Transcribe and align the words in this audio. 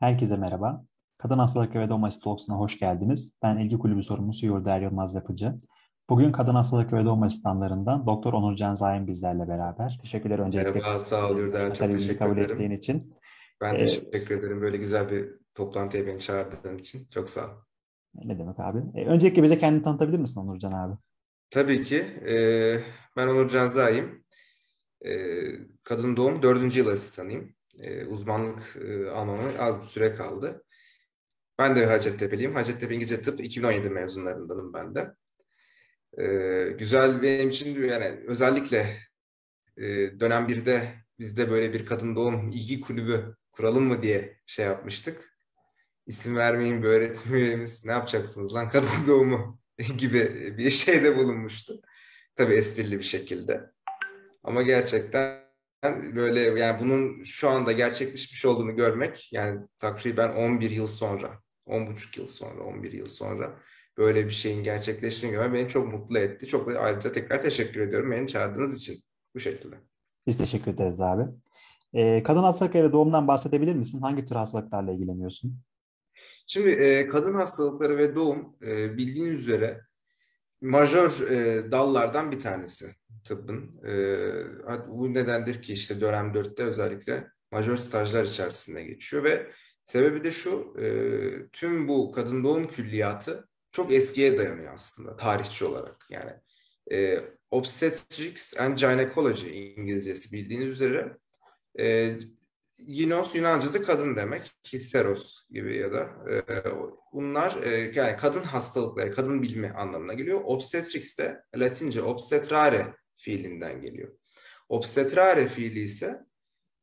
Herkese 0.00 0.36
merhaba. 0.36 0.84
Kadın 1.18 1.38
Hastalıkları 1.38 1.84
ve 1.84 1.88
Doğum 1.88 2.04
Asistoksuna 2.04 2.56
hoş 2.56 2.78
geldiniz. 2.78 3.38
Ben 3.42 3.56
İlgi 3.58 3.78
Kulübü 3.78 4.02
sorumlusu 4.02 4.46
Yurda 4.46 4.76
Yılmaz 4.76 5.14
Yapıcı. 5.14 5.54
Bugün 6.10 6.32
Kadın 6.32 6.54
Hastalıkları 6.54 7.00
ve 7.00 7.06
Doğum 7.06 7.22
Asistanlarından 7.22 8.06
Doktor 8.06 8.32
Onur 8.32 8.56
Can 8.56 8.74
Zayin 8.74 9.06
bizlerle 9.06 9.48
beraber. 9.48 9.98
Teşekkürler 10.02 10.38
öncelikle. 10.38 10.70
Merhaba, 10.70 10.98
sağ 10.98 11.28
ol 11.30 11.38
Yurda. 11.38 11.74
Çok 11.74 11.92
teşekkür 11.92 12.18
kabul 12.18 12.38
ederim. 12.38 12.54
ettiğin 12.54 12.70
için. 12.70 13.14
Ben 13.60 13.74
Ee, 13.74 13.78
teşekkür 13.78 14.38
ederim. 14.38 14.60
Böyle 14.60 14.76
güzel 14.76 15.10
bir 15.10 15.28
toplantıya 15.54 16.06
beni 16.06 16.20
çağırdığın 16.20 16.78
için. 16.78 17.08
Çok 17.10 17.30
sağ 17.30 17.44
ol. 17.46 17.50
Ne 18.14 18.38
demek 18.38 18.60
abi? 18.60 18.78
Ee, 18.94 19.06
öncelikle 19.06 19.42
bize 19.42 19.58
kendini 19.58 19.82
tanıtabilir 19.82 20.18
misin 20.18 20.40
Onur 20.40 20.58
Can 20.58 20.72
abi? 20.72 20.94
Tabii 21.50 21.82
ki. 21.84 21.96
e, 22.28 22.34
ben 23.16 23.28
Onur 23.28 23.48
Can 23.48 23.68
Zahim. 23.68 24.24
E, 25.04 25.12
kadın 25.84 26.16
doğum 26.16 26.42
dördüncü 26.42 26.78
yıl 26.80 26.88
asistanıyım. 26.88 27.54
E, 27.82 28.04
uzmanlık 28.04 28.76
e, 28.76 29.10
almama 29.10 29.42
az 29.58 29.80
bir 29.80 29.86
süre 29.86 30.14
kaldı. 30.14 30.64
Ben 31.58 31.76
de 31.76 31.86
Hacettepe'liyim. 31.86 32.54
Hacettepe 32.54 32.94
İngilizce 32.94 33.22
Tıp 33.22 33.40
2017 33.40 33.90
mezunlarındanım 33.90 34.72
ben 34.74 34.94
de. 34.94 35.14
E, 36.18 36.24
güzel 36.78 37.22
benim 37.22 37.50
için 37.50 37.82
yani 37.82 38.20
özellikle 38.26 38.96
e, 39.76 39.86
dönem 40.20 40.48
1'de 40.48 40.94
bizde 41.18 41.50
böyle 41.50 41.72
bir 41.72 41.86
kadın 41.86 42.16
doğum 42.16 42.50
ilgi 42.50 42.80
kulübü 42.80 43.36
kuralım 43.52 43.84
mı 43.84 44.02
diye 44.02 44.40
şey 44.46 44.66
yapmıştık. 44.66 45.30
İsim 46.06 46.36
vermeyin 46.36 46.82
bir 46.82 46.88
öğretim 46.88 47.34
üyemiz 47.34 47.84
ne 47.84 47.92
yapacaksınız 47.92 48.54
lan 48.54 48.70
kadın 48.70 48.88
doğumu 49.06 49.60
gibi 49.98 50.54
bir 50.58 50.70
şeyde 50.70 51.16
bulunmuştu. 51.16 51.82
Tabii 52.36 52.54
esprili 52.54 52.98
bir 52.98 53.04
şekilde. 53.04 53.70
Ama 54.42 54.62
gerçekten 54.62 55.49
böyle 56.14 56.40
yani 56.40 56.80
bunun 56.80 57.22
şu 57.22 57.48
anda 57.48 57.72
gerçekleşmiş 57.72 58.44
olduğunu 58.44 58.76
görmek 58.76 59.32
yani 59.32 59.60
takriben 59.78 60.28
11 60.28 60.70
yıl 60.70 60.86
sonra, 60.86 61.40
10,5 61.66 62.20
yıl 62.20 62.26
sonra, 62.26 62.62
11 62.62 62.92
yıl 62.92 63.06
sonra 63.06 63.60
böyle 63.98 64.26
bir 64.26 64.30
şeyin 64.30 64.64
gerçekleştiğini 64.64 65.34
görmek 65.34 65.54
beni 65.54 65.68
çok 65.68 65.92
mutlu 65.92 66.18
etti. 66.18 66.46
Çok 66.46 66.74
da 66.74 66.80
ayrıca 66.80 67.12
tekrar 67.12 67.42
teşekkür 67.42 67.80
ediyorum 67.80 68.10
beni 68.10 68.26
çağırdığınız 68.26 68.76
için 68.76 69.02
bu 69.34 69.40
şekilde. 69.40 69.76
Biz 70.26 70.38
teşekkür 70.38 70.70
ederiz 70.70 71.00
abi. 71.00 71.22
Ee, 71.94 72.22
kadın 72.22 72.42
hastalıkları 72.42 72.92
doğumdan 72.92 73.28
bahsedebilir 73.28 73.74
misin? 73.74 74.00
Hangi 74.00 74.24
tür 74.24 74.36
hastalıklarla 74.36 74.92
ilgileniyorsun? 74.92 75.58
Şimdi 76.46 76.70
e, 76.70 77.08
kadın 77.08 77.34
hastalıkları 77.34 77.96
ve 77.96 78.14
doğum 78.14 78.56
e, 78.62 78.96
bildiğiniz 78.96 79.40
üzere 79.40 79.80
majör 80.60 81.30
e, 81.30 81.70
dallardan 81.72 82.30
bir 82.32 82.40
tanesi 82.40 82.94
tıbbın. 83.24 83.80
E, 83.86 83.94
bu 84.88 85.14
nedendir 85.14 85.62
ki 85.62 85.72
işte 85.72 86.00
dönem 86.00 86.32
4'te 86.32 86.62
özellikle 86.62 87.28
majör 87.52 87.76
stajlar 87.76 88.24
içerisinde 88.24 88.82
geçiyor 88.82 89.24
ve 89.24 89.50
sebebi 89.84 90.24
de 90.24 90.32
şu 90.32 90.74
e, 90.78 90.86
tüm 91.52 91.88
bu 91.88 92.12
kadın 92.12 92.44
doğum 92.44 92.68
külliyatı 92.68 93.48
çok 93.72 93.92
eskiye 93.92 94.38
dayanıyor 94.38 94.72
aslında 94.72 95.16
tarihçi 95.16 95.64
olarak. 95.64 96.06
Yani 96.10 96.32
e, 96.92 97.24
obstetrics 97.50 98.60
and 98.60 98.78
gynecology 98.78 99.74
İngilizcesi 99.76 100.32
bildiğiniz 100.32 100.66
üzere 100.66 101.16
e, 101.78 102.16
Ginos 102.86 103.34
Yunanca'da 103.34 103.82
kadın 103.82 104.16
demek. 104.16 104.52
Histeros 104.72 105.48
gibi 105.50 105.76
ya 105.76 105.92
da 105.92 106.10
e, 106.30 106.42
bunlar 107.12 107.62
e, 107.62 107.92
yani 107.94 108.16
kadın 108.16 108.42
hastalıkları, 108.42 109.14
kadın 109.14 109.42
bilimi 109.42 109.70
anlamına 109.70 110.14
geliyor. 110.14 110.40
Obstetrics 110.44 111.18
de 111.18 111.42
Latince 111.56 112.02
obstetrare 112.02 112.86
fiilinden 113.16 113.80
geliyor. 113.80 114.12
Obstetrare 114.68 115.48
fiili 115.48 115.80
ise 115.80 116.20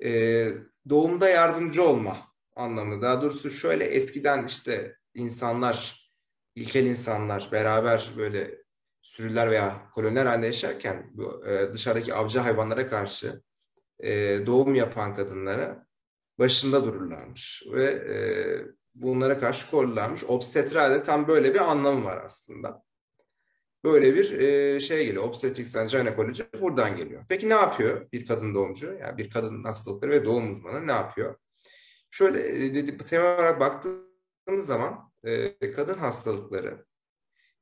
e, 0.04 0.50
doğumda 0.89 1.30
yardımcı 1.30 1.84
olma 1.84 2.17
anlamı. 2.56 3.02
Daha 3.02 3.22
doğrusu 3.22 3.50
şöyle 3.50 3.84
eskiden 3.84 4.45
işte 4.48 4.98
insanlar, 5.14 6.10
ilkel 6.55 6.86
insanlar 6.86 7.50
beraber 7.52 8.14
böyle 8.17 8.58
sürüler 9.02 9.52
veya 9.52 9.89
koloniler 9.94 10.26
halinde 10.26 10.45
yaşarken 10.45 11.11
bu, 11.14 11.45
e, 11.48 11.73
dışarıdaki 11.73 12.14
avcı 12.14 12.39
hayvanlara 12.39 12.88
karşı 12.88 13.42
e, 14.00 14.39
doğum 14.45 14.76
yapan 14.76 15.16
kadınlara 15.16 15.86
başında 16.39 16.86
dururlarmış 16.86 17.64
ve 17.71 17.86
e, 17.86 18.15
bunlara 18.95 19.39
karşı 19.39 19.70
korurlarmış. 19.70 20.23
Obstetralde 20.23 21.03
tam 21.03 21.27
böyle 21.27 21.53
bir 21.53 21.71
anlamı 21.71 22.05
var 22.05 22.21
aslında. 22.25 22.83
Böyle 23.83 24.15
bir 24.15 24.31
e, 24.39 24.80
şey 24.80 25.05
geliyor. 25.05 25.23
Obstetrics 25.23 25.76
and 25.76 25.89
buradan 26.61 26.97
geliyor. 26.97 27.26
Peki 27.30 27.49
ne 27.49 27.53
yapıyor 27.53 28.11
bir 28.11 28.26
kadın 28.26 28.55
doğumcu? 28.55 28.97
Yani 29.02 29.17
bir 29.17 29.30
kadın 29.30 29.64
hastalıkları 29.64 30.11
ve 30.11 30.26
doğum 30.26 30.52
uzmanı 30.52 30.87
ne 30.87 30.92
yapıyor? 30.92 31.36
Şöyle 32.11 32.65
e, 32.65 32.73
dedi, 32.73 32.97
temel 32.97 33.36
olarak 33.36 33.59
baktığımız 33.59 34.65
zaman 34.65 35.11
e, 35.23 35.71
kadın 35.71 35.97
hastalıkları 35.97 36.86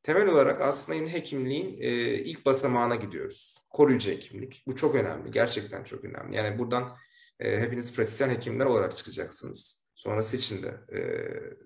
temel 0.04 0.30
olarak 0.30 0.62
aslında 0.62 0.98
yine 0.98 1.14
hekimliğin 1.14 1.82
e, 1.82 1.90
ilk 2.14 2.46
basamağına 2.46 2.96
gidiyoruz. 2.96 3.58
Koruyucu 3.70 4.12
hekimlik. 4.12 4.64
Bu 4.68 4.76
çok 4.76 4.96
önemli. 4.96 5.32
Gerçekten 5.32 5.84
çok 5.84 6.04
önemli. 6.04 6.36
Yani 6.36 6.60
buradan 6.60 6.98
e, 7.40 7.60
hepiniz 7.60 7.96
pratisyen 7.96 8.30
hekimler 8.30 8.66
olarak 8.66 8.98
çıkacaksınız. 8.98 9.86
Sonrası 9.96 10.38
için 10.38 10.64
de 10.64 10.98
e, 10.98 11.02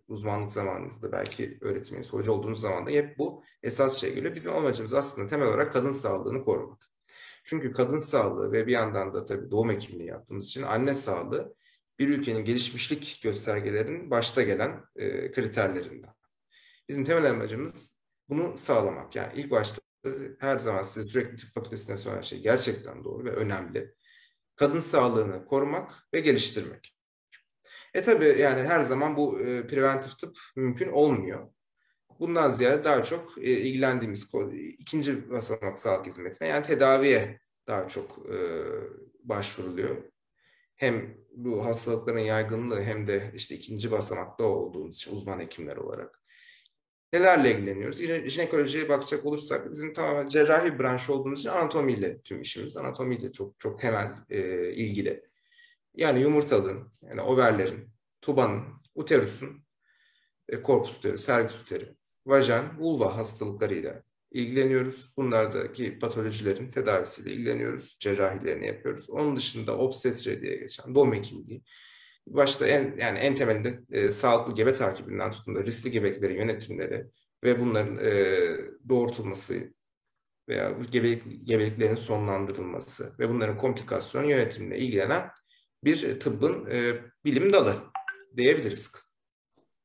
uzmanlık 0.07 0.51
zamanınızda 0.51 1.11
belki 1.11 1.57
öğretmeniz, 1.61 2.13
hoca 2.13 2.31
olduğunuz 2.31 2.61
zaman 2.61 2.85
da 2.85 2.91
hep 2.91 3.17
bu 3.17 3.43
esas 3.63 3.97
şey 3.97 4.13
geliyor. 4.15 4.35
Bizim 4.35 4.53
amacımız 4.53 4.93
aslında 4.93 5.27
temel 5.27 5.47
olarak 5.47 5.73
kadın 5.73 5.91
sağlığını 5.91 6.41
korumak. 6.41 6.89
Çünkü 7.43 7.73
kadın 7.73 7.97
sağlığı 7.97 8.51
ve 8.51 8.67
bir 8.67 8.71
yandan 8.71 9.13
da 9.13 9.25
tabii 9.25 9.51
doğum 9.51 9.69
hekimliği 9.69 10.09
yaptığımız 10.09 10.45
için 10.45 10.63
anne 10.63 10.93
sağlığı 10.93 11.55
bir 11.99 12.09
ülkenin 12.09 12.45
gelişmişlik 12.45 13.19
göstergelerinin 13.23 14.11
başta 14.11 14.43
gelen 14.43 14.83
e, 14.95 15.31
kriterlerinden. 15.31 16.13
Bizim 16.89 17.05
temel 17.05 17.29
amacımız 17.29 18.03
bunu 18.29 18.57
sağlamak. 18.57 19.15
Yani 19.15 19.33
ilk 19.35 19.51
başta 19.51 19.81
her 20.39 20.57
zaman 20.57 20.81
size 20.81 21.09
sürekli 21.09 21.37
tıp 21.37 21.53
fakültesine 21.53 21.97
söylenen 21.97 22.21
şey 22.21 22.39
gerçekten 22.41 23.03
doğru 23.03 23.25
ve 23.25 23.31
önemli. 23.31 23.95
Kadın 24.59 24.79
sağlığını 24.79 25.45
korumak 25.45 26.07
ve 26.13 26.19
geliştirmek. 26.19 26.95
E 27.93 28.01
tabi 28.01 28.25
yani 28.25 28.61
her 28.61 28.81
zaman 28.81 29.17
bu 29.17 29.39
e, 29.39 29.67
preventif 29.67 30.17
tıp 30.17 30.37
mümkün 30.55 30.91
olmuyor. 30.91 31.47
Bundan 32.19 32.49
ziyade 32.49 32.83
daha 32.83 33.03
çok 33.03 33.37
e, 33.37 33.51
ilgilendiğimiz 33.51 34.31
ikinci 34.79 35.31
basamak 35.31 35.79
sağlık 35.79 36.05
hizmetine 36.05 36.47
yani 36.47 36.63
tedaviye 36.63 37.39
daha 37.67 37.87
çok 37.87 38.19
e, 38.33 38.37
başvuruluyor. 39.23 40.03
Hem 40.75 41.17
bu 41.31 41.65
hastalıkların 41.65 42.19
yaygınlığı 42.19 42.81
hem 42.81 43.07
de 43.07 43.31
işte 43.35 43.55
ikinci 43.55 43.91
basamakta 43.91 44.43
olduğumuz 44.43 44.95
için 44.95 45.15
uzman 45.15 45.39
hekimler 45.39 45.77
olarak. 45.77 46.18
Nelerle 47.13 47.51
ilgileniyoruz? 47.51 47.97
Jinekolojiye 48.29 48.89
bakacak 48.89 49.25
olursak 49.25 49.71
bizim 49.71 49.93
tamamen 49.93 50.27
cerrahi 50.27 50.79
branş 50.79 51.09
olduğumuz 51.09 51.39
için 51.39 51.49
anatomiyle 51.49 52.21
tüm 52.21 52.41
işimiz. 52.41 52.77
Anatomiyle 52.77 53.31
çok 53.31 53.59
çok 53.59 53.79
temel 53.79 54.11
e, 54.29 54.71
ilgili. 54.73 55.23
Yani 55.95 56.19
yumurtalığın, 56.19 56.91
yani 57.01 57.21
overlerin, 57.21 57.89
tubanın, 58.21 58.63
uterusun, 58.95 59.63
e, 60.49 60.61
korpus 60.61 60.97
uteri, 60.97 61.17
servis 61.17 61.61
uteri, 61.61 61.95
vajen, 62.25 62.79
vulva 62.79 63.17
hastalıklarıyla 63.17 64.03
ilgileniyoruz. 64.31 65.13
Bunlardaki 65.17 65.99
patolojilerin 65.99 66.71
tedavisiyle 66.71 67.31
ilgileniyoruz. 67.31 67.97
Cerrahilerini 67.99 68.67
yapıyoruz. 68.67 69.09
Onun 69.09 69.35
dışında 69.35 69.77
obstetre 69.77 70.41
diye 70.41 70.55
geçen 70.55 70.95
doğum 70.95 71.13
hekimliği, 71.13 71.63
başta 72.33 72.67
en 72.67 72.95
yani 72.97 73.19
en 73.19 73.35
temelinde 73.35 73.79
e, 73.91 74.11
sağlıklı 74.11 74.55
gebe 74.55 74.73
takibinden 74.73 75.31
tutun 75.31 75.55
da 75.55 75.63
riskli 75.63 75.91
gebeliklerin 75.91 76.35
yönetimleri 76.35 77.07
ve 77.43 77.59
bunların 77.59 77.97
e, 77.97 78.11
doğurtulması 78.89 79.53
veya 80.49 80.71
gebelik, 80.91 81.47
gebeliklerin 81.47 81.95
sonlandırılması 81.95 83.13
ve 83.19 83.29
bunların 83.29 83.57
komplikasyon 83.57 84.23
yönetimine 84.23 84.77
ilgilenen 84.77 85.29
bir 85.83 86.19
tıbbın 86.19 86.65
e, 86.71 86.93
bilim 87.25 87.53
dalı 87.53 87.75
diyebiliriz. 88.37 89.09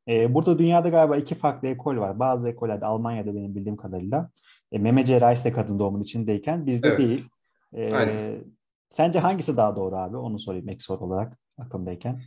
Ee, 0.08 0.34
burada 0.34 0.58
dünyada 0.58 0.88
galiba 0.88 1.16
iki 1.16 1.34
farklı 1.34 1.68
ekol 1.68 1.96
var. 1.96 2.18
Bazı 2.18 2.48
ekollerde 2.48 2.86
Almanya'da 2.86 3.34
benim 3.34 3.54
bildiğim 3.54 3.76
kadarıyla 3.76 4.30
e, 4.72 4.78
meme 4.78 5.04
cerrahisi 5.04 5.44
de 5.44 5.52
kadın 5.52 5.78
doğumun 5.78 6.02
içindeyken 6.02 6.66
bizde 6.66 6.88
Evet. 6.88 6.98
değil. 6.98 7.28
Ee, 7.72 7.94
Aynen. 7.94 8.44
sence 8.88 9.18
hangisi 9.18 9.56
daha 9.56 9.76
doğru 9.76 9.96
abi? 9.96 10.16
Onu 10.16 10.38
sorayım 10.38 10.68
ek 10.68 10.78
soru 10.80 11.04
olarak 11.04 11.38
aklımdayken. 11.58 12.22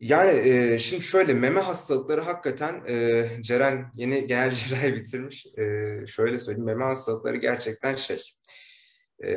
Yani 0.00 0.48
e, 0.48 0.78
şimdi 0.78 1.02
şöyle 1.02 1.34
meme 1.34 1.60
hastalıkları 1.60 2.20
hakikaten 2.20 2.82
e, 2.88 3.28
Ceren 3.42 3.90
yeni 3.94 4.26
genel 4.26 4.50
cerrahi 4.54 4.96
bitirmiş. 4.96 5.46
E, 5.46 5.62
şöyle 6.06 6.38
söyleyeyim 6.38 6.66
meme 6.66 6.84
hastalıkları 6.84 7.36
gerçekten 7.36 7.94
şey 7.94 8.22
e, 9.24 9.30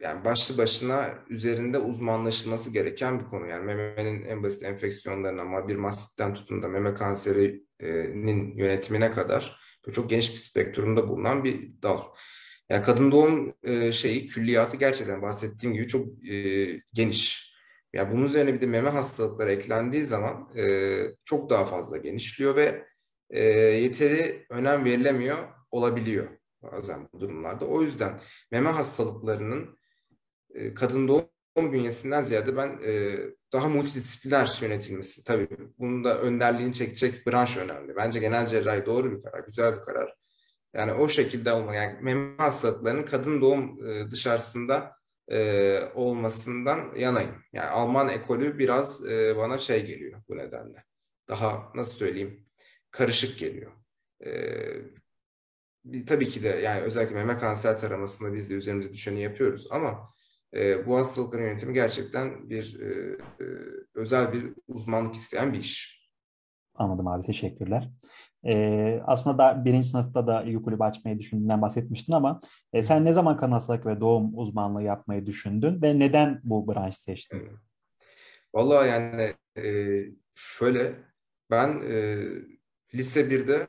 yani 0.00 0.24
başlı 0.24 0.58
başına 0.58 1.14
üzerinde 1.28 1.78
uzmanlaşılması 1.78 2.72
gereken 2.72 3.20
bir 3.20 3.24
konu. 3.24 3.46
Yani 3.46 3.64
memenin 3.64 4.24
en 4.24 4.42
basit 4.42 4.62
enfeksiyonlarına 4.62 5.42
ama 5.42 5.68
bir 5.68 5.76
mastitten 5.76 6.34
tutun 6.34 6.62
da 6.62 6.68
meme 6.68 6.94
kanserinin 6.94 8.56
yönetimine 8.56 9.10
kadar 9.10 9.56
çok 9.92 10.10
geniş 10.10 10.32
bir 10.32 10.38
spektrumda 10.38 11.08
bulunan 11.08 11.44
bir 11.44 11.82
dal. 11.82 12.00
Yani 12.68 12.84
kadın 12.84 13.12
doğum 13.12 13.54
e, 13.62 13.92
şeyi 13.92 14.26
külliyatı 14.26 14.76
gerçekten 14.76 15.22
bahsettiğim 15.22 15.74
gibi 15.74 15.86
çok 15.86 16.30
e, 16.30 16.66
geniş. 16.92 17.55
Ya 17.96 18.12
bunun 18.12 18.24
üzerine 18.24 18.54
bir 18.54 18.60
de 18.60 18.66
meme 18.66 18.90
hastalıkları 18.90 19.52
eklendiği 19.52 20.02
zaman 20.02 20.48
e, 20.56 20.96
çok 21.24 21.50
daha 21.50 21.66
fazla 21.66 21.96
genişliyor 21.96 22.56
ve 22.56 22.84
e, 23.30 23.42
yeteri 23.52 24.46
önem 24.50 24.84
verilemiyor 24.84 25.38
olabiliyor 25.70 26.26
bazen 26.62 27.08
bu 27.12 27.20
durumlarda. 27.20 27.64
O 27.64 27.82
yüzden 27.82 28.20
meme 28.52 28.70
hastalıklarının 28.70 29.78
e, 30.54 30.74
kadın 30.74 31.08
doğum 31.08 31.72
bünyesinden 31.72 32.22
ziyade 32.22 32.56
ben 32.56 32.78
e, 32.84 33.16
daha 33.52 33.68
multidisipliner 33.68 34.58
yönetilmesi 34.60 35.24
tabii 35.24 35.48
bunun 35.78 36.04
da 36.04 36.20
önderliğini 36.20 36.72
çekecek 36.74 37.26
branş 37.26 37.56
önemli. 37.56 37.96
Bence 37.96 38.20
genel 38.20 38.46
cerrahi 38.46 38.86
doğru 38.86 39.12
bir 39.12 39.22
karar, 39.22 39.44
güzel 39.44 39.76
bir 39.76 39.82
karar. 39.82 40.14
Yani 40.74 40.92
o 40.92 41.08
şekilde 41.08 41.52
olma 41.52 41.74
yani 41.74 41.96
meme 42.02 42.36
hastalıklarının 42.36 43.02
kadın 43.02 43.40
doğum 43.40 43.86
e, 43.86 44.10
dışarısında 44.10 44.95
e, 45.28 45.80
olmasından 45.94 46.94
yanayım. 46.94 47.34
Yani 47.52 47.70
Alman 47.70 48.08
ekolü 48.08 48.58
biraz 48.58 49.06
e, 49.06 49.36
bana 49.36 49.58
şey 49.58 49.86
geliyor 49.86 50.22
bu 50.28 50.36
nedenle. 50.36 50.84
Daha 51.28 51.72
nasıl 51.74 51.92
söyleyeyim 51.92 52.46
karışık 52.90 53.38
geliyor. 53.38 53.72
E, 54.26 54.30
bir, 55.84 56.06
tabii 56.06 56.28
ki 56.28 56.42
de 56.42 56.48
yani 56.48 56.80
özellikle 56.80 57.14
meme 57.14 57.38
kanser 57.38 57.78
taramasında 57.78 58.34
biz 58.34 58.50
de 58.50 58.54
üzerimize 58.54 58.92
düşeni 58.92 59.22
yapıyoruz 59.22 59.66
ama 59.70 60.14
e, 60.54 60.86
bu 60.86 60.96
hastalıkların 60.96 61.42
yönetimi 61.42 61.74
gerçekten 61.74 62.50
bir 62.50 62.80
e, 62.80 63.16
e, 63.40 63.46
özel 63.94 64.32
bir 64.32 64.54
uzmanlık 64.68 65.14
isteyen 65.14 65.52
bir 65.52 65.58
iş. 65.58 65.96
Anladım 66.74 67.08
abi 67.08 67.26
teşekkürler. 67.26 67.90
Ee, 68.46 69.02
aslında 69.06 69.38
da 69.38 69.64
birinci 69.64 69.88
sınıfta 69.88 70.26
da 70.26 70.42
ilgi 70.42 70.62
kulübü 70.62 70.82
açmayı 70.82 71.18
düşündüğünden 71.18 71.62
bahsetmiştin 71.62 72.12
ama 72.12 72.40
e, 72.72 72.82
sen 72.82 73.04
ne 73.04 73.12
zaman 73.12 73.36
kan 73.36 73.52
hastalık 73.52 73.86
ve 73.86 74.00
doğum 74.00 74.38
uzmanlığı 74.38 74.82
yapmayı 74.82 75.26
düşündün 75.26 75.82
ve 75.82 75.98
neden 75.98 76.40
bu 76.44 76.68
branşı 76.68 77.02
seçtin? 77.02 77.48
Vallahi 78.54 78.88
yani 78.88 79.34
e, 79.56 79.64
şöyle 80.34 80.94
ben 81.50 81.80
e, 81.90 82.18
lise 82.94 83.30
1'de 83.30 83.68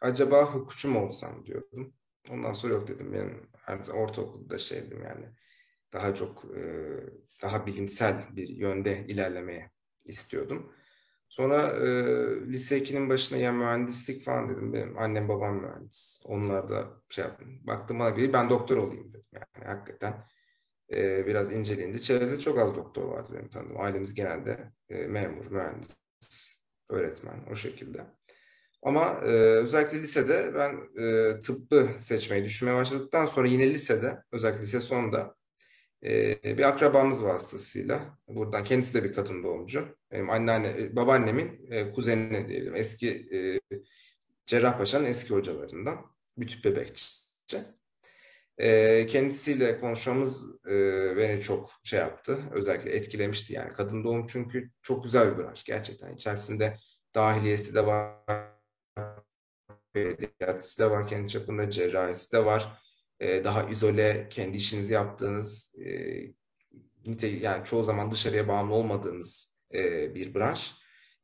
acaba 0.00 0.54
hukukçu 0.54 0.98
olsam 0.98 1.46
diyordum. 1.46 1.94
Ondan 2.30 2.52
sonra 2.52 2.72
yok 2.72 2.88
dedim. 2.88 3.14
Yani 3.14 3.32
ortaokulda 3.92 4.58
şeydim 4.58 5.02
yani 5.02 5.26
daha 5.92 6.14
çok 6.14 6.44
e, 6.44 6.60
daha 7.42 7.66
bilimsel 7.66 8.36
bir 8.36 8.48
yönde 8.48 9.06
ilerlemeye 9.06 9.70
istiyordum. 10.04 10.72
Sonra 11.32 11.62
e, 11.62 11.86
lise 12.52 12.78
2'nin 12.78 13.08
başına 13.08 13.38
ya 13.38 13.52
mühendislik 13.52 14.22
falan 14.22 14.48
dedim. 14.48 14.72
Benim 14.72 14.98
annem 14.98 15.28
babam 15.28 15.60
mühendis. 15.60 16.22
Onlar 16.24 16.70
da 16.70 16.88
şey 17.08 17.24
yaptım. 17.24 17.60
Baktım 17.66 17.98
bana 17.98 18.16
bir 18.16 18.32
ben 18.32 18.50
doktor 18.50 18.76
olayım 18.76 19.08
dedim. 19.08 19.30
Yani 19.32 19.66
hakikaten 19.66 20.24
e, 20.92 21.26
biraz 21.26 21.52
inceleyince 21.52 21.98
çevrede 21.98 22.40
çok 22.40 22.58
az 22.58 22.76
doktor 22.76 23.04
vardı 23.04 23.30
benim 23.34 23.48
tanıdığım. 23.48 23.80
Ailemiz 23.80 24.14
genelde 24.14 24.72
e, 24.88 25.06
memur, 25.06 25.50
mühendis, 25.50 26.62
öğretmen 26.88 27.36
o 27.50 27.54
şekilde. 27.56 28.06
Ama 28.82 29.06
e, 29.24 29.28
özellikle 29.36 30.00
lisede 30.00 30.52
ben 30.54 30.76
e, 31.04 31.40
tıbbı 31.40 31.88
seçmeyi 31.98 32.44
düşünmeye 32.44 32.76
başladıktan 32.76 33.26
sonra 33.26 33.48
yine 33.48 33.70
lisede, 33.70 34.22
özellikle 34.32 34.62
lise 34.62 34.80
sonunda 34.80 35.34
e, 36.04 36.58
bir 36.58 36.68
akrabamız 36.68 37.24
vasıtasıyla, 37.24 38.18
buradan 38.28 38.64
kendisi 38.64 38.94
de 38.94 39.04
bir 39.04 39.12
kadın 39.12 39.42
doğumcu, 39.42 39.96
benim 40.10 40.30
anneanne, 40.30 40.68
e, 40.68 40.96
babaannemin 40.96 41.66
e, 41.70 41.92
kuzeni 41.92 42.48
diyelim, 42.48 42.76
eski 42.76 43.10
e, 43.10 43.60
Cerrahpaşa'nın 44.46 45.04
eski 45.04 45.34
hocalarından, 45.34 46.14
bir 46.38 46.48
tüp 46.48 46.64
bebekçi. 46.64 47.22
E, 48.58 49.06
kendisiyle 49.06 49.80
konuşmamız 49.80 50.66
e, 50.66 50.72
beni 51.16 51.40
çok 51.40 51.70
şey 51.84 51.98
yaptı, 51.98 52.38
özellikle 52.50 52.90
etkilemişti 52.92 53.52
yani. 53.52 53.72
Kadın 53.72 54.04
doğum 54.04 54.26
çünkü 54.26 54.70
çok 54.82 55.04
güzel 55.04 55.32
bir 55.32 55.38
branş 55.42 55.64
gerçekten. 55.64 56.12
İçerisinde 56.12 56.76
dahiliyesi 57.14 57.74
de 57.74 57.86
var, 57.86 58.16
pediatrisi 59.92 60.78
de 60.78 60.90
var, 60.90 61.06
kendi 61.06 61.28
çapında 61.28 61.70
cerrahisi 61.70 62.32
de 62.32 62.44
var. 62.44 62.82
Ee, 63.22 63.44
daha 63.44 63.62
izole, 63.62 64.26
kendi 64.30 64.56
işinizi 64.56 64.92
yaptığınız, 64.92 65.74
e, 65.84 67.30
yani 67.40 67.64
çoğu 67.64 67.82
zaman 67.82 68.10
dışarıya 68.10 68.48
bağımlı 68.48 68.74
olmadığınız 68.74 69.56
e, 69.74 70.14
bir 70.14 70.34
branş. 70.34 70.74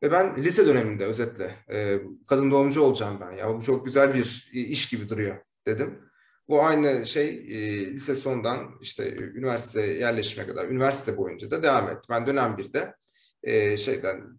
Ve 0.02 0.12
ben 0.12 0.36
lise 0.36 0.66
döneminde 0.66 1.04
özetle 1.04 1.54
e, 1.72 2.00
kadın 2.26 2.50
doğumcu 2.50 2.82
olacağım 2.82 3.18
ben. 3.20 3.32
Ya 3.32 3.54
bu 3.54 3.62
çok 3.62 3.86
güzel 3.86 4.14
bir 4.14 4.50
iş 4.52 4.88
gibi 4.88 5.08
duruyor 5.08 5.38
dedim. 5.66 6.00
Bu 6.48 6.62
aynı 6.62 7.06
şey 7.06 7.46
lise 7.94 8.14
sonundan 8.14 8.78
işte 8.80 9.16
üniversite 9.16 9.86
yerleşime 9.86 10.46
kadar, 10.46 10.68
üniversite 10.68 11.16
boyunca 11.16 11.50
da 11.50 11.62
devam 11.62 11.88
etti. 11.90 12.06
Ben 12.10 12.26
dönem 12.26 12.56
birde 12.58 12.94
e, 13.42 13.76
şeyden 13.76 14.38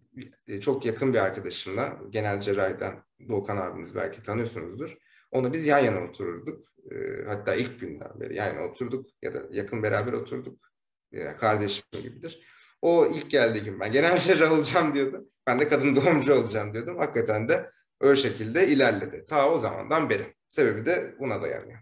çok 0.60 0.86
yakın 0.86 1.12
bir 1.12 1.18
arkadaşımla 1.18 1.98
genel 2.10 2.40
cerrahiden 2.40 3.02
Doğukan 3.28 3.56
abiniz 3.56 3.94
belki 3.94 4.22
tanıyorsunuzdur. 4.22 4.96
Ona 5.30 5.52
biz 5.52 5.66
yan 5.66 5.78
yana 5.78 6.04
otururduk. 6.08 6.70
E, 6.90 6.94
hatta 7.26 7.54
ilk 7.54 7.80
günden 7.80 8.20
beri 8.20 8.36
yan 8.36 8.46
yana 8.46 8.62
oturduk 8.62 9.10
ya 9.22 9.34
da 9.34 9.42
yakın 9.50 9.82
beraber 9.82 10.12
oturduk. 10.12 10.70
Yani 11.12 11.36
kardeşim 11.36 11.84
gibidir. 11.92 12.46
O 12.82 13.06
ilk 13.06 13.30
geldiği 13.30 13.62
gün 13.62 13.80
ben 13.80 13.92
genel 13.92 14.18
cerrah 14.18 14.52
olacağım 14.52 14.94
diyordu. 14.94 15.30
Ben 15.46 15.60
de 15.60 15.68
kadın 15.68 15.96
doğumcu 15.96 16.34
olacağım 16.34 16.72
diyordum. 16.74 16.98
Hakikaten 16.98 17.48
de 17.48 17.70
öyle 18.00 18.16
şekilde 18.20 18.68
ilerledi. 18.68 19.26
Ta 19.28 19.50
o 19.50 19.58
zamandan 19.58 20.10
beri. 20.10 20.34
Sebebi 20.48 20.86
de 20.86 21.14
buna 21.20 21.42
dayanıyor. 21.42 21.80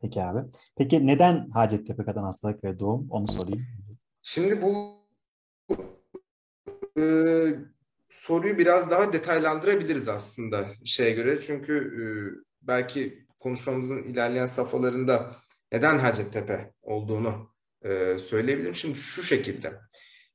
Peki 0.00 0.22
abi. 0.22 0.48
Peki 0.76 1.06
neden 1.06 1.50
Hacettepe 1.50 2.04
Kadın 2.04 2.22
Hastalık 2.22 2.64
ve 2.64 2.78
Doğum? 2.78 3.10
Onu 3.10 3.28
sorayım. 3.28 3.66
Şimdi 4.22 4.62
bu 4.62 4.98
e, 6.98 7.02
soruyu 8.08 8.58
biraz 8.58 8.90
daha 8.90 9.12
detaylandırabiliriz 9.12 10.08
aslında 10.08 10.66
şeye 10.84 11.10
göre. 11.10 11.40
Çünkü 11.40 11.74
e, 11.74 12.04
belki 12.62 13.26
konuşmamızın 13.38 14.02
ilerleyen 14.02 14.46
safhalarında 14.46 15.36
neden 15.72 15.98
Hacettepe 15.98 16.72
olduğunu 16.82 17.54
e, 17.82 18.18
söyleyebilirim. 18.18 18.74
Şimdi 18.74 18.98
şu 18.98 19.22
şekilde. 19.22 19.80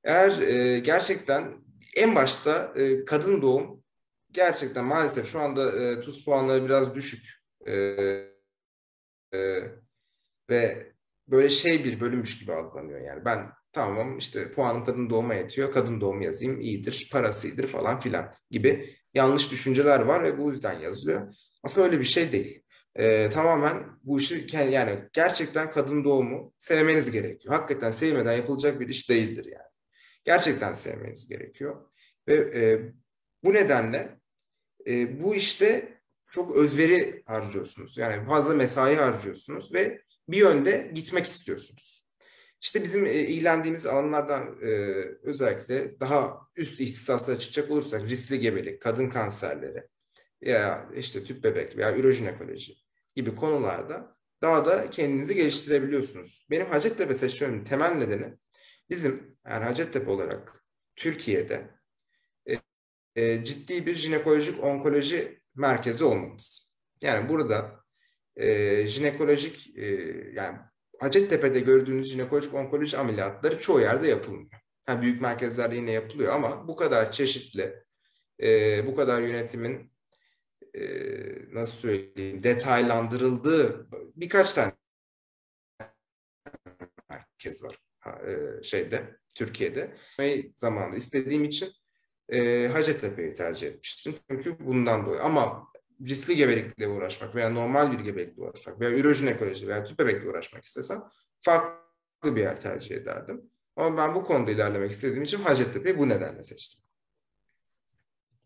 Eğer 0.04 0.42
e, 0.42 0.80
gerçekten 0.80 1.54
en 1.96 2.16
başta 2.16 2.74
e, 2.76 3.06
kadın 3.06 3.42
doğum 3.42 3.84
gerçekten 4.32 4.86
maalesef 4.86 5.32
şu 5.32 5.40
anda 5.40 5.72
e, 5.72 6.02
TUS 6.02 6.26
puanları 6.26 6.66
biraz 6.66 6.96
düşük. 6.96 7.26
E, 7.68 7.74
e, 9.34 9.62
ve 10.50 10.94
böyle 11.28 11.50
şey 11.50 11.84
bir 11.84 12.00
bölünmüş 12.00 12.40
gibi 12.40 12.54
algılanıyor. 12.54 13.02
Yani 13.02 13.26
ben 13.26 13.52
tamam 13.74 14.18
işte 14.18 14.52
puanım 14.52 14.86
kadın 14.86 15.10
doğuma 15.10 15.34
yetiyor, 15.34 15.72
kadın 15.72 16.02
doğumu 16.02 16.24
yazayım 16.24 16.60
iyidir, 16.60 17.10
parasıdır 17.12 17.68
falan 17.68 18.00
filan 18.00 18.34
gibi 18.52 18.96
yanlış 19.14 19.52
düşünceler 19.52 20.00
var 20.00 20.24
ve 20.24 20.38
bu 20.38 20.52
yüzden 20.52 20.80
yazılıyor. 20.80 21.36
Aslında 21.64 21.88
öyle 21.88 22.00
bir 22.00 22.06
şey 22.06 22.32
değil. 22.32 22.64
Ee, 22.96 23.30
tamamen 23.30 23.86
bu 24.04 24.20
işi 24.20 24.48
yani 24.54 25.00
gerçekten 25.14 25.72
kadın 25.72 26.04
doğumu 26.04 26.54
sevmeniz 26.58 27.12
gerekiyor. 27.12 27.56
Hakikaten 27.56 27.92
sevmeden 27.92 28.34
yapılacak 28.34 28.80
bir 28.80 28.88
iş 28.88 29.10
değildir 29.10 29.46
yani. 29.46 29.70
Gerçekten 30.24 30.74
sevmeniz 30.74 31.30
gerekiyor. 31.30 31.90
Ve 32.28 32.36
e, 32.36 32.82
bu 33.44 33.54
nedenle 33.54 34.20
e, 34.88 35.22
bu 35.22 35.36
işte 35.36 35.98
çok 36.32 36.56
özveri 36.56 37.24
harcıyorsunuz. 37.26 37.98
Yani 37.98 38.26
fazla 38.26 38.54
mesai 38.54 38.96
harcıyorsunuz 38.96 39.74
ve 39.74 40.02
bir 40.28 40.38
yönde 40.38 40.92
gitmek 40.94 41.26
istiyorsunuz. 41.26 42.03
İşte 42.64 42.84
bizim 42.84 43.06
e, 43.06 43.14
ilgilendiğimiz 43.14 43.86
alanlardan 43.86 44.58
e, 44.62 44.68
özellikle 45.24 46.00
daha 46.00 46.48
üst 46.56 46.80
ihtisaslara 46.80 47.40
çıkacak 47.40 47.72
olursak 47.72 48.04
riskli 48.04 48.40
gebelik, 48.40 48.82
kadın 48.82 49.10
kanserleri 49.10 49.88
ya 50.42 50.90
işte 50.96 51.24
tüp 51.24 51.44
bebek 51.44 51.78
veya 51.78 51.98
ürojinekoloji 51.98 52.76
gibi 53.16 53.36
konularda 53.36 54.18
daha 54.42 54.66
da 54.66 54.90
kendinizi 54.90 55.36
geliştirebiliyorsunuz. 55.36 56.48
Benim 56.50 56.66
Hacettepe 56.66 57.14
seçmemin 57.14 57.64
temel 57.64 57.92
nedeni 57.92 58.34
bizim 58.90 59.38
yani 59.48 59.64
Hacettepe 59.64 60.12
olarak 60.12 60.66
Türkiye'de 60.96 61.70
e, 62.50 62.58
e, 63.16 63.44
ciddi 63.44 63.86
bir 63.86 63.96
jinekolojik 63.96 64.64
onkoloji 64.64 65.42
merkezi 65.56 66.04
olmamız. 66.04 66.78
Yani 67.02 67.30
burada 67.30 67.84
e, 68.36 68.88
jinekolojik 68.88 69.78
e, 69.78 69.86
yani 70.34 70.58
Hacettepe'de 71.04 71.60
gördüğünüz 71.60 72.12
jinekolojik 72.12 72.54
onkoloji 72.54 72.98
ameliyatları 72.98 73.60
çoğu 73.60 73.80
yerde 73.80 74.08
yapılmıyor. 74.08 74.52
Yani 74.88 75.02
büyük 75.02 75.22
merkezlerde 75.22 75.76
yine 75.76 75.92
yapılıyor 75.92 76.34
ama 76.34 76.68
bu 76.68 76.76
kadar 76.76 77.12
çeşitli, 77.12 77.84
e, 78.42 78.88
bu 78.88 78.96
kadar 78.96 79.22
yönetimin 79.22 79.92
e, 80.74 80.84
nasıl 81.54 81.74
söyleyeyim 81.74 82.44
detaylandırıldığı 82.44 83.88
birkaç 84.16 84.54
tane 84.54 84.72
merkez 87.10 87.64
var 87.64 87.80
e, 88.28 88.64
şeyde 88.64 89.18
Türkiye'de. 89.36 89.98
Ve 90.20 90.52
zamanında 90.56 90.96
istediğim 90.96 91.44
için 91.44 91.72
e, 92.30 92.68
Hacettepe'yi 92.68 93.34
tercih 93.34 93.68
etmiştim. 93.68 94.16
Çünkü 94.30 94.66
bundan 94.66 95.06
dolayı. 95.06 95.22
Ama 95.22 95.68
riskli 96.10 96.36
gebelikle 96.36 96.88
uğraşmak 96.88 97.36
veya 97.36 97.50
normal 97.50 97.92
bir 97.92 98.00
gebelikle 98.00 98.42
uğraşmak 98.42 98.80
veya 98.80 98.92
ürojinekoloji 98.92 99.68
veya 99.68 99.84
tüp 99.84 100.00
bebekle 100.00 100.30
uğraşmak 100.30 100.64
istesem 100.64 101.04
farklı 101.42 102.36
bir 102.36 102.42
yer 102.42 102.62
tercih 102.62 102.96
ederdim. 102.96 103.42
Ama 103.76 103.98
ben 103.98 104.16
bu 104.16 104.24
konuda 104.24 104.52
ilerlemek 104.52 104.92
istediğim 104.92 105.24
için 105.24 105.38
Hacettepe'yi 105.38 105.98
bu 105.98 106.10
nedenle 106.10 106.44
seçtim. 106.44 106.84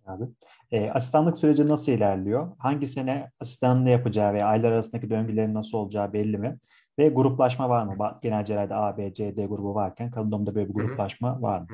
Abi. 0.06 0.24
E, 0.72 0.90
asistanlık 0.90 1.38
süreci 1.38 1.68
nasıl 1.68 1.92
ilerliyor? 1.92 2.52
Hangi 2.60 2.88
sene 2.88 3.32
asistanın 3.40 3.86
ne 3.86 3.92
yapacağı 3.92 4.34
ve 4.34 4.44
aylar 4.44 4.72
arasındaki 4.72 5.10
döngülerin 5.10 5.54
nasıl 5.54 5.78
olacağı 5.78 6.14
belli 6.14 6.38
mi? 6.38 6.58
Ve 7.00 7.10
gruplaşma 7.10 7.70
var 7.70 7.86
mı? 7.86 8.20
Genel 8.22 8.46
cerrahide 8.46 8.76
A, 8.76 8.98
B, 8.98 9.14
C, 9.14 9.38
D 9.38 9.46
grubu 9.46 9.76
varken 9.76 10.12
kadın 10.12 10.32
doğumda 10.32 10.56
böyle 10.56 10.70
bir 10.70 10.74
gruplaşma 10.74 11.42
var 11.42 11.60
mı? 11.60 11.68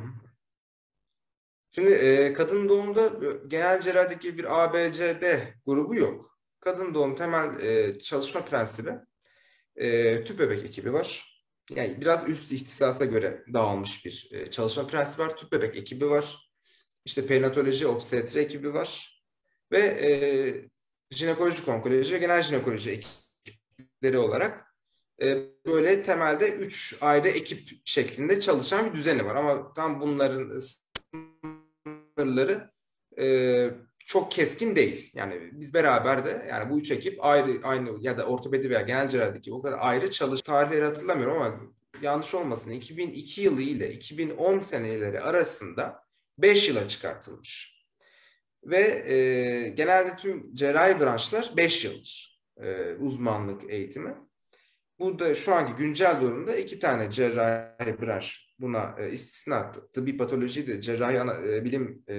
Şimdi 1.76 1.92
e, 1.92 2.34
kadın 2.34 2.70
doğumda 2.70 3.12
genel 3.48 3.82
cerrahideki 3.82 4.38
bir 4.38 4.64
A, 4.64 4.74
B, 4.74 4.94
C, 4.94 5.22
D 5.22 5.54
grubu 5.66 5.96
yok. 5.96 6.40
Kadın 6.60 6.94
doğum 6.94 7.16
temel 7.16 7.62
e, 7.62 8.00
çalışma 8.00 8.46
prensibi 8.46 8.92
e, 9.76 10.24
tüp 10.24 10.40
bebek 10.40 10.64
ekibi 10.64 10.94
var. 10.94 11.34
Yani 11.70 12.02
biraz 12.02 12.30
üst 12.30 12.52
ihtisasa 12.52 13.06
göre 13.06 13.44
dağılmış 13.54 14.06
bir 14.06 14.30
e, 14.32 14.52
çalışma 14.52 14.88
prensibi 14.88 15.22
var. 15.22 15.38
Tüp 15.38 15.52
bebek 15.52 15.76
ekibi 15.76 16.10
var. 16.10 16.52
İşte 17.06 17.28
perinatoloji, 17.28 17.88
obstetri 17.88 18.40
ekibi 18.40 18.74
var. 18.74 19.22
Ve 19.72 19.80
e, 19.80 20.10
jinekolojik 21.16 21.68
onkoloji 21.68 22.14
ve 22.14 22.18
genel 22.18 22.42
jinekoloji 22.42 23.04
ekipleri 23.46 24.18
olarak 24.18 24.76
e, 25.24 25.38
böyle 25.66 26.04
temelde 26.04 26.50
üç 26.50 26.98
ayrı 27.02 27.28
ekip 27.28 27.70
şeklinde 27.86 28.40
çalışan 28.40 28.90
bir 28.90 28.98
düzeni 28.98 29.26
var. 29.26 29.36
Ama 29.36 29.74
tam 29.74 30.02
bunların 30.02 30.60
sınırları 32.24 32.72
e, 33.20 33.70
çok 34.06 34.32
keskin 34.32 34.76
değil. 34.76 35.12
Yani 35.14 35.50
biz 35.52 35.74
beraber 35.74 36.26
de 36.26 36.46
yani 36.50 36.70
bu 36.70 36.80
üç 36.80 36.92
ekip 36.92 37.26
ayrı 37.26 37.60
aynı 37.64 37.98
ya 38.00 38.18
da 38.18 38.26
ortopedi 38.26 38.70
veya 38.70 38.82
genel 38.82 39.08
cerrahideki 39.08 39.54
o 39.54 39.62
kadar 39.62 39.78
ayrı 39.82 40.12
çalış 40.12 40.42
tarihleri 40.42 40.84
hatırlamıyorum 40.84 41.42
ama 41.42 41.60
yanlış 42.02 42.34
olmasın 42.34 42.72
2002 42.72 43.42
yılı 43.42 43.62
ile 43.62 43.94
2010 43.94 44.60
seneleri 44.60 45.22
arasında 45.22 46.04
5 46.38 46.70
yıla 46.70 46.88
çıkartılmış. 46.88 47.74
Ve 48.64 49.12
e, 49.14 49.70
genelde 49.70 50.16
tüm 50.16 50.56
cerrahi 50.56 51.00
branşlar 51.00 51.52
5 51.58 51.86
yıldır 51.86 52.42
e, 52.58 52.94
uzmanlık 52.94 53.70
eğitimi. 53.70 54.16
Burada 55.00 55.36
şu 55.36 55.54
anki 55.54 55.74
güncel 55.74 56.22
durumda 56.22 56.56
iki 56.56 56.80
tane 56.80 57.10
cerrahi 57.10 58.02
branş 58.02 58.43
buna 58.60 58.96
e, 59.00 59.12
istisna 59.12 59.72
tıbbi 59.72 60.18
patoloji 60.18 60.68
de 60.68 60.82
cerrahi 60.82 61.20
ana, 61.20 61.34
e, 61.34 61.66
bilim 61.66 62.04
e, 62.10 62.16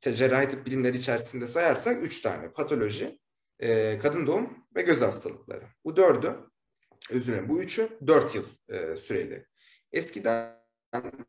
cerrahi 0.00 0.48
tıp 0.48 0.66
bilimleri 0.66 0.96
içerisinde 0.96 1.46
sayarsak 1.46 2.02
üç 2.02 2.20
tane 2.20 2.52
patoloji, 2.52 3.18
e, 3.58 3.98
kadın 3.98 4.26
doğum 4.26 4.66
ve 4.76 4.82
göz 4.82 5.02
hastalıkları. 5.02 5.64
Bu 5.84 5.96
dördü, 5.96 6.36
özür 7.10 7.32
dilerim 7.32 7.48
bu 7.48 7.62
üçü 7.62 7.88
dört 8.06 8.34
yıl 8.34 8.44
e, 8.68 8.96
süreli. 8.96 9.46
Eskiden 9.92 10.62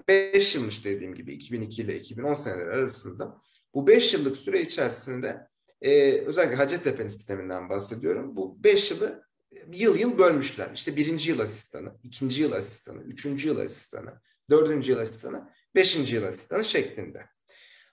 5 0.08 0.56
yılmış 0.56 0.86
dediğim 0.86 1.14
gibi 1.14 1.34
2002 1.34 1.82
ile 1.82 1.96
2010 1.98 2.34
seneleri 2.34 2.70
arasında 2.70 3.42
bu 3.74 3.88
5 3.88 4.14
yıllık 4.14 4.38
süre 4.38 4.62
içerisinde 4.62 5.48
e, 5.82 6.12
özellikle 6.12 6.56
Hacettepe'nin 6.56 7.08
sisteminden 7.08 7.70
bahsediyorum. 7.70 8.36
Bu 8.36 8.64
5 8.64 8.92
yılı 8.92 9.24
yıl 9.72 10.00
yıl 10.00 10.18
bölmüşler. 10.18 10.72
İşte 10.76 10.96
birinci 10.96 11.30
yıl 11.32 11.40
asistanı, 11.40 11.94
ikinci 12.04 12.42
yıl 12.42 12.52
asistanı, 12.52 13.04
üçüncü 13.04 13.48
yıl 13.48 13.60
asistanı, 13.60 14.22
dördüncü 14.50 14.92
yıl 14.92 15.00
asistanı, 15.00 15.50
beşinci 15.76 16.16
yıl 16.16 16.24
asistanı 16.24 16.66
şeklinde. 16.66 17.26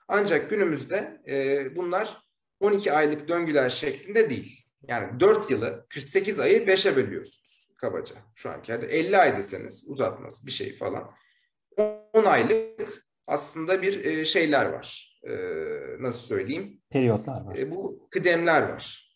Ancak 0.08 0.50
günümüzde 0.50 1.20
e, 1.28 1.76
bunlar 1.76 2.22
12 2.60 2.92
aylık 2.92 3.28
döngüler 3.28 3.70
şeklinde 3.70 4.30
değil. 4.30 4.66
Yani 4.88 5.20
4 5.20 5.50
yılı 5.50 5.86
48 5.88 6.40
ayı 6.40 6.66
5'e 6.66 6.96
bölüyorsunuz 6.96 7.68
kabaca 7.76 8.14
şu 8.34 8.50
anki. 8.50 8.72
Yani 8.72 8.84
50 8.84 9.18
ay 9.18 9.36
deseniz 9.36 9.84
uzatmaz 9.88 10.46
bir 10.46 10.50
şey 10.50 10.76
falan. 10.76 11.10
10 12.12 12.24
aylık 12.24 13.06
aslında 13.26 13.82
bir 13.82 14.04
e, 14.04 14.24
şeyler 14.24 14.66
var. 14.66 15.18
E, 15.28 15.32
nasıl 15.98 16.26
söyleyeyim? 16.26 16.80
Periyotlar 16.90 17.44
var. 17.44 17.56
E, 17.56 17.70
bu 17.70 18.08
kıdemler 18.10 18.62
var. 18.62 19.09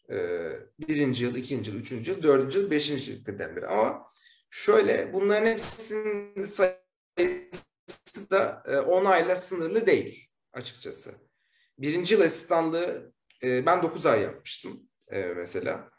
Birinci 0.79 1.25
yıl, 1.25 1.37
ikinci 1.37 1.71
yıl, 1.71 1.79
üçüncü 1.79 2.13
yıl, 2.13 2.23
dördüncü 2.23 2.59
yıl, 2.59 2.71
beşinci 2.71 3.13
yıl 3.13 3.25
kıdemleri. 3.25 3.67
Ama 3.67 4.09
şöyle 4.51 5.13
bunların 5.13 5.47
hepsinin 5.47 6.45
sayısı 6.45 8.31
da 8.31 8.63
10 8.89 9.05
ayla 9.05 9.37
sınırlı 9.37 9.87
değil 9.87 10.29
açıkçası. 10.53 11.15
Birinci 11.79 12.15
yıl 12.15 12.21
asistanlığı 12.21 13.13
ben 13.43 13.83
9 13.83 14.07
ay 14.07 14.23
yapmıştım 14.23 14.89
mesela. 15.37 15.91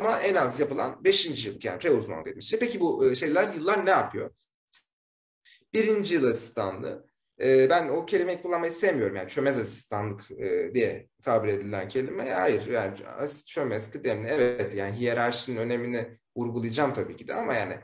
Ama 0.00 0.20
en 0.20 0.34
az 0.34 0.60
yapılan 0.60 1.04
5. 1.04 1.46
yıl 1.46 1.58
yani 1.62 1.78
pre 1.78 1.90
uzman 1.90 2.20
dediğimiz 2.20 2.44
şey. 2.44 2.58
Peki 2.58 2.80
bu 2.80 3.14
şeyler 3.16 3.54
yıllar 3.54 3.86
ne 3.86 3.90
yapıyor? 3.90 4.30
Birinci 5.74 6.14
yıl 6.14 6.24
asistanlığı. 6.24 7.06
Ben 7.40 7.88
o 7.88 8.06
kelimeyi 8.06 8.42
kullanmayı 8.42 8.72
sevmiyorum. 8.72 9.16
Yani 9.16 9.28
çömez 9.28 9.58
asistanlık 9.58 10.28
diye 10.74 11.08
tabir 11.22 11.48
edilen 11.48 11.88
kelime. 11.88 12.30
Hayır 12.30 12.66
yani 12.66 12.96
çömez, 13.46 13.90
kıdemli. 13.90 14.28
Evet 14.28 14.74
yani 14.74 14.96
hiyerarşinin 14.96 15.56
önemini 15.56 16.18
vurgulayacağım 16.36 16.92
tabii 16.92 17.16
ki 17.16 17.28
de 17.28 17.34
ama 17.34 17.54
yani 17.54 17.78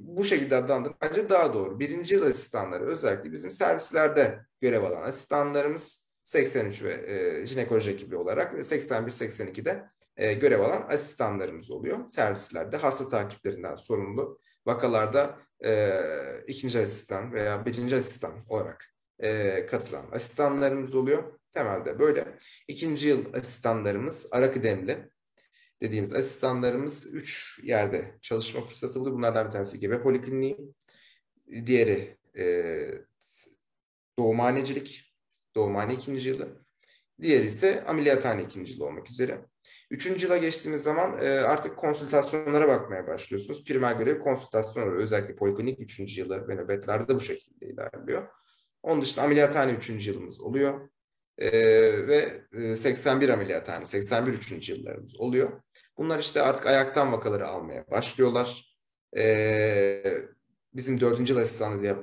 bu 0.00 0.24
şekilde 0.24 0.56
adlandırmak 0.56 1.02
bence 1.02 1.28
daha 1.28 1.54
doğru. 1.54 1.80
Birinci 1.80 2.14
yıl 2.14 2.26
asistanları 2.26 2.84
özellikle 2.84 3.32
bizim 3.32 3.50
servislerde 3.50 4.38
görev 4.60 4.82
alan 4.82 5.02
asistanlarımız 5.02 6.10
83 6.24 6.82
ve 6.82 6.92
e, 6.92 7.46
jinekoloji 7.46 7.90
ekibi 7.90 8.16
olarak 8.16 8.54
ve 8.54 8.58
81-82'de 8.58 9.84
e, 10.16 10.32
görev 10.32 10.60
alan 10.60 10.86
asistanlarımız 10.88 11.70
oluyor. 11.70 12.08
Servislerde 12.08 12.76
hasta 12.76 13.08
takiplerinden 13.08 13.74
sorumlu 13.74 14.38
vakalarda 14.66 15.38
e, 15.64 16.00
ikinci 16.46 16.80
asistan 16.80 17.32
veya 17.32 17.66
birinci 17.66 17.96
asistan 17.96 18.44
olarak 18.48 18.94
e, 19.18 19.66
katılan 19.66 20.08
asistanlarımız 20.12 20.94
oluyor. 20.94 21.38
Temelde 21.52 21.98
böyle. 21.98 22.38
İkinci 22.68 23.08
yıl 23.08 23.34
asistanlarımız 23.34 24.28
ara 24.32 24.52
kıdemli 24.52 25.10
dediğimiz 25.82 26.12
asistanlarımız 26.12 27.14
üç 27.14 27.60
yerde 27.62 28.18
çalışma 28.22 28.60
fırsatı 28.60 29.00
buluyor. 29.00 29.16
Bunlardan 29.16 29.46
bir 29.46 29.50
tanesi 29.50 29.80
gebe 29.80 30.02
polikliniği, 30.02 30.58
diğeri 31.66 32.18
e, 32.38 32.44
doğumhanecilik, 34.18 35.14
doğumhane 35.56 35.94
ikinci 35.94 36.28
yılı, 36.28 36.64
diğeri 37.22 37.46
ise 37.46 37.84
ameliyathane 37.84 38.42
ikinci 38.42 38.72
yılı 38.72 38.84
olmak 38.86 39.10
üzere. 39.10 39.40
Üçüncü 39.90 40.26
yıla 40.26 40.36
geçtiğimiz 40.36 40.82
zaman 40.82 41.18
e, 41.22 41.28
artık 41.28 41.76
konsültasyonlara 41.76 42.68
bakmaya 42.68 43.06
başlıyorsunuz. 43.06 43.64
Primer 43.64 43.96
görev 43.96 44.18
konsültasyon 44.18 44.96
özellikle 44.96 45.34
poliklinik 45.34 45.80
üçüncü 45.80 46.20
yılı 46.20 46.48
ve 46.48 46.54
nöbetlerde 46.54 47.08
de 47.08 47.14
bu 47.14 47.20
şekilde 47.20 47.66
ilerliyor. 47.66 48.28
Onun 48.82 49.02
dışında 49.02 49.24
ameliyathane 49.24 49.72
üçüncü 49.72 50.10
yılımız 50.10 50.40
oluyor. 50.40 50.88
E, 51.38 51.50
ve 52.06 52.42
e, 52.52 52.74
81 52.74 53.28
ameliyathane, 53.28 53.84
81 53.84 54.32
üçüncü 54.32 54.72
yıllarımız 54.72 55.20
oluyor. 55.20 55.62
Bunlar 55.98 56.18
işte 56.18 56.42
artık 56.42 56.66
ayaktan 56.66 57.12
vakaları 57.12 57.46
almaya 57.48 57.90
başlıyorlar. 57.90 58.76
E, 59.16 60.04
bizim 60.74 61.00
dördüncü 61.00 61.32
yıl 61.32 61.40
asistanı 61.40 61.82
diye 61.82 61.96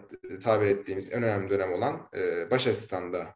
tabir 0.43 0.67
ettiğimiz 0.67 1.13
en 1.13 1.23
önemli 1.23 1.49
dönem 1.49 1.73
olan 1.73 2.09
e, 2.17 2.51
baş 2.51 2.67
asistanda 2.67 3.35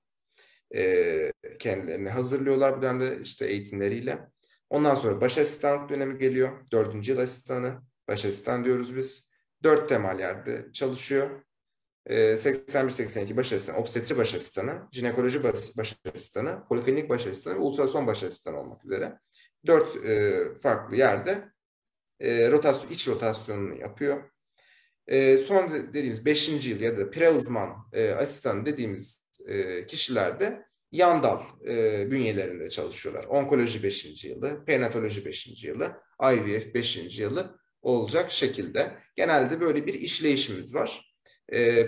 e, 0.76 1.34
kendilerini 1.60 2.10
hazırlıyorlar 2.10 2.78
bu 2.78 2.82
dönemde 2.82 3.20
işte 3.22 3.48
eğitimleriyle. 3.48 4.35
Ondan 4.76 4.96
sonra 4.96 5.22
baş 5.22 5.38
asistan 5.38 5.90
dönemi 5.90 6.18
geliyor. 6.18 6.52
Dördüncü 6.72 7.12
yıl 7.12 7.20
asistanı. 7.20 7.82
Baş 8.08 8.26
asistan 8.26 8.66
diyoruz 8.66 8.96
biz. 8.96 9.32
Dört 9.64 9.90
temel 9.90 10.20
yerde 10.20 10.66
çalışıyor. 10.74 11.30
E, 12.06 12.36
81-82 12.36 13.38
baş 13.38 13.54
asistan, 13.54 13.82
obstetri 13.82 14.18
baş 14.18 14.36
asistanı, 14.36 14.88
jinekoloji 14.92 15.44
baş, 15.44 15.96
asistanı, 16.14 16.68
poliklinik 16.70 17.10
baş 17.10 17.28
asistanı 17.28 17.56
ve 17.56 17.60
ultrason 17.60 18.08
baş 18.08 18.24
asistanı 18.24 18.60
olmak 18.60 18.86
üzere. 18.86 19.20
Dört 19.66 20.06
e, 20.06 20.44
farklı 20.62 20.96
yerde 20.96 21.50
e, 22.20 22.52
rotasyon, 22.52 22.92
iç 22.92 23.08
rotasyonunu 23.08 23.76
yapıyor. 23.76 24.24
E, 25.08 25.38
son 25.38 25.74
dediğimiz 25.94 26.26
beşinci 26.26 26.70
yıl 26.70 26.80
ya 26.80 26.98
da 26.98 27.10
pre 27.10 27.30
uzman 27.30 27.76
asistan 28.20 28.66
dediğimiz 28.66 29.26
kişilerde 29.88 30.66
yan 30.96 31.24
e, 31.68 32.12
bünyelerinde 32.12 32.70
çalışıyorlar. 32.70 33.24
Onkoloji 33.24 33.84
5. 33.84 34.26
yılı, 34.26 34.66
perinatoloji 34.66 35.26
5. 35.26 35.64
yılı, 35.64 36.02
IVF 36.34 36.74
5. 36.74 37.20
yılı 37.20 37.60
olacak 37.82 38.32
şekilde. 38.32 38.98
Genelde 39.16 39.62
böyle 39.62 39.86
bir 39.86 39.94
işleyişimiz 39.94 40.76
var. 40.76 41.16
E, 41.54 41.88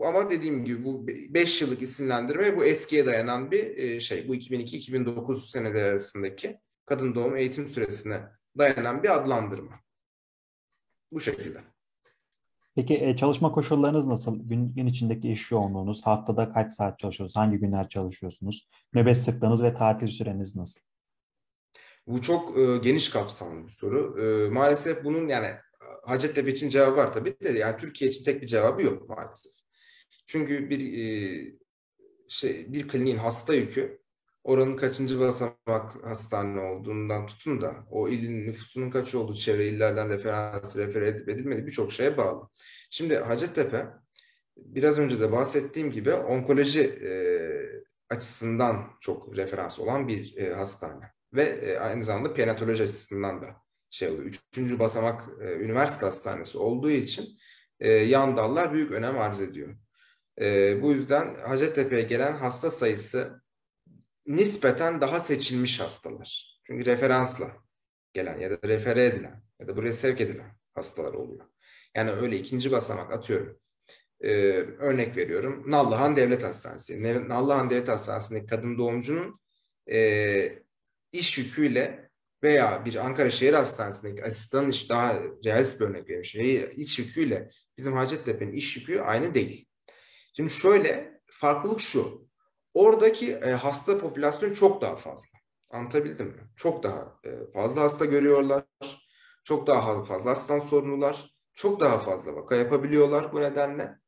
ama 0.00 0.30
dediğim 0.30 0.64
gibi 0.64 0.84
bu 0.84 1.06
5 1.06 1.62
yıllık 1.62 1.82
isimlendirme 1.82 2.56
bu 2.56 2.64
eskiye 2.64 3.06
dayanan 3.06 3.50
bir 3.50 3.76
e, 3.76 4.00
şey. 4.00 4.28
Bu 4.28 4.36
2002-2009 4.36 5.50
seneleri 5.50 5.84
arasındaki 5.84 6.58
kadın 6.86 7.14
doğum 7.14 7.36
eğitim 7.36 7.66
süresine 7.66 8.20
dayanan 8.58 9.02
bir 9.02 9.16
adlandırma. 9.16 9.80
Bu 11.12 11.20
şekilde. 11.20 11.71
Peki 12.74 12.94
e, 13.04 13.16
çalışma 13.16 13.52
koşullarınız 13.52 14.06
nasıl? 14.06 14.48
Gün, 14.48 14.74
gün 14.74 14.86
içindeki 14.86 15.32
iş 15.32 15.50
yoğunluğunuz, 15.50 16.06
haftada 16.06 16.52
kaç 16.52 16.70
saat 16.70 16.98
çalışıyorsunuz, 16.98 17.36
hangi 17.36 17.56
günler 17.56 17.88
çalışıyorsunuz? 17.88 18.68
Nöbet 18.94 19.16
sıklığınız 19.16 19.62
ve 19.62 19.74
tatil 19.74 20.06
süreniz 20.06 20.56
nasıl? 20.56 20.80
Bu 22.06 22.22
çok 22.22 22.58
e, 22.58 22.78
geniş 22.78 23.08
kapsamlı 23.08 23.66
bir 23.66 23.72
soru. 23.72 24.22
E, 24.22 24.50
maalesef 24.50 25.04
bunun 25.04 25.28
yani 25.28 25.48
Hacettepe 26.02 26.50
için 26.50 26.68
cevabı 26.68 26.96
var 26.96 27.12
tabii 27.12 27.40
de 27.40 27.58
yani 27.58 27.76
Türkiye 27.76 28.10
için 28.10 28.24
tek 28.24 28.42
bir 28.42 28.46
cevabı 28.46 28.82
yok 28.82 29.08
maalesef. 29.08 29.52
Çünkü 30.26 30.70
bir 30.70 30.98
e, 30.98 31.56
şey 32.28 32.72
bir 32.72 32.88
kliniğin 32.88 33.16
hasta 33.16 33.54
yükü 33.54 34.01
oranın 34.44 34.76
kaçıncı 34.76 35.20
basamak 35.20 36.06
hastane 36.06 36.60
olduğundan 36.60 37.26
tutun 37.26 37.60
da 37.60 37.86
o 37.90 38.08
ilin 38.08 38.46
nüfusunun 38.46 38.90
kaç 38.90 39.14
olduğu 39.14 39.34
çevre 39.34 39.68
illerden 39.68 40.08
referans 40.08 40.76
refer 40.76 41.02
edip 41.02 41.28
edilmedi 41.28 41.66
birçok 41.66 41.92
şeye 41.92 42.16
bağlı. 42.16 42.48
Şimdi 42.90 43.16
Hacettepe 43.16 43.86
biraz 44.56 44.98
önce 44.98 45.20
de 45.20 45.32
bahsettiğim 45.32 45.92
gibi 45.92 46.12
onkoloji 46.12 46.82
e, 46.82 47.12
açısından 48.14 48.90
çok 49.00 49.36
referans 49.36 49.78
olan 49.78 50.08
bir 50.08 50.36
e, 50.36 50.54
hastane 50.54 51.12
ve 51.34 51.42
e, 51.42 51.78
aynı 51.78 52.02
zamanda 52.02 52.34
perinatoloji 52.34 52.84
açısından 52.84 53.42
da 53.42 53.46
şey 53.90 54.08
oluyor. 54.08 54.24
Üçüncü 54.24 54.78
basamak 54.78 55.28
e, 55.40 55.52
üniversite 55.52 56.06
hastanesi 56.06 56.58
olduğu 56.58 56.90
için 56.90 57.28
e, 57.80 57.90
yan 57.90 58.36
dallar 58.36 58.72
büyük 58.72 58.92
önem 58.92 59.18
arz 59.18 59.40
ediyor. 59.40 59.76
E, 60.40 60.82
bu 60.82 60.92
yüzden 60.92 61.34
Hacettepe'ye 61.34 62.02
gelen 62.02 62.32
hasta 62.32 62.70
sayısı 62.70 63.41
nispeten 64.26 65.00
daha 65.00 65.20
seçilmiş 65.20 65.80
hastalar. 65.80 66.58
Çünkü 66.64 66.86
referansla 66.86 67.56
gelen 68.12 68.38
ya 68.38 68.50
da 68.50 68.68
refere 68.68 69.04
edilen 69.04 69.42
ya 69.60 69.68
da 69.68 69.76
buraya 69.76 69.92
sevk 69.92 70.20
edilen 70.20 70.56
hastalar 70.74 71.14
oluyor. 71.14 71.46
Yani 71.94 72.10
öyle 72.10 72.36
ikinci 72.36 72.70
basamak 72.70 73.12
atıyorum. 73.12 73.58
Ee, 74.20 74.32
örnek 74.78 75.16
veriyorum. 75.16 75.64
Nallıhan 75.66 76.16
Devlet 76.16 76.42
Hastanesi. 76.42 77.02
Nallıhan 77.28 77.70
Devlet 77.70 77.88
Hastanesi'ndeki 77.88 78.46
kadın 78.46 78.78
doğumcunun 78.78 79.40
e, 79.90 80.58
iş 81.12 81.38
yüküyle 81.38 82.10
veya 82.42 82.84
bir 82.84 82.94
Ankara 82.94 83.30
Şehir 83.30 83.52
Hastanesi'ndeki 83.52 84.24
asistanın 84.24 84.70
iş 84.70 84.90
daha 84.90 85.20
realist 85.44 85.80
bir 85.80 85.86
örnek 85.86 86.10
vermiş. 86.10 86.34
İş 86.76 86.98
yüküyle 86.98 87.50
bizim 87.78 87.92
Hacettepe'nin 87.92 88.52
iş 88.52 88.76
yükü 88.76 89.00
aynı 89.00 89.34
değil. 89.34 89.66
Şimdi 90.36 90.50
şöyle 90.50 91.20
farklılık 91.26 91.80
şu. 91.80 92.28
Oradaki 92.74 93.32
e, 93.32 93.50
hasta 93.50 93.98
popülasyonu 93.98 94.54
çok 94.54 94.82
daha 94.82 94.96
fazla. 94.96 95.38
Anlatabildim 95.70 96.26
mi? 96.26 96.50
Çok 96.56 96.82
daha 96.82 97.20
e, 97.24 97.52
fazla 97.52 97.80
hasta 97.82 98.04
görüyorlar. 98.04 98.64
Çok 99.44 99.66
daha 99.66 100.04
fazla 100.04 100.30
hastan 100.30 100.58
sorumlular. 100.58 101.34
Çok 101.54 101.80
daha 101.80 101.98
fazla 101.98 102.34
vaka 102.34 102.56
yapabiliyorlar 102.56 103.32
bu 103.32 103.40
nedenle. 103.40 103.98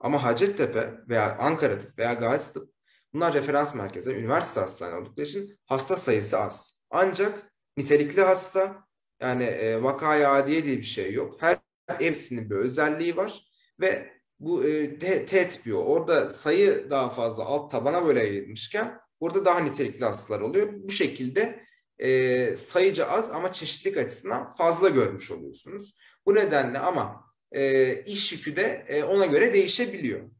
Ama 0.00 0.24
Hacettepe 0.24 0.94
veya 1.08 1.36
Ankara 1.38 1.78
Tıp 1.78 1.98
veya 1.98 2.14
Gazi 2.14 2.52
Tıp 2.52 2.70
bunlar 3.14 3.34
referans 3.34 3.74
merkezi, 3.74 4.12
üniversite 4.12 4.60
hastane 4.60 4.94
oldukları 4.94 5.26
için 5.26 5.58
hasta 5.66 5.96
sayısı 5.96 6.38
az. 6.38 6.82
Ancak 6.90 7.52
nitelikli 7.76 8.22
hasta 8.22 8.86
yani 9.20 9.44
e, 9.44 9.82
vakaya 9.82 10.32
adiye 10.32 10.64
diye 10.64 10.76
bir 10.76 10.82
şey 10.82 11.12
yok. 11.12 11.42
Her 11.42 11.58
hepsinin 11.98 12.50
bir 12.50 12.56
özelliği 12.56 13.16
var 13.16 13.46
ve 13.80 14.15
bu 14.40 14.64
e, 14.64 14.98
T, 14.98 15.26
T 15.26 15.48
tipi 15.48 15.74
Orada 15.74 16.30
sayı 16.30 16.90
daha 16.90 17.10
fazla 17.10 17.44
alt 17.44 17.70
tabana 17.70 18.06
böyle 18.06 18.20
yayılmışken 18.20 19.00
burada 19.20 19.44
daha 19.44 19.60
nitelikli 19.60 20.04
hastalar 20.04 20.40
oluyor. 20.40 20.68
Bu 20.72 20.90
şekilde 20.90 21.66
e, 21.98 22.56
sayıca 22.56 23.06
az 23.06 23.30
ama 23.30 23.52
çeşitlilik 23.52 23.96
açısından 23.96 24.50
fazla 24.56 24.88
görmüş 24.88 25.30
oluyorsunuz. 25.30 25.96
Bu 26.26 26.34
nedenle 26.34 26.78
ama 26.78 27.24
e, 27.52 27.94
iş 28.04 28.32
yükü 28.32 28.56
de 28.56 28.84
e, 28.88 29.04
ona 29.04 29.26
göre 29.26 29.52
değişebiliyor. 29.52 30.30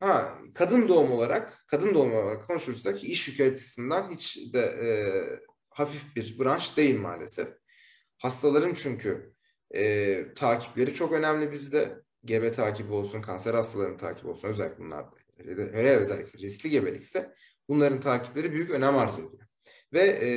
Ha, 0.00 0.38
kadın 0.54 0.88
doğum 0.88 1.12
olarak, 1.12 1.64
kadın 1.66 1.94
doğum 1.94 2.14
olarak 2.14 2.46
konuşursak 2.46 3.04
iş 3.04 3.28
yükü 3.28 3.50
açısından 3.50 4.10
hiç 4.10 4.38
de 4.52 4.60
e, 4.60 4.88
hafif 5.70 6.16
bir 6.16 6.38
branş 6.38 6.76
değil 6.76 6.98
maalesef. 6.98 7.48
Hastaların 8.18 8.74
çünkü 8.74 9.34
e, 9.70 10.34
takipleri 10.34 10.94
çok 10.94 11.12
önemli 11.12 11.52
bizde 11.52 12.05
gebe 12.26 12.52
takibi 12.52 12.92
olsun, 12.92 13.22
kanser 13.22 13.54
hastalarının 13.54 13.98
takibi 13.98 14.28
olsun 14.28 14.48
özellikle 14.48 14.78
bunlar 14.78 15.06
hele 15.46 15.96
özellikle 15.96 16.38
riskli 16.38 16.70
gebelikse 16.70 17.34
bunların 17.68 18.00
takipleri 18.00 18.52
büyük 18.52 18.70
önem 18.70 18.96
arz 18.96 19.18
ediyor. 19.18 19.48
Ve 19.92 20.00
e, 20.00 20.30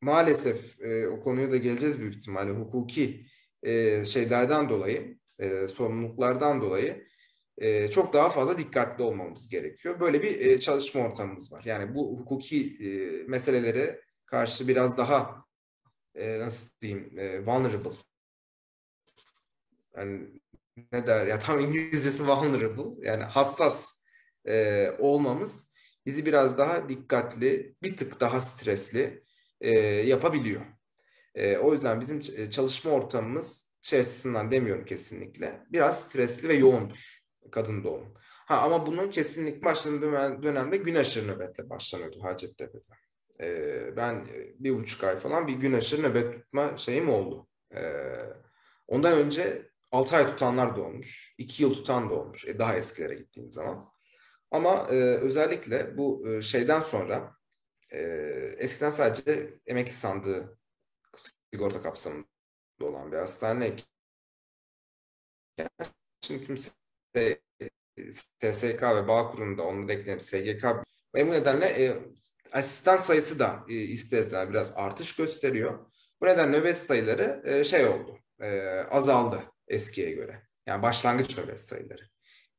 maalesef 0.00 0.80
e, 0.80 1.08
o 1.08 1.20
konuya 1.20 1.50
da 1.50 1.56
geleceğiz 1.56 2.00
büyük 2.00 2.16
ihtimalle 2.16 2.50
hukuki 2.50 3.26
e, 3.62 4.04
şeylerden 4.04 4.68
dolayı, 4.68 5.18
e, 5.38 5.66
sorumluluklardan 5.66 6.60
dolayı 6.60 7.06
e, 7.58 7.90
çok 7.90 8.12
daha 8.12 8.30
fazla 8.30 8.58
dikkatli 8.58 9.04
olmamız 9.04 9.48
gerekiyor. 9.48 10.00
Böyle 10.00 10.22
bir 10.22 10.40
e, 10.40 10.60
çalışma 10.60 11.00
ortamımız 11.00 11.52
var. 11.52 11.62
Yani 11.64 11.94
bu 11.94 12.18
hukuki 12.18 12.76
e, 12.80 12.88
meselelere 13.26 14.00
karşı 14.26 14.68
biraz 14.68 14.98
daha 14.98 15.44
e, 16.14 16.38
nasıl 16.38 16.70
diyeyim 16.80 17.18
e, 17.18 17.46
vulnerable 17.46 17.90
yani 19.96 20.28
ne 20.92 21.06
der 21.06 21.26
ya 21.26 21.38
tam 21.38 21.60
İngilizcesi 21.60 22.26
vulnerable 22.26 23.08
yani 23.08 23.24
hassas 23.24 24.02
e, 24.48 24.90
olmamız 24.98 25.72
bizi 26.06 26.26
biraz 26.26 26.58
daha 26.58 26.88
dikkatli, 26.88 27.76
bir 27.82 27.96
tık 27.96 28.20
daha 28.20 28.40
stresli 28.40 29.24
e, 29.60 29.70
yapabiliyor. 29.80 30.62
E, 31.34 31.56
o 31.56 31.72
yüzden 31.72 32.00
bizim 32.00 32.20
çalışma 32.50 32.90
ortamımız 32.90 33.72
şey 33.82 34.00
açısından 34.00 34.50
demiyorum 34.50 34.84
kesinlikle. 34.84 35.62
Biraz 35.72 36.04
stresli 36.04 36.48
ve 36.48 36.54
yoğundur 36.54 37.22
kadın 37.52 37.84
doğum. 37.84 38.14
Ha 38.46 38.60
ama 38.60 38.86
bunu 38.86 39.10
kesinlikle 39.10 39.64
başladığım 39.64 40.42
dönemde 40.42 40.76
gün 40.76 40.94
aşırı 40.94 41.28
nöbetle 41.28 41.70
başlanıyordu 41.70 42.22
Hacettepe'de. 42.22 42.94
E, 43.40 43.96
ben 43.96 44.24
bir 44.58 44.74
buçuk 44.74 45.04
ay 45.04 45.16
falan 45.16 45.46
bir 45.46 45.54
gün 45.54 45.72
aşırı 45.72 46.02
nöbet 46.02 46.32
tutma 46.32 46.76
şeyim 46.76 47.10
oldu. 47.10 47.48
E, 47.74 47.82
ondan 48.86 49.12
önce 49.12 49.70
6 49.92 50.16
ay 50.16 50.26
tutanlar 50.26 50.76
da 50.76 50.82
olmuş. 50.82 51.34
2 51.38 51.62
yıl 51.62 51.74
tutan 51.74 52.10
da 52.10 52.14
olmuş. 52.14 52.44
E, 52.44 52.58
daha 52.58 52.76
eskilere 52.76 53.14
gittiğin 53.14 53.48
zaman. 53.48 53.92
Ama 54.50 54.86
e, 54.90 54.94
özellikle 54.94 55.98
bu 55.98 56.28
e, 56.28 56.42
şeyden 56.42 56.80
sonra 56.80 57.36
e, 57.92 57.98
eskiden 58.58 58.90
sadece 58.90 59.50
emekli 59.66 59.92
sandığı 59.92 60.58
sigorta 61.52 61.82
kapsamında 61.82 62.26
olan 62.80 63.12
bir 63.12 63.16
hastane. 63.16 63.76
Şimdi 66.20 66.44
kimse 66.44 66.70
TSK 68.40 68.82
ve 68.82 69.08
Bağkur'un 69.08 69.58
da 69.58 69.62
onları 69.62 69.92
ekleyip 69.92 70.22
SGK 70.22 70.64
ve 71.14 71.28
bu 71.28 71.32
nedenle 71.32 71.66
e, 71.66 71.96
asistan 72.52 72.96
sayısı 72.96 73.38
da 73.38 73.64
e, 73.68 73.74
ister 73.74 74.50
biraz 74.50 74.72
artış 74.76 75.16
gösteriyor. 75.16 75.90
Bu 76.20 76.26
nedenle 76.26 76.58
nöbet 76.58 76.78
sayıları 76.78 77.42
e, 77.44 77.64
şey 77.64 77.86
oldu, 77.86 78.18
e, 78.40 78.68
azaldı 78.90 79.55
eskiye 79.68 80.10
göre. 80.10 80.42
Yani 80.66 80.82
başlangıç 80.82 81.38
nöbet 81.38 81.60
sayıları. 81.60 82.02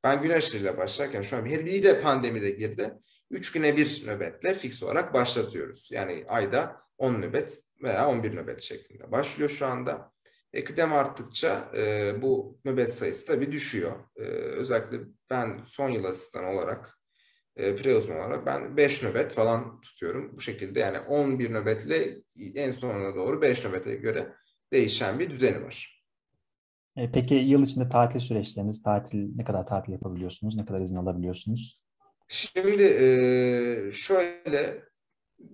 Ben 0.04 0.22
gün 0.22 0.32
başlarken 0.78 1.22
şu 1.22 1.38
an 1.38 1.46
bir 1.46 1.84
de 1.84 2.02
pandemide 2.02 2.50
girdi. 2.50 2.94
Üç 3.32 3.52
güne 3.52 3.78
bir 3.78 4.08
nöbetle 4.08 4.54
fix 4.54 4.84
olarak 4.84 5.14
başlatıyoruz. 5.14 5.90
Yani 5.92 6.26
ayda 6.28 6.82
10 6.98 7.22
nöbet 7.22 7.62
veya 7.84 8.08
11 8.10 8.36
nöbet 8.36 8.62
şeklinde 8.62 9.12
başlıyor 9.12 9.50
şu 9.50 9.66
anda. 9.66 10.12
E, 10.54 10.64
kıdem 10.64 10.94
arttıkça 10.94 11.72
e, 11.78 12.14
bu 12.22 12.60
nöbet 12.66 12.94
sayısı 12.94 13.26
tabii 13.26 13.52
düşüyor. 13.52 13.92
E, 14.16 14.22
özellikle 14.32 14.98
ben 15.30 15.60
son 15.66 15.90
yıl 15.90 16.04
asistan 16.04 16.46
olarak, 16.46 17.00
e, 17.56 17.76
pre 17.76 17.96
uzman 17.96 18.18
olarak 18.18 18.46
ben 18.46 18.78
5 18.78 19.04
nöbet 19.04 19.32
falan 19.32 19.82
tutuyorum. 19.82 20.38
Bu 20.38 20.42
şekilde 20.42 20.80
yani 20.80 21.00
11 21.00 21.54
nöbetle 21.54 22.18
en 22.56 22.72
sonuna 22.72 23.16
doğru 23.16 23.42
5 23.42 23.66
nöbete 23.66 23.96
göre 23.96 24.34
değişen 24.74 25.20
bir 25.20 25.30
düzeni 25.30 25.64
var. 25.64 25.97
E, 26.98 27.12
peki 27.12 27.34
yıl 27.34 27.64
içinde 27.64 27.90
tatil 27.90 28.20
süreçleriniz, 28.20 28.84
tatil 28.84 29.36
ne 29.36 29.44
kadar 29.44 29.68
tatil 29.68 29.92
yapabiliyorsunuz, 29.92 30.56
ne 30.56 30.66
kadar 30.66 30.82
izin 30.82 30.96
alabiliyorsunuz? 30.96 31.82
Şimdi 32.28 32.84
e, 32.84 33.92
şöyle, 33.92 34.84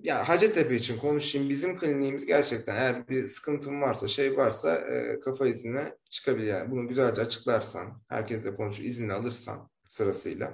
yani 0.02 0.24
Hacettepe 0.24 0.76
için 0.76 0.98
konuşayım. 0.98 1.50
Bizim 1.50 1.78
kliniğimiz 1.78 2.26
gerçekten 2.26 2.76
eğer 2.76 3.08
bir 3.08 3.28
sıkıntım 3.28 3.82
varsa, 3.82 4.08
şey 4.08 4.38
varsa 4.38 4.76
e, 4.76 5.20
kafa 5.20 5.48
iznine 5.48 5.96
çıkabilir. 6.10 6.48
Yani 6.48 6.72
bunu 6.72 6.88
güzelce 6.88 7.22
açıklarsan, 7.22 8.02
herkesle 8.10 8.56
konuşup 8.56 8.86
izni 8.86 9.14
alırsan 9.14 9.70
sırasıyla 9.90 10.54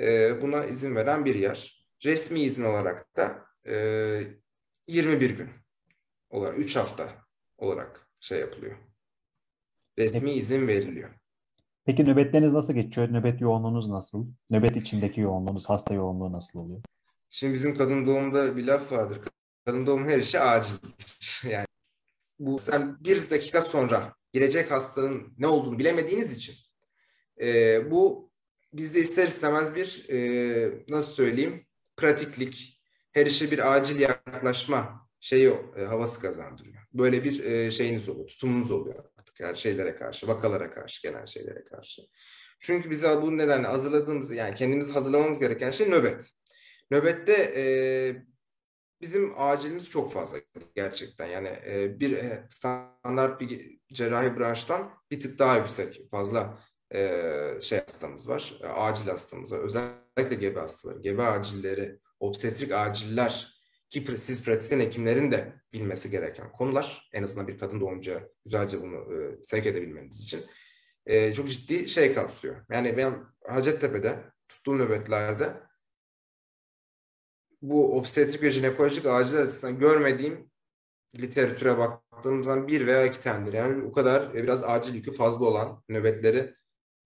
e, 0.00 0.42
buna 0.42 0.64
izin 0.64 0.96
veren 0.96 1.24
bir 1.24 1.34
yer. 1.34 1.86
Resmi 2.04 2.40
izin 2.40 2.64
olarak 2.64 3.16
da 3.16 3.38
e, 3.68 3.74
21 4.88 5.30
gün 5.30 5.48
olarak, 6.30 6.58
3 6.58 6.76
hafta 6.76 7.08
olarak 7.58 8.08
şey 8.20 8.40
yapılıyor 8.40 8.85
resmi 9.98 10.32
izin 10.32 10.68
veriliyor. 10.68 11.10
Peki 11.86 12.04
nöbetleriniz 12.04 12.52
nasıl 12.52 12.74
geçiyor? 12.74 13.12
Nöbet 13.12 13.40
yoğunluğunuz 13.40 13.88
nasıl? 13.88 14.26
Nöbet 14.50 14.76
içindeki 14.76 15.20
yoğunluğunuz, 15.20 15.68
hasta 15.68 15.94
yoğunluğu 15.94 16.32
nasıl 16.32 16.58
oluyor? 16.58 16.82
Şimdi 17.30 17.54
bizim 17.54 17.74
kadın 17.74 18.06
doğumda 18.06 18.56
bir 18.56 18.66
laf 18.66 18.92
vardır. 18.92 19.20
Kadın 19.64 19.86
doğum 19.86 20.04
her 20.08 20.18
işi 20.18 20.40
acildir. 20.40 21.16
Yani 21.50 21.66
bu 22.38 22.58
sen 22.58 22.96
bir 23.04 23.30
dakika 23.30 23.60
sonra 23.60 24.14
gelecek 24.32 24.70
hastanın 24.70 25.34
ne 25.38 25.46
olduğunu 25.46 25.78
bilemediğiniz 25.78 26.32
için 26.32 26.54
e, 27.40 27.90
bu 27.90 28.30
bizde 28.72 29.00
ister 29.00 29.26
istemez 29.26 29.74
bir 29.74 30.08
e, 30.08 30.84
nasıl 30.88 31.12
söyleyeyim 31.12 31.66
pratiklik, 31.96 32.82
her 33.12 33.26
işe 33.26 33.50
bir 33.50 33.74
acil 33.74 34.00
yaklaşma 34.00 35.08
şeyi 35.20 35.54
e, 35.76 35.84
havası 35.84 36.20
kazandırıyor. 36.20 36.76
Böyle 36.94 37.24
bir 37.24 37.44
e, 37.44 37.70
şeyiniz 37.70 38.08
oluyor, 38.08 38.26
tutumunuz 38.26 38.70
oluyor 38.70 39.04
her 39.44 39.54
şeylere 39.54 39.96
karşı, 39.96 40.28
vakalara 40.28 40.70
karşı, 40.70 41.02
genel 41.02 41.26
şeylere 41.26 41.64
karşı. 41.64 42.02
Çünkü 42.60 42.90
bize 42.90 43.22
bu 43.22 43.38
nedenle 43.38 43.66
hazırladığımız, 43.66 44.30
yani 44.30 44.54
kendimizi 44.54 44.92
hazırlamamız 44.92 45.38
gereken 45.38 45.70
şey 45.70 45.90
nöbet. 45.90 46.30
Nöbette 46.90 47.52
e, 47.56 47.64
bizim 49.00 49.32
acilimiz 49.36 49.90
çok 49.90 50.12
fazla 50.12 50.38
gerçekten. 50.74 51.26
Yani 51.26 51.48
e, 51.48 52.00
bir 52.00 52.18
standart 52.48 53.40
bir 53.40 53.78
cerrahi 53.92 54.38
branştan 54.38 54.90
bir 55.10 55.20
tık 55.20 55.38
daha 55.38 55.56
yüksek, 55.56 56.10
fazla 56.10 56.58
e, 56.94 57.58
şey 57.60 57.78
hastamız 57.78 58.28
var, 58.28 58.58
e, 58.62 58.66
acil 58.66 59.08
hastamız 59.08 59.52
var. 59.52 59.58
Özellikle 59.58 60.36
gebe 60.36 60.60
hastaları, 60.60 61.00
gebe 61.00 61.22
acilleri, 61.22 61.98
obstetrik 62.20 62.72
aciller 62.72 63.55
ki 64.04 64.18
siz 64.18 64.44
pratisyen 64.44 64.80
hekimlerin 64.80 65.30
de 65.30 65.52
bilmesi 65.72 66.10
gereken 66.10 66.52
konular. 66.52 67.08
En 67.12 67.22
azından 67.22 67.48
bir 67.48 67.58
kadın 67.58 67.80
doğumcuya 67.80 68.28
güzelce 68.44 68.82
bunu 68.82 68.96
e, 68.96 69.42
sevk 69.42 69.66
edebilmeniz 69.66 70.24
için. 70.24 70.46
E, 71.06 71.32
çok 71.32 71.48
ciddi 71.48 71.88
şey 71.88 72.12
kapsıyor. 72.12 72.56
Yani 72.70 72.96
ben 72.96 73.24
Hacettepe'de 73.48 74.24
tuttuğum 74.48 74.78
nöbetlerde 74.78 75.60
bu 77.62 77.98
obstetrik 77.98 78.42
ve 78.42 78.50
jinekolojik 78.50 79.06
acil 79.06 79.38
açısından 79.38 79.78
görmediğim 79.78 80.50
literatüre 81.14 81.78
baktığım 81.78 82.44
zaman 82.44 82.68
bir 82.68 82.86
veya 82.86 83.06
iki 83.06 83.20
tanedir. 83.20 83.52
Yani 83.52 83.84
o 83.84 83.92
kadar 83.92 84.34
e, 84.34 84.42
biraz 84.42 84.64
acil 84.64 84.94
yükü 84.94 85.12
fazla 85.12 85.44
olan 85.44 85.82
nöbetleri 85.88 86.54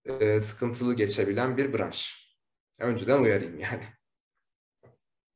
e, 0.05 0.41
sıkıntılı 0.41 0.95
geçebilen 0.95 1.57
bir 1.57 1.73
branş. 1.73 2.31
Önceden 2.79 3.23
uyarayım 3.23 3.59
yani. 3.59 3.85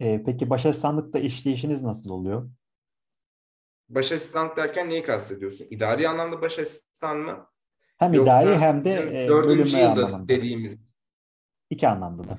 E, 0.00 0.22
peki 0.26 0.50
baş 0.50 0.66
asistanlıkta 0.66 1.18
işleyişiniz 1.18 1.83
nasıl 1.83 2.11
oluyor? 2.11 2.50
Baş 3.88 4.12
asistan 4.12 4.57
derken 4.57 4.90
neyi 4.90 5.02
kastediyorsun? 5.02 5.66
İdari 5.70 6.09
anlamda 6.09 6.42
baş 6.42 6.59
asistan 6.59 7.16
mı? 7.16 7.50
Hem 7.96 8.12
Yoksa 8.12 8.42
idari 8.42 8.59
hem 8.59 8.85
de 8.85 9.24
e, 9.24 9.28
dördüncü 9.28 9.76
yılda 9.76 10.07
anlamında. 10.07 10.28
dediğimiz. 10.28 10.78
İki 11.70 11.88
anlamda 11.88 12.28
da. 12.28 12.38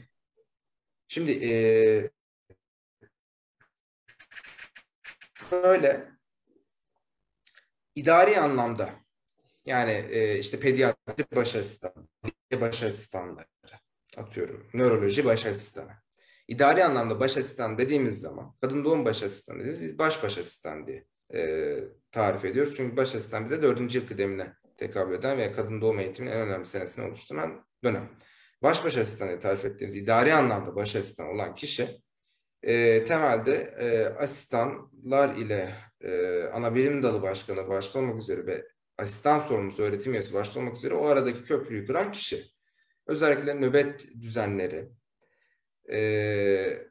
Şimdi 1.08 1.32
e, 1.32 1.52
şöyle 5.50 6.12
idari 7.96 8.40
anlamda 8.40 8.90
yani 9.66 9.92
e, 9.92 10.40
işte 10.40 10.60
pediatri 10.60 11.26
baş 11.36 11.56
asistanı, 11.56 12.08
baş 12.62 12.84
asistanları 12.84 13.46
atıyorum, 14.18 14.68
nöroloji 14.74 15.26
baş 15.26 15.46
asistanı. 15.46 16.05
İdari 16.48 16.84
anlamda 16.84 17.20
baş 17.20 17.38
asistan 17.38 17.78
dediğimiz 17.78 18.20
zaman, 18.20 18.56
kadın 18.62 18.86
doğum 18.86 19.06
baş 19.06 19.24
asistanı 19.24 19.60
dediğimiz 19.60 19.82
biz 19.82 20.00
baş 20.00 20.24
baş 20.24 20.38
asistan 20.38 20.88
diye 20.88 21.06
e, 21.34 21.80
tarif 22.12 22.46
ediyoruz. 22.46 22.74
Çünkü 22.78 22.98
baş 22.98 23.16
asistan 23.16 23.46
bize 23.46 23.62
dördüncü 23.62 24.00
yıl 24.00 24.08
kıdemine 24.08 24.54
tekabül 24.78 25.16
eden 25.16 25.38
ve 25.38 25.52
kadın 25.52 25.82
doğum 25.82 26.00
eğitiminin 26.00 26.36
en 26.36 26.42
önemli 26.42 26.66
senesini 26.66 27.08
oluşturan 27.08 27.66
dönem. 27.84 28.10
Baş 28.64 28.86
baş 28.86 28.98
asistan 28.98 29.28
diye 29.28 29.40
tarif 29.40 29.66
ettiğimiz 29.66 29.96
idari 29.96 30.34
anlamda 30.34 30.76
baş 30.76 30.96
asistan 30.96 31.28
olan 31.28 31.56
kişi 31.56 32.02
e, 32.64 33.04
temelde 33.04 33.56
e, 33.80 34.06
asistanlar 34.24 35.36
ile 35.36 35.76
e, 36.02 36.44
ana 36.54 36.76
bilim 36.76 37.04
dalı 37.04 37.22
başkanı 37.22 37.68
başta 37.68 38.00
olmak 38.00 38.22
üzere 38.22 38.46
ve 38.46 38.68
asistan 38.98 39.40
sorumlusu 39.40 39.84
öğretim 39.84 40.14
üyesi 40.14 40.34
başta 40.34 40.60
olmak 40.60 40.76
üzere 40.76 40.94
o 40.94 41.06
aradaki 41.06 41.44
köprüyü 41.44 41.88
kuran 41.88 42.12
kişi. 42.12 42.46
Özellikle 43.08 43.62
nöbet 43.62 44.08
düzenleri, 44.22 44.90
e, 45.92 46.88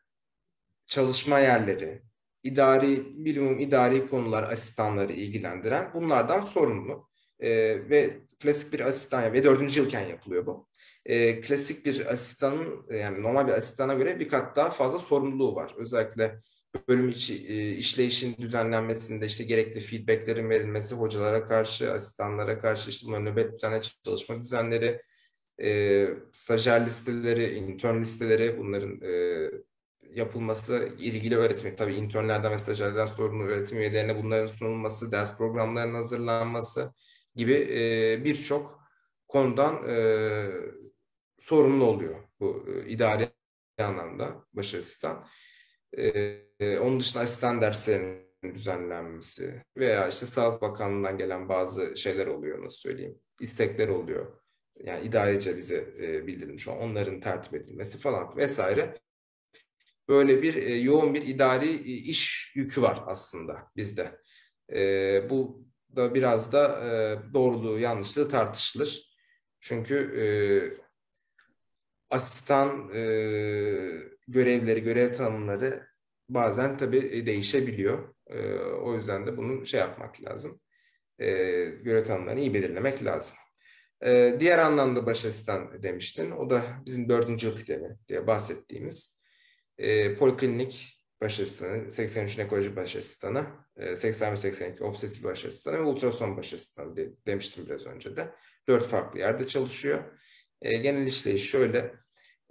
çalışma 0.86 1.38
yerleri, 1.38 2.02
idari, 2.42 3.24
bilimum 3.24 3.58
idari 3.58 4.06
konular 4.06 4.52
asistanları 4.52 5.12
ilgilendiren 5.12 5.90
bunlardan 5.94 6.40
sorumlu. 6.40 7.08
E, 7.40 7.50
ve 7.90 8.20
klasik 8.42 8.72
bir 8.72 8.80
asistan 8.80 9.32
ve 9.32 9.44
dördüncü 9.44 9.80
yılken 9.80 10.06
yapılıyor 10.06 10.46
bu. 10.46 10.68
E, 11.06 11.40
klasik 11.40 11.86
bir 11.86 12.12
asistanın 12.12 12.86
yani 12.90 13.22
normal 13.22 13.46
bir 13.46 13.52
asistana 13.52 13.94
göre 13.94 14.20
bir 14.20 14.28
kat 14.28 14.56
daha 14.56 14.70
fazla 14.70 14.98
sorumluluğu 14.98 15.54
var. 15.54 15.74
Özellikle 15.76 16.40
bölüm 16.88 17.08
içi 17.08 17.46
e, 17.48 17.72
işleyişin 17.72 18.36
düzenlenmesinde 18.36 19.26
işte 19.26 19.44
gerekli 19.44 19.80
feedbacklerin 19.80 20.50
verilmesi 20.50 20.94
hocalara 20.94 21.44
karşı, 21.44 21.92
asistanlara 21.92 22.60
karşı 22.60 22.90
işte 22.90 23.06
bunların 23.06 23.26
nöbet 23.26 23.52
düzenle 23.54 23.80
çalışma 24.04 24.36
düzenleri, 24.36 25.00
e, 25.62 26.08
stajyer 26.32 26.86
listeleri, 26.86 27.54
intern 27.54 28.00
listeleri 28.00 28.58
bunların 28.58 29.00
e, 29.02 29.50
yapılması, 30.14 30.88
ilgili 30.98 31.36
öğretimi, 31.36 31.76
tabii 31.76 31.94
internlerden 31.94 32.52
ve 32.52 32.58
stajyerlerden 32.58 33.06
sorumlu 33.06 33.44
öğretim 33.44 33.78
üyelerine 33.78 34.22
bunların 34.22 34.46
sunulması, 34.46 35.12
ders 35.12 35.38
programlarının 35.38 35.94
hazırlanması 35.94 36.94
gibi 37.34 37.52
e, 37.54 38.24
birçok 38.24 38.80
konudan 39.28 39.88
e, 39.88 39.96
sorumlu 41.38 41.84
oluyor 41.84 42.14
bu 42.40 42.64
e, 42.68 42.88
idari 42.88 43.28
anlamda 43.78 44.44
baş 44.52 44.74
asistan. 44.74 45.26
E, 45.98 46.78
onun 46.78 47.00
dışında 47.00 47.22
asistan 47.22 47.60
derslerinin 47.60 48.54
düzenlenmesi 48.54 49.62
veya 49.76 50.08
işte 50.08 50.26
Sağlık 50.26 50.62
Bakanlığı'ndan 50.62 51.18
gelen 51.18 51.48
bazı 51.48 51.96
şeyler 51.96 52.26
oluyor 52.26 52.64
nasıl 52.64 52.78
söyleyeyim, 52.78 53.18
istekler 53.40 53.88
oluyor 53.88 54.43
yani 54.76 55.06
idarece 55.06 55.56
bize 55.56 55.94
e, 56.00 56.26
bildirilmiş 56.26 56.68
onların 56.68 57.20
tertip 57.20 57.54
edilmesi 57.54 57.98
falan 57.98 58.36
vesaire. 58.36 58.98
Böyle 60.08 60.42
bir 60.42 60.54
e, 60.54 60.74
yoğun 60.74 61.14
bir 61.14 61.22
idari 61.22 61.68
e, 61.68 61.92
iş 61.92 62.52
yükü 62.56 62.82
var 62.82 63.02
aslında 63.06 63.70
bizde. 63.76 64.20
E, 64.72 65.30
bu 65.30 65.66
da 65.96 66.14
biraz 66.14 66.52
da 66.52 66.80
e, 66.86 67.34
doğruluğu 67.34 67.78
yanlışlığı 67.78 68.28
tartışılır. 68.28 69.14
Çünkü 69.60 69.94
e, 69.96 70.26
asistan 72.10 72.90
e, 72.94 73.00
görevleri, 74.28 74.82
görev 74.82 75.12
tanımları 75.12 75.86
bazen 76.28 76.76
tabii 76.76 77.26
değişebiliyor. 77.26 78.14
E, 78.26 78.54
o 78.58 78.94
yüzden 78.94 79.26
de 79.26 79.36
bunu 79.36 79.66
şey 79.66 79.80
yapmak 79.80 80.22
lazım. 80.22 80.60
E, 81.18 81.26
görev 81.64 82.04
tanımlarını 82.04 82.40
iyi 82.40 82.54
belirlemek 82.54 83.04
lazım. 83.04 83.36
Ee, 84.04 84.36
diğer 84.40 84.58
anlamda 84.58 85.06
baş 85.06 85.24
asistan 85.24 85.82
demiştin. 85.82 86.30
O 86.30 86.50
da 86.50 86.62
bizim 86.86 87.08
dördüncü 87.08 87.46
yıl 87.46 87.56
kıdemi 87.56 87.98
diye 88.08 88.26
bahsettiğimiz 88.26 89.20
e, 89.78 90.16
poliklinik 90.16 91.00
baş 91.20 91.40
asistanı, 91.40 91.90
83 91.90 92.38
ekoloji 92.38 92.76
baş 92.76 92.96
asistanı, 92.96 93.46
e, 93.76 93.96
80 93.96 94.32
ve 94.32 94.36
82 94.36 94.84
obstetrik 94.84 95.24
baş 95.24 95.44
asistanı 95.44 95.76
ve 95.76 95.82
ultrason 95.82 96.36
baş 96.36 96.54
asistanı 96.54 96.96
de, 96.96 97.10
demiştim 97.26 97.66
biraz 97.66 97.86
önce 97.86 98.16
de. 98.16 98.34
Dört 98.68 98.86
farklı 98.86 99.18
yerde 99.18 99.46
çalışıyor. 99.46 100.04
E, 100.62 100.76
genel 100.76 101.06
işleyiş 101.06 101.50
şöyle. 101.50 101.94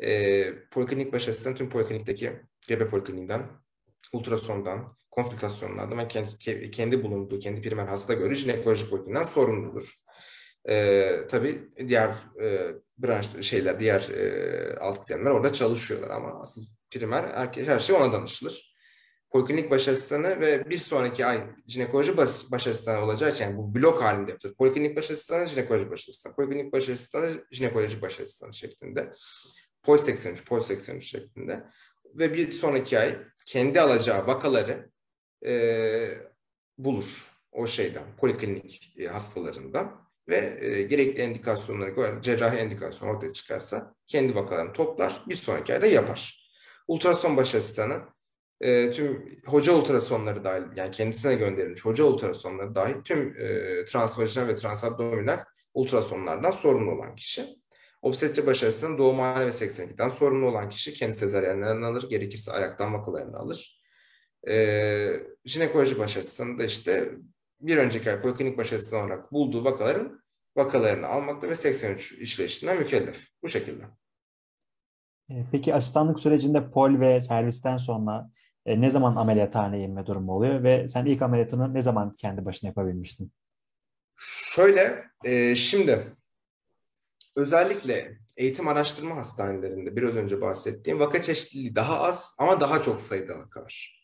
E, 0.03 0.53
poliklinik 0.71 1.13
baş 1.13 1.27
asistanı 1.27 1.55
tüm 1.55 1.69
poliklinikteki 1.69 2.31
gebe 2.67 2.89
polikliniğinden, 2.89 3.49
ultrasondan, 4.13 4.97
konsültasyonlardan 5.11 5.97
ve 5.97 6.07
kendi, 6.07 6.71
kendi 6.71 7.03
bulunduğu, 7.03 7.39
kendi 7.39 7.61
primer 7.61 7.85
hasta 7.85 8.13
göre 8.13 8.35
jinekoloji 8.35 8.89
polikliniğinden 8.89 9.25
sorumludur. 9.25 10.03
E, 10.69 11.27
tabii 11.29 11.69
diğer 11.87 12.15
e, 12.41 12.73
branş 12.97 13.41
şeyler, 13.41 13.79
diğer 13.79 14.09
e, 14.09 14.77
alt 14.79 15.05
kıdemler 15.05 15.31
orada 15.31 15.53
çalışıyorlar 15.53 16.09
ama 16.09 16.41
asıl 16.41 16.65
primer 16.91 17.23
herkes, 17.23 17.67
her 17.67 17.79
şey 17.79 17.95
ona 17.95 18.13
danışılır. 18.13 18.73
Poliklinik 19.29 19.71
baş 19.71 19.87
asistanı 19.87 20.41
ve 20.41 20.69
bir 20.69 20.77
sonraki 20.77 21.25
ay 21.25 21.41
jinekoloji 21.67 22.17
baş, 22.17 22.51
baş 22.51 22.67
asistanı 22.67 23.13
için 23.13 23.43
yani 23.43 23.57
bu 23.57 23.75
blok 23.75 24.01
halinde 24.01 24.31
yapılır. 24.31 24.55
Poliklinik 24.55 24.97
baş 24.97 25.11
asistanı, 25.11 25.45
jinekoloji 25.45 25.91
baş 25.91 26.09
asistanı. 26.09 26.35
Poliklinik 26.35 26.73
baş 26.73 26.89
asistanı, 26.89 27.31
jinekoloji 27.51 28.01
baş 28.01 28.19
asistanı 28.19 28.53
şeklinde. 28.53 29.11
Pol 29.83 29.97
83, 29.97 30.45
Pol 30.45 30.59
83 30.59 31.05
şeklinde. 31.05 31.63
Ve 32.05 32.33
bir 32.33 32.51
sonraki 32.51 32.99
ay 32.99 33.17
kendi 33.45 33.81
alacağı 33.81 34.27
vakaları 34.27 34.89
e, 35.45 36.17
bulur 36.77 37.31
o 37.51 37.67
şeyden, 37.67 38.15
poliklinik 38.17 38.97
hastalarından 39.11 40.02
ve 40.27 40.57
e, 40.61 40.81
gerekli 40.81 41.21
endikasyonları, 41.21 42.21
cerrahi 42.21 42.57
endikasyon 42.57 43.09
ortaya 43.09 43.33
çıkarsa 43.33 43.95
kendi 44.07 44.35
vakalarını 44.35 44.73
toplar, 44.73 45.23
bir 45.29 45.35
sonraki 45.35 45.73
ayda 45.73 45.87
yapar. 45.87 46.49
Ultrason 46.87 47.37
baş 47.37 47.55
asistanı 47.55 48.01
e, 48.61 48.91
tüm 48.91 49.29
hoca 49.45 49.73
ultrasonları 49.73 50.43
dahil, 50.43 50.63
yani 50.75 50.91
kendisine 50.91 51.35
gönderilmiş 51.35 51.85
hoca 51.85 52.03
ultrasonları 52.03 52.75
dahil 52.75 53.01
tüm 53.03 53.35
e, 53.39 53.85
transvajinal 53.85 54.47
ve 54.47 54.55
transabdominal 54.55 55.39
ultrasonlardan 55.73 56.51
sorumlu 56.51 56.91
olan 56.91 57.15
kişi. 57.15 57.45
Obstetri 58.01 58.45
baş 58.45 58.63
asistanı 58.63 58.97
doğumhane 58.97 59.45
ve 59.45 59.49
82'den 59.49 60.09
sorumlu 60.09 60.45
olan 60.45 60.69
kişi 60.69 60.93
kendi 60.93 61.13
sezaryenlerini 61.13 61.85
alır, 61.85 62.09
gerekirse 62.09 62.51
ayaktan 62.51 62.93
vakalarını 62.93 63.37
alır. 63.37 63.81
E, 64.47 65.23
jinekoloji 65.45 65.99
baş 65.99 66.17
asistanı 66.17 66.59
da 66.59 66.65
işte 66.65 67.11
bir 67.67 67.77
önceki 67.77 68.11
ay 68.11 68.21
poliklinik 68.21 68.57
baş 68.57 68.73
asistanı 68.73 69.01
olarak 69.01 69.31
bulduğu 69.31 69.63
vakaların 69.63 70.23
vakalarını 70.55 71.07
almakta 71.07 71.49
ve 71.49 71.55
83 71.55 72.11
işleyişinden 72.11 72.77
mükellef. 72.77 73.27
Bu 73.43 73.47
şekilde. 73.47 73.83
E, 75.29 75.45
peki 75.51 75.75
asistanlık 75.75 76.19
sürecinde 76.19 76.71
pol 76.71 76.99
ve 76.99 77.21
servisten 77.21 77.77
sonra 77.77 78.29
E, 78.65 78.81
ne 78.81 78.89
zaman 78.89 79.15
ameliyathaneye 79.15 79.85
inme 79.85 80.05
durumu 80.05 80.31
oluyor 80.33 80.63
ve 80.63 80.87
sen 80.87 81.05
ilk 81.05 81.21
ameliyatını 81.21 81.73
ne 81.73 81.81
zaman 81.81 82.11
kendi 82.11 82.45
başına 82.45 82.67
yapabilmiştin? 82.67 83.31
Şöyle, 84.17 85.03
e, 85.25 85.55
şimdi 85.55 86.05
özellikle 87.35 88.17
eğitim 88.37 88.67
araştırma 88.67 89.15
hastanelerinde 89.15 89.95
biraz 89.95 90.15
önce 90.15 90.41
bahsettiğim 90.41 90.99
vaka 90.99 91.21
çeşitliliği 91.21 91.75
daha 91.75 92.01
az 92.01 92.35
ama 92.39 92.61
daha 92.61 92.81
çok 92.81 93.01
sayıda 93.01 93.39
vaka 93.39 93.61
var. 93.61 94.02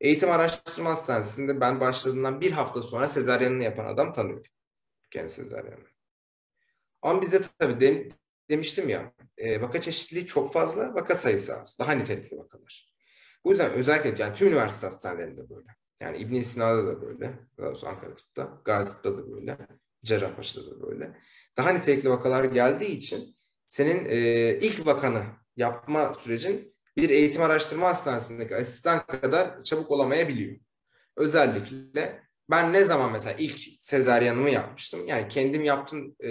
Eğitim 0.00 0.30
araştırma 0.30 0.90
hastanesinde 0.90 1.60
ben 1.60 1.80
başladığımdan 1.80 2.40
bir 2.40 2.52
hafta 2.52 2.82
sonra 2.82 3.08
sezaryenini 3.08 3.64
yapan 3.64 3.84
adam 3.84 4.12
tanıyorum. 4.12 4.42
Kendi 5.10 5.30
sezaryenini. 5.30 5.88
Ama 7.02 7.22
bize 7.22 7.42
tabii 7.58 7.80
de, 7.80 8.08
demiştim 8.50 8.88
ya 8.88 9.12
e, 9.36 9.60
vaka 9.60 9.80
çeşitliliği 9.80 10.26
çok 10.26 10.52
fazla, 10.52 10.94
vaka 10.94 11.14
sayısı 11.14 11.56
az. 11.56 11.78
Daha 11.78 11.92
nitelikli 11.92 12.38
vakalar. 12.38 12.94
Bu 13.44 13.50
yüzden 13.50 13.72
özellikle 13.72 14.22
yani 14.22 14.34
tüm 14.34 14.48
üniversite 14.48 14.86
hastanelerinde 14.86 15.50
böyle. 15.50 15.66
Yani 16.00 16.18
İbn 16.18 16.40
Sina'da 16.40 16.86
da 16.86 17.02
böyle. 17.02 17.38
Daha 17.58 17.66
doğrusu 17.66 17.88
Ankara 17.88 18.14
Tıp'ta. 18.14 18.60
Gazi'de 18.64 19.04
da 19.04 19.30
böyle. 19.30 19.58
Cerrahpaşa'da 20.04 20.70
da 20.70 20.82
böyle. 20.82 21.16
Daha 21.56 21.70
nitelikli 21.70 22.10
vakalar 22.10 22.44
geldiği 22.44 22.90
için 22.90 23.36
senin 23.68 24.04
e, 24.08 24.18
ilk 24.58 24.86
vakanı 24.86 25.24
yapma 25.56 26.14
sürecin 26.14 26.76
bir 26.98 27.10
eğitim 27.10 27.42
araştırma 27.42 27.86
hastanesindeki 27.86 28.56
asistan 28.56 29.06
kadar 29.06 29.62
çabuk 29.64 29.90
olamayabiliyor. 29.90 30.56
Özellikle 31.16 32.22
ben 32.50 32.72
ne 32.72 32.84
zaman 32.84 33.12
mesela 33.12 33.36
ilk 33.38 33.60
sezaryanımı 33.80 34.50
yapmıştım. 34.50 35.06
Yani 35.06 35.28
kendim 35.28 35.64
yaptım 35.64 36.16
e, 36.24 36.30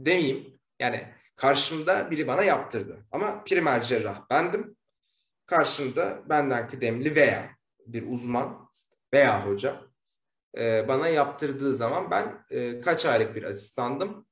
demeyeyim. 0.00 0.60
Yani 0.78 1.08
karşımda 1.36 2.10
biri 2.10 2.26
bana 2.26 2.42
yaptırdı. 2.42 3.06
Ama 3.10 3.44
primer 3.44 3.82
cerrah 3.82 4.30
bendim. 4.30 4.76
Karşımda 5.46 6.22
benden 6.28 6.68
kıdemli 6.68 7.14
veya 7.14 7.50
bir 7.86 8.12
uzman 8.12 8.70
veya 9.12 9.46
hoca 9.46 9.80
e, 10.58 10.88
bana 10.88 11.08
yaptırdığı 11.08 11.74
zaman 11.74 12.10
ben 12.10 12.44
e, 12.50 12.80
kaç 12.80 13.06
aylık 13.06 13.34
bir 13.34 13.42
asistandım? 13.42 14.26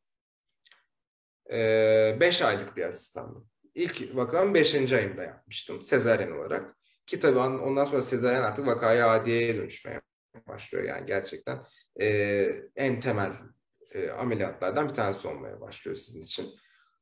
E, 1.53 2.17
beş 2.21 2.43
aylık 2.43 2.77
bir 2.77 2.85
asistandım. 2.85 3.52
İlk 3.75 4.17
vakamı 4.17 4.55
beşinci 4.55 4.97
ayımda 4.97 5.23
yapmıştım 5.23 5.81
sezaryen 5.81 6.31
olarak. 6.31 6.77
Ki 7.07 7.21
tabii 7.21 7.39
ondan 7.39 7.85
sonra 7.85 8.03
sezaryen 8.03 8.43
artık 8.43 8.67
vakaya 8.67 9.11
adiyeye 9.11 9.57
dönüşmeye 9.57 10.01
başlıyor. 10.49 10.85
Yani 10.85 11.07
gerçekten 11.07 11.67
e, 12.01 12.07
en 12.77 13.01
temel 13.01 13.33
e, 13.95 14.11
ameliyatlardan 14.11 14.89
bir 14.89 14.95
tanesi 14.95 15.29
olmaya 15.29 15.61
başlıyor 15.61 15.97
sizin 15.97 16.23
için. 16.23 16.55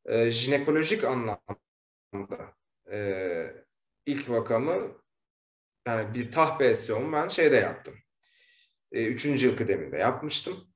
E, 0.04 0.30
jinekolojik 0.30 1.04
anlamda 1.04 2.54
e, 2.92 3.46
ilk 4.06 4.30
vakamı 4.30 5.00
yani 5.86 6.14
bir 6.14 6.30
tah 6.30 6.58
ben 7.12 7.28
şeyde 7.28 7.56
yaptım. 7.56 7.94
E, 8.92 9.06
üçüncü 9.06 9.46
yıl 9.46 9.56
kıdeminde 9.56 9.96
yapmıştım. 9.96 10.69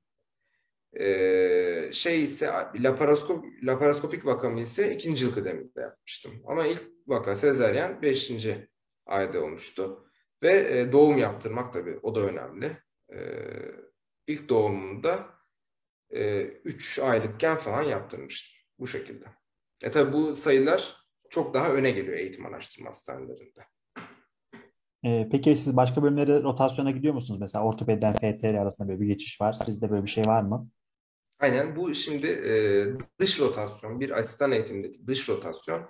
E, 0.99 1.89
şey 1.91 2.23
ise 2.23 2.51
laparoskop, 2.75 3.45
laparoskopik 3.63 4.25
vakamı 4.25 4.59
ise 4.59 4.95
ikinci 4.95 5.25
yıl 5.25 5.33
kıdeminde 5.33 5.81
yapmıştım. 5.81 6.31
Ama 6.45 6.67
ilk 6.67 6.83
vaka 7.07 7.35
sezeryen 7.35 8.01
beşinci 8.01 8.69
ayda 9.05 9.43
olmuştu. 9.43 10.09
Ve 10.43 10.79
e, 10.79 10.91
doğum 10.91 11.17
yaptırmak 11.17 11.73
tabii 11.73 11.99
o 12.03 12.15
da 12.15 12.19
önemli. 12.19 12.77
E, 13.13 13.17
ilk 14.27 14.49
doğumunda 14.49 15.25
e, 16.09 16.41
üç 16.43 16.99
aylıkken 16.99 17.57
falan 17.57 17.83
yaptırmıştım. 17.83 18.55
Bu 18.79 18.87
şekilde. 18.87 19.25
E 19.81 19.91
tabii 19.91 20.13
bu 20.13 20.35
sayılar 20.35 20.95
çok 21.29 21.53
daha 21.53 21.73
öne 21.73 21.91
geliyor 21.91 22.17
eğitim 22.17 22.45
araştırma 22.45 22.89
hastanelerinde. 22.89 23.61
Ee, 25.05 25.27
peki 25.31 25.55
siz 25.55 25.77
başka 25.77 26.03
bölümlere 26.03 26.43
rotasyona 26.43 26.91
gidiyor 26.91 27.13
musunuz? 27.13 27.39
Mesela 27.39 27.65
ortopediden 27.65 28.13
FTR 28.13 28.55
arasında 28.55 28.87
böyle 28.87 29.01
bir 29.01 29.07
geçiş 29.07 29.41
var. 29.41 29.53
Sizde 29.53 29.89
böyle 29.89 30.03
bir 30.03 30.09
şey 30.09 30.25
var 30.25 30.41
mı? 30.41 30.69
Aynen 31.39 31.75
bu 31.75 31.95
şimdi 31.95 32.27
e, 32.27 32.51
dış 33.19 33.39
rotasyon, 33.39 33.99
bir 33.99 34.09
asistan 34.09 34.51
eğitimindeki 34.51 35.07
dış 35.07 35.29
rotasyon 35.29 35.89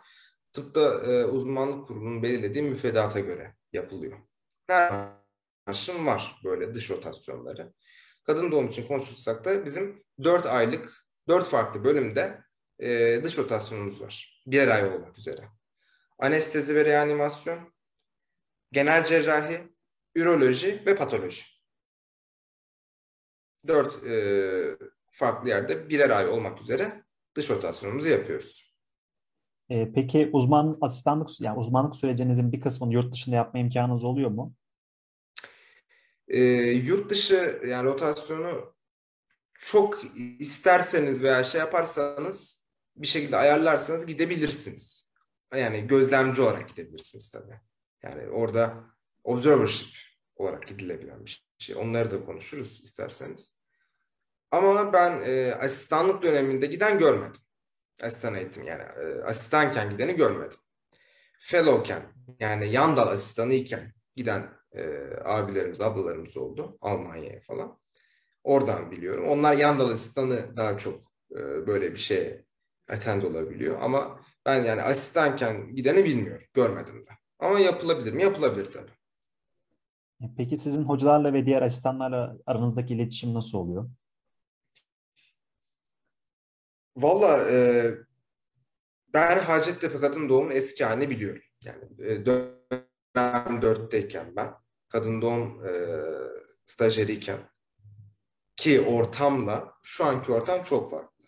tıpta 0.53 0.81
e, 0.81 1.25
uzmanlık 1.25 1.87
kurulunun 1.87 2.23
belirlediği 2.23 2.63
müfredata 2.63 3.19
göre 3.19 3.55
yapılıyor. 3.73 4.19
Maaşım 5.67 6.05
var 6.05 6.41
böyle 6.43 6.73
dış 6.73 6.89
rotasyonları. 6.89 7.73
Kadın 8.23 8.51
doğum 8.51 8.67
için 8.67 8.87
konuşursak 8.87 9.45
da 9.45 9.65
bizim 9.65 10.03
4 10.23 10.45
aylık, 10.45 11.07
4 11.27 11.47
farklı 11.47 11.83
bölümde 11.83 12.43
e, 12.79 13.21
dış 13.23 13.37
rotasyonumuz 13.37 14.01
var. 14.01 14.43
Birer 14.47 14.67
ay 14.67 14.89
olmak 14.89 15.17
üzere. 15.17 15.49
Anestezi 16.19 16.75
ve 16.75 16.85
reanimasyon, 16.85 17.73
genel 18.71 19.03
cerrahi, 19.03 19.75
üroloji 20.15 20.83
ve 20.85 20.95
patoloji. 20.95 21.43
Dört 23.67 24.03
e, 24.03 24.77
farklı 25.15 25.49
yerde 25.49 25.89
birer 25.89 26.09
ay 26.09 26.29
olmak 26.29 26.61
üzere 26.61 27.03
dış 27.35 27.49
rotasyonumuzu 27.49 28.09
yapıyoruz. 28.09 28.75
E, 29.69 29.91
peki 29.93 30.29
uzman 30.33 30.77
asistanlık 30.81 31.41
yani 31.41 31.59
uzmanlık 31.59 31.95
sürecinizin 31.95 32.51
bir 32.51 32.61
kısmını 32.61 32.93
yurt 32.93 33.13
dışında 33.13 33.35
yapma 33.35 33.59
imkanınız 33.59 34.03
oluyor 34.03 34.29
mu? 34.29 34.53
E, 36.27 36.41
yurt 36.71 37.09
dışı 37.09 37.61
yani 37.67 37.85
rotasyonu 37.85 38.75
çok 39.53 40.01
isterseniz 40.39 41.23
veya 41.23 41.43
şey 41.43 41.59
yaparsanız 41.59 42.67
bir 42.95 43.07
şekilde 43.07 43.37
ayarlarsanız 43.37 44.05
gidebilirsiniz. 44.05 45.11
Yani 45.55 45.87
gözlemci 45.87 46.41
olarak 46.41 46.69
gidebilirsiniz 46.69 47.31
tabii. 47.31 47.59
Yani 48.03 48.29
orada 48.29 48.83
observership 49.23 49.87
olarak 50.35 50.67
gidilebilen 50.67 51.25
bir 51.25 51.47
şey. 51.57 51.75
Onları 51.75 52.11
da 52.11 52.25
konuşuruz 52.25 52.81
isterseniz. 52.83 53.55
Ama 54.51 54.93
ben 54.93 55.21
e, 55.25 55.53
asistanlık 55.53 56.23
döneminde 56.23 56.65
giden 56.65 56.99
görmedim. 56.99 57.41
Asistan 58.03 58.35
eğitim 58.35 58.67
yani 58.67 58.81
e, 58.81 59.23
asistanken 59.23 59.89
gideni 59.89 60.15
görmedim. 60.15 60.59
Fellowken 61.39 62.01
yani 62.39 62.71
yan 62.71 62.97
dal 62.97 63.07
asistanı 63.07 63.53
giden 64.15 64.49
e, 64.71 64.83
abilerimiz, 65.25 65.81
ablalarımız 65.81 66.37
oldu 66.37 66.77
Almanya'ya 66.81 67.39
falan. 67.41 67.79
Oradan 68.43 68.91
biliyorum. 68.91 69.27
Onlar 69.27 69.53
yan 69.53 69.79
dal 69.79 69.89
asistanı 69.89 70.57
daha 70.57 70.77
çok 70.77 70.99
e, 71.31 71.67
böyle 71.67 71.93
bir 71.93 71.97
şey 71.97 72.41
attend 72.89 73.23
olabiliyor. 73.23 73.81
Ama 73.81 74.19
ben 74.45 74.63
yani 74.63 74.81
asistanken 74.81 75.75
gideni 75.75 76.05
bilmiyorum. 76.05 76.45
Görmedim 76.53 77.05
de. 77.05 77.09
Ama 77.39 77.59
yapılabilir 77.59 78.13
mi? 78.13 78.23
Yapılabilir 78.23 78.65
tabii. 78.65 78.91
E, 80.21 80.25
peki 80.37 80.57
sizin 80.57 80.83
hocalarla 80.83 81.33
ve 81.33 81.45
diğer 81.45 81.61
asistanlarla 81.61 82.37
aranızdaki 82.45 82.93
iletişim 82.93 83.33
nasıl 83.33 83.57
oluyor? 83.57 83.89
Valla 86.95 87.49
e, 87.51 87.91
ben 89.13 89.39
Hacettepe 89.39 89.99
Kadın 89.99 90.29
Doğum'un 90.29 90.51
eski 90.51 90.85
halini 90.85 91.09
biliyorum. 91.09 91.41
Yani 91.61 91.83
e, 91.99 92.25
dönem 92.25 93.61
dörtteyken 93.61 94.35
ben 94.35 94.53
kadın 94.89 95.21
doğum 95.21 95.65
e, 95.65 95.71
stajyeriyken 96.65 97.39
ki 98.55 98.81
ortamla 98.81 99.73
şu 99.83 100.05
anki 100.05 100.31
ortam 100.31 100.63
çok 100.63 100.91
farklı. 100.91 101.25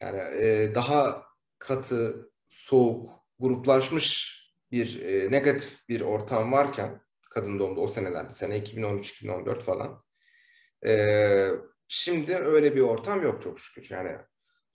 Yani 0.00 0.20
e, 0.20 0.74
daha 0.74 1.22
katı, 1.58 2.30
soğuk, 2.48 3.10
gruplaşmış 3.38 4.40
bir 4.72 5.00
e, 5.02 5.30
negatif 5.30 5.88
bir 5.88 6.00
ortam 6.00 6.52
varken 6.52 7.00
kadın 7.30 7.58
doğumda 7.58 7.80
o 7.80 7.86
senelerde 7.86 8.32
sene 8.32 8.58
2013-2014 8.58 9.60
falan 9.60 10.04
e, 10.86 11.50
şimdi 11.88 12.36
öyle 12.36 12.76
bir 12.76 12.80
ortam 12.80 13.22
yok 13.22 13.42
çok 13.42 13.60
şükür. 13.60 13.88
Yani 13.90 14.18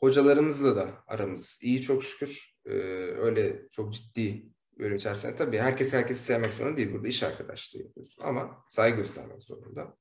hocalarımızla 0.05 0.75
da 0.75 1.03
aramız 1.07 1.59
iyi 1.61 1.81
çok 1.81 2.03
şükür. 2.03 2.55
E, 2.65 2.71
öyle 3.17 3.69
çok 3.71 3.93
ciddi 3.93 4.49
bölüm 4.79 4.95
içerisinde 4.95 5.35
tabii 5.35 5.57
herkes 5.57 5.93
herkesi 5.93 6.23
sevmek 6.23 6.53
zorunda 6.53 6.77
değil. 6.77 6.93
Burada 6.93 7.07
iş 7.07 7.23
arkadaşlığı 7.23 7.79
yapıyorsun 7.79 8.23
ama 8.23 8.65
saygı 8.69 8.97
göstermek 8.97 9.43
zorunda. 9.43 9.97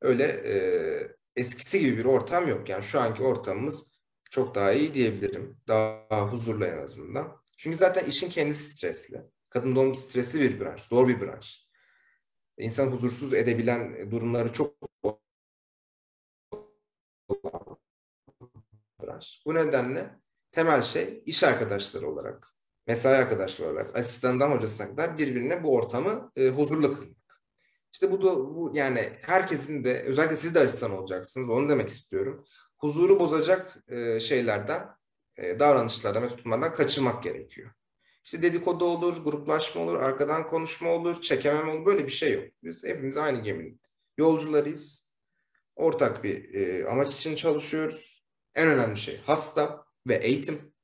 Öyle 0.00 0.24
e, 0.24 0.54
eskisi 1.36 1.80
gibi 1.80 1.98
bir 1.98 2.04
ortam 2.04 2.48
yok. 2.48 2.68
Yani 2.68 2.82
şu 2.82 3.00
anki 3.00 3.22
ortamımız 3.22 3.98
çok 4.30 4.54
daha 4.54 4.72
iyi 4.72 4.94
diyebilirim. 4.94 5.56
Daha 5.68 6.32
huzurlu 6.32 6.64
en 6.64 6.78
azından. 6.78 7.42
Çünkü 7.56 7.76
zaten 7.76 8.06
işin 8.06 8.30
kendisi 8.30 8.74
stresli. 8.74 9.22
Kadın 9.50 9.76
doğum 9.76 9.94
stresli 9.94 10.40
bir 10.40 10.60
branş, 10.60 10.82
zor 10.82 11.08
bir 11.08 11.20
branş. 11.20 11.68
İnsan 12.58 12.86
huzursuz 12.86 13.34
edebilen 13.34 14.10
durumları 14.10 14.52
çok 14.52 14.87
branş. 19.18 19.42
Bu 19.46 19.54
nedenle 19.54 20.10
temel 20.52 20.82
şey 20.82 21.22
iş 21.26 21.44
arkadaşları 21.44 22.10
olarak, 22.10 22.54
mesai 22.86 23.16
arkadaşları 23.16 23.68
olarak, 23.68 23.96
asistandan 23.96 24.50
hocasına 24.50 24.88
kadar 24.88 25.18
birbirine 25.18 25.64
bu 25.64 25.74
ortamı 25.74 26.32
e, 26.36 26.48
huzurlu 26.48 26.94
kılmak. 26.94 27.18
İşte 27.92 28.10
bu 28.12 28.22
da 28.22 28.36
bu 28.36 28.70
yani 28.74 29.12
herkesin 29.22 29.84
de 29.84 30.02
özellikle 30.02 30.36
siz 30.36 30.54
de 30.54 30.60
asistan 30.60 30.98
olacaksınız. 30.98 31.48
Onu 31.48 31.68
demek 31.68 31.88
istiyorum. 31.88 32.44
Huzuru 32.78 33.20
bozacak 33.20 33.78
e, 33.88 34.20
şeylerden, 34.20 34.88
e, 35.36 35.60
davranışlardan 35.60 36.22
ve 36.22 36.28
tutumlardan 36.28 36.74
kaçınmak 36.74 37.22
gerekiyor. 37.22 37.70
İşte 38.24 38.42
dedikodu 38.42 38.84
olur, 38.84 39.24
gruplaşma 39.24 39.82
olur, 39.82 39.94
arkadan 39.96 40.46
konuşma 40.46 40.90
olur, 40.90 41.20
çekemem 41.20 41.68
olur. 41.68 41.86
Böyle 41.86 42.04
bir 42.04 42.12
şey 42.12 42.32
yok. 42.32 42.44
Biz 42.62 42.84
hepimiz 42.84 43.16
aynı 43.16 43.42
geminin 43.42 43.80
yolcularıyız. 44.18 45.08
Ortak 45.76 46.24
bir 46.24 46.54
e, 46.54 46.88
amaç 46.88 47.14
için 47.14 47.36
çalışıyoruz. 47.36 48.17
En 48.58 48.68
önemli 48.68 48.96
şey 48.96 49.20
hasta 49.26 49.84
ve 50.08 50.14
eğitim. 50.14 50.74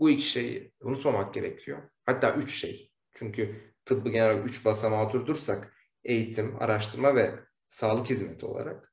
Bu 0.00 0.10
iki 0.10 0.22
şeyi 0.22 0.72
unutmamak 0.80 1.34
gerekiyor. 1.34 1.78
Hatta 2.06 2.34
üç 2.34 2.60
şey. 2.60 2.92
Çünkü 3.12 3.74
tıbbı 3.84 4.08
genel 4.08 4.30
olarak 4.30 4.48
üç 4.48 4.64
basamağa 4.64 5.06
oturdursak 5.06 5.72
eğitim, 6.04 6.62
araştırma 6.62 7.14
ve 7.14 7.34
sağlık 7.68 8.10
hizmeti 8.10 8.46
olarak. 8.46 8.92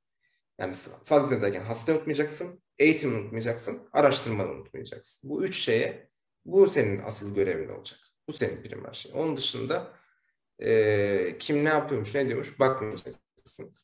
Yani 0.59 0.73
sağlık 0.75 1.25
hizmeti 1.25 1.41
derken 1.41 1.61
hasta 1.61 1.91
unutmayacaksın, 1.91 2.63
eğitim 2.79 3.15
unutmayacaksın, 3.15 3.89
araştırma 3.93 4.45
unutmayacaksın. 4.45 5.29
Bu 5.29 5.45
üç 5.45 5.57
şeye 5.59 6.09
bu 6.45 6.67
senin 6.67 7.03
asıl 7.03 7.35
görevin 7.35 7.69
olacak. 7.69 7.99
Bu 8.27 8.31
senin 8.33 8.61
primer 8.61 8.93
şey. 8.93 9.11
Onun 9.15 9.37
dışında 9.37 9.93
e, 10.59 11.37
kim 11.39 11.65
ne 11.65 11.69
yapıyormuş, 11.69 12.15
ne 12.15 12.27
diyormuş 12.27 12.59
bakmayacaksın. 12.59 13.75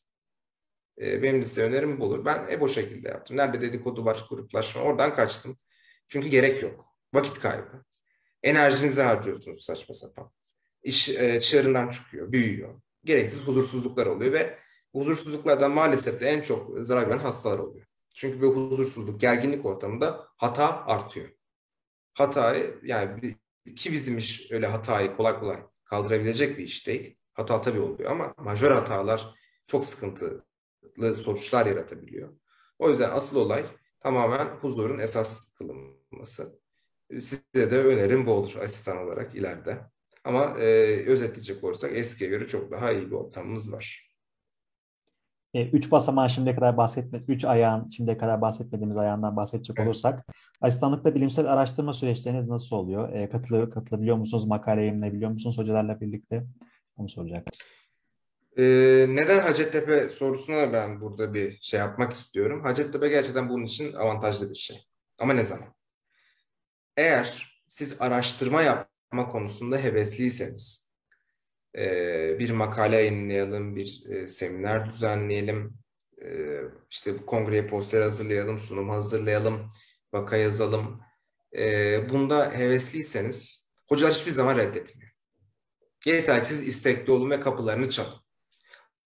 E, 1.00 1.22
benim 1.22 1.44
size 1.44 1.62
önerim 1.62 2.00
bu 2.00 2.04
olur. 2.04 2.24
Ben 2.24 2.46
EBO 2.50 2.68
şekilde 2.68 3.08
yaptım. 3.08 3.36
Nerede 3.36 3.60
dedikodu 3.60 4.04
var, 4.04 4.26
gruplaşma 4.30 4.82
oradan 4.82 5.14
kaçtım. 5.14 5.58
Çünkü 6.06 6.28
gerek 6.28 6.62
yok. 6.62 6.86
Vakit 7.14 7.40
kaybı. 7.40 7.84
Enerjinizi 8.42 9.02
harcıyorsunuz 9.02 9.64
saçma 9.64 9.94
sapan. 9.94 10.30
İş 10.82 11.08
e, 11.08 11.40
çığırından 11.40 11.90
çıkıyor, 11.90 12.32
büyüyor. 12.32 12.80
Gereksiz 13.04 13.40
huzursuzluklar 13.40 14.06
oluyor 14.06 14.32
ve 14.32 14.58
huzursuzluklardan 14.92 15.70
maalesef 15.70 16.20
de 16.20 16.28
en 16.28 16.42
çok 16.42 16.84
zarar 16.84 17.06
gören 17.06 17.18
hastalar 17.18 17.58
oluyor. 17.58 17.86
Çünkü 18.14 18.42
bu 18.42 18.56
huzursuzluk, 18.56 19.20
gerginlik 19.20 19.66
ortamında 19.66 20.28
hata 20.36 20.86
artıyor. 20.86 21.28
Hatayı 22.14 22.80
yani 22.82 23.34
ki 23.76 23.92
bizim 23.92 24.18
iş 24.18 24.50
öyle 24.50 24.66
hatayı 24.66 25.16
kolay 25.16 25.40
kolay 25.40 25.58
kaldırabilecek 25.84 26.58
bir 26.58 26.64
iş 26.64 26.86
değil. 26.86 27.18
Hata 27.32 27.60
tabii 27.60 27.80
oluyor 27.80 28.10
ama 28.10 28.34
majör 28.38 28.70
hatalar 28.70 29.34
çok 29.66 29.84
sıkıntılı 30.94 31.14
sonuçlar 31.14 31.66
yaratabiliyor. 31.66 32.28
O 32.78 32.90
yüzden 32.90 33.10
asıl 33.10 33.40
olay 33.40 33.64
tamamen 34.00 34.46
huzurun 34.46 34.98
esas 34.98 35.54
kılınması. 35.54 36.60
Size 37.10 37.70
de 37.70 37.78
önerim 37.78 38.26
bu 38.26 38.30
olur 38.32 38.56
asistan 38.62 38.98
olarak 38.98 39.34
ileride. 39.34 39.78
Ama 40.24 40.44
e, 40.58 40.64
özetleyecek 41.06 41.64
olursak 41.64 41.96
eskiye 41.96 42.30
göre 42.30 42.46
çok 42.46 42.70
daha 42.70 42.92
iyi 42.92 43.06
bir 43.06 43.16
ortamımız 43.16 43.72
var. 43.72 44.10
E, 45.54 45.68
üç 45.68 45.90
basamağı 45.90 46.30
şimdiye 46.30 46.54
kadar 46.54 46.76
bahsetme, 46.76 47.24
üç 47.28 47.44
ayağın 47.44 47.88
şimdiye 47.88 48.18
kadar 48.18 48.40
bahsetmediğimiz 48.40 48.96
ayağından 48.96 49.36
bahsedecek 49.36 49.76
evet. 49.78 49.86
olursak 49.86 50.26
asistanlıkta 50.60 51.14
bilimsel 51.14 51.52
araştırma 51.52 51.94
süreçleriniz 51.94 52.48
nasıl 52.48 52.76
oluyor? 52.76 53.12
E, 53.12 53.28
katılıyor, 53.28 53.70
katılabiliyor 53.70 54.16
musunuz? 54.16 54.46
Makale 54.46 54.80
yayınlayabiliyor 54.80 55.30
musunuz 55.30 55.58
hocalarla 55.58 56.00
birlikte? 56.00 56.46
Onu 56.96 57.08
soracak. 57.08 57.46
Ee, 58.58 59.06
neden 59.08 59.40
Hacettepe 59.40 60.08
sorusuna 60.08 60.72
ben 60.72 61.00
burada 61.00 61.34
bir 61.34 61.58
şey 61.60 61.80
yapmak 61.80 62.12
istiyorum. 62.12 62.62
Hacettepe 62.62 63.08
gerçekten 63.08 63.48
bunun 63.48 63.64
için 63.64 63.92
avantajlı 63.92 64.50
bir 64.50 64.54
şey. 64.54 64.86
Ama 65.18 65.32
ne 65.32 65.44
zaman? 65.44 65.74
Eğer 66.96 67.54
siz 67.66 67.96
araştırma 68.00 68.62
yapma 68.62 69.28
konusunda 69.28 69.78
hevesliyseniz, 69.78 70.90
e, 71.76 72.38
bir 72.38 72.50
makale 72.50 72.96
yayınlayalım, 72.96 73.76
bir 73.76 74.10
e, 74.10 74.26
seminer 74.26 74.86
düzenleyelim, 74.90 75.74
e, 76.24 76.60
işte 76.90 77.16
kongreye 77.26 77.66
poster 77.66 78.02
hazırlayalım, 78.02 78.58
sunum 78.58 78.88
hazırlayalım, 78.88 79.72
vaka 80.12 80.36
yazalım. 80.36 81.00
E, 81.56 82.10
bunda 82.10 82.52
hevesliyseniz 82.52 83.70
hocalar 83.88 84.14
hiçbir 84.14 84.30
zaman 84.30 84.56
reddetmiyor. 84.56 85.10
Yeter 86.06 86.42
ki 86.42 86.48
siz 86.48 86.68
istekli 86.68 87.12
olun 87.12 87.30
ve 87.30 87.40
kapılarını 87.40 87.90
çalın. 87.90 88.23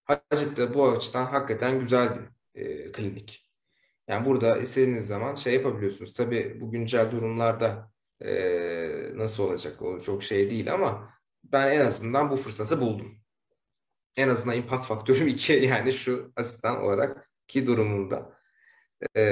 Hacettepe 0.08 0.74
bu 0.74 0.88
açıdan 0.88 1.26
hakikaten 1.26 1.80
güzel 1.80 2.18
bir 2.54 2.60
e, 2.60 2.92
klinik. 2.92 3.50
Yani 4.08 4.26
burada 4.26 4.58
istediğiniz 4.58 5.06
zaman 5.06 5.34
şey 5.34 5.54
yapabiliyorsunuz. 5.54 6.12
Tabii 6.12 6.60
bu 6.60 6.70
güncel 6.70 7.10
durumlarda 7.10 7.92
e, 8.20 8.32
nasıl 9.14 9.42
olacak 9.44 9.82
o 9.82 10.00
çok 10.00 10.22
şey 10.22 10.50
değil 10.50 10.74
ama 10.74 11.10
ben 11.44 11.72
en 11.72 11.80
azından 11.80 12.30
bu 12.30 12.36
fırsatı 12.36 12.80
buldum. 12.80 13.18
En 14.16 14.28
azından 14.28 14.56
impact 14.56 14.86
faktörüm 14.86 15.28
iki 15.28 15.52
yani 15.52 15.92
şu 15.92 16.32
asistan 16.36 16.82
olarak 16.82 17.30
ki 17.48 17.66
durumunda. 17.66 18.38
E, 19.16 19.22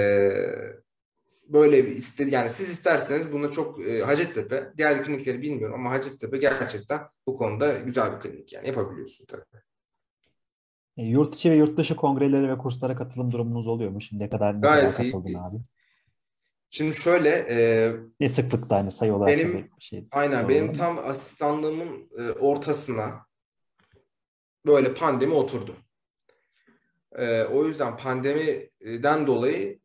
böyle 1.48 1.86
bir 1.86 1.96
istedi 1.96 2.30
yani 2.34 2.50
siz 2.50 2.70
isterseniz 2.70 3.32
bunu 3.32 3.52
çok 3.52 3.86
e, 3.86 4.02
Hacettepe 4.02 4.72
diğer 4.76 5.02
klinikleri 5.04 5.42
bilmiyorum 5.42 5.74
ama 5.80 5.90
Hacettepe 5.90 6.38
gerçekten 6.38 7.00
bu 7.26 7.36
konuda 7.36 7.74
güzel 7.78 8.14
bir 8.14 8.20
klinik 8.20 8.52
yani 8.52 8.68
yapabiliyorsun 8.68 9.26
tabii. 9.26 9.65
E, 10.96 11.02
yurt 11.02 11.34
içi 11.34 11.50
ve 11.50 11.54
yurt 11.54 11.78
dışı 11.78 11.96
kongrelere 11.96 12.48
ve 12.48 12.58
kurslara 12.58 12.96
katılım 12.96 13.32
durumunuz 13.32 13.66
oluyor 13.66 13.90
mu? 13.90 14.00
Şimdiye 14.00 14.30
kadar 14.30 14.56
ne 14.56 14.60
Gayet 14.60 14.92
kadar 14.92 14.96
katıldın 14.96 15.28
iyi. 15.28 15.38
abi? 15.38 15.56
Şimdi 16.70 16.94
şöyle 16.94 17.30
e, 17.30 17.92
ne 18.20 18.28
sıklıkta 18.28 18.76
hani 18.76 18.92
sayı 18.92 19.14
olarak 19.14 19.38
benim 19.38 19.54
bir 19.54 19.70
şey. 19.78 20.08
Aynen 20.10 20.48
benim 20.48 20.72
tam 20.72 20.98
asistanlığımın 20.98 22.10
e, 22.18 22.30
ortasına 22.30 23.26
böyle 24.66 24.94
pandemi 24.94 25.34
oturdu. 25.34 25.76
E, 27.12 27.44
o 27.44 27.64
yüzden 27.64 27.96
pandemiden 27.96 29.26
dolayı 29.26 29.78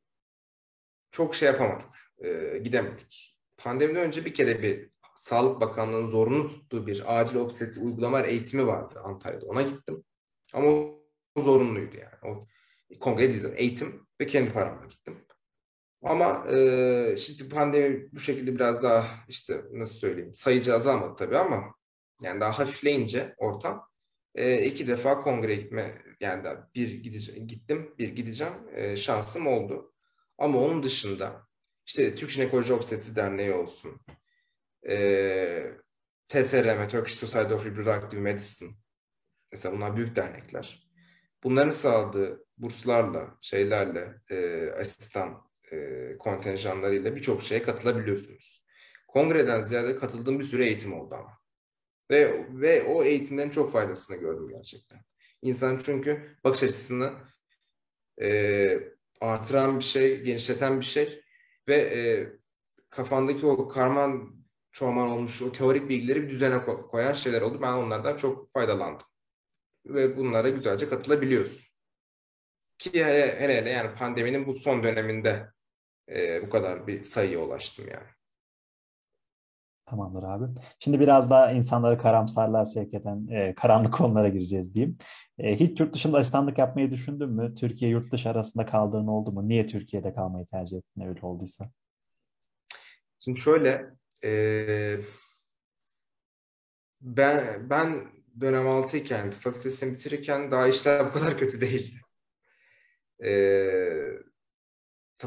çok 1.12 1.36
şey 1.36 1.47
yapamadık. 1.47 2.13
E, 2.19 2.58
gidemedik. 2.58 3.38
Pandemiden 3.58 4.02
önce 4.02 4.26
bir 4.26 4.34
kere 4.34 4.62
bir 4.62 4.91
Sağlık 5.15 5.62
Bakanlığı'nın 5.62 6.08
zorunlu 6.08 6.47
tuttuğu 6.50 6.88
bir 6.88 7.19
acil 7.19 7.36
obstetri 7.36 7.82
uygulama 7.82 8.21
eğitimi 8.21 8.67
vardı 8.67 9.02
Antalya'da. 9.04 9.45
Ona 9.45 9.62
gittim. 9.62 10.04
Ama 10.54 10.71
zorunluydu 11.37 11.97
yani. 11.97 12.35
O 12.35 12.47
kongre 12.99 13.29
değil 13.29 13.53
eğitim 13.55 14.07
ve 14.21 14.27
kendi 14.27 14.53
paramla 14.53 14.85
gittim. 14.85 15.25
Ama 16.03 16.45
e, 16.51 17.15
şimdi 17.17 17.49
pandemi 17.49 18.11
bu 18.11 18.19
şekilde 18.19 18.55
biraz 18.55 18.83
daha 18.83 19.07
işte 19.27 19.61
nasıl 19.71 19.95
söyleyeyim 19.95 20.35
sayıcı 20.35 20.75
azalmadı 20.75 21.15
tabii 21.17 21.37
ama 21.37 21.75
yani 22.21 22.41
daha 22.41 22.59
hafifleyince 22.59 23.35
ortam 23.37 23.87
e, 24.35 24.65
iki 24.65 24.87
defa 24.87 25.21
kongre 25.21 25.55
gitme 25.55 26.01
yani 26.19 26.47
bir 26.75 26.91
gideceğim, 26.91 27.47
gittim 27.47 27.95
bir 27.99 28.09
gideceğim 28.09 28.53
e, 28.75 28.97
şansım 28.97 29.47
oldu. 29.47 29.93
Ama 30.37 30.59
onun 30.59 30.83
dışında 30.83 31.47
işte 31.85 32.15
Türk 32.15 32.29
Jinekoloji 32.29 32.73
Obstetri 32.73 33.15
Derneği 33.15 33.53
olsun, 33.53 34.01
e, 34.89 35.71
TSRM, 36.27 36.87
Turkish 36.87 37.15
Society 37.15 37.53
of 37.53 37.65
Reproductive 37.65 38.21
Medicine 38.21 38.69
mesela 39.51 39.75
bunlar 39.75 39.95
büyük 39.95 40.15
dernekler. 40.15 40.90
Bunların 41.43 41.71
sağladığı 41.71 42.45
burslarla, 42.58 43.38
şeylerle, 43.41 44.21
e, 44.30 44.69
asistan 44.80 45.51
e, 45.71 46.17
kontenjanlarıyla 46.19 47.15
birçok 47.15 47.43
şeye 47.43 47.63
katılabiliyorsunuz. 47.63 48.65
Kongreden 49.08 49.62
ziyade 49.62 49.95
katıldığım 49.95 50.39
bir 50.39 50.43
süre 50.43 50.65
eğitim 50.65 50.93
oldu 50.93 51.15
ama. 51.15 51.38
Ve, 52.12 52.45
ve 52.49 52.84
o 52.84 53.04
eğitimlerin 53.04 53.49
çok 53.49 53.71
faydasını 53.71 54.17
gördüm 54.17 54.49
gerçekten. 54.49 54.99
İnsan 55.41 55.77
çünkü 55.86 56.38
bakış 56.43 56.63
açısını 56.63 57.13
e, 58.21 58.80
artıran 59.21 59.80
bir 59.80 59.84
şey, 59.84 60.21
genişleten 60.21 60.80
bir 60.80 60.86
şey 60.86 61.21
ve 61.67 61.75
e, 61.75 62.30
kafandaki 62.89 63.45
o 63.45 63.67
karman 63.67 64.36
çoğman 64.71 65.08
olmuş 65.08 65.41
o 65.41 65.51
teorik 65.51 65.89
bilgileri 65.89 66.23
bir 66.23 66.30
düzene 66.30 66.65
koyan 66.65 67.13
şeyler 67.13 67.41
oldu. 67.41 67.60
Ben 67.62 67.73
onlardan 67.73 68.17
çok 68.17 68.51
faydalandım. 68.54 69.08
Ve 69.85 70.17
bunlara 70.17 70.49
güzelce 70.49 70.89
katılabiliyorsun. 70.89 71.71
Ki 72.77 73.05
hele 73.05 73.39
hele 73.39 73.69
yani 73.69 73.95
pandeminin 73.95 74.47
bu 74.47 74.53
son 74.53 74.83
döneminde 74.83 75.51
e, 76.09 76.41
bu 76.45 76.49
kadar 76.49 76.87
bir 76.87 77.03
sayıya 77.03 77.39
ulaştım 77.39 77.85
yani. 77.87 78.07
Tamamdır 79.85 80.23
abi. 80.23 80.45
Şimdi 80.79 80.99
biraz 80.99 81.29
daha 81.29 81.51
insanları 81.51 81.97
karamsarlığa 81.97 82.65
sevk 82.65 82.93
eden 82.93 83.27
e, 83.27 83.55
karanlık 83.55 83.93
konulara 83.97 84.29
gireceğiz 84.29 84.75
diyeyim. 84.75 84.97
E, 85.38 85.55
hiç 85.55 85.79
yurt 85.79 85.93
dışında 85.93 86.17
asistanlık 86.17 86.57
yapmayı 86.57 86.91
düşündün 86.91 87.29
mü? 87.29 87.55
Türkiye 87.55 87.91
yurt 87.91 88.11
dışı 88.11 88.29
arasında 88.29 88.65
kaldığın 88.65 89.07
oldu 89.07 89.32
mu? 89.32 89.47
Niye 89.47 89.67
Türkiye'de 89.67 90.13
kalmayı 90.13 90.45
tercih 90.45 90.77
ettin 90.77 91.01
öyle 91.01 91.21
olduysa? 91.21 91.71
Şimdi 93.19 93.39
şöyle 93.39 93.89
e, 94.23 94.97
ben 97.01 97.69
ben 97.69 98.07
dönem 98.41 98.67
6 98.67 98.97
iken 98.97 99.32
fakültesini 99.32 99.93
bitirirken 99.93 100.51
daha 100.51 100.67
işler 100.67 101.05
bu 101.05 101.11
kadar 101.11 101.38
kötü 101.38 101.61
değildi. 101.61 102.01
E, 103.23 103.32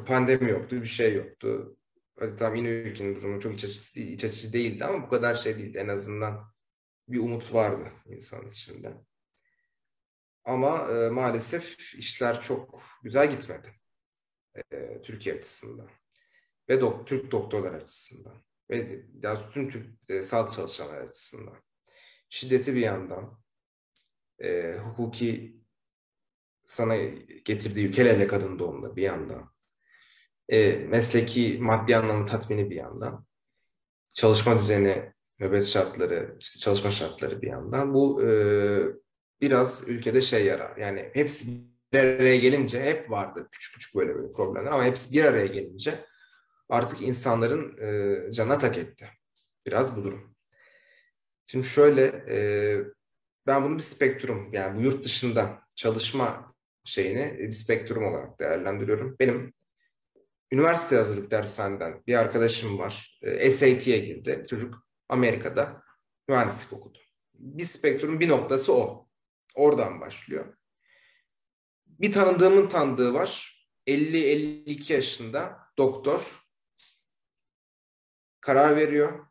pandemi 0.06 0.50
yoktu, 0.50 0.76
bir 0.76 0.86
şey 0.86 1.14
yoktu. 1.14 1.76
Hadi 2.18 2.36
tam 2.36 2.54
yine 2.54 2.68
ülkenin 2.68 3.16
durumu 3.16 3.40
çok 3.40 3.54
iç 3.54 3.64
açıcı, 3.64 4.00
iç 4.00 4.24
açıcı 4.24 4.52
değildi 4.52 4.84
ama 4.84 5.06
bu 5.06 5.08
kadar 5.08 5.34
şey 5.34 5.58
değildi. 5.58 5.78
En 5.78 5.88
azından 5.88 6.54
bir 7.08 7.18
umut 7.18 7.54
vardı 7.54 7.92
insanın 8.06 8.50
içinde. 8.50 8.94
Ama 10.44 10.88
e, 10.92 11.08
maalesef 11.08 11.94
işler 11.94 12.40
çok 12.40 12.82
güzel 13.02 13.30
gitmedi. 13.30 13.68
E, 14.72 15.02
Türkiye 15.02 15.34
açısından 15.34 15.90
ve 16.68 16.80
dok 16.80 17.06
Türk 17.06 17.30
doktorlar 17.32 17.74
açısından. 17.74 18.44
ve 18.70 19.04
yani 19.22 19.38
tüm 19.52 19.70
Türk 19.70 19.86
e, 20.08 20.22
sağlık 20.22 20.52
çalışanlar 20.52 21.00
açısından. 21.00 21.56
Şiddeti 22.28 22.74
bir 22.74 22.80
yandan, 22.80 23.40
e, 24.38 24.78
hukuki 24.78 25.56
sana 26.64 26.96
getirdiği 27.44 27.82
yükelele 27.82 28.26
kadın 28.26 28.58
doğumda 28.58 28.96
bir 28.96 29.02
yandan, 29.02 29.52
e, 30.48 30.72
mesleki 30.72 31.58
maddi 31.60 31.96
anlamda 31.96 32.26
tatmini 32.26 32.70
bir 32.70 32.76
yandan, 32.76 33.26
çalışma 34.12 34.58
düzeni, 34.58 35.12
nöbet 35.38 35.64
şartları, 35.64 36.36
işte 36.40 36.58
çalışma 36.58 36.90
şartları 36.90 37.42
bir 37.42 37.46
yandan. 37.46 37.94
Bu 37.94 38.22
e, 38.22 38.28
biraz 39.40 39.88
ülkede 39.88 40.22
şey 40.22 40.44
yarar. 40.44 40.76
Yani 40.76 41.10
hepsi 41.12 41.46
bir 41.92 41.98
araya 41.98 42.36
gelince 42.36 42.82
hep 42.82 43.10
vardı 43.10 43.48
küçük 43.52 43.74
küçük 43.74 43.94
böyle 43.96 44.14
böyle 44.14 44.32
problemler 44.32 44.72
ama 44.72 44.84
hepsi 44.84 45.12
bir 45.12 45.24
araya 45.24 45.46
gelince 45.46 46.04
artık 46.68 47.02
insanların 47.02 47.78
e, 47.78 48.32
canına 48.32 48.58
tak 48.58 48.78
etti. 48.78 49.08
Biraz 49.66 49.96
bu 49.96 50.04
durum. 50.04 50.33
Şimdi 51.46 51.66
şöyle 51.66 52.02
e, 52.28 52.38
ben 53.46 53.64
bunu 53.64 53.76
bir 53.76 53.82
spektrum 53.82 54.52
yani 54.52 54.78
bu 54.78 54.82
yurt 54.82 55.04
dışında 55.04 55.62
çalışma 55.76 56.54
şeyini 56.84 57.38
bir 57.38 57.52
spektrum 57.52 58.04
olarak 58.04 58.40
değerlendiriyorum. 58.40 59.16
Benim 59.20 59.52
üniversite 60.52 60.96
hazırlık 60.96 61.30
dershaneden 61.30 62.02
bir 62.06 62.14
arkadaşım 62.14 62.78
var. 62.78 63.18
E, 63.22 63.50
SAT'ye 63.50 63.98
girdi. 63.98 64.46
Çocuk 64.50 64.86
Amerika'da 65.08 65.82
mühendislik 66.28 66.72
okudu. 66.72 66.98
Bir 67.34 67.64
spektrum 67.64 68.20
bir 68.20 68.28
noktası 68.28 68.74
o. 68.74 69.08
Oradan 69.54 70.00
başlıyor. 70.00 70.56
Bir 71.86 72.12
tanıdığımın 72.12 72.68
tanıdığı 72.68 73.14
var. 73.14 73.54
50-52 73.86 74.92
yaşında 74.92 75.58
doktor. 75.78 76.44
Karar 78.40 78.76
veriyor. 78.76 79.26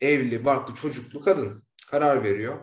Evli, 0.00 0.44
barklı, 0.44 0.74
çocuklu 0.74 1.20
kadın. 1.20 1.62
Karar 1.86 2.24
veriyor. 2.24 2.58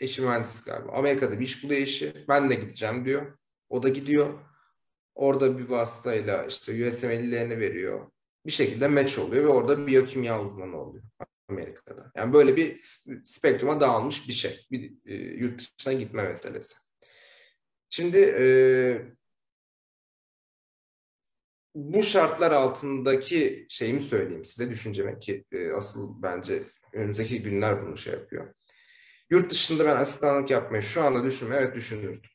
Eşi 0.00 0.22
mühendis 0.22 0.64
galiba. 0.64 0.92
Amerika'da 0.92 1.40
bir 1.40 1.44
iş 1.44 1.64
buluyor 1.64 1.80
eşi. 1.80 2.24
Ben 2.28 2.50
de 2.50 2.54
gideceğim 2.54 3.04
diyor. 3.04 3.38
O 3.68 3.82
da 3.82 3.88
gidiyor. 3.88 4.38
Orada 5.14 5.58
bir 5.58 5.68
vasıtayla 5.68 6.44
işte 6.44 6.88
USML'lerini 6.88 7.60
veriyor. 7.60 8.10
Bir 8.46 8.52
şekilde 8.52 8.88
match 8.88 9.18
oluyor 9.18 9.44
ve 9.44 9.48
orada 9.48 9.86
biyokimya 9.86 10.42
uzmanı 10.42 10.80
oluyor 10.80 11.04
Amerika'da. 11.48 12.12
Yani 12.16 12.32
böyle 12.32 12.56
bir 12.56 12.80
spektruma 13.24 13.80
dağılmış 13.80 14.28
bir 14.28 14.32
şey. 14.32 14.66
Bir 14.70 14.92
e, 15.06 15.14
yurt 15.14 15.78
dışına 15.78 15.92
gitme 15.92 16.22
meselesi. 16.22 16.76
Şimdi 17.88 18.18
e, 18.18 18.46
bu 21.76 22.02
şartlar 22.02 22.52
altındaki 22.52 23.66
şeyimi 23.68 24.00
söyleyeyim 24.02 24.44
size 24.44 24.70
düşünceme 24.70 25.18
ki 25.18 25.44
e, 25.52 25.70
asıl 25.72 26.22
bence 26.22 26.62
önümüzdeki 26.92 27.42
günler 27.42 27.86
bunu 27.86 27.96
şey 27.96 28.12
yapıyor. 28.12 28.54
Yurt 29.30 29.50
dışında 29.50 29.84
ben 29.86 29.96
asistanlık 29.96 30.50
yapmayı 30.50 30.82
şu 30.82 31.02
anda 31.02 31.24
düşünme 31.24 31.56
evet 31.56 31.74
düşünürdüm. 31.74 32.30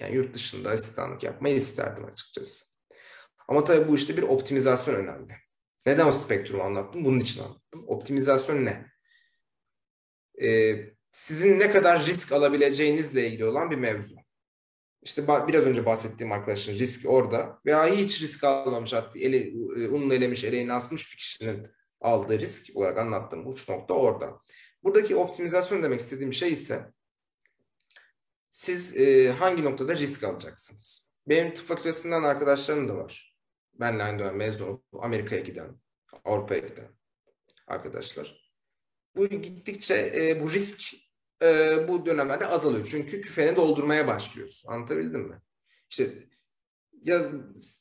Yani 0.00 0.14
yurt 0.14 0.34
dışında 0.34 0.70
asistanlık 0.70 1.22
yapmayı 1.22 1.56
isterdim 1.56 2.04
açıkçası. 2.04 2.64
Ama 3.48 3.64
tabii 3.64 3.88
bu 3.88 3.94
işte 3.94 4.16
bir 4.16 4.22
optimizasyon 4.22 4.94
önemli. 4.94 5.34
Neden 5.86 6.06
o 6.06 6.12
spektrumu 6.12 6.62
anlattım? 6.62 7.04
Bunun 7.04 7.20
için 7.20 7.42
anlattım. 7.42 7.84
Optimizasyon 7.86 8.64
ne? 8.64 8.86
Ee, 10.42 10.76
sizin 11.12 11.58
ne 11.58 11.70
kadar 11.70 12.06
risk 12.06 12.32
alabileceğinizle 12.32 13.26
ilgili 13.26 13.44
olan 13.44 13.70
bir 13.70 13.76
mevzu. 13.76 14.16
İşte 15.08 15.28
biraz 15.48 15.66
önce 15.66 15.86
bahsettiğim 15.86 16.32
arkadaşın 16.32 16.72
risk 16.72 17.08
orada 17.08 17.60
veya 17.66 17.86
hiç 17.86 18.22
risk 18.22 18.44
almamış 18.44 18.94
artık 18.94 19.16
eli, 19.16 19.36
e, 19.76 19.88
ununu 19.88 20.14
elemiş, 20.14 20.44
eleğini 20.44 20.72
asmış 20.72 21.12
bir 21.12 21.16
kişinin 21.16 21.66
aldığı 22.00 22.38
risk 22.38 22.76
olarak 22.76 22.98
anlattığım 22.98 23.46
uç 23.46 23.68
nokta 23.68 23.94
orada. 23.94 24.40
Buradaki 24.82 25.16
optimizasyon 25.16 25.82
demek 25.82 26.00
istediğim 26.00 26.32
şey 26.32 26.52
ise 26.52 26.92
siz 28.50 28.96
e, 28.96 29.32
hangi 29.32 29.64
noktada 29.64 29.96
risk 29.96 30.24
alacaksınız? 30.24 31.12
Benim 31.28 31.54
tıp 31.54 31.66
fakültesinden 31.66 32.22
arkadaşlarım 32.22 32.88
da 32.88 32.96
var. 32.96 33.36
Benle 33.74 34.02
aynı 34.02 34.18
dönem 34.18 34.36
mezun 34.36 34.66
olup 34.66 34.84
Amerika'ya 34.92 35.40
giden, 35.40 35.80
Avrupa'ya 36.24 36.60
giden 36.60 36.96
arkadaşlar. 37.66 38.52
Bu 39.16 39.26
gittikçe 39.26 40.12
e, 40.14 40.42
bu 40.42 40.52
risk 40.52 41.07
e, 41.42 41.88
bu 41.88 42.06
dönemlerde 42.06 42.46
azalıyor. 42.46 42.88
Çünkü 42.90 43.20
küfeni 43.20 43.56
doldurmaya 43.56 44.06
başlıyorsun. 44.06 44.72
Anlatabildim 44.72 45.20
mi? 45.20 45.40
İşte 45.90 46.28
ya 47.02 47.30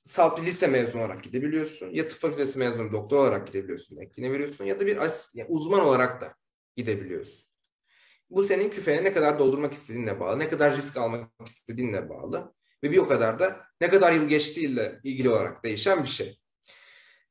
salt 0.05 0.41
lise 0.45 0.67
mezunu 0.67 1.01
olarak 1.01 1.23
gidebiliyorsun 1.23 1.89
ya 1.89 2.07
tıp 2.07 2.19
fakültesi 2.19 2.59
mezunu 2.59 2.91
doktor 2.91 3.17
olarak 3.17 3.47
gidebiliyorsun, 3.47 3.97
eklini 3.97 4.31
veriyorsun 4.31 4.65
ya 4.65 4.79
da 4.79 4.85
bir 4.85 4.97
yani 5.35 5.49
uzman 5.49 5.79
olarak 5.79 6.21
da 6.21 6.35
gidebiliyorsun. 6.75 7.47
Bu 8.29 8.43
senin 8.43 8.69
küfene 8.69 9.03
ne 9.03 9.13
kadar 9.13 9.39
doldurmak 9.39 9.73
istediğinle 9.73 10.19
bağlı, 10.19 10.39
ne 10.39 10.49
kadar 10.49 10.77
risk 10.77 10.97
almak 10.97 11.31
istediğinle 11.47 12.09
bağlı 12.09 12.53
ve 12.83 12.91
bir 12.91 12.97
o 12.97 13.07
kadar 13.07 13.39
da 13.39 13.65
ne 13.81 13.89
kadar 13.89 14.13
yıl 14.13 14.27
geçtiğiyle 14.27 14.99
ilgili 15.03 15.29
olarak 15.29 15.63
değişen 15.63 16.03
bir 16.03 16.09
şey. 16.09 16.39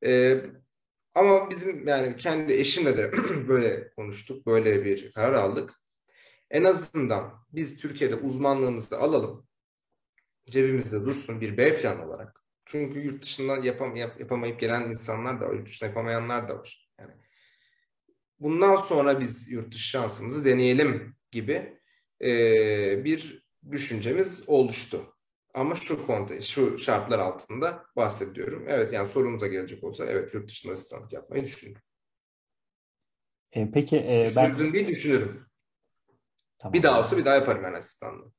Ee, 0.04 0.42
ama 1.14 1.50
bizim 1.50 1.88
yani 1.88 2.16
kendi 2.16 2.52
eşimle 2.52 2.96
de 2.96 3.12
böyle 3.48 3.90
konuştuk, 3.90 4.46
böyle 4.46 4.84
bir 4.84 5.12
karar 5.12 5.32
aldık. 5.32 5.80
En 6.50 6.64
azından 6.64 7.46
biz 7.52 7.76
Türkiye'de 7.76 8.14
uzmanlığımızı 8.14 8.98
alalım, 8.98 9.46
cebimizde 10.50 11.00
dursun 11.00 11.40
bir 11.40 11.56
B 11.56 11.80
plan 11.80 12.08
olarak. 12.08 12.44
Çünkü 12.64 13.00
yurt 13.00 13.22
dışından 13.22 13.62
yapam 13.62 13.96
yap 13.96 14.20
yapamayıp 14.20 14.60
gelen 14.60 14.88
insanlar 14.88 15.40
da 15.40 15.48
var, 15.48 15.54
yurt 15.54 15.68
dışında 15.68 15.88
yapamayanlar 15.88 16.48
da 16.48 16.58
var. 16.58 16.90
Yani 17.00 17.12
bundan 18.40 18.76
sonra 18.76 19.20
biz 19.20 19.52
yurt 19.52 19.74
dışı 19.74 19.88
şansımızı 19.88 20.44
deneyelim 20.44 21.16
gibi 21.30 21.80
e, 22.22 23.04
bir 23.04 23.46
düşüncemiz 23.70 24.44
oluştu. 24.46 25.12
Ama 25.54 25.74
şu 25.74 26.06
konte, 26.06 26.42
şu 26.42 26.78
şartlar 26.78 27.18
altında 27.18 27.84
bahsediyorum. 27.96 28.64
Evet 28.68 28.92
yani 28.92 29.08
sorumuza 29.08 29.46
gelecek 29.46 29.84
olsa 29.84 30.06
evet 30.06 30.34
yurt 30.34 30.48
dışında 30.48 30.72
asistanlık 30.72 31.12
yapmayı 31.12 31.44
düşünüyorum. 31.44 31.82
E, 33.52 33.70
peki 33.70 33.96
e, 33.96 34.32
ben... 34.36 34.72
değil 34.72 34.88
düşünürüm. 34.88 35.45
Tamam. 36.58 36.72
Bir 36.72 36.82
daha 36.82 37.00
olsa 37.00 37.16
bir 37.16 37.24
daha 37.24 37.34
yaparım 37.34 37.62
ben 37.64 37.72
asistanlığı. 37.72 38.32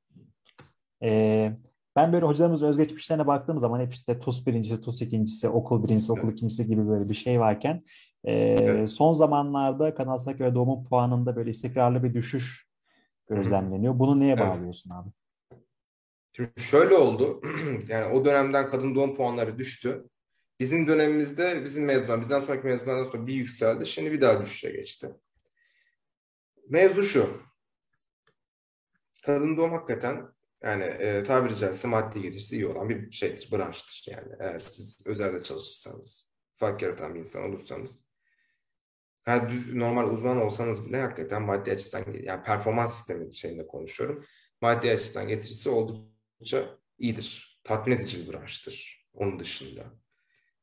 E, 1.02 1.52
ben 1.96 2.12
böyle 2.12 2.26
hocalarımız 2.26 2.62
özgeçmişlerine 2.62 3.26
baktığım 3.26 3.60
zaman 3.60 3.80
hep 3.80 3.92
işte 3.94 4.20
TUS 4.20 4.46
birincisi, 4.46 4.80
TUS 4.80 5.02
ikincisi, 5.02 5.48
okul 5.48 5.84
birincisi, 5.84 6.12
okul 6.12 6.22
evet. 6.22 6.32
ikincisi 6.32 6.66
gibi 6.66 6.88
böyle 6.88 7.08
bir 7.08 7.14
şey 7.14 7.40
varken 7.40 7.82
e, 8.24 8.32
evet. 8.32 8.90
son 8.90 9.12
zamanlarda 9.12 9.94
Kanal 9.94 10.16
Sakı 10.16 10.44
ve 10.44 10.54
Doğum'un 10.54 10.84
puanında 10.84 11.36
böyle 11.36 11.50
istikrarlı 11.50 12.04
bir 12.04 12.14
düşüş 12.14 12.68
gözlemleniyor. 13.28 13.98
Bunu 13.98 14.20
neye 14.20 14.32
evet. 14.32 14.46
bağlıyorsun 14.46 14.90
abi? 14.90 15.08
Şimdi 16.32 16.50
şöyle 16.56 16.94
oldu. 16.94 17.40
yani 17.88 18.14
o 18.14 18.24
dönemden 18.24 18.66
kadın 18.66 18.94
doğum 18.94 19.16
puanları 19.16 19.58
düştü. 19.58 20.08
Bizim 20.60 20.86
dönemimizde 20.86 21.64
bizim 21.64 21.84
mezunlar, 21.84 22.20
bizden 22.20 22.40
sonraki 22.40 22.66
mezunlardan 22.66 23.04
sonra 23.04 23.26
bir 23.26 23.34
yükseldi. 23.34 23.86
Şimdi 23.86 24.12
bir 24.12 24.20
daha 24.20 24.40
düşüşe 24.40 24.70
geçti. 24.70 25.10
Mevzu 26.68 27.02
şu. 27.02 27.47
Kadın 29.26 29.56
doğum 29.56 29.72
hakikaten 29.72 30.28
yani 30.62 30.84
e, 30.84 31.22
tabiri 31.22 31.56
caizse 31.56 31.88
maddi 31.88 32.22
gelirsi 32.22 32.54
iyi 32.54 32.66
olan 32.66 32.88
bir 32.88 33.12
şeydir, 33.12 33.48
branştır. 33.52 34.04
Yani 34.06 34.32
eğer 34.40 34.60
siz 34.60 35.06
özelde 35.06 35.42
çalışırsanız, 35.42 36.32
fark 36.56 36.82
yaratan 36.82 37.14
bir 37.14 37.20
insan 37.20 37.42
olursanız, 37.42 38.04
yani 39.26 39.50
düz, 39.50 39.74
normal 39.74 40.12
uzman 40.12 40.36
olsanız 40.36 40.88
bile 40.88 41.00
hakikaten 41.00 41.42
maddi 41.42 41.72
açıdan, 41.72 42.04
yani 42.22 42.42
performans 42.42 42.96
sistemi 42.96 43.34
şeyinde 43.34 43.66
konuşuyorum. 43.66 44.24
Maddi 44.60 44.90
açıdan 44.90 45.28
getirisi 45.28 45.70
oldukça 45.70 46.78
iyidir. 46.98 47.60
Tatmin 47.64 47.96
edici 47.96 48.26
bir 48.26 48.32
branştır 48.32 49.06
onun 49.12 49.40
dışında. 49.40 49.84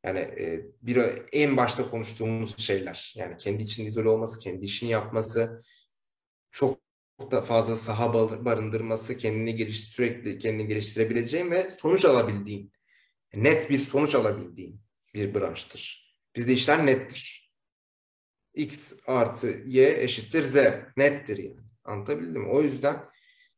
Yani 0.04 0.20
e, 0.20 0.66
bir 0.82 0.98
en 1.32 1.58
başta 1.58 1.90
konuştuğumuz 1.90 2.58
şeyler, 2.58 3.14
yani 3.16 3.38
kendi 3.38 3.64
içinde 3.64 3.88
izole 3.88 4.10
olması, 4.10 4.40
kendi 4.40 4.66
işini 4.66 4.90
yapması, 4.90 5.64
çok 6.52 6.85
da 7.32 7.42
fazla 7.42 7.76
saha 7.76 8.14
barındırması, 8.46 9.18
kendini 9.18 9.56
geliş 9.56 9.84
sürekli 9.84 10.40
kendini 10.40 10.68
geliştirebileceğin 10.68 11.52
ve 11.52 11.72
sonuç 11.72 12.06
alabildiğin, 12.06 12.72
net 13.34 13.70
bir 13.70 13.80
sonuç 13.80 14.16
alabildiğin 14.16 14.82
bir 15.14 15.34
branştır. 15.34 16.16
Bizde 16.36 16.54
işler 16.54 16.86
nettir. 16.86 17.52
X 18.54 18.94
artı 19.08 19.48
Y 19.66 20.04
eşittir 20.04 20.44
Z. 20.44 20.56
Nettir 20.98 21.38
yani. 21.38 21.66
Anlatabildim 21.84 22.42
mi? 22.42 22.50
O 22.50 22.62
yüzden 22.62 23.06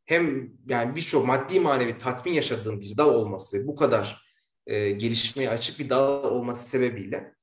hem 0.06 0.52
yani 0.70 0.96
birçok 0.96 1.28
maddi 1.28 1.60
manevi 1.60 1.98
tatmin 1.98 2.34
yaşadığın 2.34 2.82
bir 2.82 2.98
dal 2.98 3.14
olması 3.14 3.60
ve 3.60 3.68
bu 3.68 3.76
kadar 3.76 4.28
e, 4.66 4.92
gelişmeye 4.92 5.50
açık 5.50 5.80
bir 5.80 5.90
dal 5.90 6.24
olması 6.24 6.70
sebebiyle 6.70 7.34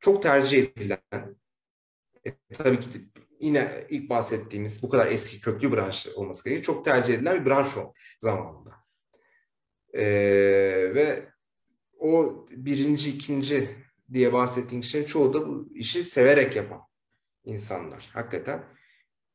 çok 0.00 0.22
tercih 0.22 0.62
edilen 0.62 1.36
e, 2.26 2.30
tabii 2.52 2.80
ki 2.80 2.88
yine 3.40 3.86
ilk 3.88 4.10
bahsettiğimiz 4.10 4.82
bu 4.82 4.88
kadar 4.88 5.06
eski 5.06 5.40
köklü 5.40 5.72
branş 5.72 6.06
olması 6.06 6.44
gerekiyor. 6.44 6.64
Çok 6.64 6.84
tercih 6.84 7.14
edilen 7.14 7.40
bir 7.40 7.46
branş 7.50 7.76
olmuş 7.76 8.18
zamanında. 8.20 8.70
Ee, 9.92 10.04
ve 10.94 11.28
o 11.98 12.46
birinci, 12.50 13.10
ikinci 13.10 13.76
diye 14.12 14.32
bahsettiğin 14.32 14.82
kişilerin 14.82 15.06
çoğu 15.06 15.34
da 15.34 15.48
bu 15.48 15.68
işi 15.74 16.04
severek 16.04 16.56
yapan 16.56 16.80
insanlar. 17.44 18.10
Hakikaten 18.12 18.64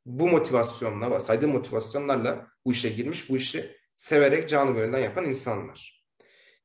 bu 0.06 0.30
motivasyonla, 0.30 1.20
saydığım 1.20 1.52
motivasyonlarla 1.52 2.48
bu 2.66 2.72
işe 2.72 2.90
girmiş, 2.90 3.30
bu 3.30 3.38
işi 3.38 3.78
severek 3.96 4.50
canı 4.50 4.76
gönülden 4.76 5.00
yapan 5.00 5.26
insanlar. 5.26 6.06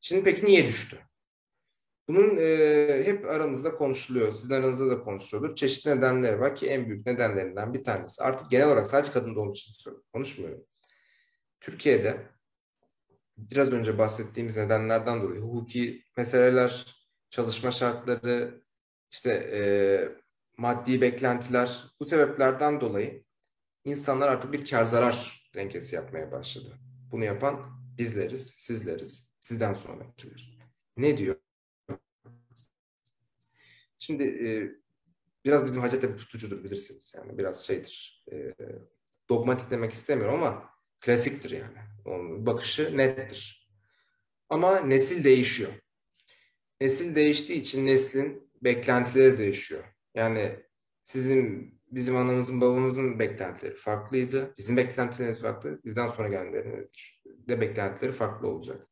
Şimdi 0.01 0.25
peki 0.25 0.45
niye 0.45 0.69
düştü? 0.69 1.08
Bunun 2.09 2.37
e, 2.37 3.03
hep 3.05 3.27
aramızda 3.27 3.75
konuşuluyor, 3.75 4.33
sizin 4.33 4.55
aranızda 4.55 4.91
da 4.91 5.01
konuşuluyordur. 5.01 5.57
Çeşitli 5.57 5.91
nedenleri 5.91 6.41
var 6.41 6.57
ki 6.57 6.67
en 6.67 6.87
büyük 6.87 7.07
nedenlerinden 7.07 7.75
bir 7.75 7.85
tanesi. 7.85 8.23
Artık 8.23 8.51
genel 8.51 8.67
olarak 8.67 8.89
sadece 8.89 9.13
kadın 9.13 9.35
doğum 9.35 9.51
için 9.51 9.73
konuşmuyorum. 10.13 10.65
Türkiye'de 11.61 12.27
biraz 13.37 13.73
önce 13.73 13.99
bahsettiğimiz 13.99 14.57
nedenlerden 14.57 15.23
dolayı 15.23 15.41
hukuki 15.41 16.03
meseleler, 16.17 16.97
çalışma 17.31 17.71
şartları, 17.71 18.63
işte 19.11 19.33
e, 19.33 19.61
maddi 20.59 21.01
beklentiler 21.01 21.85
bu 22.01 22.05
sebeplerden 22.05 22.81
dolayı 22.81 23.25
insanlar 23.85 24.29
artık 24.29 24.53
bir 24.53 24.71
kar 24.71 24.85
zarar 24.85 25.49
dengesi 25.55 25.97
yapmaya 25.97 26.33
başladı. 26.33 26.79
Bunu 27.13 27.25
yapan 27.25 27.67
bizleriz, 27.99 28.55
sizleriz, 28.57 29.31
sizden 29.41 29.75
sonrakiler. 29.75 30.59
Ne 30.97 31.19
diyor? 31.19 31.37
Şimdi 33.99 34.25
e, 34.25 34.49
biraz 35.45 35.67
bizim 35.67 35.83
Hacettepe 35.83 36.17
tutucudur 36.17 36.65
bilirsiniz. 36.65 37.15
Yani 37.17 37.39
biraz 37.39 37.67
şeydir. 37.67 38.25
E, 38.33 38.55
dogmatik 39.29 39.71
demek 39.71 39.93
istemiyorum 39.93 40.35
ama 40.35 40.71
klasiktir 41.01 41.51
yani. 41.51 41.79
Onun 42.05 42.47
bakışı 42.47 42.97
nettir. 42.97 43.69
Ama 44.49 44.81
nesil 44.81 45.25
değişiyor. 45.25 45.71
Nesil 46.81 47.15
değiştiği 47.15 47.61
için 47.61 47.87
neslin 47.87 48.51
beklentileri 48.63 49.39
değişiyor. 49.39 49.85
Yani 50.15 50.57
sizin 51.03 51.75
bizim 51.91 52.17
anamızın 52.17 52.61
babamızın 52.61 53.19
beklentileri 53.19 53.75
farklıydı. 53.77 54.55
Bizim 54.59 54.77
beklentilerimiz 54.77 55.41
farklı. 55.41 55.81
Bizden 55.85 56.09
sonra 56.09 56.29
gelenlerin 56.29 56.91
de 57.27 57.61
beklentileri 57.61 58.13
farklı 58.13 58.49
olacak. 58.49 58.87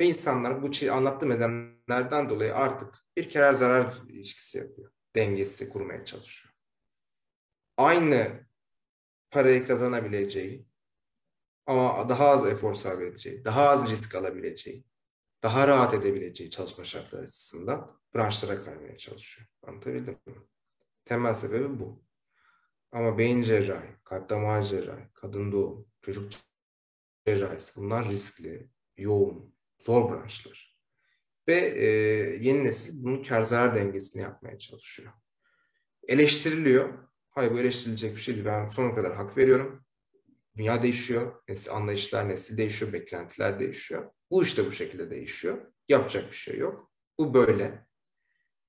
Ve 0.00 0.06
insanlar 0.06 0.62
bu 0.62 0.92
anlattığım 0.92 1.30
nedenlerden 1.30 2.30
dolayı 2.30 2.54
artık 2.54 2.94
bir 3.16 3.30
kere 3.30 3.52
zarar 3.52 4.02
ilişkisi 4.08 4.58
yapıyor. 4.58 4.92
Dengesi 5.14 5.68
kurmaya 5.68 6.04
çalışıyor. 6.04 6.54
Aynı 7.76 8.46
parayı 9.30 9.66
kazanabileceği 9.66 10.66
ama 11.66 12.08
daha 12.08 12.28
az 12.28 12.46
efor 12.46 12.74
sarf 12.74 13.00
edeceği, 13.00 13.44
daha 13.44 13.68
az 13.68 13.90
risk 13.90 14.14
alabileceği, 14.14 14.84
daha 15.42 15.68
rahat 15.68 15.94
edebileceği 15.94 16.50
çalışma 16.50 16.84
şartları 16.84 17.22
açısından 17.22 18.00
branşlara 18.14 18.62
kaymaya 18.62 18.98
çalışıyor. 18.98 19.48
Anlatabildim 19.62 20.18
mi? 20.26 20.36
Temel 21.04 21.34
sebebi 21.34 21.80
bu. 21.80 22.04
Ama 22.92 23.18
beyin 23.18 23.42
cerrahi, 23.42 23.96
kalp 24.04 24.28
damar 24.28 24.62
cerrahi, 24.62 25.08
kadın 25.14 25.52
doğum, 25.52 25.88
çocuk 26.02 26.32
cerrahisi 27.26 27.80
bunlar 27.80 28.08
riskli, 28.08 28.70
yoğun, 28.96 29.55
zor 29.80 30.10
branşlar. 30.10 30.76
Ve 31.48 31.54
e, 31.54 31.86
yeni 32.40 32.64
nesil 32.64 33.04
bunun 33.04 33.22
kar 33.22 33.42
zarar 33.42 33.74
dengesini 33.74 34.22
yapmaya 34.22 34.58
çalışıyor. 34.58 35.12
Eleştiriliyor. 36.08 37.08
Hayır 37.30 37.52
bu 37.52 37.58
eleştirilecek 37.58 38.16
bir 38.16 38.20
şey 38.20 38.34
değil. 38.34 38.46
Ben 38.46 38.68
sonuna 38.68 38.94
kadar 38.94 39.16
hak 39.16 39.36
veriyorum. 39.36 39.84
Dünya 40.56 40.82
değişiyor. 40.82 41.42
Nesil, 41.48 41.72
anlayışlar, 41.72 42.28
nesil 42.28 42.58
değişiyor, 42.58 42.92
beklentiler 42.92 43.60
değişiyor. 43.60 44.10
Bu 44.30 44.42
işte 44.42 44.66
bu 44.66 44.72
şekilde 44.72 45.10
değişiyor. 45.10 45.72
Yapacak 45.88 46.30
bir 46.30 46.36
şey 46.36 46.58
yok. 46.58 46.92
Bu 47.18 47.34
böyle. 47.34 47.86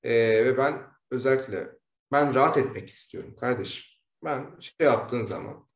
E, 0.03 0.14
ve 0.45 0.58
ben 0.58 0.82
özellikle 1.12 1.70
ben 2.12 2.36
rahat 2.36 2.58
etmek 2.58 2.89
istiyorum 2.89 3.36
kardeşim. 3.39 3.86
Ben 4.24 4.60
şey 4.60 4.88
yaptığın 4.88 5.24
zaman 5.24 5.70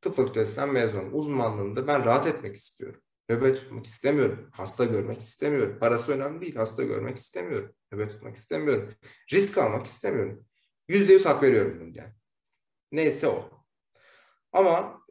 tıp 0.00 0.16
fakültesinden 0.16 0.72
mezunum. 0.72 1.14
Uzmanlığımda 1.14 1.86
ben 1.86 2.04
rahat 2.04 2.26
etmek 2.26 2.56
istiyorum. 2.56 3.02
Nöbet 3.32 3.56
tutmak 3.56 3.86
istemiyorum. 3.86 4.50
Hasta 4.52 4.84
görmek 4.84 5.22
istemiyorum. 5.22 5.78
Parası 5.80 6.12
önemli 6.12 6.40
değil. 6.40 6.56
Hasta 6.56 6.82
görmek 6.82 7.16
istemiyorum. 7.16 7.74
Nöbet 7.92 8.10
tutmak 8.10 8.36
istemiyorum. 8.36 8.94
Risk 9.32 9.58
almak 9.58 9.86
istemiyorum. 9.86 10.46
Yüzde 10.88 11.12
yüz 11.12 11.26
hak 11.26 11.42
veriyorum 11.42 11.80
bundan. 11.80 12.12
Neyse 12.92 13.28
o. 13.28 13.50
Ama 14.52 15.02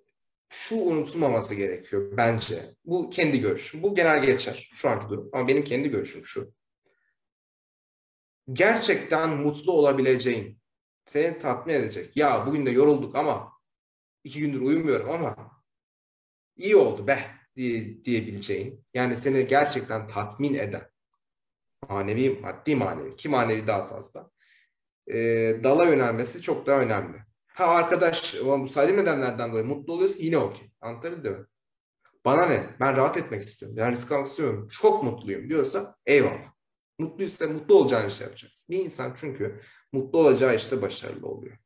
şu 0.49 0.75
unutulmaması 0.75 1.55
gerekiyor 1.55 2.17
bence. 2.17 2.75
Bu 2.85 3.09
kendi 3.09 3.39
görüşüm. 3.39 3.83
Bu 3.83 3.95
genel 3.95 4.23
geçer 4.23 4.69
şu 4.73 4.89
anki 4.89 5.09
durum. 5.09 5.29
Ama 5.33 5.47
benim 5.47 5.63
kendi 5.63 5.89
görüşüm 5.89 6.23
şu. 6.23 6.53
Gerçekten 8.53 9.29
mutlu 9.29 9.71
olabileceğin, 9.71 10.59
seni 11.05 11.39
tatmin 11.39 11.73
edecek. 11.73 12.17
Ya 12.17 12.47
bugün 12.47 12.65
de 12.65 12.69
yorulduk 12.69 13.15
ama 13.15 13.53
iki 14.23 14.39
gündür 14.39 14.61
uyumuyorum 14.61 15.09
ama 15.09 15.63
iyi 16.55 16.75
oldu 16.75 17.07
be 17.07 17.40
diye, 17.55 18.03
diyebileceğin 18.03 18.85
yani 18.93 19.17
seni 19.17 19.47
gerçekten 19.47 20.07
tatmin 20.07 20.53
eden 20.53 20.89
manevi, 21.89 22.39
maddi 22.41 22.75
manevi 22.75 23.15
ki 23.15 23.29
manevi 23.29 23.67
daha 23.67 23.87
fazla 23.87 24.31
e, 25.07 25.17
dala 25.63 25.85
yönelmesi 25.85 26.41
çok 26.41 26.65
daha 26.65 26.81
önemli. 26.81 27.17
Ha 27.47 27.65
arkadaş 27.65 28.35
bu 28.45 28.67
saydım 28.67 28.97
nedenlerden 28.97 29.51
dolayı 29.51 29.65
mutlu 29.65 29.93
oluyorsa 29.93 30.17
yine 30.19 30.37
okey. 30.37 30.71
Anlatabildim 30.81 31.33
mi? 31.33 31.45
Bana 32.25 32.45
ne? 32.45 32.69
Ben 32.79 32.97
rahat 32.97 33.17
etmek 33.17 33.41
istiyorum. 33.41 33.77
Yani 33.77 33.91
risk 33.91 34.11
almak 34.11 34.27
istiyorum. 34.27 34.67
Çok 34.67 35.03
mutluyum 35.03 35.49
diyorsa 35.49 35.95
eyvallah. 36.05 36.51
Mutluysa 36.99 37.47
mutlu 37.47 37.75
olacağın 37.75 38.07
işi 38.07 38.23
yapacaksın. 38.23 38.75
Bir 38.75 38.85
insan 38.85 39.13
çünkü 39.15 39.61
mutlu 39.91 40.19
olacağı 40.19 40.55
işte 40.55 40.81
başarılı 40.81 41.27
oluyor. 41.27 41.57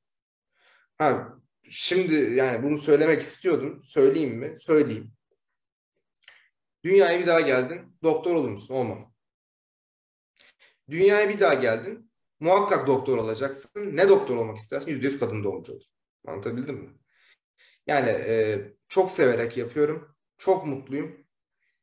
Ha, 0.97 1.33
şimdi 1.69 2.15
yani 2.15 2.63
bunu 2.63 2.77
söylemek 2.77 3.21
istiyordum. 3.21 3.81
Söyleyeyim 3.83 4.37
mi? 4.37 4.53
Söyleyeyim. 4.59 5.14
Dünyaya 6.85 7.19
bir 7.19 7.27
daha 7.27 7.41
geldin. 7.41 7.97
Doktor 8.03 8.35
olur 8.35 8.49
musun? 8.49 8.73
Olmam. 8.73 9.13
Dünyaya 10.89 11.29
bir 11.29 11.39
daha 11.39 11.53
geldin. 11.53 12.11
Muhakkak 12.39 12.87
doktor 12.87 13.17
olacaksın. 13.17 13.97
Ne 13.97 14.09
doktor 14.09 14.37
olmak 14.37 14.57
istersin? 14.57 14.91
Yüzde 14.91 15.05
yüz 15.05 15.19
kadın 15.19 15.43
doğumcu 15.43 15.73
olur. 15.73 15.85
Anlatabildim 16.27 16.75
mi? 16.75 16.89
Yani 17.87 18.09
e, 18.09 18.61
çok 18.87 19.11
severek 19.11 19.57
yapıyorum. 19.57 20.15
Çok 20.37 20.65
mutluyum. 20.65 21.25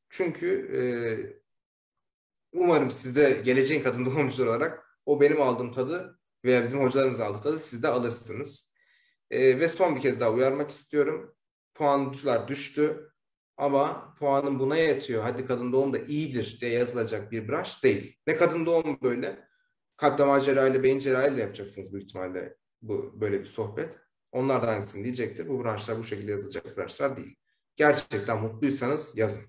Çünkü 0.09 0.71
e, 0.77 0.83
umarım 2.53 2.91
siz 2.91 3.17
de 3.17 3.31
geleceğin 3.31 3.83
kadın 3.83 4.07
doğumcular 4.07 4.47
olarak 4.47 4.99
o 5.07 5.21
benim 5.21 5.43
aldığım 5.43 5.73
tadı 5.73 6.21
veya 6.45 6.63
bizim 6.63 6.81
hocalarımız 6.81 7.21
aldığı 7.21 7.43
tadı 7.43 7.59
siz 7.59 7.83
de 7.83 7.89
alırsınız. 7.89 8.73
E, 9.31 9.61
ve 9.61 9.69
son 9.69 9.97
bir 9.97 10.01
kez 10.01 10.21
daha 10.21 10.33
uyarmak 10.33 10.71
istiyorum. 10.71 11.37
Puanlar 11.75 12.49
düştü. 12.49 13.12
Ama 13.57 14.15
puanın 14.19 14.59
buna 14.59 14.77
yetiyor. 14.77 15.23
Hadi 15.23 15.45
kadın 15.45 15.73
doğum 15.73 15.93
da 15.93 15.99
iyidir 15.99 16.59
diye 16.61 16.71
yazılacak 16.71 17.33
bir 17.33 17.49
branş 17.49 17.85
değil. 17.85 18.17
Ne 18.27 18.37
kadın 18.37 18.67
doğum 18.67 18.99
böyle. 19.03 19.49
Kalp 19.97 20.19
damar 20.19 20.41
cerrahiyle, 20.41 20.83
beyin 20.83 20.99
cerrahiyle 20.99 21.41
yapacaksınız 21.41 21.93
büyük 21.93 22.09
ihtimalle 22.09 22.57
bu 22.83 23.21
böyle 23.21 23.41
bir 23.41 23.47
sohbet. 23.47 23.99
Onlar 24.33 24.63
da 24.63 24.67
aynısını 24.67 25.05
diyecektir. 25.05 25.49
Bu 25.49 25.65
branşlar 25.65 25.99
bu 25.99 26.05
şekilde 26.05 26.31
yazılacak 26.31 26.77
branşlar 26.77 27.17
değil. 27.17 27.37
Gerçekten 27.77 28.41
mutluysanız 28.41 29.19
yazın. 29.19 29.45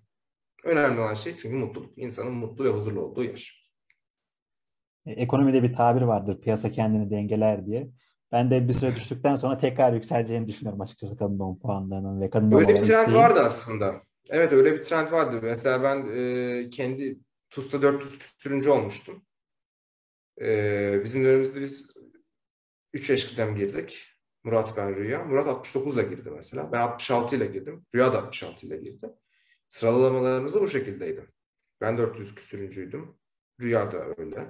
Önemli 0.64 1.00
olan 1.00 1.14
şey 1.14 1.38
çünkü 1.38 1.56
mutluluk. 1.56 1.98
İnsanın 1.98 2.32
mutlu 2.32 2.66
ve 2.66 2.70
huzurlu 2.70 3.02
olduğu 3.02 3.24
yer. 3.24 3.72
E, 5.06 5.12
ekonomide 5.12 5.64
bir 5.64 5.74
tabir 5.74 6.02
vardır. 6.02 6.42
Piyasa 6.42 6.72
kendini 6.72 7.10
dengeler 7.10 7.66
diye. 7.66 7.90
Ben 8.34 8.52
de 8.52 8.68
bir 8.68 8.74
süre 8.74 8.96
düştükten 8.96 9.36
sonra 9.36 9.58
tekrar 9.58 9.94
yükseleceğini 9.94 10.48
düşünüyorum 10.48 10.82
açıkçası 10.82 11.18
kadın 11.18 11.40
doğum 11.40 11.60
puanlarının 11.60 12.22
ve 12.22 12.30
kadın 12.30 12.52
doğum 12.52 12.62
Öyle 12.62 12.76
bir 12.76 12.82
trend 12.82 13.14
vardı 13.14 13.40
aslında. 13.40 14.04
Evet 14.30 14.54
öyle 14.54 14.74
bir 14.74 14.84
trend 14.84 15.12
vardı. 15.12 15.40
Mesela 15.44 15.84
ben 15.84 16.08
e, 16.16 16.70
kendi 16.70 17.20
TUS'ta 17.50 17.82
400 17.82 18.20
küsürüncü 18.20 18.70
olmuştum. 18.70 19.26
E, 20.42 21.02
bizim 21.04 21.24
dönemimizde 21.24 21.62
biz 21.62 21.94
3 22.94 23.10
yaş 23.10 23.24
kıdem 23.24 23.56
girdik. 23.56 24.08
Murat 24.44 24.78
ben 24.78 24.96
Rüya. 24.96 25.24
Murat 25.24 25.48
69 25.48 25.98
ile 25.98 26.04
girdi 26.04 26.32
mesela. 26.36 26.72
Ben 26.72 26.80
66 26.80 27.36
ile 27.36 27.46
girdim. 27.46 27.86
Rüya 27.96 28.14
da 28.14 28.18
66 28.18 28.68
ile 28.68 28.78
girdi. 28.78 29.10
Sıralamalarımız 29.70 30.56
da 30.56 30.62
bu 30.62 30.68
şekildeydi. 30.68 31.28
Ben 31.82 31.98
400 31.98 32.36
küsürüncüydüm. 32.36 33.16
Rüya 33.62 33.92
da 33.92 34.06
öyle. 34.18 34.48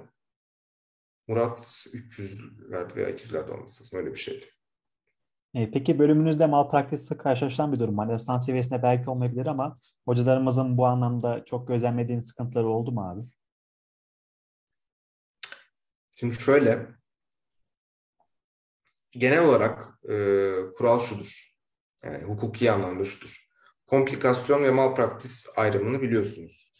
Murat 1.28 1.58
300'lerde 1.92 2.96
veya 2.96 3.10
200'lerde 3.10 3.50
olması 3.50 3.82
lazım. 3.82 3.98
Öyle 3.98 4.10
bir 4.10 4.18
şeydi. 4.18 4.46
E, 5.54 5.70
peki 5.70 5.98
bölümünüzde 5.98 6.46
malpraktisle 6.46 7.16
karşılaşılan 7.16 7.72
bir 7.72 7.78
durum 7.78 7.98
var. 7.98 8.14
Lisans 8.14 8.46
seviyesinde 8.46 8.82
belki 8.82 9.10
olmayabilir 9.10 9.46
ama 9.46 9.78
hocalarımızın 10.04 10.78
bu 10.78 10.86
anlamda 10.86 11.44
çok 11.44 11.68
gözlemlediğin 11.68 12.20
sıkıntıları 12.20 12.68
oldu 12.68 12.92
mu 12.92 13.10
abi? 13.10 13.22
Şimdi 16.14 16.34
şöyle, 16.34 16.86
genel 19.10 19.44
olarak 19.44 19.98
e, 20.08 20.14
kural 20.76 21.00
şudur. 21.00 21.54
Yani 22.04 22.24
hukuki 22.24 22.70
anlamda 22.72 23.04
şudur. 23.04 23.46
Komplikasyon 23.86 24.64
ve 24.64 24.70
malpraktis 24.70 25.46
ayrımını 25.56 26.02
biliyorsunuz. 26.02 26.72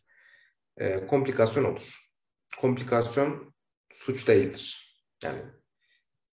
E, 0.76 1.07
komplikasyon 1.07 1.64
olur. 1.64 1.97
Komplikasyon 2.61 3.53
suç 3.95 4.28
değildir. 4.28 4.84
Yani 5.22 5.42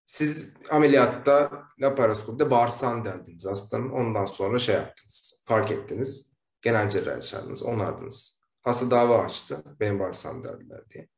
siz 0.06 0.54
ameliyatta 0.70 1.64
laparoskopide 1.82 2.52
bağırsağını 2.52 3.06
deldiniz 3.06 3.46
hastanın. 3.46 3.90
Ondan 3.90 4.26
sonra 4.26 4.60
şey 4.60 4.76
yaptınız. 4.76 5.44
Fark 5.48 5.72
ettiniz. 5.72 6.34
Genel 6.62 6.90
cerrahi 6.90 7.22
çağırdınız. 7.22 7.64
Onardınız. 7.64 8.42
Hasta 8.62 8.92
dava 8.92 9.24
açtı. 9.24 9.64
Benim 9.80 10.00
bağırsağımı 10.00 10.44
deldiler 10.44 10.90
diye. 10.90 11.10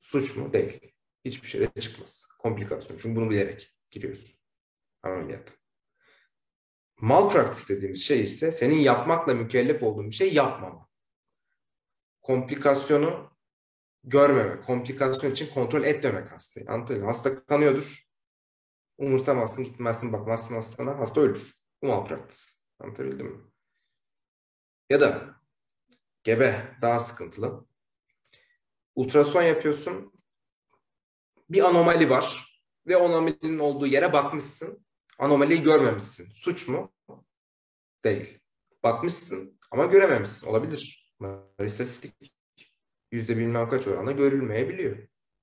Suç 0.00 0.36
mu? 0.36 0.52
Değil. 0.52 0.92
Hiçbir 1.24 1.48
şey 1.48 1.60
de 1.60 1.80
çıkmaz. 1.80 2.26
Komplikasyon. 2.38 2.98
Çünkü 2.98 3.16
bunu 3.16 3.30
bilerek 3.30 3.76
giriyorsun. 3.90 4.34
Ameliyata. 5.02 5.52
Malpraktis 7.00 7.68
dediğimiz 7.68 8.04
şey 8.04 8.22
ise 8.22 8.52
senin 8.52 8.78
yapmakla 8.78 9.34
mükellef 9.34 9.82
olduğun 9.82 10.06
bir 10.10 10.14
şey 10.14 10.34
yapmama. 10.34 10.88
Komplikasyonu 12.22 13.31
görmeme, 14.04 14.60
komplikasyon 14.60 15.30
için 15.30 15.54
kontrol 15.54 15.84
etmemek 15.84 16.32
hastayı. 16.32 16.66
Anlatabiliyor 16.68 17.06
Hasta 17.06 17.44
kanıyordur. 17.46 18.02
Umursamazsın, 18.98 19.64
gitmezsin, 19.64 20.12
bakmazsın 20.12 20.54
hastana. 20.54 20.98
Hasta 20.98 21.20
ölür. 21.20 21.54
Bu 21.82 21.86
malpraktis. 21.86 22.64
Anlatabildim 22.78 23.26
mi? 23.26 23.40
Ya 24.90 25.00
da 25.00 25.36
gebe 26.24 26.76
daha 26.82 27.00
sıkıntılı. 27.00 27.66
Ultrason 28.94 29.42
yapıyorsun. 29.42 30.12
Bir 31.50 31.64
anomali 31.64 32.10
var 32.10 32.58
ve 32.86 32.96
anomalinin 32.96 33.58
olduğu 33.58 33.86
yere 33.86 34.12
bakmışsın. 34.12 34.86
Anomaliyi 35.18 35.62
görmemişsin. 35.62 36.24
Suç 36.24 36.68
mu? 36.68 36.92
Değil. 38.04 38.38
Bakmışsın 38.82 39.60
ama 39.70 39.86
görememişsin. 39.86 40.46
Olabilir. 40.46 41.12
İstatistik. 41.58 42.31
Yüzde 43.12 43.36
bilmem 43.36 43.68
kaç 43.68 43.86
oranda 43.86 44.12
görülmeyebiliyor. 44.12 44.96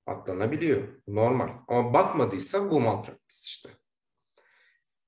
Atlanabiliyor. 0.06 0.88
Normal. 1.08 1.48
Ama 1.68 1.94
bakmadıysa 1.94 2.70
bu 2.70 2.80
malpraktis 2.80 3.46
işte. 3.46 3.70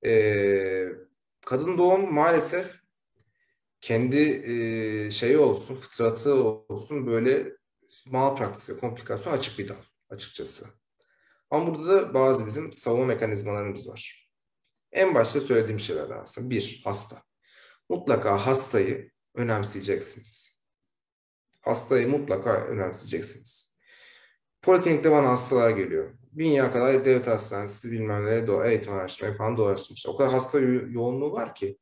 Ee, 0.05 0.87
kadın 1.45 1.77
doğum 1.77 2.13
maalesef 2.13 2.79
kendi 3.81 4.17
e, 4.21 5.11
şeyi 5.11 5.37
olsun, 5.37 5.75
fıtratı 5.75 6.33
olsun 6.43 7.07
böyle 7.07 7.51
malpraktis 8.05 8.69
ve 8.69 8.77
komplikasyon 8.77 9.33
açık 9.33 9.59
bir 9.59 9.67
dal 9.67 9.83
açıkçası. 10.09 10.65
Ama 11.49 11.67
burada 11.67 11.87
da 11.89 12.13
bazı 12.13 12.45
bizim 12.45 12.73
savunma 12.73 13.05
mekanizmalarımız 13.05 13.89
var. 13.89 14.29
En 14.91 15.15
başta 15.15 15.41
söylediğim 15.41 15.79
şeylerden 15.79 16.17
aslında. 16.17 16.49
Bir, 16.49 16.81
hasta. 16.83 17.23
Mutlaka 17.89 18.45
hastayı 18.45 19.11
önemseyeceksiniz. 19.35 20.52
Hastayı 21.63 22.09
mutlaka 22.09 22.65
önemseyeceksiniz. 22.65 23.77
Poliklinikte 24.61 25.11
bana 25.11 25.29
hastalar 25.29 25.69
geliyor. 25.69 26.13
Dünya 26.37 26.71
kadar 26.71 27.05
devlet 27.05 27.27
hastanesi 27.27 27.91
bilmem 27.91 28.25
ne 28.25 28.47
do 28.47 28.65
eğitim 28.65 28.93
araştırmaya 28.93 29.37
falan 29.37 29.57
dolaşmış. 29.57 30.05
O 30.07 30.15
kadar 30.15 30.31
hasta 30.33 30.59
yoğunluğu 30.59 31.31
var 31.31 31.55
ki. 31.55 31.77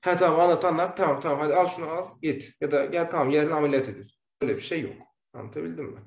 Ha 0.00 0.16
tamam 0.16 0.40
anlat 0.40 0.64
anlat 0.64 0.96
tamam 0.96 1.20
tamam 1.20 1.40
hadi 1.40 1.54
al 1.54 1.66
şunu 1.66 1.88
al 1.88 2.08
git. 2.22 2.52
Ya 2.60 2.70
da 2.70 2.84
gel 2.84 3.10
tamam 3.10 3.30
yarın 3.30 3.50
ameliyat 3.50 3.88
ediyorsun. 3.88 4.16
Böyle 4.42 4.56
bir 4.56 4.60
şey 4.60 4.80
yok. 4.82 4.92
Anlatabildim 5.32 5.84
mi? 5.84 5.98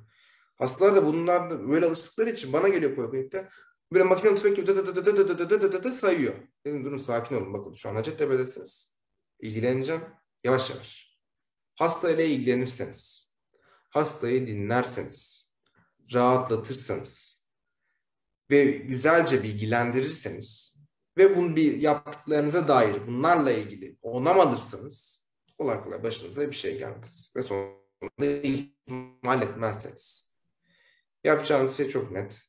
Hastalar 0.57 0.95
da 0.95 1.05
bunlar 1.05 1.49
da 1.49 1.69
böyle 1.69 1.85
alıştıkları 1.85 2.29
için 2.29 2.53
bana 2.53 2.67
geliyor 2.67 2.95
poliklinikte. 2.95 3.49
Böyle 3.93 4.03
makine 4.03 4.35
tüfek 4.35 4.55
gibi 4.55 4.67
dı 4.67 4.75
dı 4.75 4.95
dı 4.95 5.05
dı 5.05 5.17
dı 5.17 5.27
dı 5.27 5.49
dı 5.49 5.61
dı 5.61 5.71
dı 5.71 5.83
dı 5.83 5.91
sayıyor. 5.91 6.33
Dedim 6.65 6.85
durun 6.85 6.97
sakin 6.97 7.35
olun 7.35 7.53
bakın 7.53 7.73
şu 7.73 7.89
an 7.89 7.95
Hacettepe'desiniz. 7.95 8.99
İlgileneceğim 9.39 10.01
yavaş 10.43 10.69
yavaş. 10.69 11.06
Hasta 11.77 12.11
ile 12.11 12.27
ilgilenirseniz, 12.27 13.31
hastayı 13.89 14.47
dinlerseniz, 14.47 15.51
rahatlatırsanız 16.13 17.43
ve 18.51 18.63
güzelce 18.65 19.43
bilgilendirirseniz 19.43 20.77
ve 21.17 21.37
bunu 21.37 21.55
bir 21.55 21.79
yaptıklarınıza 21.79 22.67
dair 22.67 23.07
bunlarla 23.07 23.51
ilgili 23.51 23.97
onam 24.01 24.39
alırsanız 24.39 25.27
kolay 25.57 25.83
kolay 25.83 26.03
başınıza 26.03 26.47
bir 26.47 26.55
şey 26.55 26.77
gelmez. 26.77 27.33
Ve 27.35 27.41
sonunda 27.41 28.25
ihmal 28.43 29.41
etmezseniz. 29.41 30.33
Yapacağınız 31.23 31.77
şey 31.77 31.89
çok 31.89 32.11
net 32.11 32.41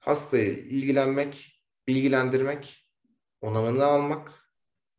hastayı 0.00 0.58
ilgilenmek, 0.58 1.62
bilgilendirmek, 1.88 2.88
onamını 3.40 3.84
almak, 3.84 4.32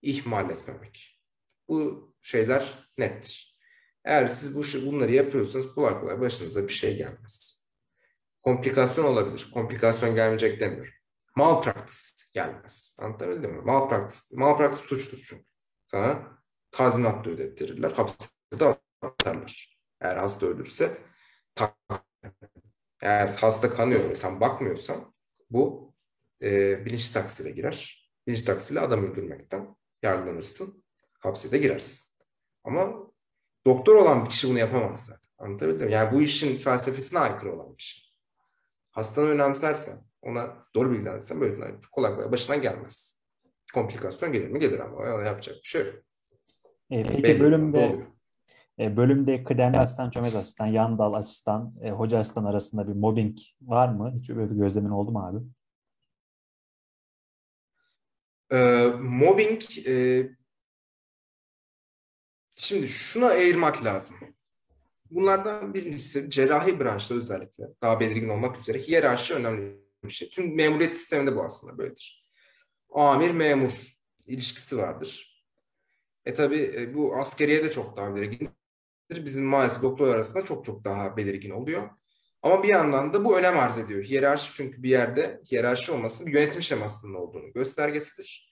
ihmal 0.02 0.50
etmemek. 0.50 1.22
Bu 1.68 2.14
şeyler 2.22 2.90
nettir. 2.98 3.45
Eğer 4.06 4.28
siz 4.28 4.56
bu 4.56 4.86
bunları 4.86 5.12
yapıyorsanız 5.12 5.74
kolay 5.74 6.00
kolay 6.00 6.20
başınıza 6.20 6.64
bir 6.64 6.74
şey 6.74 6.98
gelmez. 6.98 7.66
Komplikasyon 8.44 9.06
olabilir. 9.06 9.52
Komplikasyon 9.54 10.16
gelmeyecek 10.16 10.60
demiyorum. 10.60 10.94
Malpraktis 11.36 12.32
gelmez. 12.34 12.98
Anlatabildim 13.00 13.52
mi? 13.52 13.62
Malpraktis, 13.62 14.32
malpraktis 14.32 14.82
suçtur 14.82 15.26
çünkü. 15.28 15.52
Sana 15.88 16.38
tazminat 16.72 17.26
da 17.26 17.30
ödettirirler. 17.30 17.92
Hapse 17.92 18.30
de 18.60 18.78
atarlar. 19.02 19.80
Eğer 20.02 20.16
hasta 20.16 20.46
ölürse 20.46 20.98
eğer 23.02 23.28
hasta 23.28 23.70
kanıyor 23.70 24.10
ve 24.10 24.16
sen 24.16 24.42
bakmıyorsan 24.42 25.14
bu 25.50 25.94
e, 26.42 26.86
bilinçli 26.86 27.14
taksire 27.14 27.52
girer. 27.52 28.10
Bilinçli 28.28 28.46
taksirle 28.46 28.80
adam 28.80 29.12
öldürmekten 29.12 29.76
yargılanırsın. 30.04 30.84
Hapse 31.20 31.52
de 31.52 31.58
girersin. 31.58 32.16
Ama 32.64 33.12
doktor 33.66 33.96
olan 33.96 34.26
bir 34.26 34.30
kişi 34.30 34.50
bunu 34.50 34.60
yapamaz 34.60 35.06
zaten. 35.06 35.22
Anlatabildim 35.38 35.88
mi? 35.88 35.94
Yani 35.94 36.16
bu 36.16 36.22
işin 36.22 36.58
felsefesine 36.58 37.20
aykırı 37.20 37.56
olan 37.56 37.78
bir 37.78 37.84
şey. 37.84 38.04
Hastanı 38.92 39.30
önemsersen, 39.30 39.98
ona 40.22 40.66
doğru 40.76 40.92
bilgilendirsen 40.92 41.42
böyle 41.42 41.76
kolay 41.92 42.16
kolay 42.16 42.32
başına 42.32 42.56
gelmez. 42.56 43.22
Komplikasyon 43.74 44.34
gelir 44.34 44.50
mi? 44.50 44.60
Gelir 44.60 44.80
ama 44.80 45.06
yapacak 45.06 45.56
bir 45.56 45.68
şey 45.68 45.86
yok. 45.86 45.96
E, 46.92 47.04
peki 47.04 47.24
Belli 47.24 47.40
bölümde 47.40 48.08
e, 48.80 48.98
bölümde 48.98 49.44
kıdemli 49.44 49.78
asistan, 49.78 50.10
çömez 50.10 50.36
asistan, 50.36 50.66
yan 50.66 50.98
dal 50.98 51.14
asistan, 51.14 51.74
e, 51.82 51.92
hoca 51.92 52.20
asistan 52.20 52.46
arasında 52.46 52.88
bir 52.88 52.94
mobbing 52.94 53.38
var 53.62 53.90
mı? 53.90 54.14
Hiç 54.20 54.30
böyle 54.30 54.52
bir 54.52 54.56
gözlemin 54.56 54.90
oldu 54.90 55.12
mu 55.12 55.28
abi? 55.28 55.40
E, 58.52 58.88
mobbing 59.00 59.62
e, 59.88 60.24
şimdi 62.56 62.88
şuna 62.88 63.28
ayırmak 63.28 63.84
lazım. 63.84 64.18
Bunlardan 65.12 65.74
birincisi 65.74 66.30
cerrahi 66.30 66.80
branşta 66.80 67.16
özellikle 67.16 67.64
daha 67.82 68.00
belirgin 68.00 68.30
olmak 68.30 68.58
üzere 68.58 68.80
hiyerarşi 68.80 69.34
önemli 69.34 69.78
bir 70.04 70.10
şey. 70.10 70.30
Tüm 70.30 70.56
memuriyet 70.56 70.98
sisteminde 70.98 71.36
bu 71.36 71.44
aslında 71.44 71.78
böyledir. 71.78 72.26
Amir 72.90 73.32
memur 73.32 73.72
ilişkisi 74.28 74.78
vardır. 74.78 75.44
E 76.26 76.34
tabi 76.34 76.74
e, 76.76 76.94
bu 76.94 77.16
askeriye 77.16 77.64
de 77.64 77.72
çok 77.72 77.98
daha 77.98 78.16
belirgin 78.16 78.50
bizim 79.12 79.46
maalesef 79.46 79.82
doktor 79.82 80.08
arasında 80.08 80.46
çok 80.46 80.66
çok 80.66 80.84
daha 80.84 81.18
belirgin 81.18 81.50
oluyor. 81.50 81.90
Ama 82.42 82.64
bir 82.64 82.68
yandan 82.68 83.14
da 83.14 83.26
bu 83.26 83.40
önem 83.40 83.60
arz 83.60 83.78
ediyor. 83.78 84.04
Hiyerarşi 84.04 84.54
çünkü 84.54 84.84
bir 84.84 84.90
yerde 84.90 85.42
hiyerarşi 85.52 85.92
olması 85.92 86.26
bir 86.26 86.34
yönetim 86.34 86.62
şemasının 86.62 87.14
olduğunu 87.14 87.54
göstergesidir. 87.54 88.45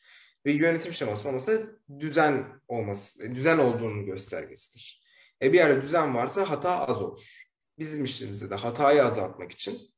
Ve 0.46 0.52
yönetim 0.52 0.94
şeması 0.94 1.30
olması 1.30 1.80
düzen 2.00 2.46
olması, 2.68 3.36
düzen 3.36 3.58
olduğunun 3.58 4.06
göstergesidir. 4.06 5.04
E 5.42 5.54
bir 5.54 5.58
yerde 5.58 5.82
düzen 5.82 6.16
varsa 6.16 6.50
hata 6.50 6.88
az 6.88 7.02
olur. 7.02 7.44
Bizim 7.80 8.06
işlerimizde 8.06 8.50
de 8.50 8.56
hatayı 8.56 9.04
azaltmak 9.04 9.52
için 9.52 9.94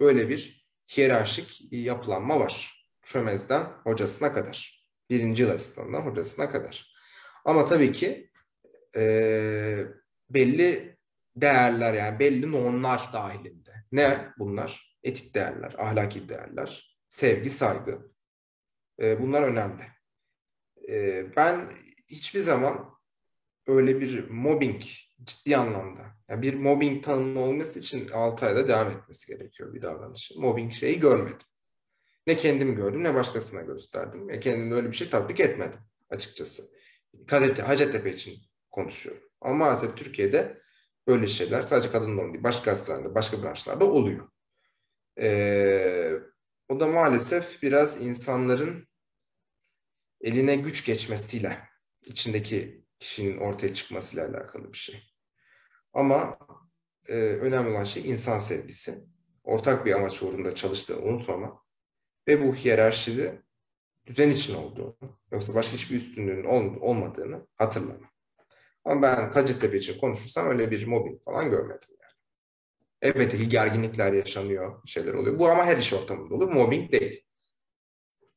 böyle 0.00 0.28
bir 0.28 0.66
hiyerarşik 0.96 1.72
yapılanma 1.72 2.40
var. 2.40 2.84
Çömezden 3.02 3.64
hocasına 3.84 4.32
kadar. 4.32 4.86
Birinci 5.10 5.42
yıl 5.42 5.50
asistanından 5.50 6.00
hocasına 6.00 6.50
kadar. 6.50 6.94
Ama 7.44 7.64
tabii 7.64 7.92
ki 7.92 8.30
e, 8.96 9.84
belli 10.30 10.96
değerler 11.36 11.94
yani 11.94 12.18
belli 12.18 12.52
normlar 12.52 13.10
dahilinde. 13.12 13.70
Ne 13.92 14.28
bunlar? 14.38 14.98
Etik 15.02 15.34
değerler, 15.34 15.74
ahlaki 15.78 16.28
değerler, 16.28 16.98
sevgi, 17.08 17.50
saygı. 17.50 18.09
E, 19.00 19.22
bunlar 19.22 19.42
önemli. 19.42 19.82
E, 20.88 21.26
ben 21.36 21.68
hiçbir 22.06 22.40
zaman 22.40 22.90
öyle 23.66 24.00
bir 24.00 24.28
mobbing 24.30 24.82
ciddi 25.22 25.56
anlamda. 25.56 26.00
Yani 26.28 26.42
bir 26.42 26.54
mobbing 26.54 27.04
tanımı 27.04 27.40
olması 27.40 27.78
için 27.78 28.08
6 28.08 28.46
ayda 28.46 28.68
devam 28.68 28.90
etmesi 28.90 29.26
gerekiyor 29.26 29.74
bir 29.74 29.82
davranışın. 29.82 30.40
Mobbing 30.40 30.72
şeyi 30.72 31.00
görmedim. 31.00 31.46
Ne 32.26 32.36
kendim 32.36 32.76
gördüm 32.76 33.04
ne 33.04 33.14
başkasına 33.14 33.60
gösterdim. 33.60 34.28
Ve 34.28 34.40
kendim 34.40 34.72
öyle 34.72 34.90
bir 34.90 34.96
şey 34.96 35.10
tatbik 35.10 35.40
etmedim 35.40 35.80
açıkçası. 36.10 36.62
Hacettepe 37.66 38.10
için 38.10 38.38
konuşuyorum. 38.70 39.22
Ama 39.40 39.54
maalesef 39.54 39.96
Türkiye'de 39.96 40.60
böyle 41.06 41.26
şeyler 41.26 41.62
sadece 41.62 41.90
kadın 41.90 42.18
doğum 42.18 42.32
değil, 42.32 42.44
başka 42.44 42.70
hastanelerde, 42.70 43.14
başka 43.14 43.42
branşlarda 43.42 43.84
oluyor. 43.84 44.28
Ee, 45.20 46.12
o 46.68 46.80
da 46.80 46.86
maalesef 46.86 47.62
biraz 47.62 48.06
insanların 48.06 48.88
eline 50.20 50.56
güç 50.56 50.84
geçmesiyle, 50.84 51.58
içindeki 52.06 52.84
kişinin 52.98 53.38
ortaya 53.38 53.74
çıkmasıyla 53.74 54.28
alakalı 54.28 54.72
bir 54.72 54.78
şey. 54.78 55.02
Ama 55.92 56.38
e, 57.08 57.14
önemli 57.14 57.70
olan 57.70 57.84
şey 57.84 58.10
insan 58.10 58.38
sevgisi. 58.38 59.04
ortak 59.44 59.86
bir 59.86 59.92
amaç 59.92 60.22
uğrunda 60.22 60.54
çalıştığını 60.54 61.02
unutmama 61.02 61.62
ve 62.28 62.42
bu 62.42 62.54
hiyerarşide 62.54 63.42
düzen 64.06 64.30
için 64.30 64.54
olduğunu, 64.54 64.96
yoksa 65.32 65.54
başka 65.54 65.72
hiçbir 65.76 65.96
üstünlüğün 65.96 66.44
olmadığını 66.80 67.46
hatırlama. 67.56 68.10
Ama 68.84 69.02
ben 69.02 69.30
Hacettepe 69.30 69.78
için 69.78 69.98
konuşursam 69.98 70.48
öyle 70.48 70.70
bir 70.70 70.86
mobbing 70.86 71.24
falan 71.24 71.50
görmedim 71.50 71.88
yani. 71.90 72.12
Elbette 73.02 73.36
ki 73.36 73.48
gerginlikler 73.48 74.12
yaşanıyor, 74.12 74.82
şeyler 74.86 75.14
oluyor. 75.14 75.38
Bu 75.38 75.48
ama 75.48 75.64
her 75.64 75.76
iş 75.76 75.92
ortamında 75.92 76.34
olur. 76.34 76.52
Mobbing 76.52 76.92
değil. 76.92 77.24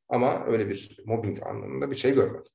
Ama 0.09 0.45
öyle 0.45 0.69
bir 0.69 0.99
mobbing 1.05 1.47
anlamında 1.47 1.91
bir 1.91 1.95
şey 1.95 2.13
görmedim. 2.13 2.51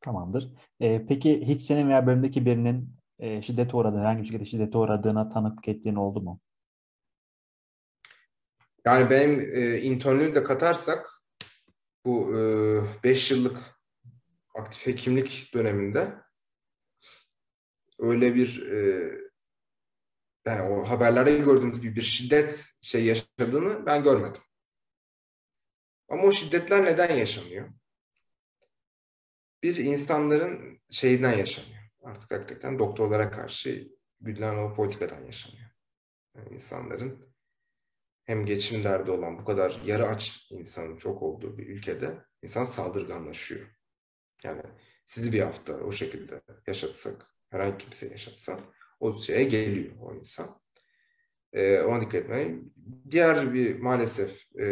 Tamamdır. 0.00 0.52
Ee, 0.80 1.06
peki 1.08 1.40
hiç 1.40 1.62
senin 1.62 1.88
veya 1.88 2.06
bölümdeki 2.06 2.46
birinin 2.46 2.96
e, 3.18 3.42
şiddete 3.42 3.76
uğradığı, 3.76 3.98
herhangi 3.98 4.22
bir 4.22 4.26
şekilde 4.26 4.44
şiddete 4.44 4.78
uğradığına 4.78 5.28
tanıklık 5.28 5.68
ettiğin 5.68 5.96
oldu 5.96 6.20
mu? 6.20 6.40
Yani 8.84 9.10
benim 9.10 9.40
e, 9.40 9.78
internlüğü 9.78 10.34
de 10.34 10.44
katarsak 10.44 11.10
bu 12.04 12.32
5 13.04 13.30
e, 13.30 13.34
yıllık 13.34 13.58
aktif 14.54 14.86
hekimlik 14.86 15.50
döneminde 15.54 16.14
öyle 17.98 18.34
bir 18.34 18.72
e, 18.72 19.12
yani 20.46 20.62
o 20.62 20.84
haberlerde 20.84 21.38
gördüğümüz 21.38 21.80
gibi 21.80 21.96
bir 21.96 22.02
şiddet 22.02 22.66
şey 22.80 23.04
yaşadığını 23.04 23.86
ben 23.86 24.02
görmedim. 24.02 24.42
Ama 26.12 26.22
o 26.22 26.32
şiddetler 26.32 26.84
neden 26.84 27.16
yaşanıyor? 27.16 27.68
Bir 29.62 29.76
insanların 29.76 30.80
şeyinden 30.90 31.32
yaşanıyor. 31.32 31.82
Artık 32.02 32.30
hakikaten 32.30 32.78
doktorlara 32.78 33.30
karşı 33.30 33.88
güdülen 34.20 34.56
o 34.56 34.74
politikadan 34.74 35.24
yaşanıyor. 35.24 35.70
Yani 36.36 36.48
insanların 36.54 37.34
hem 38.24 38.46
geçim 38.46 38.84
derdi 38.84 39.10
olan 39.10 39.38
bu 39.38 39.44
kadar 39.44 39.80
yarı 39.84 40.06
aç 40.06 40.46
insanın 40.50 40.96
çok 40.96 41.22
olduğu 41.22 41.58
bir 41.58 41.66
ülkede 41.66 42.24
insan 42.42 42.64
saldırganlaşıyor. 42.64 43.66
Yani 44.44 44.62
sizi 45.06 45.32
bir 45.32 45.40
hafta 45.40 45.74
o 45.74 45.92
şekilde 45.92 46.42
yaşatsak, 46.66 47.26
herhangi 47.50 47.78
kimse 47.78 48.08
yaşatsa 48.08 48.60
o 49.00 49.18
şeye 49.18 49.44
geliyor 49.44 49.94
o 50.00 50.14
insan. 50.14 50.61
E, 51.52 51.80
ona 51.80 52.00
dikkat 52.00 52.14
etmeyin. 52.14 52.74
Diğer 53.10 53.54
bir 53.54 53.78
maalesef 53.78 54.56
e, 54.60 54.66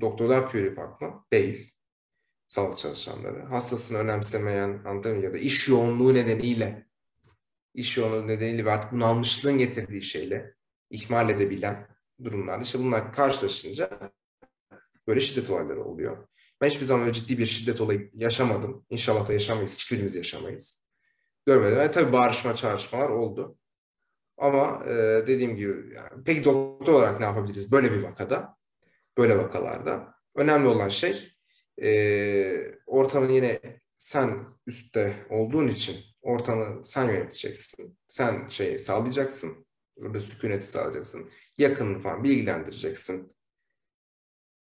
doktorlar 0.00 0.50
pürü 0.50 0.76
bakma 0.76 1.26
değil. 1.32 1.72
Sağlık 2.46 2.78
çalışanları. 2.78 3.40
Hastasını 3.40 3.98
önemsemeyen, 3.98 4.82
anladın 4.84 5.20
ya 5.22 5.32
da 5.32 5.38
iş 5.38 5.68
yoğunluğu 5.68 6.14
nedeniyle 6.14 6.86
iş 7.76 7.96
yoğunluğu 7.96 8.26
nedeniyle 8.26 8.64
ve 8.64 8.72
artık 8.72 8.92
bunalmışlığın 8.92 9.58
getirdiği 9.58 10.02
şeyle 10.02 10.54
ihmal 10.90 11.30
edebilen 11.30 11.88
durumlarda 12.24 12.62
işte 12.62 12.78
bunlar 12.78 13.12
karşılaşınca 13.12 14.12
böyle 15.06 15.20
şiddet 15.20 15.50
olayları 15.50 15.84
oluyor. 15.84 16.28
Ben 16.60 16.68
hiçbir 16.68 16.84
zaman 16.84 17.02
öyle 17.02 17.12
ciddi 17.12 17.38
bir 17.38 17.46
şiddet 17.46 17.80
olayı 17.80 18.10
yaşamadım. 18.12 18.86
İnşallah 18.90 19.28
da 19.28 19.32
yaşamayız. 19.32 19.74
Hiçbirimiz 19.74 20.16
yaşamayız. 20.16 20.86
Görmedim. 21.46 21.78
Yani 21.78 21.90
tabii 21.90 22.12
bağırışma, 22.12 22.54
çağrışmalar 22.54 23.08
oldu. 23.08 23.58
Ama 24.38 24.84
e, 24.86 24.92
dediğim 25.26 25.56
gibi 25.56 25.94
yani, 25.94 26.24
peki 26.24 26.44
doktor 26.44 26.92
olarak 26.94 27.20
ne 27.20 27.26
yapabiliriz 27.26 27.72
böyle 27.72 27.92
bir 27.92 28.02
vakada? 28.02 28.56
Böyle 29.18 29.38
vakalarda. 29.38 30.14
Önemli 30.34 30.68
olan 30.68 30.88
şey 30.88 31.32
e, 31.82 32.74
ortamın 32.86 33.28
yine 33.28 33.60
sen 33.94 34.44
üstte 34.66 35.26
olduğun 35.30 35.68
için 35.68 35.96
ortamı 36.22 36.84
sen 36.84 37.08
yöneteceksin. 37.08 37.98
Sen 38.08 38.48
şeyi 38.48 38.78
sağlayacaksın. 38.78 39.66
Burada 39.96 40.20
sükuneti 40.20 40.66
sağlayacaksın. 40.66 41.30
Yakınını 41.58 41.98
falan 41.98 42.24
bilgilendireceksin. 42.24 43.36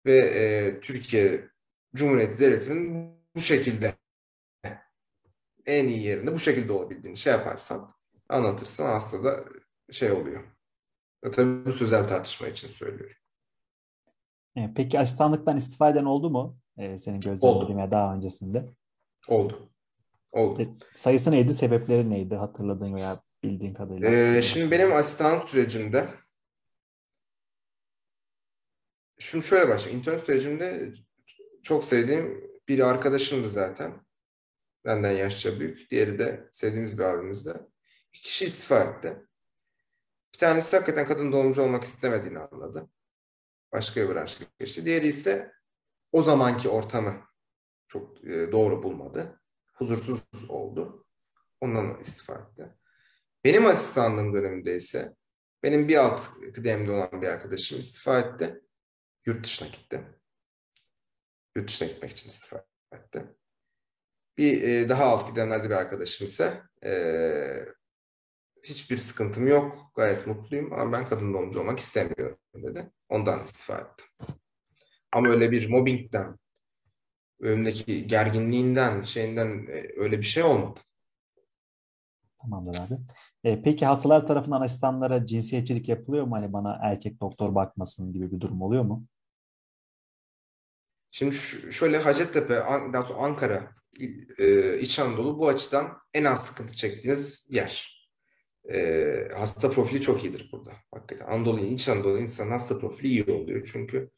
Ve 0.06 0.18
e, 0.18 0.80
Türkiye 0.80 1.50
Cumhuriyeti 1.96 2.40
Devleti'nin 2.40 3.14
bu 3.36 3.42
şekilde 3.42 3.94
en 5.66 5.88
iyi 5.88 6.04
yerinde 6.04 6.34
bu 6.34 6.40
şekilde 6.40 6.74
olabildiğini 6.74 7.18
şey 7.18 7.34
yaparsan 7.34 7.94
anlatırsan 8.30 8.86
hasta 8.86 9.24
da 9.24 9.46
şey 9.92 10.12
oluyor. 10.12 10.44
E, 11.24 11.32
tabii 11.32 11.66
bu 11.66 11.74
sözel 11.74 12.08
tartışma 12.08 12.48
için 12.48 12.68
söylüyorum. 12.68 13.16
E, 14.56 14.74
peki 14.76 15.00
asistanlıktan 15.00 15.58
istifa 15.58 15.90
eden 15.90 16.06
oldu 16.06 16.30
mu? 16.30 16.58
Ee, 16.78 16.98
senin 16.98 17.20
gözlemlediğin 17.20 17.78
ya 17.78 17.92
daha 17.92 18.16
öncesinde. 18.16 18.66
Oldu. 19.28 19.70
Oldu. 20.32 20.62
E, 20.62 20.66
sayısı 20.94 21.32
neydi? 21.32 21.54
Sebepleri 21.54 22.10
neydi? 22.10 22.36
Hatırladığın 22.36 22.96
veya 22.96 23.22
bildiğin 23.44 23.74
kadarıyla. 23.74 24.10
Ee, 24.10 24.42
şimdi 24.42 24.72
benim 24.72 24.94
asistanlık 24.94 25.44
sürecimde 25.44 26.08
şunu 29.20 29.44
şöyle 29.44 29.70
başlayayım. 29.70 30.00
İntern 30.00 30.18
sürecimde 30.18 30.94
çok 31.64 31.84
sevdiğim 31.84 32.52
bir 32.68 32.80
arkadaşımdı 32.80 33.50
zaten. 33.50 33.94
Benden 34.86 35.12
yaşça 35.12 35.60
büyük. 35.60 35.92
Diğeri 35.92 36.20
de 36.20 36.48
sevdiğimiz 36.52 37.00
bir 37.00 37.04
abimizdi. 37.04 37.54
Bir 38.14 38.20
kişi 38.20 38.46
istifa 38.46 38.80
etti. 38.80 39.28
Bir 40.34 40.38
tanesi 40.38 40.76
hakikaten 40.76 41.06
kadın 41.06 41.32
doğumcu 41.32 41.62
olmak 41.62 41.84
istemediğini 41.84 42.40
anladı. 42.40 42.90
Başka 43.72 44.02
bir 44.02 44.16
branşa 44.16 44.46
geçti. 44.60 44.86
Diğeri 44.86 45.08
ise 45.08 45.52
o 46.12 46.22
zamanki 46.22 46.70
ortamı 46.70 47.22
çok 47.88 48.24
e, 48.24 48.52
doğru 48.52 48.84
bulmadı. 48.84 49.42
Huzursuz 49.74 50.50
oldu. 50.50 51.06
Ondan 51.62 52.00
istifa 52.00 52.34
etti. 52.34 52.76
Benim 53.44 53.66
asistanlığım 53.66 54.34
döneminde 54.34 54.76
ise 54.76 55.16
benim 55.64 55.88
bir 55.88 55.96
alt 55.96 56.30
kıdemli 56.54 56.92
olan 56.92 57.22
bir 57.22 57.28
arkadaşım 57.28 57.80
istifa 57.80 58.20
etti. 58.20 58.62
Yurt 59.26 59.44
dışına 59.44 59.68
gitti. 59.68 60.02
Yurt 61.56 61.68
dışına 61.68 61.88
gitmek 61.88 62.12
için 62.12 62.28
istifa 62.28 62.66
etti. 62.94 63.26
Bir 64.38 64.62
e, 64.62 64.90
daha 64.90 65.06
alt 65.06 65.30
gidenlerde 65.30 65.70
bir 65.70 65.76
arkadaşım 65.76 66.26
ise 66.26 66.62
e, 66.84 66.94
hiçbir 68.64 68.98
sıkıntım 68.98 69.48
yok, 69.48 69.92
gayet 69.96 70.28
mutluyum 70.28 70.74
ama 70.74 70.92
ben 70.92 71.06
kadın 71.06 71.34
doğumcu 71.34 71.60
olmak 71.60 71.80
istemiyorum 71.80 72.38
dedi. 72.56 72.92
Ondan 73.10 73.44
istifa 73.44 73.78
ettim. 73.78 74.06
Ama 75.12 75.30
öyle 75.30 75.52
bir 75.52 75.70
mobbingden, 75.70 76.40
önündeki 77.40 78.08
gerginliğinden, 78.08 79.02
şeyinden 79.02 79.68
e, 79.68 79.84
öyle 79.98 80.18
bir 80.18 80.26
şey 80.26 80.44
olmadı. 80.44 80.80
Tamamdır 82.42 82.80
abi. 82.80 82.98
E, 83.44 83.62
peki 83.62 83.86
hastalar 83.86 84.28
tarafından 84.28 84.62
asistanlara 84.62 85.26
cinsiyetçilik 85.26 85.90
yapılıyor 85.90 86.26
mu? 86.26 86.36
Hani 86.36 86.54
bana 86.54 86.80
erkek 86.82 87.22
doktor 87.22 87.56
bakmasın 87.56 88.14
gibi 88.14 88.32
bir 88.32 88.40
durum 88.40 88.62
oluyor 88.62 88.84
mu? 88.84 89.06
Şimdi 91.12 91.36
şöyle 91.72 91.98
Hacettepe, 91.98 92.54
daha 92.94 93.02
sonra 93.02 93.20
Ankara, 93.20 93.76
e, 94.38 94.80
İç 94.80 95.00
Anadolu 95.00 95.40
bu 95.40 95.48
açıdan 95.48 96.00
en 96.14 96.24
az 96.24 96.46
sıkıntı 96.46 96.76
çektiğiniz 96.76 97.48
yer. 97.52 97.93
E, 98.72 99.30
hasta 99.36 99.72
profili 99.72 100.02
çok 100.02 100.24
iyidir 100.24 100.50
burada. 100.52 100.74
Hakikaten 100.92 101.26
Anadolu, 101.26 101.60
İç 101.60 101.90
Anadolu 101.90 102.20
insan 102.20 102.52
hasta 102.52 102.80
profili 102.80 103.08
iyi 103.08 103.24
oluyor. 103.24 103.70
Çünkü 103.72 104.10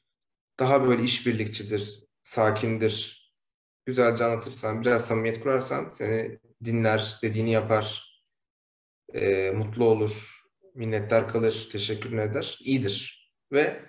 daha 0.59 0.87
böyle 0.87 1.03
işbirlikçidir, 1.03 1.99
sakindir. 2.23 3.25
Güzelce 3.85 4.25
anlatırsan, 4.25 4.81
biraz 4.81 5.07
samimiyet 5.07 5.43
kurarsan 5.43 5.87
seni 5.87 6.39
dinler, 6.63 7.19
dediğini 7.21 7.51
yapar, 7.51 8.15
e, 9.13 9.51
mutlu 9.51 9.85
olur, 9.85 10.41
minnettar 10.75 11.29
kalır, 11.29 11.69
teşekkür 11.71 12.17
eder, 12.17 12.59
iyidir. 12.63 13.25
Ve 13.51 13.81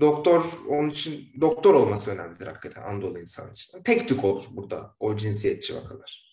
doktor 0.00 0.44
onun 0.68 0.90
için 0.90 1.32
doktor 1.40 1.74
olması 1.74 2.10
önemlidir 2.10 2.46
hakikaten 2.46 2.82
Anadolu 2.82 3.20
insan 3.20 3.52
için. 3.52 3.82
Tek 3.82 4.08
tük 4.08 4.24
olur 4.24 4.44
burada 4.50 4.94
o 5.00 5.16
cinsiyetçi 5.16 5.76
vakalar. 5.76 6.27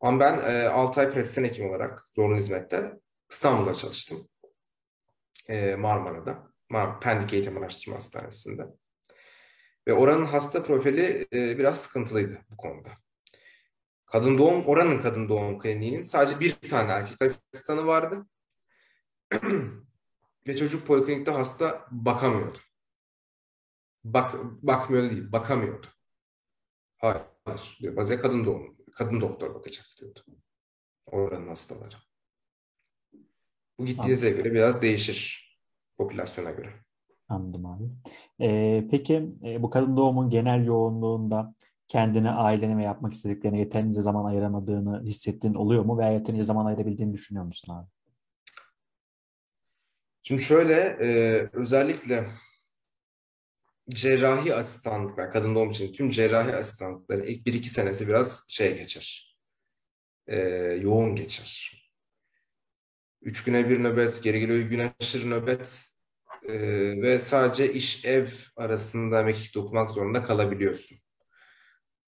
Ama 0.00 0.20
ben 0.20 0.38
e, 0.38 0.68
6 0.68 1.00
ay 1.00 1.10
pratisyen 1.10 1.44
hekim 1.44 1.70
olarak 1.70 2.04
zorunlu 2.12 2.36
hizmette 2.36 2.92
İstanbul'da 3.30 3.74
çalıştım. 3.74 4.28
E, 5.48 5.74
Marmara'da. 5.76 6.56
Mar 6.70 7.00
Pendik 7.00 7.32
Eğitim 7.32 7.58
Araştırma 7.58 7.96
Hastanesi'nde. 7.96 8.66
Ve 9.88 9.92
oranın 9.92 10.24
hasta 10.24 10.62
profili 10.62 11.26
e, 11.32 11.58
biraz 11.58 11.80
sıkıntılıydı 11.80 12.40
bu 12.50 12.56
konuda. 12.56 12.90
Kadın 14.06 14.38
doğum, 14.38 14.66
oranın 14.66 14.98
kadın 14.98 15.28
doğum 15.28 15.58
kliniğinin 15.58 16.02
sadece 16.02 16.40
bir 16.40 16.68
tane 16.68 16.92
erkek 16.92 17.22
asistanı 17.22 17.86
vardı. 17.86 18.26
Ve 20.46 20.56
çocuk 20.56 20.86
poliklinikte 20.86 21.30
hasta 21.30 21.86
bakamıyordu. 21.90 22.58
Bak, 24.04 24.34
bakmıyor 24.62 25.10
değil, 25.10 25.32
bakamıyordu. 25.32 25.86
Hayır, 26.98 27.22
hayır. 27.44 27.96
Bazen 27.96 28.20
kadın 28.20 28.44
doğum, 28.44 28.76
kadın 28.96 29.20
doktor 29.20 29.54
bakacak 29.54 29.86
diyordu. 30.00 30.20
Oranın 31.06 31.48
hastaları. 31.48 31.94
Bu 33.78 33.86
gittiğinize 33.86 34.30
göre 34.30 34.54
biraz 34.54 34.82
değişir 34.82 35.46
popülasyona 35.98 36.50
göre. 36.50 36.70
Anladım 37.28 37.66
abi. 37.66 37.84
Ee, 38.40 38.88
peki 38.90 39.30
e, 39.44 39.62
bu 39.62 39.70
kadın 39.70 39.96
doğumun 39.96 40.30
genel 40.30 40.66
yoğunluğunda 40.66 41.54
kendine, 41.88 42.30
ailene 42.30 42.76
ve 42.76 42.82
yapmak 42.82 43.14
istediklerine 43.14 43.58
yeterince 43.58 44.00
zaman 44.00 44.24
ayıramadığını 44.24 45.04
hissettiğin 45.04 45.54
oluyor 45.54 45.84
mu 45.84 45.98
veya 45.98 46.12
yeterince 46.12 46.44
zaman 46.44 46.66
ayırabildiğini 46.66 47.12
düşünüyor 47.12 47.44
musun 47.44 47.74
abi? 47.74 47.86
Şimdi 50.22 50.42
şöyle 50.42 50.74
e, 50.74 51.08
özellikle 51.52 52.24
cerrahi 53.88 54.54
asistanlıklar, 54.54 55.30
kadın 55.30 55.54
doğum 55.54 55.70
için 55.70 55.92
tüm 55.92 56.10
cerrahi 56.10 56.56
asistanlıkların 56.56 57.22
ilk 57.22 57.46
bir 57.46 57.54
iki 57.54 57.70
senesi 57.70 58.08
biraz 58.08 58.46
şey 58.48 58.76
geçer. 58.76 59.36
E, 60.26 60.38
yoğun 60.80 61.16
geçer. 61.16 61.72
Üç 63.22 63.44
güne 63.44 63.70
bir 63.70 63.84
nöbet, 63.84 64.22
geri 64.22 64.40
geliyor 64.40 64.58
gün 64.58 64.92
aşırı 65.00 65.30
nöbet 65.30 65.86
e, 66.48 66.58
ve 67.02 67.18
sadece 67.18 67.72
iş 67.72 68.04
ev 68.04 68.28
arasında 68.56 69.22
mekik 69.22 69.54
dokumak 69.54 69.90
zorunda 69.90 70.24
kalabiliyorsun. 70.24 70.98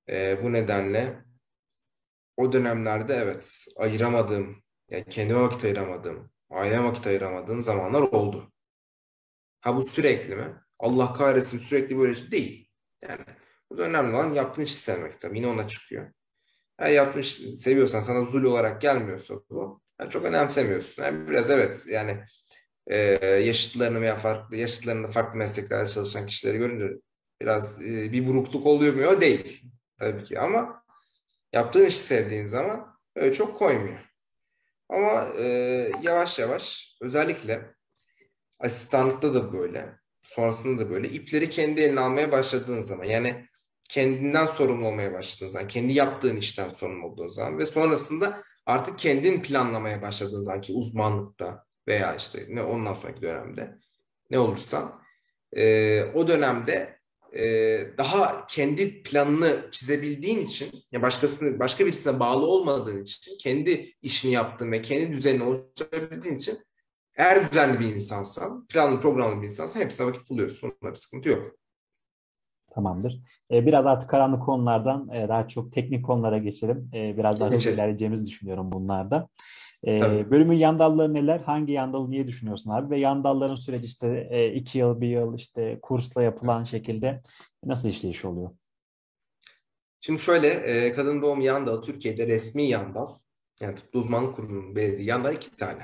E, 0.08 0.42
bu 0.42 0.52
nedenle 0.52 1.24
o 2.36 2.52
dönemlerde 2.52 3.14
evet 3.14 3.64
ayıramadığım, 3.76 4.62
yani 4.90 5.04
kendime 5.04 5.40
vakit 5.40 5.64
ayıramadığım, 5.64 6.30
aileme 6.50 6.84
vakit 6.84 7.06
ayıramadığım 7.06 7.62
zamanlar 7.62 8.00
oldu. 8.00 8.52
Ha 9.60 9.76
bu 9.76 9.86
sürekli 9.86 10.36
mi? 10.36 10.54
Allah 10.78 11.12
kahretsin 11.12 11.58
sürekli 11.58 11.98
böyle 11.98 12.14
şey 12.14 12.30
değil. 12.30 12.68
Yani 13.02 13.24
bu 13.70 13.78
da 13.78 13.82
önemli 13.82 14.16
olan 14.16 14.32
yaptığın 14.32 14.62
işi 14.62 14.74
sevmek 14.74 15.20
tabii. 15.20 15.36
Yine 15.36 15.46
ona 15.46 15.68
çıkıyor. 15.68 16.12
Yaptığın 16.90 17.20
işi 17.20 17.52
seviyorsan 17.56 18.00
sana 18.00 18.24
zul 18.24 18.44
olarak 18.44 18.82
gelmiyorsa 18.82 19.34
bu 19.50 19.82
yani 20.00 20.10
çok 20.10 20.24
önemsemiyorsun. 20.24 21.02
Yani 21.02 21.28
biraz 21.28 21.50
evet 21.50 21.84
yani 21.88 22.24
e, 22.86 22.96
yaşıtlarını 23.24 24.00
veya 24.00 24.16
farklı 24.16 24.56
yaşıtlarını 24.56 25.10
farklı 25.10 25.38
mesleklerde 25.38 25.90
çalışan 25.90 26.26
kişileri 26.26 26.58
görünce 26.58 27.00
biraz 27.40 27.82
e, 27.82 28.12
bir 28.12 28.26
burukluk 28.26 28.66
oluyor 28.66 28.94
mu? 28.94 29.06
O 29.06 29.20
değil 29.20 29.62
tabii 29.98 30.24
ki 30.24 30.40
ama 30.40 30.84
yaptığın 31.52 31.86
işi 31.86 31.98
sevdiğin 31.98 32.46
zaman 32.46 32.98
öyle 33.16 33.32
çok 33.32 33.58
koymuyor. 33.58 33.98
Ama 34.88 35.28
e, 35.38 35.44
yavaş 36.02 36.38
yavaş 36.38 36.96
özellikle 37.00 37.74
asistanlıkta 38.60 39.34
da 39.34 39.52
böyle 39.52 39.98
sonrasında 40.28 40.84
da 40.84 40.90
böyle 40.90 41.08
ipleri 41.08 41.50
kendi 41.50 41.80
eline 41.80 42.00
almaya 42.00 42.32
başladığın 42.32 42.80
zaman 42.80 43.04
yani 43.04 43.48
kendinden 43.90 44.46
sorumlu 44.46 44.86
olmaya 44.86 45.12
başladığın 45.12 45.50
zaman, 45.50 45.68
kendi 45.68 45.92
yaptığın 45.92 46.36
işten 46.36 46.68
sorumlu 46.68 47.06
olduğun 47.06 47.28
zaman 47.28 47.58
ve 47.58 47.66
sonrasında 47.66 48.42
artık 48.66 48.98
kendin 48.98 49.42
planlamaya 49.42 50.02
başladığın 50.02 50.40
zaman 50.40 50.60
ki 50.60 50.72
uzmanlıkta 50.72 51.64
veya 51.88 52.14
işte 52.14 52.46
ne 52.48 52.62
ondan 52.62 52.94
sonraki 52.94 53.22
dönemde 53.22 53.78
ne 54.30 54.38
olursan 54.38 55.02
e, 55.56 56.02
o 56.14 56.28
dönemde 56.28 56.98
e, 57.36 57.44
daha 57.98 58.46
kendi 58.46 59.02
planını 59.02 59.68
çizebildiğin 59.70 60.46
için 60.46 60.70
ya 60.92 61.02
başkasını 61.02 61.58
başka 61.58 61.86
birisine 61.86 62.20
bağlı 62.20 62.46
olmadığın 62.46 63.02
için 63.02 63.38
kendi 63.38 63.94
işini 64.02 64.32
yaptığın 64.32 64.72
ve 64.72 64.82
kendi 64.82 65.12
düzenini 65.12 65.42
oluşturabildiğin 65.42 66.36
için 66.36 66.58
eğer 67.18 67.50
düzenli 67.50 67.80
bir 67.80 67.94
insansan, 67.94 68.66
planlı 68.66 69.00
programlı 69.00 69.42
bir 69.42 69.46
insansan 69.46 69.80
hepsine 69.80 70.06
vakit 70.06 70.30
buluyorsun. 70.30 70.68
Onunla 70.68 70.94
bir 70.94 70.98
sıkıntı 70.98 71.28
yok. 71.28 71.56
Tamamdır. 72.70 73.20
Ee, 73.50 73.66
biraz 73.66 73.86
artık 73.86 74.10
karanlık 74.10 74.42
konulardan 74.42 75.08
e, 75.08 75.28
daha 75.28 75.48
çok 75.48 75.72
teknik 75.72 76.04
konulara 76.04 76.38
geçelim. 76.38 76.90
Ee, 76.94 77.16
biraz 77.16 77.40
daha 77.40 77.50
hızlı 77.50 77.70
ilerleyeceğimizi 77.70 78.24
düşünüyorum 78.24 78.72
bunlarda. 78.72 79.28
Ee, 79.86 80.30
bölümün 80.30 80.56
yan 80.56 80.78
dalları 80.78 81.14
neler? 81.14 81.40
Hangi 81.40 81.72
yan 81.72 81.92
dalı 81.92 82.10
niye 82.10 82.26
düşünüyorsun 82.26 82.70
abi? 82.70 82.90
Ve 82.90 82.98
yan 82.98 83.24
dalların 83.24 83.54
süreci 83.54 83.86
işte 83.86 84.28
e, 84.30 84.52
iki 84.52 84.78
yıl, 84.78 85.00
bir 85.00 85.08
yıl 85.08 85.34
işte 85.34 85.78
kursla 85.82 86.22
yapılan 86.22 86.64
şekilde 86.64 87.22
nasıl 87.64 87.88
işleyiş 87.88 88.24
oluyor? 88.24 88.50
Şimdi 90.00 90.20
şöyle, 90.20 90.48
e, 90.48 90.92
kadın 90.92 91.22
doğum 91.22 91.40
yan 91.40 91.66
dalı 91.66 91.82
Türkiye'de 91.82 92.26
resmi 92.26 92.62
yan 92.62 92.94
dal. 92.94 93.08
Yani 93.60 93.74
tıpkı 93.74 93.98
uzmanlık 93.98 94.36
kurumunun 94.36 94.76
belirlediği 94.76 95.08
yan 95.08 95.24
dal 95.24 95.34
iki 95.34 95.56
tane. 95.56 95.82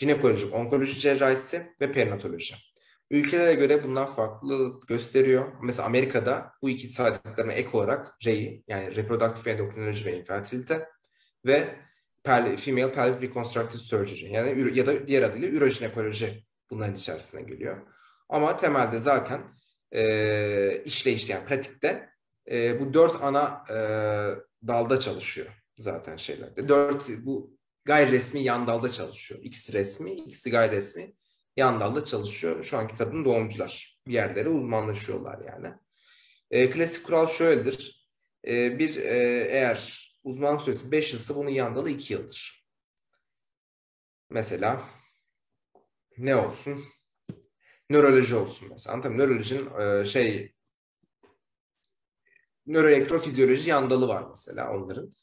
Jinekoloji, 0.00 0.46
onkoloji 0.46 1.00
cerrahisi 1.00 1.74
ve 1.80 1.92
perinatoloji. 1.92 2.54
Ülkelere 3.10 3.54
göre 3.54 3.84
bunlar 3.84 4.16
farklılık 4.16 4.88
gösteriyor. 4.88 5.52
Mesela 5.62 5.86
Amerika'da 5.86 6.52
bu 6.62 6.70
iki 6.70 6.88
saydıklarına 6.88 7.52
ek 7.52 7.68
olarak 7.72 8.16
REI 8.24 8.64
yani 8.68 8.96
reproduktif 8.96 9.46
endokrinoloji 9.46 10.04
ve 10.04 10.18
infertilite 10.18 10.88
ve 11.46 11.68
female 12.56 12.92
pelvic 12.92 13.28
reconstructive 13.28 13.82
surgery 13.82 14.32
yani 14.32 14.78
ya 14.78 14.86
da 14.86 15.08
diğer 15.08 15.22
adıyla 15.22 15.48
ürojinekoloji 15.48 16.44
bunların 16.70 16.94
içerisine 16.94 17.42
geliyor. 17.42 17.76
Ama 18.28 18.56
temelde 18.56 18.98
zaten 18.98 19.40
e, 19.92 20.82
işleyiş 20.84 21.28
yani 21.28 21.46
pratikte 21.46 22.08
e, 22.50 22.80
bu 22.80 22.94
dört 22.94 23.22
ana 23.22 23.64
e, 23.70 23.76
dalda 24.66 25.00
çalışıyor 25.00 25.48
zaten 25.78 26.16
şeylerde. 26.16 26.68
Dört 26.68 27.08
bu 27.18 27.59
gayri 27.84 28.12
resmi 28.12 28.42
yan 28.42 28.66
dalda 28.66 28.90
çalışıyor. 28.90 29.40
İkisi 29.44 29.72
resmi, 29.72 30.12
ikisi 30.12 30.50
gayri 30.50 30.76
resmi 30.76 31.14
yan 31.56 31.80
dalda 31.80 32.04
çalışıyor. 32.04 32.64
Şu 32.64 32.78
anki 32.78 32.96
kadın 32.96 33.24
doğumcular 33.24 34.00
bir 34.06 34.12
yerlere 34.12 34.48
uzmanlaşıyorlar 34.48 35.46
yani. 35.46 35.74
E, 36.50 36.70
klasik 36.70 37.06
kural 37.06 37.26
şöyledir. 37.26 38.08
E, 38.46 38.78
bir 38.78 38.96
e, 38.96 39.18
eğer 39.50 40.10
uzmanlık 40.24 40.62
süresi 40.62 40.92
5 40.92 41.12
yılsa 41.12 41.34
bunun 41.34 41.50
yan 41.50 41.76
dalı 41.76 41.90
2 41.90 42.12
yıldır. 42.12 42.66
Mesela 44.30 44.82
ne 46.18 46.36
olsun? 46.36 46.84
Nöroloji 47.90 48.36
olsun 48.36 48.68
mesela. 48.70 48.94
Anladın 48.94 49.18
Nörolojinin 49.18 49.80
e, 49.80 50.04
şey 50.04 50.54
nöroelektrofizyoloji 52.66 53.70
yan 53.70 53.90
dalı 53.90 54.08
var 54.08 54.24
mesela 54.28 54.72
onların. 54.72 55.14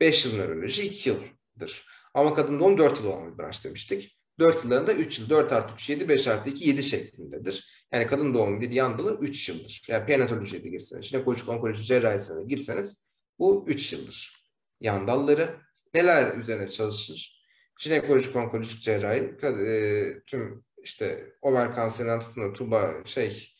5 0.00 0.24
yıl 0.24 0.36
nöroloji 0.36 0.82
2 0.82 1.08
yıldır. 1.08 1.97
Ama 2.18 2.34
kadın 2.34 2.60
doğum 2.60 2.78
4 2.78 3.00
yıl 3.00 3.06
olan 3.06 3.32
bir 3.32 3.38
branş 3.38 3.64
demiştik. 3.64 4.18
4 4.38 4.64
yıllarında 4.64 4.92
3 4.92 5.18
yıl, 5.18 5.30
4 5.30 5.52
artı 5.52 5.74
3, 5.74 5.90
7, 5.90 6.08
5 6.08 6.28
artı 6.28 6.50
2, 6.50 6.68
7 6.68 6.82
şeklindedir. 6.82 7.86
Yani 7.92 8.06
kadın 8.06 8.34
doğum 8.34 8.60
bir 8.60 8.70
yan 8.70 8.98
dalı 8.98 9.18
3 9.20 9.48
yıldır. 9.48 9.82
Yani 9.88 10.06
perinatolojiye 10.06 10.64
de 10.64 10.68
girseniz, 10.68 11.04
jinekolojik 11.04 11.48
onkoloji 11.48 11.84
cerrahisine 11.84 12.44
girseniz 12.44 13.06
bu 13.38 13.64
3 13.68 13.92
yıldır. 13.92 14.44
Yan 14.80 15.08
dalları 15.08 15.56
neler 15.94 16.36
üzerine 16.36 16.68
çalışır? 16.68 17.44
Jinekolojik 17.78 18.36
onkolojik 18.36 18.82
cerrahi 18.82 19.34
e, 19.42 20.22
tüm 20.26 20.64
işte 20.82 21.32
over 21.42 21.72
kanserinden 21.72 22.20
tutun 22.20 22.52
tuba 22.52 22.94
şey, 23.04 23.56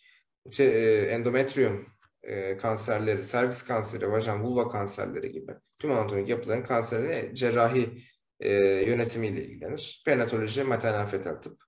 şey 0.52 1.14
endometrium 1.14 1.86
e, 2.22 2.56
kanserleri, 2.56 3.22
servis 3.22 3.62
kanseri, 3.62 4.12
vajen 4.12 4.44
vulva 4.44 4.68
kanserleri 4.68 5.32
gibi 5.32 5.52
tüm 5.78 5.92
anatomik 5.92 6.28
yapıların 6.28 6.62
kanserine 6.62 7.34
cerrahi 7.34 8.08
e, 8.40 8.52
yönetimiyle 8.62 9.44
ilgilenir. 9.44 10.02
Perinatoloji, 10.06 10.64
maternal 10.64 11.06
fetal 11.06 11.34
tıp, 11.34 11.62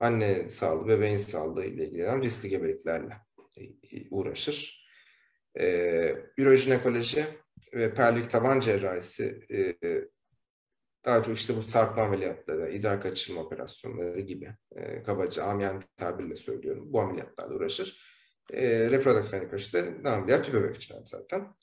anne 0.00 0.48
sağlığı, 0.48 0.88
bebeğin 0.88 1.16
sağlığı 1.16 1.64
ile 1.64 1.86
ilgilenen 1.86 2.22
riskli 2.22 2.48
gebeliklerle 2.48 3.16
uğraşır. 4.10 4.86
E, 5.60 6.16
ürojinekoloji 6.38 7.26
ve 7.74 7.94
perlik 7.94 8.30
taban 8.30 8.60
cerrahisi 8.60 9.46
e, 9.50 9.76
daha 11.04 11.22
çok 11.22 11.36
işte 11.36 11.56
bu 11.56 11.62
sarkma 11.62 12.02
ameliyatları, 12.02 12.72
idrar 12.72 13.00
kaçırma 13.00 13.40
operasyonları 13.40 14.20
gibi 14.20 14.48
e, 14.76 15.02
kabaca 15.02 15.44
amyan 15.44 15.82
tabirle 15.96 16.36
söylüyorum. 16.36 16.92
Bu 16.92 17.00
ameliyatlarla 17.00 17.54
uğraşır. 17.54 18.00
E, 18.52 18.90
reproduktif 18.90 19.34
endokrinolojide 19.34 19.94
ne 20.02 20.08
ameliyat 20.08 20.44
tüp 20.44 20.54
bebekçiler 20.54 21.00
zaten 21.04 21.54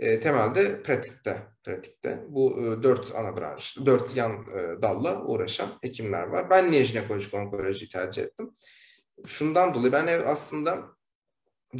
e, 0.00 0.20
temelde 0.20 0.82
pratikte, 0.82 1.42
pratikte 1.64 2.24
bu 2.28 2.60
e, 2.60 2.82
dört 2.82 3.14
ana 3.14 3.36
branş, 3.36 3.76
dört 3.86 4.16
yan 4.16 4.32
e, 4.32 4.82
dalla 4.82 5.24
uğraşan 5.24 5.68
hekimler 5.82 6.22
var. 6.22 6.50
Ben 6.50 6.70
niye 6.70 6.84
jinekolojik 6.84 7.34
onkolojiyi 7.34 7.90
tercih 7.90 8.22
ettim? 8.22 8.50
Şundan 9.26 9.74
dolayı 9.74 9.92
ben 9.92 10.22
aslında 10.26 10.88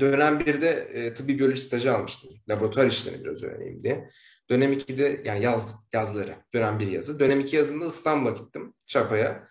dönem 0.00 0.40
1'de 0.40 0.68
e, 0.68 1.14
tıbbi 1.14 1.38
biyoloji 1.38 1.60
stajı 1.60 1.94
almıştım. 1.94 2.30
Laboratuvar 2.48 2.86
işlerini 2.86 3.24
biraz 3.24 3.42
öğreneyim 3.42 3.82
diye. 3.82 4.10
Dönem 4.50 4.72
2'de 4.72 5.22
yani 5.24 5.42
yaz 5.42 5.76
yazları, 5.92 6.36
dönem 6.54 6.78
1 6.78 6.86
yazı. 6.88 7.20
Dönem 7.20 7.40
2 7.40 7.56
yazında 7.56 7.86
İstanbul'a 7.86 8.32
gittim, 8.32 8.74
Çapa'ya. 8.86 9.48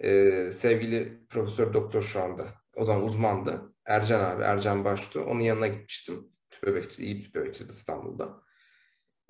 E, 0.00 0.32
sevgili 0.52 1.26
profesör 1.28 1.74
doktor 1.74 2.02
şu 2.02 2.22
anda, 2.22 2.54
o 2.76 2.84
zaman 2.84 3.04
uzmandı. 3.04 3.74
Ercan 3.84 4.20
abi, 4.20 4.42
Ercan 4.42 4.84
Baştu. 4.84 5.20
Onun 5.20 5.40
yanına 5.40 5.66
gitmiştim 5.66 6.31
tüp 6.62 6.74
bebekçi, 6.74 7.02
iyi 7.02 7.18
bir 7.18 7.34
bebekçiydi 7.34 7.72
İstanbul'da. 7.72 8.42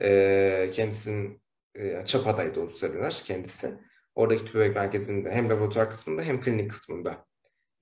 E, 0.02 0.70
kendisinin 0.72 1.42
e, 1.74 2.02
Çapa'daydı 2.06 2.60
o 2.60 2.66
süreler 2.66 3.22
kendisi. 3.24 3.78
Oradaki 4.14 4.44
tüp 4.44 4.54
bebek 4.54 4.76
merkezinde 4.76 5.30
hem 5.30 5.48
laboratuvar 5.48 5.90
kısmında 5.90 6.22
hem 6.22 6.40
klinik 6.40 6.70
kısmında 6.70 7.26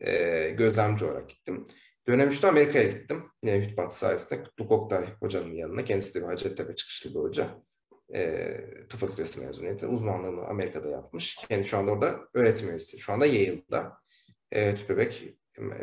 e, 0.01 0.49
gözlemci 0.51 1.05
olarak 1.05 1.29
gittim. 1.29 1.67
Dönem 2.07 2.29
3'te 2.29 2.49
Amerika'ya 2.49 2.85
gittim. 2.85 3.25
Yine 3.43 3.61
Hütbat 3.61 3.95
sayesinde 3.95 4.43
Kutluk 4.43 4.73
Oktay 4.73 5.15
hocanın 5.21 5.55
yanına. 5.55 5.85
Kendisi 5.85 6.15
de 6.15 6.21
bir 6.21 6.27
Hacettepe 6.27 6.77
çıkışlı 6.77 7.11
bir 7.11 7.21
hoca. 7.21 7.63
E, 8.15 8.57
tıp 8.89 9.01
fakültesi 9.01 9.41
mezuniyeti. 9.41 9.87
Uzmanlığını 9.87 10.47
Amerika'da 10.47 10.89
yapmış. 10.89 11.37
Kendi 11.37 11.65
şu 11.65 11.79
anda 11.79 11.91
orada 11.91 12.21
öğretim 12.35 12.69
üyesi. 12.69 12.99
Şu 12.99 13.13
anda 13.13 13.27
Yale'da 13.27 13.99
e, 14.53 14.75
tüp 14.75 14.89
bebek 14.89 15.25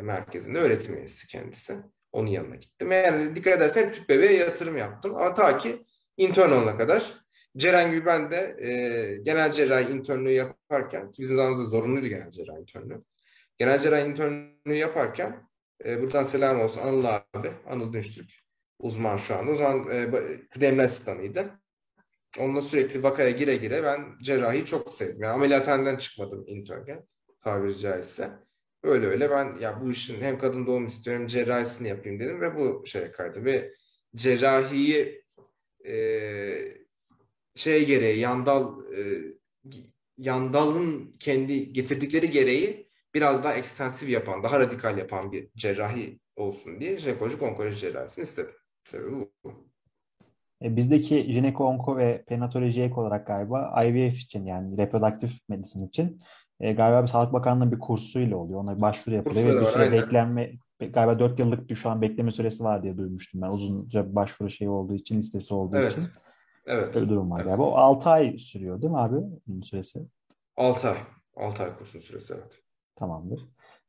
merkezinde 0.02 0.60
öğretim 0.60 0.96
üyesi 0.96 1.28
kendisi. 1.28 1.76
Onun 2.18 2.28
yanına 2.28 2.56
gittim. 2.56 2.92
Yani 2.92 3.36
dikkat 3.36 3.58
edersen 3.58 3.94
tüp 3.94 4.10
bebeğe 4.10 4.34
yatırım 4.34 4.78
yaptım. 4.78 5.16
Ama 5.16 5.34
ta 5.34 5.58
ki 5.58 5.86
intern 6.18 6.52
olana 6.52 6.76
kadar 6.76 7.28
Ceren 7.58 7.92
gibi 7.92 8.06
ben 8.06 8.32
de 8.32 8.58
e, 8.60 8.70
genel 9.24 9.52
cerrahi 9.52 9.92
internlüğü 9.92 10.32
yaparken 10.32 11.12
ki 11.12 11.22
bizim 11.22 11.38
zamanımızda 11.38 11.70
zorunluydu 11.70 12.08
genel 12.08 12.32
cerrahi 12.32 12.62
internlüğü. 12.62 13.04
Genel 13.58 13.80
cerrahi 13.80 14.10
internlüğü 14.10 14.76
yaparken 14.76 15.50
e, 15.86 16.02
buradan 16.02 16.24
selam 16.24 16.62
olsun 16.62 16.82
Anıl 16.82 17.06
abi, 17.06 17.52
Anıl 17.70 17.94
Dünçtürk 17.94 18.30
uzman 18.80 19.16
şu 19.16 19.36
anda. 19.36 19.52
O 19.52 19.56
zaman 19.56 19.88
e, 19.92 20.12
kıdemli 20.50 20.82
asistanıydı. 20.82 21.60
Onunla 22.40 22.62
sürekli 22.62 23.04
vakaya 23.04 23.30
gire 23.30 23.56
gire 23.56 23.84
ben 23.84 24.20
cerrahi 24.22 24.66
çok 24.66 24.92
sevdim. 24.92 25.22
Yani 25.22 25.34
ameliyathaneden 25.34 25.96
çıkmadım 25.96 26.44
internken 26.48 27.08
tabiri 27.40 27.78
caizse. 27.78 28.47
Öyle 28.84 29.06
öyle 29.06 29.30
ben 29.30 29.56
ya 29.60 29.82
bu 29.82 29.92
işin 29.92 30.22
hem 30.22 30.38
kadın 30.38 30.68
doğum 30.68 30.86
istiyorum 30.86 31.28
cerrahisini 31.28 31.88
yapayım 31.88 32.20
dedim 32.20 32.42
ve 32.42 32.56
bu 32.56 32.86
şeye 32.86 33.12
kaydı. 33.12 33.46
Ve 33.46 33.74
cerrahiyi 34.16 35.24
e, 35.86 35.96
şey 37.56 37.86
gereği 37.86 38.20
yandal 38.20 38.80
e, 38.94 39.02
yandalın 40.18 41.12
kendi 41.20 41.74
getirdikleri 41.74 42.32
gereği 42.32 42.90
biraz 43.14 43.44
daha 43.44 43.54
ekstensif 43.54 44.10
yapan, 44.10 44.44
daha 44.44 44.60
radikal 44.60 44.98
yapan 44.98 45.32
bir 45.32 45.50
cerrahi 45.56 46.20
olsun 46.36 46.80
diye 46.80 46.98
jinekolojik 46.98 47.42
onkoloji 47.42 47.80
cerrahisini 47.80 48.24
istedim. 48.24 48.56
Tabii 48.92 49.12
bu. 49.12 49.32
E, 50.62 50.76
bizdeki 50.76 51.34
jineko-onko 51.34 51.98
ve 51.98 52.24
penatoloji 52.28 52.82
ek 52.82 52.94
olarak 52.94 53.28
galiba 53.28 53.84
IVF 53.84 54.18
için 54.18 54.46
yani 54.46 54.78
reproduktif 54.78 55.32
medisin 55.50 55.88
için 55.88 56.22
e, 56.60 56.74
galiba 56.74 57.02
bir 57.02 57.08
Sağlık 57.08 57.34
Bakanlığı'nın 57.34 57.72
bir 57.72 57.80
kursuyla 57.80 58.38
oluyor. 58.38 58.60
Ona 58.60 58.82
başvuru 58.82 59.16
yapılıyor 59.16 59.56
ve 59.56 59.60
bir 59.60 59.66
süre 59.66 59.92
beklenme 59.92 60.54
galiba 60.80 61.20
4 61.20 61.40
yıllık 61.40 61.70
bir 61.70 61.76
şu 61.76 61.90
an 61.90 62.02
bekleme 62.02 62.32
süresi 62.32 62.64
var 62.64 62.84
diye 62.84 62.98
duymuştum 62.98 63.42
ben. 63.42 63.50
Uzunca 63.50 64.10
bir 64.10 64.16
başvuru 64.16 64.50
şeyi 64.50 64.70
olduğu 64.70 64.96
için, 64.96 65.18
listesi 65.18 65.54
olduğu 65.54 65.78
evet. 65.78 65.92
için. 65.92 66.10
Evet. 66.66 66.96
Böyle 66.96 67.06
bir 67.06 67.10
durum 67.10 67.32
var 67.32 67.38
evet. 67.38 67.48
galiba. 67.48 67.64
O 67.64 67.76
6 67.76 68.10
ay 68.10 68.38
sürüyor 68.38 68.82
değil 68.82 68.92
mi 68.92 69.00
abi 69.00 69.16
bunun 69.48 69.62
süresi? 69.62 70.00
6 70.58 70.90
ay. 70.90 70.98
6 71.36 71.64
ay 71.64 71.78
kursun 71.78 72.00
süresi 72.00 72.34
evet. 72.34 72.62
Tamamdır. 72.96 73.46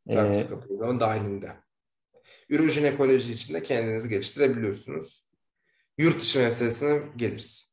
Sertifika 0.06 0.54
ee, 0.54 0.60
programı 0.60 1.00
dahilinde. 1.00 1.52
Ürojinekoloji 2.48 3.32
için 3.32 3.54
de 3.54 3.62
kendinizi 3.62 4.08
geliştirebiliyorsunuz. 4.08 5.28
Yurt 5.98 6.20
dışı 6.20 6.38
meselesine 6.38 7.02
geliriz. 7.16 7.67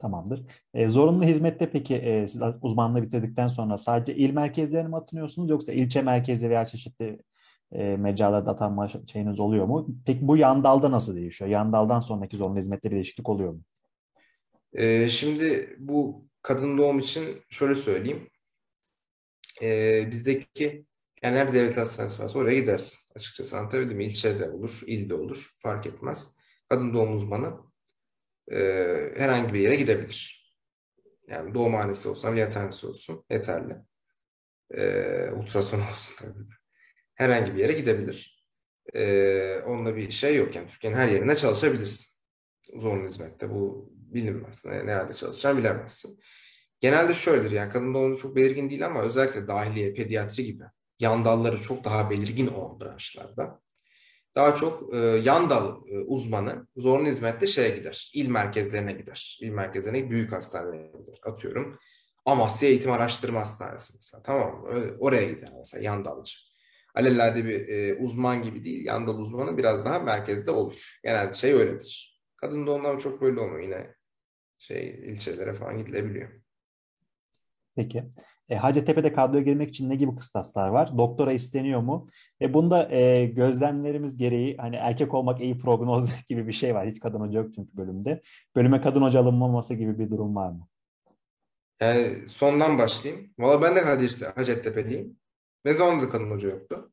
Tamamdır. 0.00 0.46
E, 0.74 0.88
zorunlu 0.88 1.24
hizmette 1.24 1.70
peki 1.70 1.94
e, 1.94 2.28
siz 2.28 2.42
uzmanlığı 2.62 3.02
bitirdikten 3.02 3.48
sonra 3.48 3.78
sadece 3.78 4.14
il 4.16 4.32
merkezlerine 4.32 4.88
mi 4.88 4.96
atınıyorsunuz 4.96 5.50
yoksa 5.50 5.72
ilçe 5.72 6.02
merkezi 6.02 6.50
veya 6.50 6.66
çeşitli 6.66 7.18
e, 7.72 7.96
mecralarda 7.96 8.50
atanma 8.50 8.88
şeyiniz 8.88 9.40
oluyor 9.40 9.66
mu? 9.66 9.88
Peki 10.06 10.28
bu 10.28 10.36
yan 10.36 10.64
dalda 10.64 10.90
nasıl 10.90 11.16
değişiyor? 11.16 11.50
Yan 11.50 11.72
daldan 11.72 12.00
sonraki 12.00 12.36
zorunlu 12.36 12.58
hizmette 12.58 12.90
bir 12.90 12.94
değişiklik 12.94 13.28
oluyor 13.28 13.52
mu? 13.52 13.60
E, 14.72 15.08
şimdi 15.08 15.76
bu 15.78 16.24
kadın 16.42 16.78
doğum 16.78 16.98
için 16.98 17.24
şöyle 17.48 17.74
söyleyeyim. 17.74 18.28
E, 19.62 20.10
bizdeki 20.10 20.84
yani 21.22 21.34
nerede 21.34 21.52
devlet 21.52 21.76
hastanesi 21.76 22.22
varsa 22.22 22.38
oraya 22.38 22.58
gidersin. 22.58 23.12
Açıkçası 23.16 23.58
anlatabildim 23.58 23.96
mi? 23.96 24.04
İlçede 24.04 24.50
olur, 24.50 24.80
ilde 24.86 25.14
olur. 25.14 25.50
Fark 25.58 25.86
etmez. 25.86 26.36
Kadın 26.68 26.94
doğum 26.94 27.14
uzmanı 27.14 27.69
e, 28.50 28.58
herhangi 29.16 29.54
bir 29.54 29.60
yere 29.60 29.76
gidebilir. 29.76 30.40
Yani 31.28 31.54
doğumhanesi 31.54 32.08
olsun, 32.08 32.28
ameliyathanesi 32.28 32.86
olsun 32.86 33.24
yeterli. 33.30 33.76
E, 34.70 34.84
ultrason 35.30 35.80
olsun 35.90 36.14
tabii. 36.18 36.44
Herhangi 37.14 37.54
bir 37.54 37.58
yere 37.58 37.72
gidebilir. 37.72 38.46
E, 38.94 39.62
onunla 39.66 39.96
bir 39.96 40.10
şey 40.10 40.36
yok. 40.36 40.56
Yani 40.56 40.68
Türkiye'nin 40.68 40.98
her 40.98 41.08
yerinde 41.08 41.36
çalışabilirsin. 41.36 42.20
Zorunlu 42.76 43.04
hizmette. 43.04 43.50
Bu 43.50 43.90
bilinmez. 43.92 44.64
Nerede 44.66 45.14
çalışacağını 45.14 45.58
bilemezsin. 45.58 46.20
Genelde 46.80 47.14
şöyledir 47.14 47.50
yani 47.50 47.72
kadın 47.72 47.94
doğumu 47.94 48.16
çok 48.16 48.36
belirgin 48.36 48.70
değil 48.70 48.86
ama 48.86 49.02
özellikle 49.02 49.48
dahiliye, 49.48 49.94
pediatri 49.94 50.44
gibi 50.44 50.64
yan 51.00 51.24
dalları 51.24 51.60
çok 51.60 51.84
daha 51.84 52.10
belirgin 52.10 52.46
olan 52.46 52.80
branşlarda 52.80 53.60
daha 54.34 54.54
çok 54.54 54.94
e, 54.94 54.96
yan 54.98 55.50
dal 55.50 55.88
e, 55.88 55.98
uzmanı 55.98 56.66
zorunlu 56.76 57.08
hizmette 57.08 57.46
şeye 57.46 57.68
gider. 57.68 58.10
İl 58.14 58.28
merkezlerine 58.28 58.92
gider. 58.92 59.38
İl 59.42 59.50
merkezlerine 59.50 60.10
büyük 60.10 60.32
hastanelere 60.32 60.98
gider. 60.98 61.20
Atıyorum 61.22 61.78
Amasya 62.24 62.68
Eğitim 62.68 62.90
Araştırma 62.90 63.40
Hastanesi 63.40 63.92
mesela. 63.96 64.22
Tamam 64.22 64.60
mı? 64.60 64.68
Öyle, 64.68 64.92
oraya 64.98 65.28
gider 65.28 65.52
mesela 65.58 65.84
yan 65.84 66.04
dalcı. 66.04 66.38
Alelade 66.94 67.44
bir 67.44 67.68
e, 67.68 67.94
uzman 67.94 68.42
gibi 68.42 68.64
değil. 68.64 68.84
Yan 68.84 69.06
dal 69.06 69.18
uzmanı 69.18 69.58
biraz 69.58 69.84
daha 69.84 69.98
merkezde 69.98 70.50
olur. 70.50 71.00
Genelde 71.02 71.34
şey 71.34 71.52
öyledir. 71.52 72.20
Kadın 72.36 72.66
doğumlar 72.66 72.98
çok 72.98 73.20
böyle 73.22 73.40
olmuyor. 73.40 73.62
Yine 73.62 73.94
şey 74.58 74.88
ilçelere 74.88 75.54
falan 75.54 75.78
gidilebiliyor. 75.78 76.30
Peki. 77.76 78.04
E, 78.50 78.56
Hacettepe'de 78.56 79.12
kadroya 79.12 79.42
girmek 79.42 79.68
için 79.68 79.90
ne 79.90 79.96
gibi 79.96 80.16
kıstaslar 80.16 80.68
var? 80.68 80.98
Doktora 80.98 81.32
isteniyor 81.32 81.80
mu? 81.80 82.06
Ve 82.40 82.54
bunda 82.54 82.90
e, 82.90 83.26
gözlemlerimiz 83.26 84.16
gereği 84.16 84.56
hani 84.56 84.76
erkek 84.76 85.14
olmak 85.14 85.40
iyi 85.40 85.58
prognoz 85.58 86.10
gibi 86.28 86.46
bir 86.46 86.52
şey 86.52 86.74
var. 86.74 86.88
Hiç 86.88 87.00
kadın 87.00 87.20
hoca 87.20 87.38
yok 87.38 87.54
çünkü 87.54 87.76
bölümde. 87.76 88.20
Bölüme 88.56 88.80
kadın 88.80 89.02
hoca 89.02 89.20
alınmaması 89.20 89.74
gibi 89.74 89.98
bir 89.98 90.10
durum 90.10 90.36
var 90.36 90.50
mı? 90.50 90.68
Yani 91.80 92.28
sondan 92.28 92.78
başlayayım. 92.78 93.30
Valla 93.38 93.62
ben 93.62 93.76
de 93.76 93.80
Hacettepe'liyim. 94.36 95.16
Ne 95.64 95.74
zaman 95.74 96.00
da 96.00 96.08
kadın 96.08 96.30
hoca 96.30 96.48
yoktu. 96.48 96.92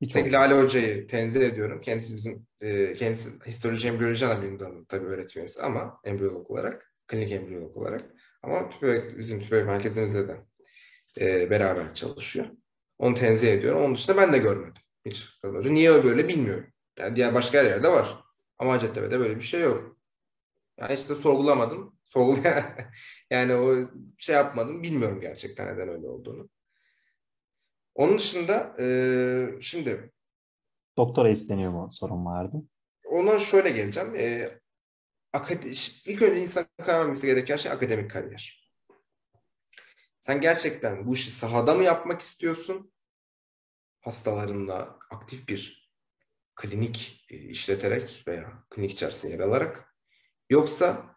Hiç 0.00 0.12
Tek 0.12 0.32
Lale 0.32 0.62
Hoca'yı 0.62 1.06
tenzih 1.06 1.40
ediyorum. 1.40 1.80
Kendisi 1.80 2.16
bizim 2.16 2.46
e, 2.60 2.94
kendisi 2.94 3.28
histoloji 3.46 3.88
embriyoloji 3.88 4.26
ana 4.26 4.42
bilim 4.42 4.58
dalı 4.58 4.84
tabii 4.86 5.06
öğretmenisi 5.06 5.62
ama 5.62 6.00
embriyolog 6.04 6.50
olarak, 6.50 6.94
klinik 7.06 7.32
embriyolog 7.32 7.76
olarak. 7.76 8.13
Ama 8.44 8.70
tüpe, 8.70 9.18
bizim 9.18 9.40
tüpe 9.40 9.62
merkezimizde 9.62 10.28
de 10.28 10.36
e, 11.20 11.50
beraber 11.50 11.94
çalışıyor. 11.94 12.46
Onu 12.98 13.14
tenzih 13.14 13.52
ediyorum. 13.52 13.82
Onun 13.82 13.94
dışında 13.94 14.16
ben 14.16 14.32
de 14.32 14.38
görmedim. 14.38 14.82
Hiç 15.06 15.38
kadın 15.42 15.54
hoca. 15.54 15.70
Niye 15.70 16.04
böyle 16.04 16.28
bilmiyorum. 16.28 16.66
Yani 16.98 17.16
diğer 17.16 17.34
başka 17.34 17.62
yerlerde 17.62 17.88
var. 17.88 18.18
Ama 18.58 18.72
Hacettepe'de 18.72 19.18
böyle 19.18 19.36
bir 19.36 19.40
şey 19.40 19.60
yok. 19.60 19.96
Yani 20.80 20.94
işte 20.94 21.14
sorgulamadım. 21.14 21.98
Sorgulaya 22.06 22.90
yani 23.30 23.54
o 23.54 23.76
şey 24.18 24.34
yapmadım. 24.34 24.82
Bilmiyorum 24.82 25.20
gerçekten 25.20 25.74
neden 25.74 25.88
öyle 25.88 26.08
olduğunu. 26.08 26.48
Onun 27.94 28.18
dışında 28.18 28.76
e, 28.80 28.86
şimdi 29.60 30.12
doktora 30.96 31.30
isteniyor 31.30 31.72
mu 31.72 31.88
sorun 31.92 32.24
vardı? 32.24 32.56
Ona 33.04 33.38
şöyle 33.38 33.70
geleceğim. 33.70 34.14
E, 34.14 34.50
ilk 36.06 36.22
önce 36.22 36.40
insan 36.40 36.66
karar 36.82 37.00
vermesi 37.00 37.26
gereken 37.26 37.56
şey 37.56 37.72
akademik 37.72 38.10
kariyer. 38.10 38.70
Sen 40.20 40.40
gerçekten 40.40 41.06
bu 41.06 41.14
işi 41.14 41.30
sahada 41.30 41.74
mı 41.74 41.82
yapmak 41.84 42.20
istiyorsun? 42.20 42.92
Hastalarınla 44.00 44.98
aktif 45.10 45.48
bir 45.48 45.90
klinik 46.56 47.26
e, 47.30 47.36
işleterek 47.36 48.24
veya 48.28 48.64
klinik 48.70 48.90
içerisinde 48.90 49.32
yer 49.32 49.40
alarak 49.40 49.94
yoksa 50.50 51.16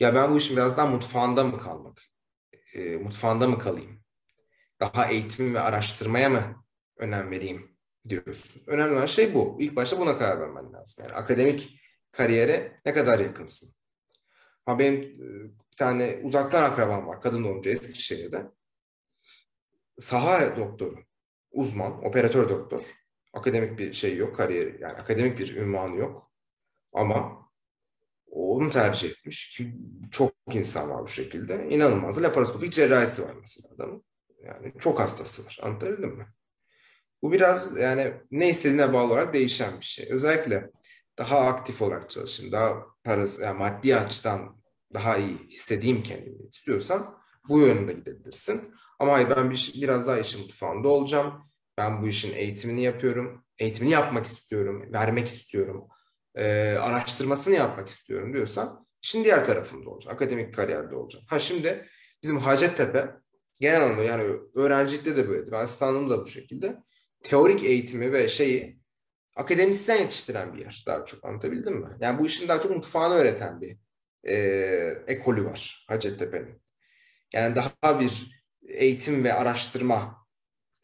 ya 0.00 0.14
ben 0.14 0.32
bu 0.32 0.38
işin 0.38 0.56
biraz 0.56 0.76
daha 0.76 0.86
mutfağında 0.86 1.44
mı 1.44 1.58
kalmak? 1.58 2.02
E, 2.74 2.96
mutfağında 2.96 3.48
mı 3.48 3.58
kalayım? 3.58 4.04
Daha 4.80 5.06
eğitim 5.06 5.54
ve 5.54 5.60
araştırmaya 5.60 6.28
mı 6.28 6.64
önem 6.96 7.30
vereyim 7.30 7.78
diyorsun. 8.08 8.62
Önemli 8.66 8.94
olan 8.94 9.06
şey 9.06 9.34
bu. 9.34 9.56
İlk 9.60 9.76
başta 9.76 10.00
buna 10.00 10.18
karar 10.18 10.40
vermen 10.40 10.72
lazım. 10.72 11.04
Yani 11.04 11.16
akademik 11.16 11.80
kariyere 12.10 12.80
ne 12.86 12.92
kadar 12.92 13.18
yakınsın? 13.18 13.70
Ha 14.66 14.78
benim 14.78 15.02
e, 15.02 15.44
bir 15.70 15.76
tane 15.76 16.20
uzaktan 16.22 16.62
akrabam 16.62 17.06
var. 17.06 17.20
Kadın 17.20 17.44
doğumcu 17.44 17.70
Eskişehir'de. 17.70 18.46
Saha 19.98 20.56
doktoru, 20.56 20.96
uzman, 21.50 22.04
operatör 22.04 22.48
doktor. 22.48 22.82
Akademik 23.32 23.78
bir 23.78 23.92
şey 23.92 24.16
yok, 24.16 24.36
kariyeri 24.36 24.78
yani 24.80 24.92
akademik 24.92 25.38
bir 25.38 25.56
ünvanı 25.56 25.96
yok. 25.96 26.32
Ama 26.92 27.48
onu 28.26 28.70
tercih 28.70 29.10
etmiş 29.10 29.60
çok 30.10 30.32
insan 30.52 30.90
var 30.90 31.02
bu 31.02 31.08
şekilde. 31.08 31.68
İnanılmaz 31.68 32.22
laparoskopik 32.22 32.72
cerrahisi 32.72 33.22
var 33.22 33.34
mesela 33.40 33.68
adamın. 33.74 34.04
Yani 34.42 34.72
çok 34.78 35.00
hastası 35.00 35.46
var. 35.46 35.58
Anlatabildim 35.62 36.16
mi? 36.16 36.26
Bu 37.22 37.32
biraz 37.32 37.78
yani 37.78 38.12
ne 38.30 38.48
istediğine 38.48 38.92
bağlı 38.92 39.12
olarak 39.12 39.34
değişen 39.34 39.80
bir 39.80 39.84
şey. 39.84 40.08
Özellikle 40.10 40.70
daha 41.18 41.38
aktif 41.38 41.82
olarak 41.82 42.10
çalışayım, 42.10 42.52
daha 42.52 42.86
parası, 43.04 43.42
yani 43.42 43.58
maddi 43.58 43.96
açıdan 43.96 44.62
daha 44.94 45.16
iyi 45.16 45.38
hissedeyim 45.38 46.02
kendimi 46.02 46.46
istiyorsan 46.48 47.18
bu 47.48 47.60
yönde 47.60 47.92
gidebilirsin. 47.92 48.74
Ama 48.98 49.12
hayır 49.12 49.30
ben 49.30 49.50
bir, 49.50 49.72
biraz 49.74 50.06
daha 50.06 50.18
işin 50.18 50.40
mutfağında 50.40 50.88
olacağım. 50.88 51.50
Ben 51.78 52.02
bu 52.02 52.08
işin 52.08 52.32
eğitimini 52.34 52.82
yapıyorum. 52.82 53.44
Eğitimini 53.58 53.92
yapmak 53.92 54.26
istiyorum, 54.26 54.92
vermek 54.92 55.28
istiyorum. 55.28 55.88
E, 56.34 56.72
araştırmasını 56.72 57.54
yapmak 57.54 57.88
istiyorum 57.88 58.32
diyorsan 58.32 58.86
işin 59.02 59.24
diğer 59.24 59.44
tarafında 59.44 59.90
olacak. 59.90 60.12
Akademik 60.12 60.54
kariyerde 60.54 60.96
olacak. 60.96 61.22
Ha 61.26 61.38
şimdi 61.38 61.88
bizim 62.22 62.38
Hacettepe 62.38 63.10
genel 63.60 63.82
anlamda 63.82 64.02
yani 64.02 64.24
öğrencilikte 64.54 65.16
de 65.16 65.28
böyledir. 65.28 65.52
Ben 65.52 65.64
standım 65.64 66.10
da 66.10 66.22
bu 66.22 66.26
şekilde. 66.26 66.76
Teorik 67.22 67.64
eğitimi 67.64 68.12
ve 68.12 68.28
şeyi 68.28 68.80
akademisyen 69.38 69.96
yetiştiren 69.96 70.54
bir 70.54 70.58
yer 70.58 70.84
daha 70.86 71.04
çok 71.04 71.24
anlatabildim 71.24 71.74
mi? 71.74 71.96
Yani 72.00 72.18
bu 72.18 72.26
işin 72.26 72.48
daha 72.48 72.60
çok 72.60 72.76
mutfağını 72.76 73.14
öğreten 73.14 73.60
bir 73.60 73.78
e, 74.24 74.34
ekolü 75.06 75.44
var 75.44 75.84
Hacettepe'nin. 75.88 76.62
Yani 77.32 77.56
daha 77.56 78.00
bir 78.00 78.42
eğitim 78.68 79.24
ve 79.24 79.34
araştırma 79.34 80.26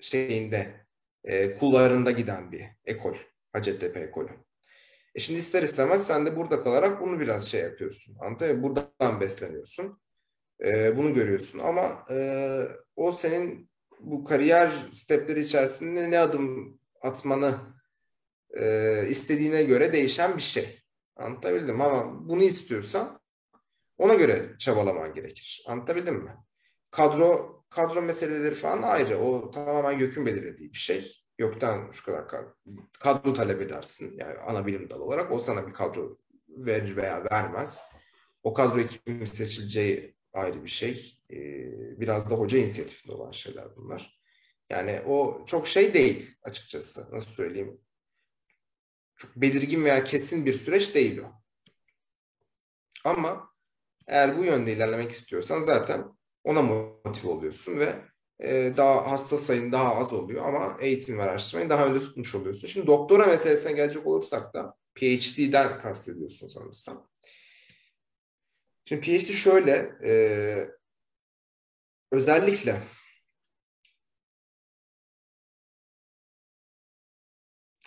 şeyinde 0.01 0.87
e, 1.25 1.53
kullarında 1.53 2.11
giden 2.11 2.53
bir 2.53 2.65
ekol. 2.85 3.17
Hacettepe 3.53 4.01
ekolü. 4.01 4.31
E 5.15 5.21
şimdi 5.21 5.39
ister 5.39 5.63
istemez 5.63 6.07
sen 6.07 6.27
de 6.27 6.37
burada 6.37 6.63
kalarak 6.63 7.01
bunu 7.01 7.21
biraz 7.21 7.49
şey 7.49 7.61
yapıyorsun. 7.61 8.17
Anlatabiliyor 8.21 8.63
Buradan 8.63 9.21
besleniyorsun. 9.21 10.01
E, 10.65 10.97
bunu 10.97 11.15
görüyorsun 11.15 11.59
ama 11.59 12.05
e, 12.11 12.19
o 12.97 13.13
senin 13.13 13.71
bu 14.01 14.25
kariyer 14.25 14.73
stepleri 14.91 15.41
içerisinde 15.41 16.11
ne 16.11 16.19
adım 16.19 16.79
atmanı 17.03 17.59
e, 18.57 19.07
istediğine 19.09 19.63
göre 19.63 19.93
değişen 19.93 20.37
bir 20.37 20.43
şey. 20.43 20.81
Anlatabildim 21.17 21.81
ama 21.81 22.29
bunu 22.29 22.43
istiyorsan 22.43 23.21
ona 23.99 24.15
göre 24.15 24.53
çabalaman 24.59 25.15
gerekir. 25.15 25.65
Anlatabildim 25.67 26.15
mi? 26.15 26.31
Kadro 26.91 27.55
kadro 27.71 28.03
meseleleri 28.03 28.55
falan 28.55 28.83
ayrı. 28.83 29.19
O 29.19 29.51
tamamen 29.51 29.99
YÖK'ün 29.99 30.27
belirlediği 30.27 30.73
bir 30.73 30.79
şey. 30.79 31.13
YÖK'ten 31.39 31.91
şu 31.91 32.05
kadar 32.05 32.25
kadro 33.01 33.33
talep 33.33 33.61
edersin. 33.61 34.17
Yani 34.19 34.39
ana 34.39 34.67
bilim 34.67 34.91
dalı 34.91 35.05
olarak 35.05 35.33
o 35.33 35.39
sana 35.39 35.67
bir 35.67 35.73
kadro 35.73 36.19
verir 36.49 36.97
veya 36.97 37.25
vermez. 37.33 37.83
O 38.43 38.55
kadro 38.55 38.87
kimin 38.87 39.25
seçileceği 39.25 40.17
ayrı 40.33 40.63
bir 40.63 40.69
şey. 40.69 41.19
Ee, 41.33 42.01
biraz 42.01 42.31
da 42.31 42.35
hoca 42.35 42.59
inisiyatifinde 42.59 43.13
olan 43.13 43.31
şeyler 43.31 43.77
bunlar. 43.77 44.21
Yani 44.71 45.01
o 45.07 45.45
çok 45.47 45.69
şey 45.69 45.95
değil 45.95 46.37
açıkçası. 46.43 47.09
Nasıl 47.13 47.31
söyleyeyim? 47.31 47.81
Çok 49.17 49.37
belirgin 49.37 49.85
veya 49.85 50.05
kesin 50.05 50.47
bir 50.47 50.53
süreç 50.53 50.95
değil 50.95 51.19
o. 51.19 51.33
Ama 53.05 53.51
eğer 54.07 54.37
bu 54.37 54.45
yönde 54.45 54.73
ilerlemek 54.73 55.11
istiyorsan 55.11 55.61
zaten 55.61 56.05
ona 56.45 56.63
motive 56.63 57.29
oluyorsun 57.29 57.79
ve 57.79 58.05
e, 58.41 58.73
daha 58.77 59.11
hasta 59.11 59.37
sayın 59.37 59.73
daha 59.73 59.97
az 59.97 60.13
oluyor 60.13 60.45
ama 60.45 60.77
eğitim 60.81 61.19
ve 61.19 61.23
araştırmayı 61.23 61.71
daha 61.71 61.87
önde 61.87 62.01
tutmuş 62.01 62.35
oluyorsun. 62.35 62.69
Şimdi 62.69 62.87
doktora 62.87 63.27
meselesine 63.27 63.73
gelecek 63.73 64.07
olursak 64.07 64.55
da 64.55 64.77
PhD'den 64.95 65.81
kastediyorsun 65.81 66.47
sanırsam. 66.47 67.09
Şimdi 68.85 69.01
PhD 69.01 69.33
şöyle 69.33 69.93
e, 70.05 70.13
özellikle 72.13 72.81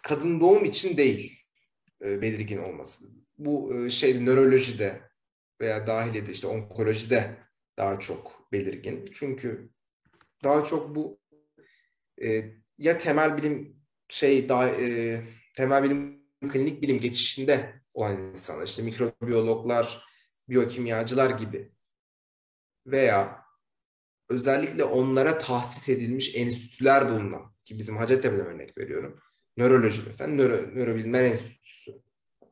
kadın 0.08 0.40
doğum 0.40 0.66
için 0.66 0.98
değil 0.98 1.44
e, 2.02 2.22
belirgin 2.22 2.58
olması. 2.58 3.06
Bu 3.38 3.76
e, 3.76 3.90
şey 3.90 4.26
nörolojide 4.26 5.02
veya 5.62 5.88
dahiliyede 5.88 6.32
işte 6.32 6.48
onkolojide 6.48 7.38
daha 7.78 8.00
çok 8.00 8.52
belirgin. 8.52 9.10
Çünkü 9.14 9.70
daha 10.44 10.64
çok 10.64 10.96
bu 10.96 11.20
e, 12.22 12.46
ya 12.78 12.98
temel 12.98 13.38
bilim 13.38 13.84
şey 14.10 14.50
daha 14.50 14.70
e, 14.70 15.22
temel 15.56 15.84
bilim 15.84 16.24
klinik 16.50 16.82
bilim 16.82 17.00
geçişinde 17.00 17.82
olan 17.94 18.32
insanlar 18.32 18.68
işte 18.68 18.84
mikrobiyologlar, 18.84 20.04
biyokimyacılar 20.50 21.30
gibi 21.30 21.72
veya 22.86 23.46
özellikle 24.30 24.84
onlara 24.84 25.38
tahsis 25.38 25.90
edilmiş 25.90 26.36
enstitüler 26.36 27.10
bulunan 27.10 27.56
ki 27.62 27.78
bizim 27.78 27.98
Hacettepe'den 27.98 28.46
örnek 28.46 28.78
veriyorum. 28.78 29.22
Nöroloji 29.58 30.02
mesela 30.06 30.34
nöro, 30.34 30.76
nörobilimler 30.76 31.24
enstitüsü 31.24 31.92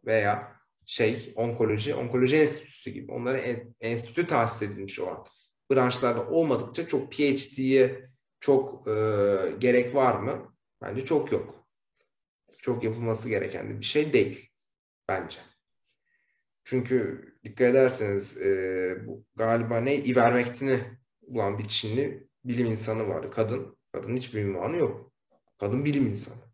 veya 0.05 0.55
şey 0.85 1.33
onkoloji, 1.35 1.95
onkoloji 1.95 2.35
enstitüsü 2.35 2.91
gibi 2.91 3.11
onlara 3.11 3.37
en, 3.37 3.75
enstitü 3.79 4.27
tahsis 4.27 4.61
edilmiş 4.61 4.99
olan 4.99 5.25
branşlarda 5.71 6.29
olmadıkça 6.29 6.87
çok 6.87 7.11
PhD'ye 7.11 8.09
çok 8.39 8.87
e, 8.87 8.91
gerek 9.59 9.95
var 9.95 10.15
mı? 10.15 10.55
Bence 10.81 11.05
çok 11.05 11.31
yok. 11.31 11.67
Çok 12.61 12.83
yapılması 12.83 13.29
gereken 13.29 13.79
bir 13.79 13.85
şey 13.85 14.13
değil 14.13 14.49
bence. 15.09 15.39
Çünkü 16.63 17.25
dikkat 17.43 17.67
ederseniz 17.67 18.37
e, 18.37 18.97
bu 19.07 19.25
galiba 19.35 19.77
ne 19.77 19.95
ivermektini 19.95 20.79
bulan 21.27 21.59
bir 21.59 21.67
Çinli 21.67 22.27
bilim 22.45 22.67
insanı 22.67 23.07
var. 23.07 23.31
Kadın. 23.31 23.77
Kadın 23.91 24.15
hiçbir 24.15 24.43
ünvanı 24.43 24.77
yok. 24.77 25.11
Kadın 25.59 25.85
bilim 25.85 26.07
insanı. 26.07 26.44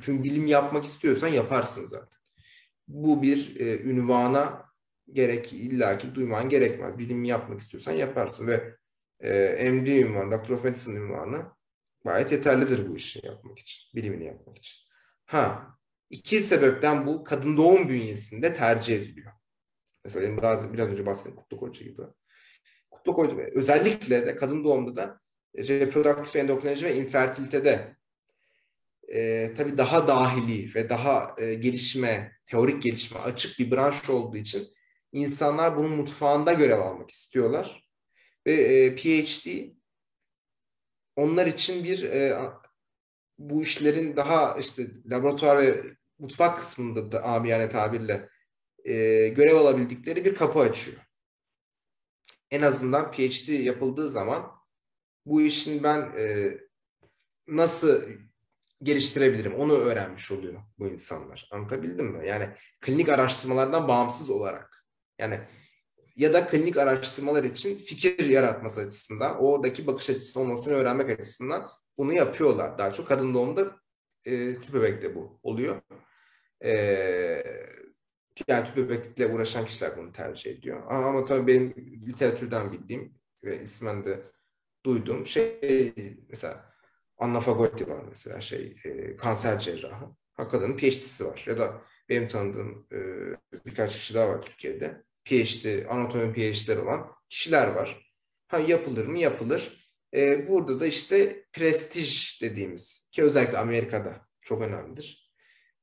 Çünkü 0.00 0.24
bilim 0.24 0.46
yapmak 0.46 0.84
istiyorsan 0.84 1.28
yaparsın 1.28 1.86
zaten. 1.86 2.18
Bu 2.88 3.22
bir 3.22 3.60
e, 3.60 3.80
ünvana 3.82 4.64
gerek 5.12 5.52
illaki 5.52 6.14
duyman 6.14 6.48
gerekmez. 6.48 6.98
Bilim 6.98 7.24
yapmak 7.24 7.60
istiyorsan 7.60 7.92
yaparsın 7.92 8.46
ve 8.46 8.76
e, 9.20 9.70
MD 9.70 9.86
ünvanı, 9.86 10.32
Doctor 10.32 10.54
of 10.54 10.64
Medicine 10.64 10.98
ünvanı 10.98 11.46
gayet 12.04 12.32
yeterlidir 12.32 12.88
bu 12.88 12.96
işi 12.96 13.26
yapmak 13.26 13.58
için, 13.58 13.84
bilimini 13.94 14.24
yapmak 14.24 14.58
için. 14.58 14.80
Ha, 15.26 15.76
iki 16.10 16.42
sebepten 16.42 17.06
bu 17.06 17.24
kadın 17.24 17.56
doğum 17.56 17.88
bünyesinde 17.88 18.54
tercih 18.54 18.96
ediliyor. 18.96 19.32
Mesela 20.04 20.36
biraz, 20.36 20.72
biraz 20.72 20.92
önce 20.92 21.06
bahsettiğim 21.06 21.36
Kutlu 21.36 21.56
Koca 21.56 21.84
gibi. 21.84 22.02
Kutlu 22.90 23.14
Koca 23.14 23.36
özellikle 23.36 24.26
de 24.26 24.36
kadın 24.36 24.64
doğumda 24.64 24.96
da 24.96 25.20
reproduktif 25.56 26.36
endokrinoloji 26.36 26.86
ve 26.86 26.94
infertilitede 26.94 27.96
e, 29.08 29.54
tabii 29.56 29.78
daha 29.78 30.08
dahili 30.08 30.74
ve 30.74 30.88
daha 30.88 31.36
e, 31.38 31.54
gelişme, 31.54 32.32
teorik 32.46 32.82
gelişme 32.82 33.20
açık 33.20 33.58
bir 33.58 33.70
branş 33.70 34.10
olduğu 34.10 34.36
için 34.36 34.68
insanlar 35.12 35.76
bunun 35.76 35.90
mutfağında 35.90 36.52
görev 36.52 36.80
almak 36.80 37.10
istiyorlar. 37.10 37.88
Ve 38.46 38.52
e, 38.52 38.96
PhD 38.96 39.46
onlar 41.16 41.46
için 41.46 41.84
bir 41.84 42.02
e, 42.02 42.38
bu 43.38 43.62
işlerin 43.62 44.16
daha 44.16 44.56
işte 44.58 44.86
laboratuvar 45.06 45.62
ve 45.62 45.84
mutfak 46.18 46.58
kısmında 46.58 47.12
da 47.12 47.22
amiyane 47.22 47.68
tabirle 47.68 48.28
e, 48.84 49.28
görev 49.28 49.56
alabildikleri 49.56 50.24
bir 50.24 50.34
kapı 50.34 50.58
açıyor. 50.58 50.98
En 52.50 52.62
azından 52.62 53.10
PhD 53.12 53.48
yapıldığı 53.48 54.08
zaman 54.08 54.52
bu 55.26 55.42
işin 55.42 55.82
ben 55.82 56.12
e, 56.18 56.56
nasıl 57.46 58.02
geliştirebilirim 58.82 59.54
onu 59.54 59.72
öğrenmiş 59.72 60.32
oluyor 60.32 60.62
bu 60.78 60.88
insanlar. 60.88 61.48
Anlatabildim 61.50 62.06
mi? 62.06 62.28
Yani 62.28 62.48
klinik 62.80 63.08
araştırmalardan 63.08 63.88
bağımsız 63.88 64.30
olarak. 64.30 64.86
Yani 65.18 65.40
ya 66.16 66.32
da 66.32 66.46
klinik 66.46 66.76
araştırmalar 66.76 67.44
için 67.44 67.78
fikir 67.78 68.26
yaratması 68.26 68.80
açısından, 68.80 69.42
oradaki 69.42 69.86
bakış 69.86 70.10
açısı 70.10 70.40
olmasını 70.40 70.74
öğrenmek 70.74 71.10
açısından 71.10 71.70
bunu 71.98 72.12
yapıyorlar. 72.12 72.78
Daha 72.78 72.92
çok 72.92 73.08
kadın 73.08 73.34
doğumda 73.34 73.76
e, 74.24 74.60
tüp 74.60 74.74
bebekte 74.74 75.14
bu 75.14 75.40
oluyor. 75.42 75.82
E, 76.64 76.72
yani 78.48 78.66
tüp 78.66 78.76
bebeklikle 78.76 79.26
uğraşan 79.26 79.66
kişiler 79.66 79.96
bunu 79.96 80.12
tercih 80.12 80.50
ediyor. 80.50 80.82
Ama, 80.88 81.06
ama 81.06 81.24
tabii 81.24 81.46
benim 81.46 81.74
literatürden 82.06 82.72
bildiğim 82.72 83.14
ve 83.44 83.60
ismen 83.62 84.04
de 84.04 84.22
duyduğum 84.84 85.26
şey 85.26 85.60
mesela 86.28 86.71
Anna 87.22 87.40
Fagotti 87.40 87.88
var 87.88 88.04
mesela 88.08 88.40
şey 88.40 88.76
e, 88.84 89.16
kanser 89.16 89.58
cerrahı. 89.58 90.06
Ha 90.34 90.48
kadının 90.48 90.76
PhD'si 90.76 91.26
var. 91.26 91.44
Ya 91.46 91.58
da 91.58 91.82
benim 92.08 92.28
tanıdığım 92.28 92.86
e, 92.92 92.98
birkaç 93.66 93.92
kişi 93.92 94.14
daha 94.14 94.28
var 94.28 94.42
Türkiye'de. 94.42 95.02
PhD, 95.24 95.86
anatomi 95.88 96.32
PhD'ler 96.32 96.76
olan 96.76 97.12
kişiler 97.28 97.66
var. 97.66 98.12
Ha 98.48 98.58
yapılır 98.58 99.06
mı? 99.06 99.18
Yapılır. 99.18 99.90
E, 100.14 100.48
burada 100.48 100.80
da 100.80 100.86
işte 100.86 101.44
prestij 101.52 102.40
dediğimiz 102.42 103.08
ki 103.12 103.22
özellikle 103.22 103.58
Amerika'da 103.58 104.26
çok 104.40 104.62
önemlidir. 104.62 105.32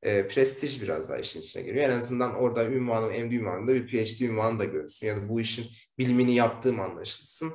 E, 0.03 0.27
prestij 0.27 0.81
biraz 0.81 1.09
daha 1.09 1.17
işin 1.17 1.41
içine 1.41 1.63
giriyor. 1.63 1.89
En 1.89 1.97
azından 1.97 2.35
orada 2.35 2.65
ünvanın, 2.65 3.25
MD 3.25 3.31
ünvanında 3.31 3.73
bir 3.75 3.87
PhD 3.87 4.21
ünvanı 4.21 4.59
da 4.59 4.65
görürsün. 4.65 5.07
Ya 5.07 5.17
da 5.17 5.29
bu 5.29 5.41
işin 5.41 5.65
bilimini 5.97 6.35
yaptığım 6.35 6.79
anlaşılsın 6.79 7.53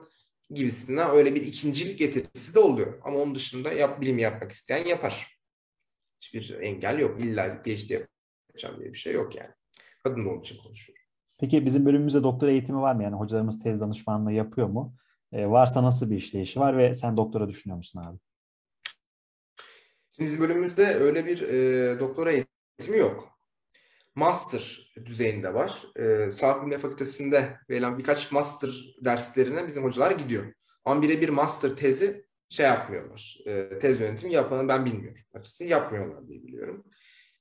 gibisinden 0.50 1.10
öyle 1.10 1.34
bir 1.34 1.42
ikincilik 1.42 1.98
getirisi 1.98 2.54
de 2.54 2.58
oluyor. 2.58 3.00
Ama 3.04 3.18
onun 3.18 3.34
dışında 3.34 3.72
yap, 3.72 4.00
bilim 4.00 4.18
yapmak 4.18 4.50
isteyen 4.50 4.86
yapar. 4.86 5.38
Hiçbir 6.20 6.60
engel 6.60 6.98
yok. 6.98 7.20
İlla 7.24 7.62
PhD 7.62 7.90
yapacağım 7.90 8.80
diye 8.80 8.92
bir 8.92 8.98
şey 8.98 9.12
yok 9.12 9.36
yani. 9.36 9.50
Kadın 10.04 10.24
olduğu 10.26 10.40
için 10.40 10.58
konuşuyorum. 10.62 11.04
Peki 11.38 11.66
bizim 11.66 11.86
bölümümüzde 11.86 12.22
doktora 12.22 12.50
eğitimi 12.50 12.80
var 12.80 12.94
mı? 12.94 13.02
Yani 13.02 13.16
hocalarımız 13.16 13.62
tez 13.62 13.80
danışmanlığı 13.80 14.32
yapıyor 14.32 14.68
mu? 14.68 14.96
E, 15.32 15.46
varsa 15.46 15.82
nasıl 15.82 16.10
bir 16.10 16.16
işleyişi 16.16 16.60
var 16.60 16.78
ve 16.78 16.94
sen 16.94 17.16
doktora 17.16 17.48
düşünüyor 17.48 17.76
musun 17.76 18.00
abi? 18.00 18.18
Bizim 20.18 20.40
bölümümüzde 20.40 20.86
öyle 20.86 21.26
bir 21.26 21.42
e, 21.42 22.00
doktora 22.00 22.32
eğitimi 22.32 22.98
yok. 22.98 23.33
Master 24.14 24.92
düzeyinde 25.04 25.54
var. 25.54 25.86
E, 25.96 26.30
Sağlık 26.30 26.60
Bilimleri 26.60 26.80
Fakültesi'nde 26.80 27.58
verilen 27.70 27.98
birkaç 27.98 28.32
master 28.32 28.94
derslerine 29.04 29.66
bizim 29.66 29.84
hocalar 29.84 30.10
gidiyor. 30.10 30.52
Ama 30.84 31.02
birebir 31.02 31.28
master 31.28 31.70
tezi 31.76 32.24
şey 32.48 32.66
yapmıyorlar. 32.66 33.38
E, 33.46 33.78
tez 33.78 34.00
yönetimi 34.00 34.32
yapanı 34.32 34.68
ben 34.68 34.84
bilmiyorum. 34.84 35.20
Açıkçası 35.34 35.64
yapmıyorlar 35.64 36.28
diye 36.28 36.42
biliyorum. 36.42 36.84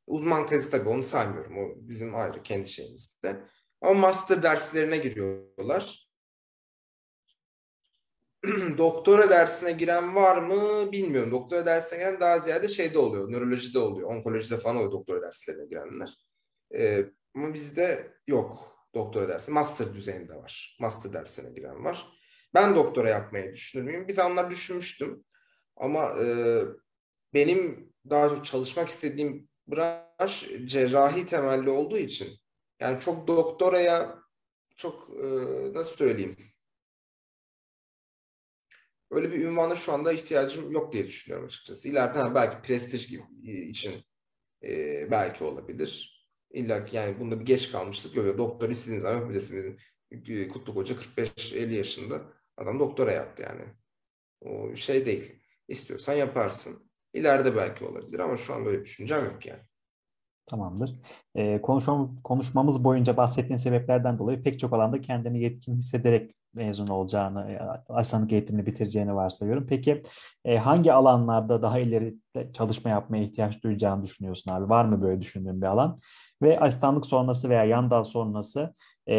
Uzman 0.08 0.46
tezi 0.46 0.70
tabii 0.72 0.90
onu 0.90 1.04
saymıyorum. 1.04 1.58
O 1.58 1.76
bizim 1.76 2.16
ayrı 2.16 2.44
kendi 2.44 2.70
şeyimizde. 2.70 3.44
Ama 3.82 3.94
master 3.94 4.44
derslerine 4.44 4.98
giriyorlar. 4.98 6.10
doktora 8.78 9.30
dersine 9.30 9.72
giren 9.72 10.16
var 10.16 10.38
mı 10.38 10.92
bilmiyorum. 10.92 11.32
Doktora 11.32 11.66
dersine 11.66 12.00
giren 12.00 12.20
daha 12.20 12.40
ziyade 12.40 12.68
şeyde 12.68 13.00
oluyor. 13.00 13.32
Nörolojide 13.32 13.80
oluyor. 13.80 14.10
Onkolojide 14.10 14.58
falan 14.58 14.76
oluyor 14.76 14.92
doktora 14.92 15.22
derslerine 15.22 15.66
girenler. 15.66 16.14
Ee, 16.76 17.06
ama 17.36 17.54
bizde 17.54 18.14
yok 18.28 18.78
doktora 18.96 19.28
dersi. 19.28 19.52
Master 19.52 19.94
düzeyinde 19.94 20.36
var. 20.36 20.78
Master 20.80 21.14
dersine 21.14 21.54
giren 21.54 21.86
var. 21.86 22.08
Ben 22.54 22.76
doktora 22.76 23.10
yapmayı 23.10 23.54
düşünür 23.54 23.84
müyüm? 23.84 24.08
Bir 24.08 24.14
zamanlar 24.14 24.52
düşünmüştüm. 24.52 25.26
Ama 25.76 26.14
e, 26.24 26.26
benim 27.34 27.94
daha 28.10 28.30
çok 28.30 28.46
çalışmak 28.46 28.90
istediğim 28.90 29.50
branş 29.68 30.46
cerrahi 30.66 31.26
temelli 31.26 31.70
olduğu 31.70 31.98
için 31.98 32.38
yani 32.80 33.00
çok 33.00 33.28
doktoraya 33.28 34.20
çok 34.76 35.10
e, 35.10 35.26
nasıl 35.74 35.96
söyleyeyim 35.96 36.54
öyle 39.14 39.32
bir 39.32 39.46
ünvana 39.46 39.76
şu 39.76 39.94
anda 39.94 40.14
ihtiyacım 40.14 40.72
yok 40.72 40.94
diye 40.94 41.08
düşünüyorum 41.08 41.46
açıkçası. 41.46 41.90
İleride 41.90 42.36
belki 42.36 42.68
prestij 42.68 43.08
gibi 43.08 43.24
e, 43.48 43.52
için 43.52 44.04
e, 44.64 44.72
belki 45.12 45.44
olabilir. 45.44 46.13
İlla 46.54 46.86
ki 46.86 46.96
yani 46.96 47.20
bunda 47.20 47.40
bir 47.40 47.46
geç 47.46 47.72
kalmıştık. 47.72 48.16
Yok, 48.16 48.38
doktor 48.38 48.70
istediğiniz 48.70 49.02
zaman 49.02 49.16
yapabilirsiniz. 49.16 49.76
Kutluk 50.54 50.76
Hoca 50.76 50.96
45-50 50.96 51.74
yaşında 51.74 52.22
adam 52.58 52.80
doktora 52.80 53.12
yaptı 53.12 53.44
yani. 53.44 53.62
O 54.42 54.76
şey 54.76 55.06
değil. 55.06 55.40
İstiyorsan 55.68 56.14
yaparsın. 56.14 56.92
İleride 57.14 57.56
belki 57.56 57.86
olabilir 57.86 58.20
ama 58.20 58.38
şu 58.38 58.54
an 58.54 58.66
böyle 58.66 58.82
düşüncem 58.82 59.26
yok 59.26 59.46
yani. 59.46 59.62
Tamamdır. 60.46 61.00
Konuşmam, 61.62 62.22
konuşmamız 62.24 62.84
boyunca 62.84 63.18
bahsettiğin 63.18 63.58
sebeplerden 63.58 64.20
dolayı 64.20 64.44
pek 64.44 64.60
çok 64.60 64.74
alanda 64.74 65.02
kendini 65.02 65.42
yetkin 65.44 65.78
hissederek 65.78 66.36
mezun 66.54 66.88
olacağını, 66.88 67.52
e, 67.52 67.60
asistanlık 67.94 68.32
eğitimini 68.32 68.66
bitireceğini 68.66 69.16
varsayıyorum. 69.16 69.68
Peki 69.70 70.04
e, 70.46 70.58
hangi 70.58 70.94
alanlarda 70.94 71.62
daha 71.62 71.80
ileri 71.80 72.16
çalışma 72.54 72.90
yapmaya 72.90 73.24
ihtiyaç 73.24 73.64
duyacağını 73.64 74.04
düşünüyorsun 74.04 74.52
abi? 74.52 74.70
Var 74.70 74.86
mı 74.86 75.02
böyle 75.02 75.22
düşündüğün 75.22 75.62
bir 75.62 75.68
alan? 75.68 75.98
Ve 76.42 76.60
asistanlık 76.60 77.06
sonrası 77.06 77.50
veya 77.50 77.64
yan 77.64 77.92
dal 77.92 78.04
sonrası 78.04 78.76
e, 79.08 79.16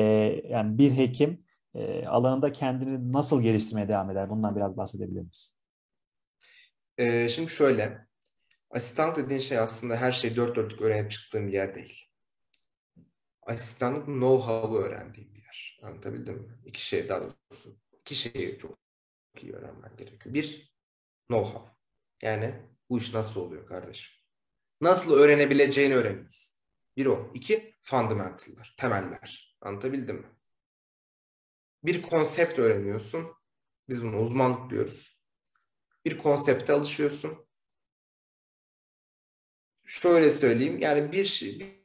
yani 0.48 0.78
bir 0.78 0.96
hekim 0.96 1.44
e, 1.74 2.06
alanında 2.06 2.52
kendini 2.52 3.12
nasıl 3.12 3.42
geliştirmeye 3.42 3.88
devam 3.88 4.10
eder? 4.10 4.30
Bundan 4.30 4.56
biraz 4.56 4.76
bahsedebilir 4.76 5.22
misin? 5.22 5.56
Ee, 6.98 7.28
şimdi 7.28 7.50
şöyle, 7.50 8.06
asistan 8.70 9.14
dediğin 9.14 9.40
şey 9.40 9.58
aslında 9.58 9.96
her 9.96 10.12
şeyi 10.12 10.36
dört 10.36 10.56
dörtlük 10.56 10.80
öğrenip 10.80 11.10
çıktığım 11.10 11.46
bir 11.46 11.52
yer 11.52 11.74
değil. 11.74 12.06
Asistanlık 13.42 14.06
know-how'u 14.06 14.76
öğrendiğim. 14.76 15.33
Anlatabildim 15.84 16.34
mi? 16.34 16.58
İki 16.66 16.86
şey 16.86 17.08
daha 17.08 17.20
doğrusu. 17.22 17.76
İki 18.00 18.14
şeyi 18.14 18.58
çok 18.58 18.78
iyi 19.42 19.52
öğrenmen 19.52 19.96
gerekiyor. 19.96 20.34
Bir, 20.34 20.74
know-how. 21.30 21.68
Yani 22.22 22.54
bu 22.90 22.98
iş 22.98 23.14
nasıl 23.14 23.40
oluyor 23.40 23.66
kardeşim? 23.66 24.12
Nasıl 24.80 25.14
öğrenebileceğini 25.14 25.94
öğreniyorsun. 25.96 26.54
Bir 26.96 27.06
o. 27.06 27.30
İki, 27.34 27.74
fundamental'lar, 27.82 28.74
temeller. 28.78 29.56
Anlatabildim 29.60 30.16
mi? 30.16 30.26
Bir 31.84 32.02
konsept 32.02 32.58
öğreniyorsun. 32.58 33.26
Biz 33.88 34.02
bunu 34.04 34.16
uzmanlık 34.22 34.70
diyoruz. 34.70 35.20
Bir 36.04 36.18
konsepte 36.18 36.72
alışıyorsun. 36.72 37.46
Şöyle 39.84 40.30
söyleyeyim. 40.30 40.78
Yani 40.78 41.12
bir 41.12 41.24
şey, 41.24 41.84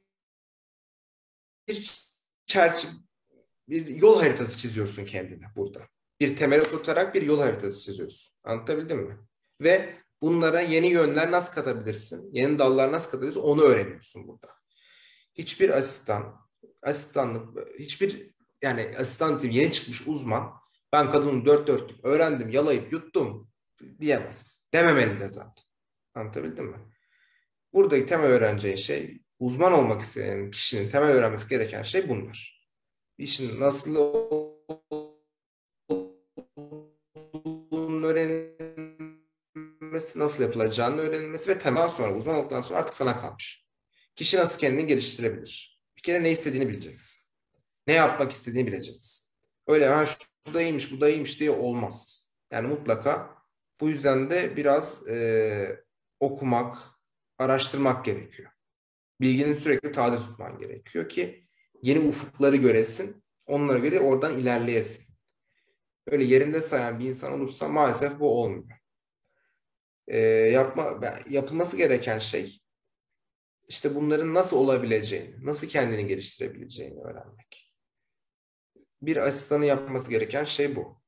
bir 1.67 2.09
çerçeve, 2.45 2.91
bir 3.69 3.87
yol 3.87 4.19
haritası 4.19 4.57
çiziyorsun 4.57 5.05
kendine 5.05 5.45
burada. 5.55 5.81
Bir 6.19 6.35
temel 6.35 6.61
oturarak 6.61 7.15
bir 7.15 7.21
yol 7.21 7.39
haritası 7.39 7.81
çiziyorsun. 7.81 8.33
Anlatabildim 8.43 8.97
mi? 8.97 9.17
Ve 9.61 9.93
bunlara 10.21 10.61
yeni 10.61 10.87
yönler 10.87 11.31
nasıl 11.31 11.53
katabilirsin? 11.53 12.29
Yeni 12.33 12.59
dallar 12.59 12.91
nasıl 12.91 13.11
katabilirsin? 13.11 13.39
Onu 13.39 13.61
öğreniyorsun 13.61 14.27
burada. 14.27 14.47
Hiçbir 15.35 15.69
asistan, 15.69 16.47
asistanlık, 16.81 17.57
hiçbir 17.79 18.31
yani 18.61 18.95
asistan 18.97 19.39
yeni 19.43 19.71
çıkmış 19.71 20.07
uzman 20.07 20.53
ben 20.93 21.11
kadının 21.11 21.45
dört 21.45 21.67
dörtlük 21.67 22.05
öğrendim, 22.05 22.49
yalayıp 22.49 22.93
yuttum 22.93 23.51
diyemez. 23.99 24.67
Dememeli 24.73 25.19
de 25.19 25.29
zaten. 25.29 25.63
Anlatabildim 26.15 26.65
mi? 26.65 26.77
Buradaki 27.73 28.05
temel 28.05 28.27
öğreneceğin 28.27 28.75
şey 28.75 29.21
uzman 29.39 29.73
olmak 29.73 30.01
isteyen 30.01 30.51
kişinin 30.51 30.89
temel 30.89 31.09
öğrenmesi 31.09 31.49
gereken 31.49 31.83
şey 31.83 32.09
bunlar. 32.09 32.58
İşin 33.19 33.59
nasıl 33.59 33.95
öğrenilmesi, 38.03 40.19
nasıl 40.19 40.43
yapılacağını 40.43 41.01
öğrenilmesi 41.01 41.49
ve 41.49 41.59
temel 41.59 41.87
sonra 41.87 42.15
uzman 42.15 42.35
olduktan 42.35 42.61
sonra 42.61 42.79
artık 42.79 42.93
sana 42.93 43.21
kalmış. 43.21 43.67
Kişi 44.15 44.37
nasıl 44.37 44.59
kendini 44.59 44.87
geliştirebilir? 44.87 45.81
Bir 45.97 46.01
kere 46.01 46.23
ne 46.23 46.31
istediğini 46.31 46.69
bileceksin. 46.69 47.29
Ne 47.87 47.93
yapmak 47.93 48.31
istediğini 48.31 48.67
bileceksin. 48.67 49.25
Öyle 49.67 49.87
ha 49.87 50.05
şu 50.05 50.53
da 50.53 50.61
iyiymiş, 50.61 50.91
bu 50.91 51.01
da 51.01 51.09
iyiymiş 51.09 51.39
diye 51.39 51.51
olmaz. 51.51 52.29
Yani 52.51 52.67
mutlaka 52.67 53.35
bu 53.81 53.89
yüzden 53.89 54.31
de 54.31 54.57
biraz 54.57 55.07
e, 55.07 55.83
okumak, 56.19 56.77
araştırmak 57.37 58.05
gerekiyor. 58.05 58.51
Bilgini 59.21 59.55
sürekli 59.55 59.91
taze 59.91 60.17
tutman 60.17 60.59
gerekiyor 60.59 61.09
ki 61.09 61.48
yeni 61.81 61.99
ufukları 61.99 62.55
göresin, 62.55 63.23
onlara 63.45 63.79
göre 63.79 63.99
oradan 63.99 64.39
ilerleyesin. 64.39 65.05
Öyle 66.07 66.23
yerinde 66.23 66.61
sayan 66.61 66.99
bir 66.99 67.05
insan 67.05 67.33
olursa 67.33 67.67
maalesef 67.67 68.19
bu 68.19 68.41
olmuyor. 68.41 68.79
E, 70.07 70.19
yapma, 70.27 70.99
yapılması 71.29 71.77
gereken 71.77 72.19
şey 72.19 72.61
işte 73.69 73.95
bunların 73.95 74.33
nasıl 74.33 74.57
olabileceğini, 74.57 75.45
nasıl 75.45 75.67
kendini 75.67 76.07
geliştirebileceğini 76.07 77.01
öğrenmek. 77.01 77.73
Bir 79.01 79.17
asistanı 79.17 79.65
yapması 79.65 80.09
gereken 80.09 80.43
şey 80.43 80.75
bu. 80.75 81.01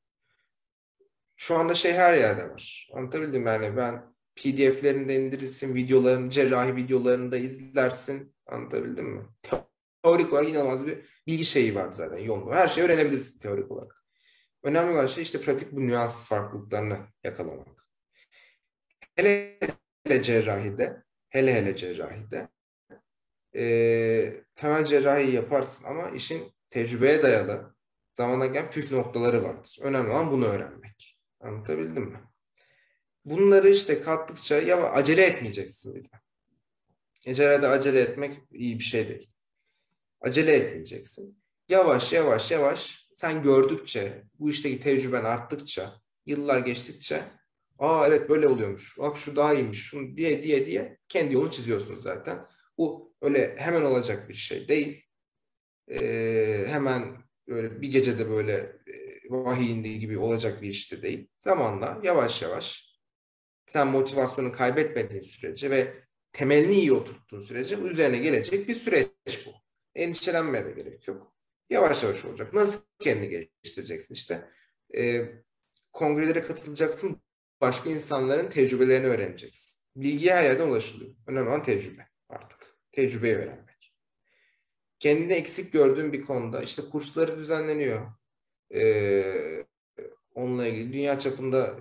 Şu 1.35 1.55
anda 1.55 1.73
şey 1.73 1.93
her 1.93 2.13
yerde 2.13 2.49
var. 2.49 2.89
Anlatabildim 2.93 3.45
yani 3.45 3.77
ben 3.77 4.13
PDF'lerini 4.35 5.09
de 5.09 5.15
indirirsin, 5.15 5.75
videolarını, 5.75 6.29
cerrahi 6.29 6.75
videolarını 6.75 7.31
da 7.31 7.37
izlersin. 7.37 8.35
Anlatabildim 8.45 9.05
mi? 9.05 9.25
Teorik 10.03 10.33
olarak 10.33 10.49
inanılmaz 10.49 10.87
bir 10.87 10.99
bilgi 11.27 11.45
şeyi 11.45 11.75
var 11.75 11.91
zaten 11.91 12.17
yolunda. 12.17 12.55
Her 12.55 12.67
şeyi 12.67 12.85
öğrenebilirsin 12.85 13.39
teorik 13.39 13.71
olarak. 13.71 14.03
Önemli 14.63 14.91
olan 14.91 15.07
şey 15.07 15.23
işte 15.23 15.41
pratik 15.41 15.71
bu 15.71 15.87
nüans 15.87 16.25
farklılıklarını 16.25 16.97
yakalamak. 17.23 17.87
Hele 19.15 19.59
hele 20.03 20.23
cerrahide, 20.23 21.03
hele 21.29 21.53
hele 21.53 21.75
cerrahide 21.75 22.47
e, 23.55 24.43
temel 24.55 24.85
cerrahi 24.85 25.31
yaparsın 25.31 25.85
ama 25.85 26.09
işin 26.09 26.53
tecrübeye 26.69 27.23
dayalı 27.23 27.75
zamana 28.13 28.45
gelen 28.45 28.71
püf 28.71 28.91
noktaları 28.91 29.43
vardır. 29.43 29.77
Önemli 29.81 30.09
olan 30.09 30.31
bunu 30.31 30.45
öğrenmek. 30.45 31.17
Anlatabildim 31.39 32.03
mi? 32.03 32.19
Bunları 33.25 33.69
işte 33.69 34.01
kattıkça 34.01 34.59
ya 34.59 34.91
acele 34.91 35.25
etmeyeceksin 35.25 35.95
bir 35.95 36.03
de. 36.03 36.09
Ecelede 37.27 37.67
acele 37.67 38.01
etmek 38.01 38.33
iyi 38.51 38.79
bir 38.79 38.83
şey 38.83 39.09
değil. 39.09 39.30
Acele 40.21 40.55
etmeyeceksin. 40.55 41.41
Yavaş 41.69 42.13
yavaş 42.13 42.51
yavaş 42.51 43.07
sen 43.15 43.43
gördükçe, 43.43 44.23
bu 44.39 44.49
işteki 44.49 44.79
tecrüben 44.79 45.23
arttıkça, 45.23 46.01
yıllar 46.25 46.59
geçtikçe 46.59 47.23
aa 47.79 48.07
evet 48.07 48.29
böyle 48.29 48.47
oluyormuş, 48.47 48.97
bak 48.99 49.17
şu 49.17 49.35
daha 49.35 49.53
iyiymiş, 49.53 49.79
şunu 49.79 50.17
diye 50.17 50.43
diye 50.43 50.65
diye 50.65 50.97
kendi 51.09 51.33
yolunu 51.33 51.51
çiziyorsun 51.51 51.95
zaten. 51.95 52.45
Bu 52.77 53.13
öyle 53.21 53.55
hemen 53.57 53.81
olacak 53.81 54.29
bir 54.29 54.33
şey 54.33 54.67
değil. 54.67 55.05
Ee, 55.91 56.65
hemen 56.67 57.17
böyle 57.47 57.81
bir 57.81 57.91
gecede 57.91 58.29
böyle 58.29 58.53
e, 58.53 58.93
vahiy 59.29 59.71
indiği 59.71 59.99
gibi 59.99 60.17
olacak 60.17 60.61
bir 60.61 60.69
iştir 60.69 61.01
değil. 61.01 61.27
Zamanla 61.39 62.01
yavaş 62.03 62.41
yavaş 62.41 62.91
sen 63.67 63.87
motivasyonu 63.87 64.51
kaybetmediğin 64.51 65.21
sürece 65.21 65.69
ve 65.69 65.93
temelini 66.33 66.75
iyi 66.75 66.93
oturttuğun 66.93 67.39
sürece 67.39 67.75
üzerine 67.77 68.17
gelecek 68.17 68.67
bir 68.67 68.75
süreç 68.75 69.07
bu. 69.45 69.60
Endişelenmeye 69.95 70.65
de 70.65 70.71
gerek 70.71 71.07
yok. 71.07 71.33
Yavaş 71.69 72.03
yavaş 72.03 72.25
olacak. 72.25 72.53
Nasıl 72.53 72.81
kendini 72.99 73.29
geliştireceksin 73.29 74.13
işte? 74.13 74.49
E, 74.97 75.25
kongrelere 75.93 76.41
katılacaksın. 76.41 77.21
Başka 77.61 77.89
insanların 77.89 78.49
tecrübelerini 78.49 79.07
öğreneceksin. 79.07 79.81
Bilgiye 79.95 80.35
her 80.35 80.43
yerden 80.43 80.67
ulaşılıyor. 80.67 81.15
Önemli 81.27 81.49
olan 81.49 81.63
tecrübe 81.63 82.07
artık. 82.29 82.59
Tecrübeyi 82.91 83.35
öğrenmek. 83.35 83.93
Kendini 84.99 85.33
eksik 85.33 85.73
gördüğün 85.73 86.13
bir 86.13 86.21
konuda 86.21 86.61
işte 86.63 86.81
kursları 86.91 87.37
düzenleniyor. 87.37 88.11
Ee, 88.73 89.65
onunla 90.35 90.67
ilgili 90.67 90.93
dünya 90.93 91.19
çapında 91.19 91.77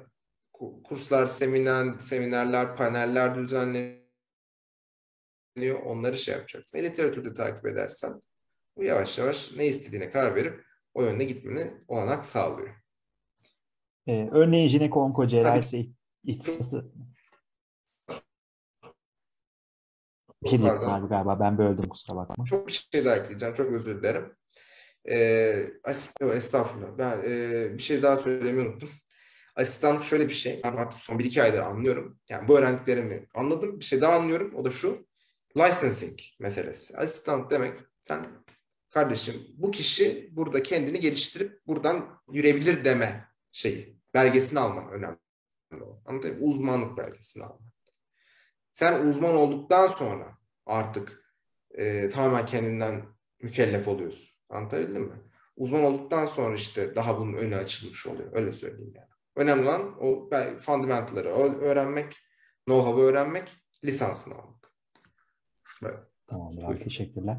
kurslar, 0.85 1.27
seminer, 1.27 1.99
seminerler, 1.99 2.77
paneller 2.77 3.35
düzenleniyor. 3.35 4.00
Onları 5.85 6.19
şey 6.19 6.35
yapacaksın. 6.35 6.79
E, 6.79 6.83
literatürde 6.83 7.35
takip 7.35 7.67
edersen 7.67 8.23
Bu 8.77 8.85
yavaş 8.85 9.19
yavaş 9.19 9.53
ne 9.57 9.67
istediğine 9.67 10.11
karar 10.11 10.35
verip 10.35 10.65
o 10.95 11.03
yönde 11.03 11.25
gitmeni 11.25 11.71
olanak 11.89 12.25
sağlıyor. 12.25 12.75
Ee, 14.07 14.29
örneğin 14.33 14.69
jineko-onko 14.69 15.29
cerrahisi 15.29 15.91
ihtisası 16.25 16.93
bir 20.43 20.49
şey 20.49 20.71
abi 20.71 21.09
galiba 21.09 21.41
ben 21.41 21.59
böldüm 21.59 21.89
kusura 21.89 22.17
bakma. 22.17 22.45
Çok 22.45 22.69
bir 22.69 22.87
şey 22.93 23.05
daha 23.05 23.17
ekleyeceğim. 23.17 23.55
Çok 23.55 23.73
özür 23.73 23.99
dilerim. 23.99 24.37
Ee, 25.11 25.67
estağfurullah. 26.33 26.99
Ben 26.99 27.23
e, 27.25 27.69
bir 27.75 27.83
şey 27.83 28.03
daha 28.03 28.17
söylemeyi 28.17 28.69
unuttum. 28.69 28.91
Asistanlık 29.57 30.03
şöyle 30.03 30.29
bir 30.29 30.35
şey. 30.35 30.61
Ben 30.65 30.77
artık 30.77 31.01
son 31.01 31.19
bir 31.19 31.25
iki 31.25 31.43
aydır 31.43 31.59
anlıyorum. 31.59 32.19
Yani 32.29 32.49
bu 32.49 32.59
öğrendiklerimi 32.59 33.27
anladım. 33.35 33.81
Bir 33.81 33.85
şey 33.85 34.01
daha 34.01 34.13
anlıyorum. 34.13 34.55
O 34.55 34.65
da 34.65 34.71
şu. 34.71 35.07
Licensing 35.57 36.21
meselesi. 36.39 36.97
Asistan 36.97 37.51
demek 37.51 37.81
sen 38.01 38.45
kardeşim 38.91 39.47
bu 39.57 39.71
kişi 39.71 40.29
burada 40.33 40.63
kendini 40.63 41.01
geliştirip 41.01 41.67
buradan 41.67 42.23
yürüyebilir 42.33 42.85
deme 42.85 43.29
şeyi. 43.53 44.01
Belgesini 44.15 44.61
alman 44.61 44.91
önemli. 44.91 45.19
Anlatayım 46.07 46.39
Uzmanlık 46.41 46.99
belgesini 46.99 47.45
alman. 47.45 47.71
Sen 48.73 49.07
uzman 49.07 49.35
olduktan 49.35 49.89
sonra 49.89 50.39
artık 50.67 51.35
e, 51.71 52.09
tamamen 52.09 52.47
kendinden 52.47 53.05
mükellef 53.43 53.89
oluyorsun. 53.89 54.37
Anlatabildim 54.49 55.03
mi? 55.03 55.17
Uzman 55.57 55.83
olduktan 55.83 56.27
sonra 56.27 56.55
işte 56.55 56.95
daha 56.95 57.19
bunun 57.19 57.33
önü 57.33 57.57
açılmış 57.57 58.07
oluyor. 58.07 58.29
Öyle 58.33 58.53
söyleyeyim 58.53 58.93
yani. 58.97 59.09
Önemli 59.37 59.63
olan 59.63 59.97
o 60.01 60.31
fundamentalları 60.61 61.29
öğrenmek, 61.61 62.17
know-how'ı 62.67 63.03
öğrenmek, 63.03 63.57
lisansını 63.85 64.35
almak. 64.35 64.60
Evet. 65.83 65.99
Tamamdır 66.27 66.63
abi, 66.63 66.75
teşekkürler. 66.75 67.39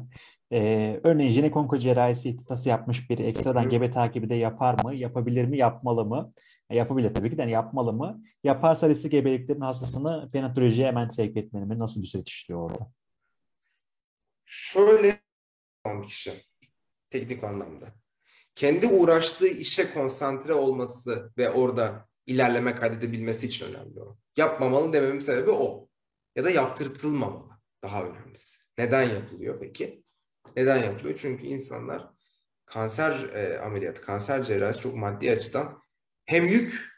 Ee, 0.52 1.00
örneğin 1.04 1.32
jinekonko 1.32 1.78
cerrahisi 1.78 2.28
ihtisası 2.28 2.68
yapmış 2.68 3.10
biri 3.10 3.22
ekstradan 3.22 3.68
gebe 3.68 3.90
takibi 3.90 4.28
de 4.28 4.34
yapar 4.34 4.84
mı? 4.84 4.94
Yapabilir 4.94 5.44
mi? 5.44 5.58
Yapmalı 5.58 6.04
mı? 6.04 6.32
Yapabilir 6.70 7.14
tabii 7.14 7.30
ki 7.30 7.36
de 7.36 7.40
yani 7.40 7.52
yapmalı 7.52 7.92
mı? 7.92 8.22
Yaparsa 8.44 8.88
riskli 8.88 9.10
gebeliklerin 9.10 9.60
hastasını 9.60 10.30
penatolojiye 10.32 10.86
hemen 10.86 11.08
sevk 11.08 11.36
etmeli 11.36 11.64
mi? 11.64 11.78
Nasıl 11.78 12.02
bir 12.02 12.06
süreç 12.06 12.30
işliyor 12.32 12.60
orada? 12.60 12.90
Şöyle 14.44 15.20
bir 15.86 16.08
kişi 16.08 16.32
teknik 17.10 17.44
anlamda. 17.44 17.86
Kendi 18.54 18.86
uğraştığı 18.86 19.48
işe 19.48 19.90
konsantre 19.94 20.54
olması 20.54 21.32
ve 21.38 21.50
orada 21.50 22.08
ilerleme 22.26 22.74
kaydedebilmesi 22.74 23.46
için 23.46 23.66
önemli 23.66 24.00
o. 24.00 24.16
Yapmamalı 24.36 24.92
dememin 24.92 25.20
sebebi 25.20 25.50
o. 25.50 25.88
Ya 26.36 26.44
da 26.44 26.50
yaptırtılmamalı. 26.50 27.51
Daha 27.82 28.04
önemlisi. 28.04 28.58
Neden 28.78 29.02
yapılıyor 29.02 29.60
peki? 29.60 30.04
Neden 30.56 30.82
yapılıyor? 30.82 31.18
Çünkü 31.22 31.46
insanlar 31.46 32.10
kanser 32.64 33.28
e, 33.28 33.58
ameliyatı, 33.58 34.02
kanser 34.02 34.42
cerrahisi 34.42 34.80
çok 34.80 34.96
maddi 34.96 35.30
açıdan 35.30 35.82
hem 36.24 36.46
yük 36.46 36.92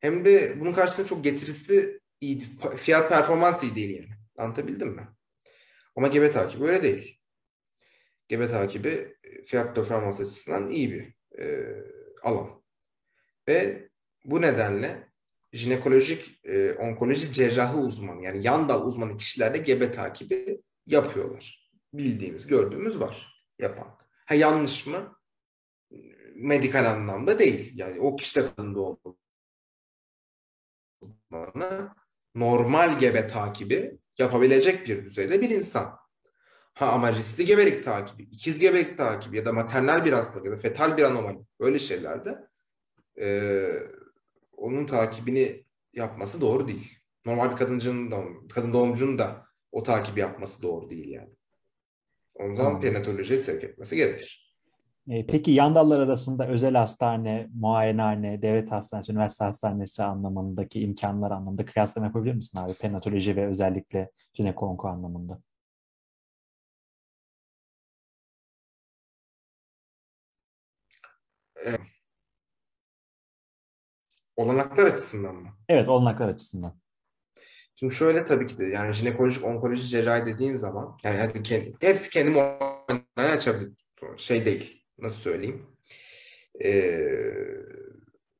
hem 0.00 0.24
de 0.24 0.60
bunun 0.60 0.72
karşısında 0.72 1.06
çok 1.06 1.24
getirisi 1.24 2.00
iyi, 2.20 2.42
fiyat 2.76 3.10
performans 3.10 3.62
iyi 3.62 3.74
değil 3.74 3.90
yani. 4.00 4.08
Anlatabildim 4.36 4.88
mi? 4.88 5.08
Ama 5.96 6.08
gebe 6.08 6.30
takibi 6.30 6.64
öyle 6.64 6.82
değil. 6.82 7.20
Gebe 8.28 8.48
takibi 8.48 9.16
fiyat 9.46 9.76
performans 9.76 10.20
açısından 10.20 10.68
iyi 10.68 10.92
bir 10.92 11.14
e, 11.42 11.74
alan. 12.22 12.62
Ve 13.48 13.88
bu 14.24 14.42
nedenle 14.42 15.08
jinekolojik 15.54 16.40
e, 16.44 16.72
onkoloji 16.72 17.32
cerrahı 17.32 17.78
uzmanı 17.78 18.22
yani 18.22 18.46
yan 18.46 18.68
dal 18.68 18.86
uzmanı 18.86 19.16
kişilerde 19.16 19.58
gebe 19.58 19.92
takibi 19.92 20.62
yapıyorlar. 20.86 21.70
Bildiğimiz, 21.92 22.46
gördüğümüz 22.46 23.00
var 23.00 23.46
yapan. 23.58 23.98
Ha 24.26 24.34
yanlış 24.34 24.86
mı? 24.86 25.16
medikal 26.34 26.84
anlamda 26.84 27.38
değil. 27.38 27.72
Yani 27.74 28.00
o 28.00 28.16
kişi 28.16 28.36
de 28.36 28.46
kadın 28.46 28.74
doğum 28.74 28.98
uzmanı 31.02 31.94
normal 32.34 32.98
gebe 32.98 33.26
takibi 33.26 33.98
yapabilecek 34.18 34.88
bir 34.88 35.04
düzeyde 35.04 35.40
bir 35.40 35.50
insan. 35.50 35.98
Ha 36.74 36.92
ama 36.92 37.12
riskli 37.12 37.44
gebelik 37.44 37.84
takibi, 37.84 38.22
ikiz 38.22 38.58
gebelik 38.58 38.98
takibi 38.98 39.36
ya 39.36 39.44
da 39.44 39.52
maternal 39.52 40.04
bir 40.04 40.12
hastalık 40.12 40.46
ya 40.46 40.52
da 40.52 40.58
fetal 40.58 40.96
bir 40.96 41.02
anomali 41.02 41.38
böyle 41.60 41.78
şeylerde 41.78 42.48
e, 43.20 43.26
onun 44.64 44.86
takibini 44.86 45.64
yapması 45.92 46.40
doğru 46.40 46.68
değil. 46.68 46.98
Normal 47.26 47.50
bir 47.50 47.56
kadıncının 47.56 48.10
doğum, 48.10 48.48
kadın 48.48 48.72
doğumcunun 48.72 49.18
da 49.18 49.46
o 49.72 49.82
takibi 49.82 50.20
yapması 50.20 50.62
doğru 50.62 50.90
değil 50.90 51.08
yani. 51.08 51.30
Ondan 52.34 52.56
zaman 52.56 52.80
perinatolojiye 52.80 53.38
sevk 53.38 53.64
etmesi 53.64 53.96
gerekir. 53.96 54.44
E, 55.08 55.26
peki 55.26 55.50
yan 55.50 55.74
dallar 55.74 56.00
arasında 56.00 56.48
özel 56.48 56.74
hastane, 56.74 57.50
muayenehane, 57.54 58.42
devlet 58.42 58.72
hastanesi, 58.72 59.12
üniversite 59.12 59.44
hastanesi 59.44 60.02
anlamındaki 60.02 60.80
imkanlar 60.80 61.30
anlamında 61.30 61.64
kıyaslama 61.64 62.06
yapabilir 62.06 62.34
misin 62.34 62.58
abi? 62.58 62.74
Penatoloji 62.74 63.36
ve 63.36 63.46
özellikle 63.46 64.10
jinekonko 64.34 64.88
anlamında. 64.88 65.40
Evet. 71.56 71.93
Olanaklar 74.36 74.86
açısından 74.86 75.34
mı? 75.34 75.48
Evet, 75.68 75.88
olanaklar 75.88 76.28
açısından. 76.28 76.80
Şimdi 77.74 77.94
şöyle 77.94 78.24
tabii 78.24 78.46
ki 78.46 78.58
de 78.58 78.64
yani 78.64 78.92
jinekolojik 78.92 79.44
onkoloji 79.44 79.88
cerrahi 79.88 80.26
dediğin 80.26 80.52
zaman 80.52 80.98
yani 81.04 81.18
hadi 81.18 81.42
kendi, 81.42 81.74
hepsi 81.80 82.10
kendi 82.10 82.30
muayene 82.30 83.32
açabilir. 83.32 83.72
Şey 84.16 84.44
değil 84.44 84.84
nasıl 84.98 85.18
söyleyeyim 85.18 85.74
e, 86.64 86.70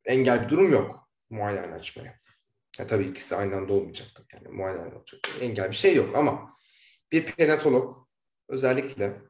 engel 0.05 0.45
bir 0.45 0.49
durum 0.49 0.73
yok 0.73 1.09
muayene 1.31 1.75
açmaya. 1.75 2.21
Ya 2.79 2.87
tabii 2.87 3.05
ikisi 3.05 3.37
aynı 3.37 3.57
anda 3.57 3.73
olmayacak. 3.73 4.09
Yani 4.33 4.49
muayene 4.49 4.95
olacak. 4.95 5.21
Engel 5.41 5.71
bir 5.71 5.77
şey 5.77 5.95
yok 5.95 6.17
ama 6.17 6.57
bir 7.13 7.27
perinatolog 7.27 8.09
özellikle 8.49 9.21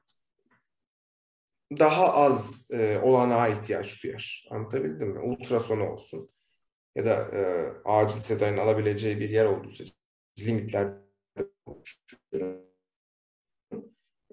daha 1.78 2.12
az 2.12 2.68
e, 2.70 2.98
olanağa 2.98 3.48
ihtiyaç 3.48 4.02
duyar. 4.04 4.46
Anlatabildim 4.50 5.08
mi? 5.08 5.20
Ultrasonu 5.20 5.90
olsun 5.90 6.33
ya 6.94 7.04
da 7.04 7.28
e, 7.32 7.72
acil 7.84 8.20
sezaryen 8.20 8.58
alabileceği 8.58 9.20
bir 9.20 9.30
yer 9.30 9.44
olduğu 9.44 9.70
sürece 9.70 9.94
limitler 10.40 10.88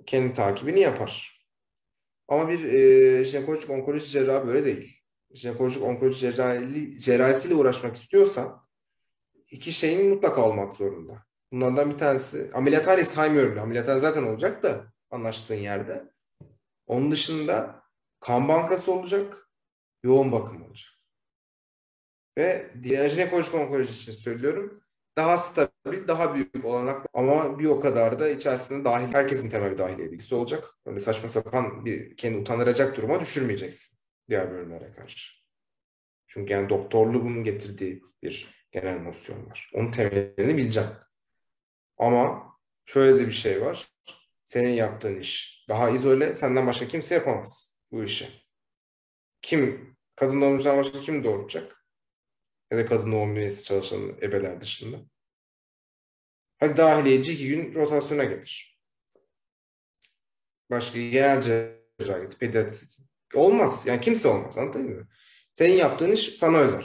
kendi 0.06 0.34
takibini 0.34 0.80
yapar. 0.80 1.42
Ama 2.28 2.50
bir 2.50 2.64
e, 2.64 3.24
jinekolojik 3.24 3.70
onkoloji 3.70 4.08
cerrahı 4.08 4.48
böyle 4.48 4.66
değil. 4.66 5.02
Jinekolojik 5.34 5.84
onkoloji 5.84 6.20
cerrahi, 6.20 7.00
cerrahisiyle 7.00 7.56
uğraşmak 7.56 7.96
istiyorsan 7.96 8.68
iki 9.52 9.72
şeyin 9.72 10.10
mutlaka 10.10 10.50
olmak 10.50 10.74
zorunda. 10.74 11.26
Bunlardan 11.52 11.92
bir 11.92 11.98
tanesi 11.98 12.52
ameliyathane 12.54 13.04
saymıyorum. 13.04 13.60
Ameliyathane 13.60 14.00
zaten 14.00 14.24
olacak 14.24 14.64
da 14.64 14.94
anlaştığın 15.10 15.56
yerde. 15.56 16.12
Onun 16.88 17.12
dışında 17.12 17.84
kan 18.20 18.48
bankası 18.48 18.92
olacak, 18.92 19.50
yoğun 20.04 20.32
bakım 20.32 20.64
olacak. 20.64 20.92
Ve 22.38 22.72
jinekolojik 22.84 23.56
onkoloji 23.56 24.02
için 24.02 24.12
söylüyorum 24.12 24.82
daha 25.18 25.38
stabil, 25.38 26.08
daha 26.08 26.36
büyük 26.36 26.66
olanak 26.66 27.06
ama 27.14 27.60
bir 27.60 27.66
o 27.66 27.80
kadar 27.80 28.20
da 28.20 28.30
içerisinde 28.30 28.86
dahil, 28.86 29.14
herkesin 29.14 29.50
temel 29.50 29.72
bir 29.72 29.78
dahiliye 29.78 30.12
bilgisi 30.12 30.36
olacak. 30.36 30.76
Öyle 30.86 31.00
saçma 31.00 31.30
sapan 31.30 31.86
bir 31.86 32.18
kendi 32.18 32.38
utandıracak 32.38 32.98
duruma 32.98 33.20
düşürmeyeceksin 33.20 34.00
diğer 34.30 34.52
bölümlere 34.52 34.92
karşı. 34.92 35.34
Çünkü 36.28 36.54
yani 36.54 36.70
doktorluğun 36.70 37.44
getirdiği 37.44 38.02
bir 38.24 38.68
genel 38.72 39.02
nosyon 39.02 39.46
var. 39.50 39.72
Onun 39.74 39.92
temelini 39.92 40.58
bileceğim. 40.58 40.90
Ama 41.98 42.44
şöyle 42.86 43.20
de 43.20 43.28
bir 43.28 43.32
şey 43.32 43.62
var. 43.62 43.88
Senin 44.44 44.70
yaptığın 44.70 45.20
iş 45.20 45.66
daha 45.70 45.90
izole, 45.90 46.36
senden 46.36 46.68
başka 46.68 46.88
kimse 46.88 47.16
yapamaz 47.16 47.80
bu 47.92 48.04
işi. 48.04 48.30
Kim, 49.42 49.96
kadın 50.16 50.42
doğumcudan 50.42 50.78
başka 50.78 51.02
kim 51.02 51.24
doğuracak? 51.24 51.81
Ya 52.72 52.78
da 52.78 52.86
kadın 52.86 53.12
doğum 53.12 53.38
üyesi 53.38 53.64
çalışan 53.64 54.02
ebeler 54.22 54.62
dışında. 54.62 54.98
Hadi 56.60 56.78
dahiliyeci 56.78 57.34
iki 57.34 57.48
gün 57.48 57.76
rotasyona 57.76 58.24
getir. 58.24 58.80
Başka 60.70 61.00
genel 61.00 61.42
cerrahi, 61.42 62.30
pediatrik. 62.40 63.00
Olmaz. 63.34 63.84
Yani 63.88 64.02
kimse 64.02 64.28
olmaz. 64.28 64.58
Anladın 64.58 64.90
mı? 64.90 65.08
Senin 65.54 65.76
yaptığın 65.76 66.12
iş 66.12 66.34
sana 66.36 66.58
özel. 66.58 66.84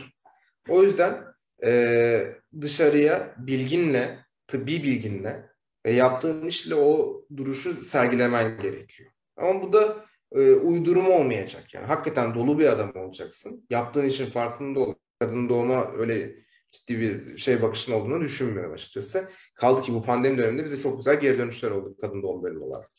O 0.69 0.83
yüzden 0.83 1.25
e, 1.65 2.35
dışarıya 2.61 3.35
bilginle, 3.39 4.19
tıbbi 4.47 4.83
bilginle 4.83 5.51
ve 5.87 5.93
yaptığın 5.93 6.47
işle 6.47 6.75
o 6.75 7.23
duruşu 7.37 7.83
sergilemen 7.83 8.61
gerekiyor. 8.61 9.11
Ama 9.37 9.63
bu 9.63 9.73
da 9.73 10.07
e, 10.33 10.53
uydurma 10.53 11.09
olmayacak. 11.09 11.75
Yani 11.75 11.87
hakikaten 11.87 12.35
dolu 12.35 12.59
bir 12.59 12.67
adam 12.67 12.97
olacaksın. 12.97 13.67
Yaptığın 13.71 14.05
işin 14.05 14.27
farkında 14.27 14.81
kadın 15.19 15.49
doğuma 15.49 15.93
öyle 15.93 16.35
ciddi 16.71 17.01
bir 17.01 17.37
şey 17.37 17.63
bakışın 17.63 17.93
olduğunu 17.93 18.21
düşünmüyorum 18.21 18.73
açıkçası. 18.73 19.31
Kaldı 19.55 19.83
ki 19.83 19.95
bu 19.95 20.03
pandemi 20.03 20.39
döneminde 20.39 20.65
bize 20.65 20.81
çok 20.81 20.97
güzel 20.97 21.21
geri 21.21 21.39
dönüşler 21.39 21.71
oldu 21.71 21.97
kadın 22.01 22.23
doğum 22.23 22.43
bölümü 22.43 22.65
olarak. 22.65 22.91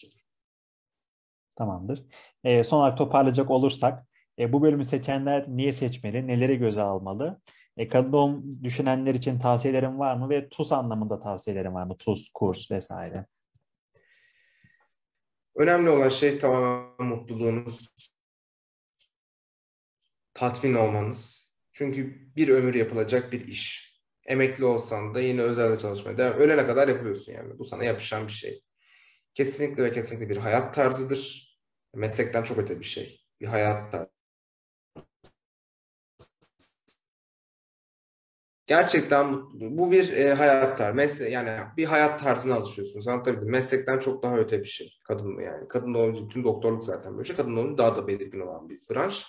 Tamamdır. 1.56 2.04
E, 2.44 2.64
son 2.64 2.80
olarak 2.80 2.98
toparlayacak 2.98 3.52
olursak 3.52 4.08
e, 4.40 4.54
bu 4.54 4.62
bölümü 4.62 4.86
seçenler 4.86 5.46
niye 5.48 5.72
seçmeli, 5.72 6.28
neleri 6.28 6.58
göze 6.58 6.82
almalı? 6.82 7.42
E, 7.78 7.88
kadın 7.88 8.14
doğum 8.14 8.64
düşünenler 8.64 9.16
için 9.16 9.40
tavsiyelerin 9.40 10.00
var 10.00 10.16
mı 10.16 10.30
ve 10.30 10.50
TUS 10.50 10.72
anlamında 10.72 11.20
tavsiyelerin 11.20 11.74
var 11.74 11.84
mı? 11.84 11.98
TUS, 11.98 12.30
kurs 12.34 12.72
vesaire. 12.72 13.26
Önemli 15.56 15.90
olan 15.90 16.10
şey 16.10 16.40
tamamen 16.40 17.08
mutluluğunuz, 17.08 17.90
tatmin 20.34 20.74
olmanız. 20.74 21.47
Çünkü 21.78 22.32
bir 22.36 22.50
ömür 22.50 22.76
yapılacak 22.76 23.32
bir 23.32 23.48
iş. 23.48 23.94
Emekli 24.26 24.66
olsan 24.66 25.16
da 25.16 25.22
yine 25.22 25.42
özelde 25.42 25.78
çalışmaya 25.78 26.18
devam. 26.18 26.40
Ölene 26.40 26.68
kadar 26.68 26.88
yapıyorsun 26.88 27.34
yani. 27.34 27.60
Bu 27.60 27.64
sana 27.66 27.84
yapışan 27.84 28.28
bir 28.28 28.32
şey. 28.32 28.64
Kesinlikle 29.34 29.84
ve 29.84 29.92
kesinlikle 29.92 30.30
bir 30.30 30.38
hayat 30.38 30.76
tarzıdır. 30.76 31.48
Meslekten 31.96 32.44
çok 32.44 32.58
öte 32.58 32.80
bir 32.80 32.86
şey. 32.86 33.22
Bir 33.42 33.48
hayat 33.48 33.92
tarzı. 33.92 34.10
Gerçekten 38.68 39.42
bu 39.54 39.92
bir 39.92 40.14
e, 40.14 40.34
hayat 40.34 40.78
tarzı. 40.78 40.96
Mesle 40.96 41.30
yani 41.30 41.60
bir 41.78 41.86
hayat 41.86 42.20
tarzına 42.24 42.56
alışıyorsunuz. 42.56 43.08
Anlatabildim. 43.08 43.52
Meslekten 43.52 44.00
çok 44.00 44.24
daha 44.24 44.38
öte 44.38 44.60
bir 44.60 44.66
şey. 44.66 44.98
Kadın 45.08 45.40
yani 45.42 45.68
kadın 45.68 45.94
doğumcu 45.94 46.28
tüm 46.28 46.44
doktorluk 46.44 46.84
zaten 46.84 47.18
böyle 47.18 47.28
şey. 47.28 47.36
Kadın 47.36 47.56
doğumcu 47.56 47.78
daha 47.78 47.96
da 47.96 48.08
belirgin 48.08 48.40
olan 48.40 48.70
bir 48.70 48.80
branş. 48.90 49.26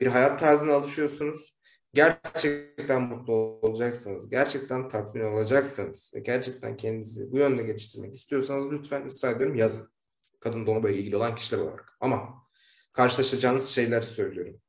Bir 0.00 0.06
hayat 0.06 0.40
tarzına 0.40 0.72
alışıyorsunuz. 0.72 1.56
Gerçekten 1.94 3.02
mutlu 3.02 3.32
olacaksınız. 3.32 4.30
Gerçekten 4.30 4.88
tatmin 4.88 5.24
olacaksınız. 5.24 6.12
Ve 6.16 6.20
gerçekten 6.20 6.76
kendinizi 6.76 7.32
bu 7.32 7.38
yönde 7.38 7.62
geliştirmek 7.62 8.14
istiyorsanız 8.14 8.72
lütfen 8.72 9.06
ısrar 9.06 9.36
ediyorum 9.36 9.56
yazın. 9.56 9.88
Kadın 10.40 10.66
doğumla 10.66 10.90
ilgili 10.90 11.16
olan 11.16 11.34
kişiler 11.34 11.58
olarak. 11.58 11.96
Ama 12.00 12.46
karşılaşacağınız 12.92 13.68
şeyler 13.68 14.02
söylüyorum 14.02 14.60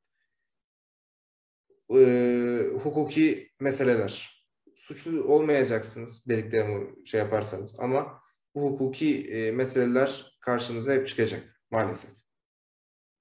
e, 1.95 2.69
hukuki 2.84 3.52
meseleler. 3.60 4.38
Suçlu 4.76 5.23
olmayacaksınız 5.23 6.27
dediklerimi 6.30 7.07
şey 7.07 7.19
yaparsanız 7.19 7.76
ama 7.80 8.22
bu 8.56 8.61
hukuki 8.61 9.22
e, 9.22 9.52
meseleler 9.52 10.38
karşınıza 10.41 10.94
hep 10.94 11.07
çıkacak 11.07 11.61
maalesef. 11.72 12.11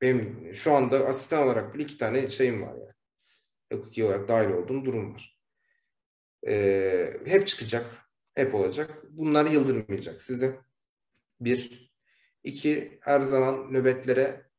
Benim 0.01 0.55
şu 0.55 0.73
anda 0.73 1.07
asistan 1.07 1.43
olarak 1.43 1.75
bir 1.75 1.81
iki 1.81 1.99
tane 1.99 2.31
şeyim 2.31 2.63
var 2.63 2.75
yani. 2.75 2.96
Hukuki 3.73 4.05
olarak 4.05 4.29
dahil 4.29 4.51
olduğum 4.51 4.85
durum 4.85 5.15
var. 5.15 5.39
E, 6.49 7.21
hep 7.25 7.47
çıkacak, 7.47 8.11
hep 8.35 8.55
olacak. 8.55 9.05
Bunlar 9.11 9.47
yıldırmayacak 9.47 10.23
size. 10.23 10.61
Bir. 11.41 11.93
iki 12.45 12.99
her 13.03 13.21
zaman 13.21 13.73
nöbetlere 13.73 14.51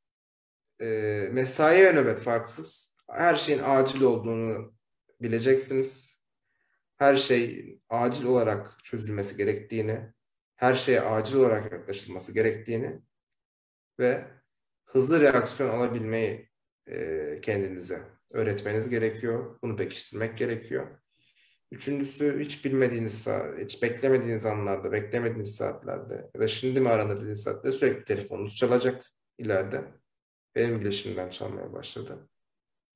e, 0.81 1.29
mesai 1.31 1.85
ve 1.85 1.93
nöbet 1.93 2.19
farksız 2.19 2.97
her 3.09 3.35
şeyin 3.35 3.61
acil 3.63 4.01
olduğunu 4.01 4.73
bileceksiniz. 5.21 6.17
Her 6.97 7.15
şey 7.15 7.79
acil 7.89 8.25
olarak 8.25 8.83
çözülmesi 8.83 9.37
gerektiğini, 9.37 10.13
her 10.55 10.75
şeye 10.75 11.01
acil 11.01 11.35
olarak 11.35 11.71
yaklaşılması 11.71 12.33
gerektiğini 12.33 13.01
ve 13.99 14.27
hızlı 14.85 15.21
reaksiyon 15.21 15.69
alabilmeyi 15.69 16.49
e, 16.87 17.39
kendinize 17.41 18.16
öğretmeniz 18.31 18.89
gerekiyor. 18.89 19.59
Bunu 19.61 19.75
pekiştirmek 19.75 20.37
gerekiyor. 20.37 20.87
Üçüncüsü 21.71 22.39
hiç 22.39 22.65
bilmediğiniz, 22.65 23.27
hiç 23.59 23.83
beklemediğiniz 23.83 24.45
anlarda, 24.45 24.91
beklemediğiniz 24.91 25.55
saatlerde 25.55 26.29
ya 26.35 26.41
da 26.41 26.47
şimdi 26.47 26.81
mi 26.81 26.89
aranır 26.89 27.15
dediğiniz 27.15 27.43
saatte 27.43 27.71
sürekli 27.71 28.03
telefonunuz 28.03 28.55
çalacak 28.55 29.05
ileride. 29.37 29.83
Benim 30.55 30.79
bile 30.79 30.91
şimdiden 30.91 31.29
çalmaya 31.29 31.73
başladı 31.73 32.29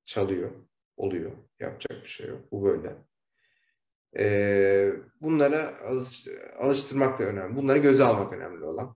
çalıyor, 0.05 0.51
oluyor. 0.97 1.31
Yapacak 1.59 2.03
bir 2.03 2.09
şey 2.09 2.27
yok. 2.27 2.51
Bu 2.51 2.63
böyle. 2.63 2.95
Ee, 4.17 4.91
bunlara 5.21 5.81
alış, 5.81 6.27
alıştırmak 6.57 7.19
da 7.19 7.23
önemli. 7.23 7.55
Bunları 7.55 7.77
göze 7.77 8.03
almak 8.03 8.33
önemli 8.33 8.65
olan. 8.65 8.95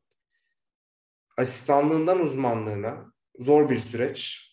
Asistanlığından 1.37 2.19
uzmanlığına 2.19 3.13
zor 3.39 3.69
bir 3.69 3.77
süreç 3.77 4.51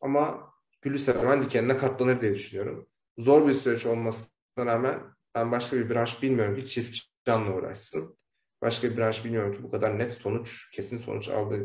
ama 0.00 0.47
gülü 0.80 0.98
seven 0.98 1.42
dikenine 1.42 1.76
katlanır 1.76 2.20
diye 2.20 2.34
düşünüyorum. 2.34 2.88
Zor 3.18 3.48
bir 3.48 3.52
süreç 3.52 3.86
olmasına 3.86 4.66
rağmen 4.66 5.00
ben 5.34 5.52
başka 5.52 5.76
bir 5.76 5.90
branş 5.90 6.22
bilmiyorum 6.22 6.54
ki 6.54 6.66
çift 6.66 6.98
canlı 7.26 7.54
uğraşsın. 7.54 8.18
Başka 8.62 8.90
bir 8.90 8.96
branş 8.96 9.24
bilmiyorum 9.24 9.52
ki 9.52 9.62
bu 9.62 9.70
kadar 9.70 9.98
net 9.98 10.12
sonuç, 10.12 10.70
kesin 10.70 10.96
sonuç 10.96 11.28
aldı 11.28 11.56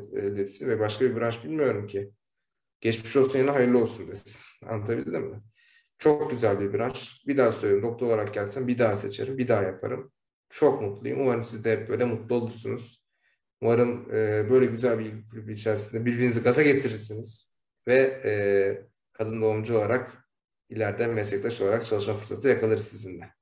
etsin 0.41 0.69
ve 0.69 0.79
başka 0.79 1.05
bir 1.05 1.15
branş 1.15 1.43
bilmiyorum 1.43 1.87
ki 1.87 2.11
geçmiş 2.81 3.17
olsun 3.17 3.39
yerine 3.39 3.51
hayırlı 3.51 3.77
olsun 3.77 4.07
desin. 4.07 4.41
Anlatabildim 4.67 5.21
mi? 5.21 5.41
Çok 5.97 6.31
güzel 6.31 6.59
bir 6.59 6.73
branş. 6.73 7.23
Bir 7.27 7.37
daha 7.37 7.51
söylüyorum. 7.51 7.89
Doktor 7.89 8.07
olarak 8.07 8.33
gelsem 8.33 8.67
bir 8.67 8.79
daha 8.79 8.95
seçerim. 8.95 9.37
Bir 9.37 9.47
daha 9.47 9.63
yaparım. 9.63 10.11
Çok 10.49 10.81
mutluyum. 10.81 11.21
Umarım 11.21 11.43
siz 11.43 11.65
de 11.65 11.71
hep 11.71 11.89
böyle 11.89 12.05
mutlu 12.05 12.35
olursunuz. 12.35 13.03
Umarım 13.61 14.15
e, 14.15 14.49
böyle 14.49 14.65
güzel 14.65 14.99
bir 14.99 15.25
kulüp 15.25 15.49
içerisinde 15.49 16.05
birbirinizi 16.05 16.41
gaza 16.43 16.63
getirirsiniz. 16.63 17.53
Ve 17.87 18.21
e, 18.25 18.31
kadın 19.13 19.41
doğumcu 19.41 19.77
olarak 19.77 20.27
ileride 20.69 21.07
meslektaş 21.07 21.61
olarak 21.61 21.85
çalışma 21.85 22.17
fırsatı 22.17 22.47
yakalarız 22.47 22.87
sizinle. 22.87 23.33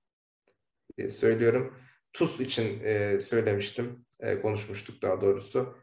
E, 0.97 1.09
söylüyorum. 1.09 1.77
TUS 2.13 2.39
için 2.39 2.83
e, 2.83 3.21
söylemiştim. 3.21 4.05
E, 4.19 4.39
konuşmuştuk 4.39 5.01
daha 5.01 5.21
doğrusu. 5.21 5.77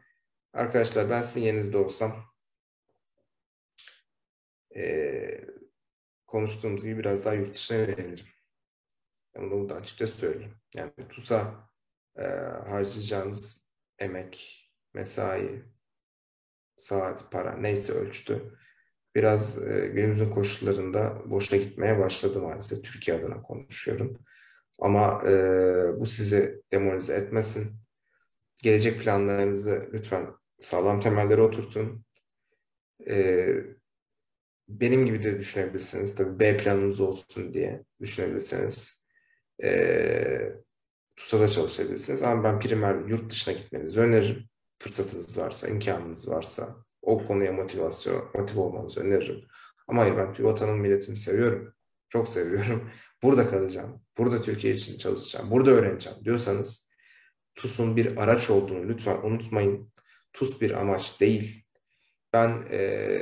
Arkadaşlar 0.53 1.09
ben 1.09 1.21
sizin 1.21 1.41
yerinizde 1.41 1.77
olsam 1.77 2.25
e, 4.75 5.45
konuştuğumuz 6.27 6.83
gibi 6.83 6.97
biraz 6.97 7.25
daha 7.25 7.33
yurt 7.33 7.53
dışına 7.53 7.77
yönelirim. 7.77 8.25
Yani 9.35 9.51
bunu 9.51 9.69
da 9.69 9.75
açıkça 9.75 10.07
söyleyeyim. 10.07 10.55
Yani 10.75 10.91
TUS'a 11.09 11.69
e, 12.17 12.23
harcayacağınız 12.69 13.69
emek, 13.99 14.65
mesai, 14.93 15.63
saat, 16.77 17.31
para 17.31 17.57
neyse 17.57 17.93
ölçtü. 17.93 18.59
Biraz 19.15 19.67
e, 19.67 19.87
günümüzün 19.87 20.29
koşullarında 20.29 21.21
boşa 21.25 21.57
gitmeye 21.57 21.99
başladı 21.99 22.41
maalesef. 22.41 22.83
Türkiye 22.83 23.17
adına 23.17 23.41
konuşuyorum. 23.41 24.19
Ama 24.79 25.21
e, 25.27 25.33
bu 25.99 26.05
sizi 26.05 26.61
demoralize 26.71 27.13
etmesin. 27.13 27.75
Gelecek 28.63 29.01
planlarınızı 29.01 29.89
lütfen 29.93 30.27
sağlam 30.59 30.99
temellere 30.99 31.41
oturtun. 31.41 32.05
E, 33.07 33.47
benim 34.67 35.05
gibi 35.05 35.23
de 35.23 35.39
düşünebilirsiniz. 35.39 36.15
Tabii 36.15 36.39
B 36.39 36.57
planınız 36.57 37.01
olsun 37.01 37.53
diye 37.53 37.83
düşünebilirsiniz. 38.01 39.05
E, 39.63 40.53
TUSA'da 41.15 41.47
çalışabilirsiniz. 41.47 42.23
Ama 42.23 42.43
ben 42.43 42.59
primer 42.59 42.95
yurt 43.07 43.31
dışına 43.31 43.53
gitmenizi 43.53 43.99
öneririm. 43.99 44.49
Fırsatınız 44.79 45.37
varsa, 45.37 45.67
imkanınız 45.67 46.29
varsa 46.29 46.75
o 47.09 47.27
konuya 47.27 47.51
motivasyon, 47.53 48.31
motive 48.33 48.59
olmanızı 48.59 48.99
öneririm. 49.01 49.47
Ama 49.87 50.01
hayır 50.01 50.17
ben 50.17 50.45
vatanım 50.45 50.79
milletimi 50.79 51.17
seviyorum. 51.17 51.73
Çok 52.09 52.27
seviyorum. 52.27 52.91
Burada 53.23 53.49
kalacağım. 53.49 54.01
Burada 54.17 54.41
Türkiye 54.41 54.73
için 54.73 54.97
çalışacağım. 54.97 55.51
Burada 55.51 55.71
öğreneceğim 55.71 56.25
diyorsanız 56.25 56.91
TUS'un 57.55 57.95
bir 57.97 58.17
araç 58.17 58.49
olduğunu 58.49 58.89
lütfen 58.89 59.17
unutmayın. 59.23 59.93
TUS 60.33 60.61
bir 60.61 60.71
amaç 60.71 61.19
değil. 61.19 61.65
Ben 62.33 62.67
e, 62.71 63.19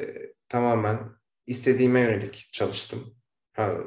tamamen 0.50 1.00
istediğime 1.46 2.00
yönelik 2.00 2.50
çalıştım. 2.52 3.16
Ha, 3.54 3.78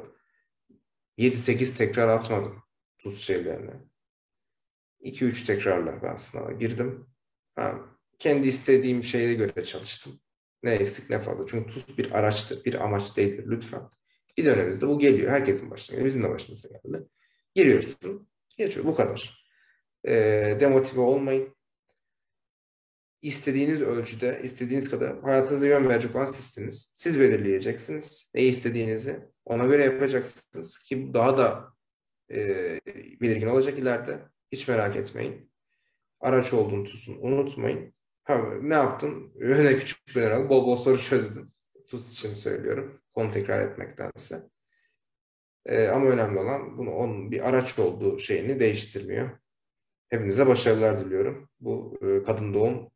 7-8 1.17 1.77
tekrar 1.77 2.07
atmadım 2.07 2.63
tuz 2.97 3.21
şeylerine. 3.21 3.73
2-3 5.01 5.45
tekrarla 5.45 6.03
ben 6.03 6.15
sınava 6.15 6.51
girdim. 6.51 7.07
Ha, 7.55 7.79
kendi 8.21 8.47
istediğim 8.47 9.03
şeye 9.03 9.33
göre 9.33 9.63
çalıştım. 9.63 10.19
Ne 10.63 10.71
eksik 10.71 11.09
ne 11.09 11.19
fazla. 11.19 11.45
Çünkü 11.47 11.73
tuz 11.73 11.97
bir 11.97 12.11
araçtır, 12.11 12.65
bir 12.65 12.73
amaç 12.73 13.17
değildir 13.17 13.45
lütfen. 13.47 13.89
Bir 14.37 14.45
dönemimizde 14.45 14.87
bu 14.87 14.99
geliyor. 14.99 15.31
Herkesin 15.31 15.71
başına 15.71 15.93
geliyor. 15.93 16.07
Bizim 16.07 16.23
de 16.23 16.29
başımıza 16.29 16.69
geldi. 16.69 17.07
Giriyorsun. 17.55 18.29
Geçiyor. 18.57 18.85
Bu 18.85 18.95
kadar. 18.95 19.45
E, 20.07 20.13
demotive 20.59 21.01
olmayın 21.01 21.55
istediğiniz 23.21 23.81
ölçüde, 23.81 24.41
istediğiniz 24.43 24.89
kadar 24.89 25.21
hayatınıza 25.21 25.67
yön 25.67 25.89
verecek 25.89 26.15
olan 26.15 26.25
sizsiniz. 26.25 26.91
Siz 26.95 27.19
belirleyeceksiniz 27.19 28.31
ne 28.35 28.43
istediğinizi. 28.43 29.19
Ona 29.45 29.65
göre 29.65 29.83
yapacaksınız 29.83 30.79
ki 30.79 31.13
daha 31.13 31.37
da 31.37 31.73
e, 32.31 32.79
belirgin 33.21 33.47
olacak 33.47 33.79
ileride. 33.79 34.19
Hiç 34.51 34.67
merak 34.67 34.95
etmeyin. 34.95 35.51
Araç 36.19 36.53
olduğunu 36.53 36.83
tutsun, 36.83 37.17
unutmayın. 37.21 37.93
Ha, 38.23 38.41
ne 38.61 38.73
yaptım? 38.73 39.33
Öne 39.39 39.77
küçük 39.77 40.07
bir 40.07 40.21
olarak 40.21 40.49
bol 40.49 40.67
bol 40.67 40.75
soru 40.75 40.99
çözdüm. 40.99 41.51
TUS 41.89 42.13
için 42.13 42.33
söylüyorum. 42.33 43.01
Konu 43.13 43.31
tekrar 43.31 43.59
etmektense. 43.59 44.49
E, 45.65 45.87
ama 45.87 46.05
önemli 46.05 46.39
olan 46.39 46.77
bunu 46.77 46.91
onun 46.91 47.31
bir 47.31 47.49
araç 47.49 47.79
olduğu 47.79 48.19
şeyini 48.19 48.59
değiştirmiyor. 48.59 49.29
Hepinize 50.09 50.47
başarılar 50.47 50.99
diliyorum. 50.99 51.49
Bu 51.59 51.99
e, 52.01 52.23
kadın 52.23 52.53
doğum 52.53 52.89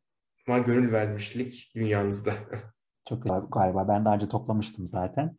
ama 0.48 0.58
gönül 0.58 0.92
vermişlik 0.92 1.72
dünyanızda. 1.74 2.32
Çok 3.08 3.52
galiba 3.52 3.88
ben 3.88 4.04
daha 4.04 4.14
önce 4.14 4.28
toplamıştım 4.28 4.88
zaten. 4.88 5.36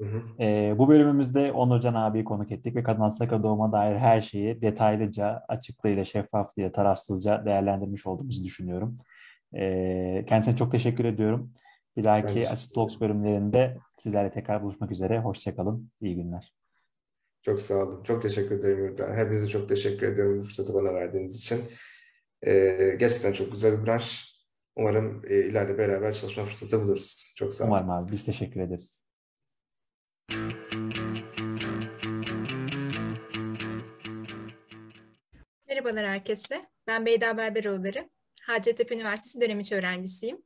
Hı 0.00 0.04
hı. 0.04 0.42
E, 0.42 0.74
bu 0.78 0.88
bölümümüzde 0.88 1.52
Onurcan 1.52 1.94
abiyi 1.94 2.24
konuk 2.24 2.52
ettik 2.52 2.76
ve 2.76 2.82
kadın 2.82 3.00
hastalık 3.00 3.42
doğuma 3.42 3.72
dair 3.72 3.96
her 3.96 4.22
şeyi 4.22 4.62
detaylıca, 4.62 5.42
açıklığıyla, 5.48 6.04
şeffaflığıyla, 6.04 6.72
tarafsızca 6.72 7.44
değerlendirmiş 7.44 8.06
olduğumuzu 8.06 8.44
düşünüyorum. 8.44 8.98
E, 9.54 10.24
kendisine 10.28 10.56
çok 10.56 10.72
teşekkür 10.72 11.04
ediyorum. 11.04 11.52
Bir 11.96 12.04
dahaki 12.04 12.48
Assist 12.48 12.74
Talks 12.74 13.00
bölümlerinde 13.00 13.76
sizlerle 13.98 14.30
tekrar 14.30 14.62
buluşmak 14.62 14.90
üzere. 14.90 15.20
Hoşçakalın. 15.20 15.90
İyi 16.00 16.16
günler. 16.16 16.54
Çok 17.42 17.60
sağ 17.60 17.74
olun. 17.74 18.02
Çok 18.02 18.22
teşekkür 18.22 18.58
ederim 18.58 18.84
Yurda. 18.84 19.16
Hepinize 19.16 19.46
çok 19.46 19.68
teşekkür 19.68 20.12
ediyorum 20.12 20.38
bu 20.38 20.42
fırsatı 20.42 20.74
bana 20.74 20.94
verdiğiniz 20.94 21.36
için. 21.36 21.60
Ee, 22.46 22.96
gerçekten 22.98 23.32
çok 23.32 23.52
güzel 23.52 23.80
bir 23.80 23.86
branş. 23.86 24.30
Umarım 24.76 25.22
e, 25.28 25.34
ileride 25.34 25.78
beraber 25.78 26.12
çalışma 26.12 26.44
fırsatı 26.44 26.82
buluruz. 26.82 27.34
Çok 27.36 27.54
sağ 27.54 27.64
olun. 27.64 27.72
Umarım 27.72 27.90
abi. 27.90 28.12
Biz 28.12 28.24
teşekkür 28.24 28.60
ederiz. 28.60 29.04
Merhabalar 35.68 36.06
herkese. 36.06 36.66
Ben 36.86 37.06
Beyda 37.06 37.36
Berberoğulları. 37.36 38.10
Hacettepe 38.40 38.94
Üniversitesi 38.94 39.40
dönem 39.40 39.60
içi 39.60 39.74
öğrencisiyim. 39.74 40.42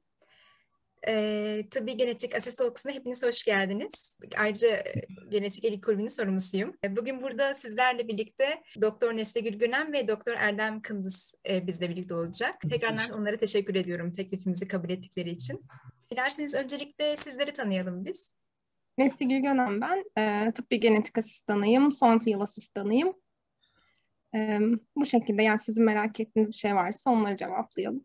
E, 1.07 1.63
tıbbi 1.71 1.97
genetik 1.97 2.35
asist 2.35 2.61
olkusuna 2.61 2.93
hepiniz 2.93 3.23
hoş 3.23 3.45
geldiniz. 3.45 4.19
Ayrıca 4.39 4.69
e, 4.69 5.07
genetik 5.29 5.65
elik 5.65 5.85
kulübünün 5.85 6.09
sorumlusuyum. 6.09 6.73
E, 6.85 6.97
bugün 6.97 7.23
burada 7.23 7.55
sizlerle 7.55 8.09
birlikte 8.09 8.63
Doktor 8.81 9.17
Nesli 9.17 9.43
Gülgünen 9.45 9.93
ve 9.93 10.09
Doktor 10.09 10.33
Erdem 10.33 10.83
Kındız 10.83 11.35
e, 11.49 11.67
bizle 11.67 11.91
birlikte 11.91 12.15
olacak. 12.15 12.55
Tekrardan 12.71 13.11
onlara 13.11 13.37
teşekkür 13.37 13.75
ediyorum 13.75 14.13
teklifimizi 14.13 14.69
kabul 14.69 14.91
ettikleri 14.91 15.31
için. 15.31 15.67
Dilerseniz 16.11 16.55
öncelikle 16.55 17.17
sizleri 17.17 17.53
tanıyalım 17.53 18.05
biz. 18.05 18.37
Nesli 18.99 19.29
Gülgönen 19.29 19.81
ben. 19.81 20.05
E, 20.19 20.53
tıbbi 20.53 20.81
genetik 20.81 21.19
asistanıyım. 21.19 21.93
Son 21.93 22.21
yıl 22.27 22.41
asistanıyım. 22.41 23.15
E, 24.35 24.61
bu 24.97 25.07
şekilde 25.07 25.43
yani 25.43 25.59
sizin 25.59 25.85
merak 25.85 26.21
ettiğiniz 26.21 26.49
bir 26.49 26.55
şey 26.55 26.75
varsa 26.75 27.11
onları 27.11 27.37
cevaplayalım. 27.37 28.05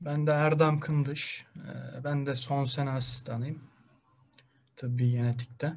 Ben 0.00 0.26
de 0.26 0.30
Erdem 0.30 0.80
Kındış. 0.80 1.46
Ee, 1.56 2.04
ben 2.04 2.26
de 2.26 2.34
son 2.34 2.64
sene 2.64 2.90
asistanıyım. 2.90 3.62
Tıbbi 4.76 5.10
genetikte. 5.10 5.72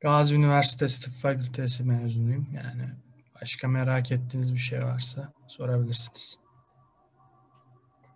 Gazi 0.00 0.34
Üniversitesi 0.34 1.04
Tıp 1.04 1.14
Fakültesi 1.14 1.84
mezunuyum. 1.84 2.48
Yani 2.54 2.88
başka 3.40 3.68
merak 3.68 4.12
ettiğiniz 4.12 4.54
bir 4.54 4.58
şey 4.58 4.82
varsa 4.82 5.32
sorabilirsiniz. 5.46 6.38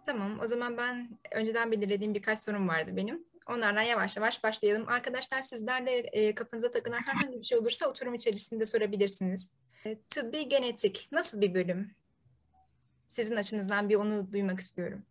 Tamam, 0.06 0.40
o 0.40 0.48
zaman 0.48 0.76
ben 0.76 1.18
önceden 1.32 1.72
belirlediğim 1.72 2.14
birkaç 2.14 2.38
sorum 2.38 2.68
vardı 2.68 2.96
benim. 2.96 3.25
Onlardan 3.46 3.82
yavaş 3.82 4.16
yavaş 4.16 4.44
başlayalım. 4.44 4.88
Arkadaşlar 4.88 5.42
sizler 5.42 5.86
de 5.86 5.90
e, 5.92 6.34
kafanıza 6.34 6.70
takılan 6.70 7.00
herhangi 7.06 7.38
bir 7.38 7.42
şey 7.42 7.58
olursa 7.58 7.86
oturum 7.86 8.14
içerisinde 8.14 8.66
sorabilirsiniz. 8.66 9.50
E, 9.86 9.98
tıbbi 10.08 10.48
genetik 10.48 11.08
nasıl 11.12 11.40
bir 11.40 11.54
bölüm? 11.54 11.94
Sizin 13.08 13.36
açınızdan 13.36 13.88
bir 13.88 13.94
onu 13.94 14.32
duymak 14.32 14.60
istiyorum. 14.60 15.02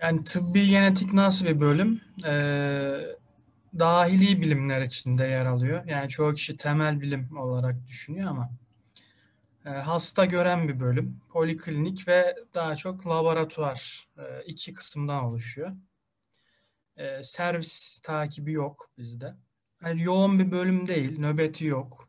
Yani 0.00 0.24
tıbbi 0.24 0.66
genetik 0.66 1.12
nasıl 1.12 1.46
bir 1.46 1.60
bölüm? 1.60 2.00
Ee, 2.26 3.16
dahili 3.78 4.40
bilimler 4.40 4.82
içinde 4.82 5.24
yer 5.24 5.46
alıyor. 5.46 5.84
Yani 5.86 6.08
çoğu 6.08 6.34
kişi 6.34 6.56
temel 6.56 7.00
bilim 7.00 7.36
olarak 7.36 7.86
düşünüyor 7.88 8.30
ama 8.30 8.50
hasta 9.64 10.24
gören 10.24 10.68
bir 10.68 10.80
bölüm. 10.80 11.20
Poliklinik 11.28 12.08
ve 12.08 12.36
daha 12.54 12.74
çok 12.74 13.06
laboratuvar 13.06 14.08
e, 14.18 14.44
iki 14.44 14.74
kısımdan 14.74 15.24
oluşuyor. 15.24 15.72
E, 16.96 17.22
servis 17.22 18.00
takibi 18.00 18.52
yok 18.52 18.90
bizde. 18.98 19.34
Yani 19.84 20.02
yoğun 20.02 20.38
bir 20.38 20.50
bölüm 20.50 20.88
değil, 20.88 21.18
nöbeti 21.18 21.64
yok 21.64 22.08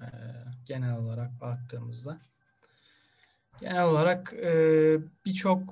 e, 0.00 0.06
genel 0.64 0.96
olarak 0.96 1.40
baktığımızda. 1.40 2.18
Genel 3.60 3.84
olarak 3.84 4.32
birçok 5.26 5.62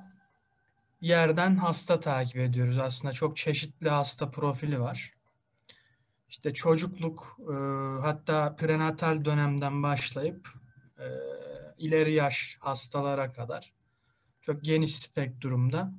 yerden 1.00 1.56
hasta 1.56 2.00
takip 2.00 2.36
ediyoruz. 2.36 2.78
Aslında 2.78 3.12
çok 3.12 3.36
çeşitli 3.36 3.88
hasta 3.88 4.30
profili 4.30 4.80
var. 4.80 5.14
İşte 6.28 6.54
çocukluk 6.54 7.38
hatta 8.02 8.56
prenatal 8.56 9.24
dönemden 9.24 9.82
başlayıp 9.82 10.48
e, 10.98 11.06
ileri 11.78 12.12
yaş 12.12 12.56
hastalara 12.60 13.32
kadar 13.32 13.72
çok 14.40 14.64
geniş 14.64 14.98
spektrumda 14.98 15.92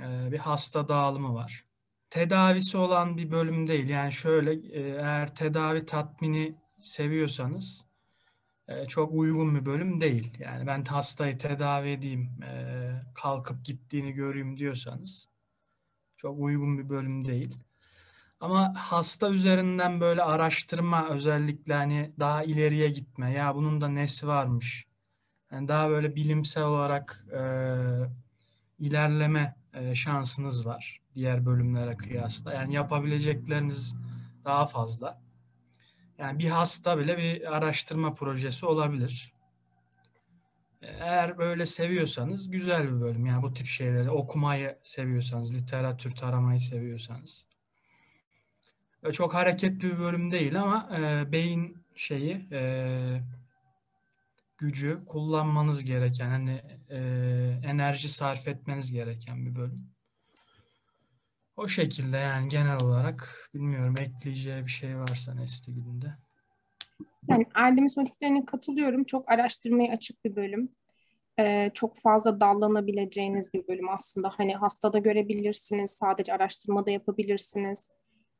e, 0.00 0.32
bir 0.32 0.38
hasta 0.38 0.88
dağılımı 0.88 1.34
var. 1.34 1.64
Tedavisi 2.10 2.78
olan 2.78 3.16
bir 3.16 3.30
bölüm 3.30 3.66
değil. 3.66 3.88
Yani 3.88 4.12
şöyle 4.12 4.52
e, 4.52 4.80
eğer 4.80 5.34
tedavi 5.34 5.86
tatmini 5.86 6.58
seviyorsanız 6.80 7.86
e, 8.68 8.86
çok 8.86 9.12
uygun 9.12 9.54
bir 9.54 9.66
bölüm 9.66 10.00
değil. 10.00 10.32
Yani 10.38 10.66
ben 10.66 10.84
hastayı 10.84 11.38
tedavi 11.38 11.90
edeyim, 11.90 12.30
kalkıp 13.14 13.64
gittiğini 13.64 14.12
göreyim 14.12 14.56
diyorsanız 14.56 15.28
çok 16.16 16.38
uygun 16.38 16.78
bir 16.78 16.88
bölüm 16.88 17.24
değil. 17.24 17.64
Ama 18.40 18.74
hasta 18.76 19.30
üzerinden 19.30 20.00
böyle 20.00 20.22
araştırma 20.22 21.08
özellikle 21.08 21.74
hani 21.74 22.12
daha 22.18 22.44
ileriye 22.44 22.90
gitme 22.90 23.32
ya 23.32 23.54
bunun 23.54 23.80
da 23.80 23.88
nesi 23.88 24.26
varmış. 24.26 24.86
Yani 25.52 25.68
daha 25.68 25.90
böyle 25.90 26.16
bilimsel 26.16 26.64
olarak 26.64 27.24
e, 27.32 27.40
ilerleme 28.78 29.56
e, 29.74 29.94
şansınız 29.94 30.66
var 30.66 31.00
diğer 31.14 31.46
bölümlere 31.46 31.96
kıyasla. 31.96 32.54
Yani 32.54 32.74
yapabilecekleriniz 32.74 33.96
daha 34.44 34.66
fazla. 34.66 35.22
Yani 36.18 36.38
bir 36.38 36.48
hasta 36.48 36.98
bile 36.98 37.18
bir 37.18 37.56
araştırma 37.56 38.14
projesi 38.14 38.66
olabilir. 38.66 39.34
Eğer 40.82 41.38
böyle 41.38 41.66
seviyorsanız 41.66 42.50
güzel 42.50 42.86
bir 42.86 43.00
bölüm. 43.00 43.26
Yani 43.26 43.42
bu 43.42 43.52
tip 43.52 43.66
şeyleri 43.66 44.10
okumayı 44.10 44.78
seviyorsanız, 44.82 45.54
literatür 45.54 46.10
taramayı 46.10 46.60
seviyorsanız. 46.60 47.46
Çok 49.12 49.34
hareketli 49.34 49.90
bir 49.90 49.98
bölüm 49.98 50.30
değil 50.30 50.60
ama 50.60 50.88
e, 50.98 51.32
beyin 51.32 51.76
şeyi 51.94 52.46
e, 52.52 53.20
gücü 54.58 55.04
kullanmanız 55.06 55.84
gereken 55.84 56.30
hani 56.30 56.62
e, 56.90 56.98
enerji 57.64 58.08
sarf 58.08 58.48
etmeniz 58.48 58.92
gereken 58.92 59.46
bir 59.46 59.56
bölüm. 59.56 59.94
O 61.56 61.68
şekilde 61.68 62.16
yani 62.16 62.48
genel 62.48 62.82
olarak 62.82 63.50
bilmiyorum 63.54 63.94
ekleyeceği 64.00 64.66
bir 64.66 64.70
şey 64.70 64.98
varsa 64.98 65.34
Nesli 65.34 65.74
günde. 65.74 66.14
Yani 67.28 67.46
Erdem'in 67.54 67.86
söylediklerine 67.86 68.44
katılıyorum. 68.44 69.04
Çok 69.04 69.32
araştırmaya 69.32 69.92
açık 69.92 70.24
bir 70.24 70.36
bölüm. 70.36 70.68
Ee, 71.38 71.70
çok 71.74 72.00
fazla 72.00 72.40
dallanabileceğiniz 72.40 73.54
bir 73.54 73.68
bölüm 73.68 73.88
aslında. 73.88 74.28
Hani 74.36 74.54
hastada 74.54 74.98
görebilirsiniz, 74.98 75.90
sadece 75.90 76.34
araştırmada 76.34 76.90
yapabilirsiniz. 76.90 77.90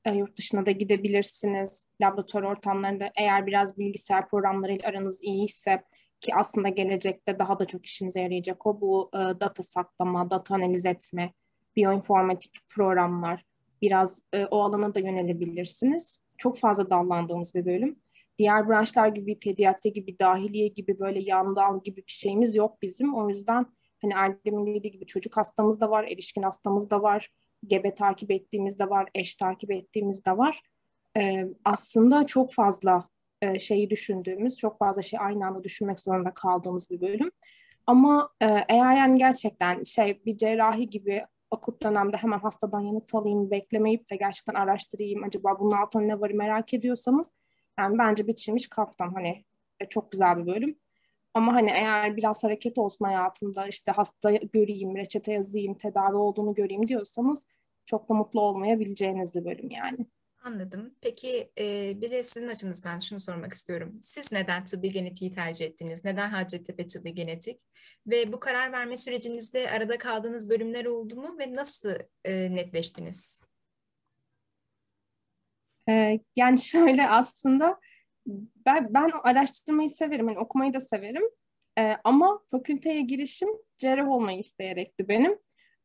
E, 0.04 0.12
yurt 0.12 0.38
dışına 0.38 0.66
da 0.66 0.70
gidebilirsiniz. 0.70 1.88
Laboratuvar 2.02 2.42
ortamlarında 2.42 3.10
eğer 3.16 3.46
biraz 3.46 3.78
bilgisayar 3.78 4.28
programlarıyla 4.28 4.88
aranız 4.88 5.22
iyiyse 5.22 5.84
ki 6.20 6.34
aslında 6.34 6.68
gelecekte 6.68 7.38
daha 7.38 7.58
da 7.58 7.64
çok 7.64 7.86
işinize 7.86 8.20
yarayacak 8.20 8.66
o 8.66 8.80
bu 8.80 9.10
e, 9.14 9.18
data 9.18 9.62
saklama, 9.62 10.30
data 10.30 10.54
analiz 10.54 10.86
etme, 10.86 11.32
biyoinformatik 11.76 12.52
programlar, 12.76 13.44
biraz 13.82 14.22
e, 14.32 14.46
o 14.46 14.62
alana 14.62 14.94
da 14.94 15.00
yönelebilirsiniz. 15.00 16.24
Çok 16.38 16.58
fazla 16.58 16.90
dallandığımız 16.90 17.54
bir 17.54 17.66
bölüm. 17.66 18.00
Diğer 18.38 18.68
branşlar 18.68 19.08
gibi, 19.08 19.38
pediatri 19.38 19.92
gibi, 19.92 20.18
dahiliye 20.18 20.68
gibi 20.68 20.98
böyle 20.98 21.20
yan 21.20 21.56
dal 21.56 21.82
gibi 21.82 21.96
bir 21.96 22.12
şeyimiz 22.12 22.56
yok 22.56 22.82
bizim. 22.82 23.14
O 23.14 23.28
yüzden 23.28 23.66
hani 24.02 24.12
Erdem'in 24.16 24.74
dediği 24.74 24.90
gibi 24.90 25.06
çocuk 25.06 25.36
hastamız 25.36 25.80
da 25.80 25.90
var, 25.90 26.04
erişkin 26.04 26.42
hastamız 26.42 26.90
da 26.90 27.02
var, 27.02 27.28
gebe 27.68 27.94
takip 27.94 28.30
ettiğimiz 28.30 28.78
de 28.78 28.90
var, 28.90 29.08
eş 29.14 29.34
takip 29.34 29.70
ettiğimiz 29.72 30.24
de 30.24 30.36
var. 30.36 30.60
Ee, 31.16 31.44
aslında 31.64 32.26
çok 32.26 32.52
fazla 32.52 33.08
e, 33.42 33.58
şeyi 33.58 33.90
düşündüğümüz, 33.90 34.56
çok 34.56 34.78
fazla 34.78 35.02
şey 35.02 35.20
aynı 35.22 35.46
anda 35.46 35.64
düşünmek 35.64 36.00
zorunda 36.00 36.34
kaldığımız 36.34 36.90
bir 36.90 37.00
bölüm. 37.00 37.30
Ama 37.86 38.30
e, 38.40 38.46
eğer 38.68 38.96
yani 38.96 39.18
gerçekten 39.18 39.82
şey 39.82 40.22
bir 40.26 40.36
cerrahi 40.36 40.90
gibi 40.90 41.26
akut 41.50 41.82
dönemde 41.82 42.16
hemen 42.16 42.38
hastadan 42.38 42.80
yanıt 42.80 43.14
alayım, 43.14 43.50
beklemeyip 43.50 44.10
de 44.10 44.16
gerçekten 44.16 44.54
araştırayım, 44.54 45.24
acaba 45.24 45.58
bunun 45.60 45.70
altında 45.70 46.02
ne 46.02 46.20
var 46.20 46.30
merak 46.30 46.74
ediyorsanız 46.74 47.38
yani 47.78 47.98
bence 47.98 48.26
biçilmiş 48.26 48.68
kaftan 48.68 49.14
hani 49.14 49.44
e, 49.80 49.88
çok 49.88 50.12
güzel 50.12 50.38
bir 50.38 50.46
bölüm. 50.46 50.78
Ama 51.34 51.54
hani 51.54 51.70
eğer 51.70 52.16
biraz 52.16 52.44
hareket 52.44 52.78
olsun 52.78 53.04
hayatımda 53.04 53.66
işte 53.66 53.92
hasta 53.92 54.30
göreyim, 54.32 54.96
reçete 54.96 55.32
yazayım, 55.32 55.74
tedavi 55.74 56.16
olduğunu 56.16 56.54
göreyim 56.54 56.86
diyorsanız 56.86 57.46
çok 57.86 58.08
da 58.08 58.14
mutlu 58.14 58.40
olmayabileceğiniz 58.40 59.34
bir 59.34 59.44
bölüm 59.44 59.70
yani. 59.70 60.06
Anladım. 60.44 60.94
Peki 61.00 61.50
e, 61.58 61.92
bir 62.00 62.10
de 62.10 62.24
sizin 62.24 62.48
açınızdan 62.48 62.98
şunu 62.98 63.20
sormak 63.20 63.52
istiyorum. 63.52 63.98
Siz 64.02 64.32
neden 64.32 64.64
tıbbi 64.64 64.90
genetiği 64.90 65.34
tercih 65.34 65.66
ettiniz? 65.66 66.04
Neden 66.04 66.28
Hacettepe 66.28 66.86
Tıbbi 66.86 67.14
Genetik? 67.14 67.60
Ve 68.06 68.32
bu 68.32 68.40
karar 68.40 68.72
verme 68.72 68.96
sürecinizde 68.96 69.70
arada 69.70 69.98
kaldığınız 69.98 70.50
bölümler 70.50 70.84
oldu 70.84 71.16
mu 71.16 71.36
ve 71.38 71.54
nasıl 71.54 71.90
e, 72.24 72.54
netleştiniz? 72.54 73.40
Ee, 75.88 76.20
yani 76.36 76.60
şöyle 76.60 77.08
aslında 77.08 77.80
ben, 78.66 78.94
ben 78.94 79.10
araştırmayı 79.22 79.90
severim, 79.90 80.28
yani 80.28 80.38
okumayı 80.38 80.74
da 80.74 80.80
severim. 80.80 81.22
Ee, 81.78 81.96
ama 82.04 82.40
fakülteye 82.50 83.00
girişim 83.00 83.48
cerrah 83.76 84.08
olmayı 84.08 84.38
isteyerekti 84.38 85.08
benim. 85.08 85.38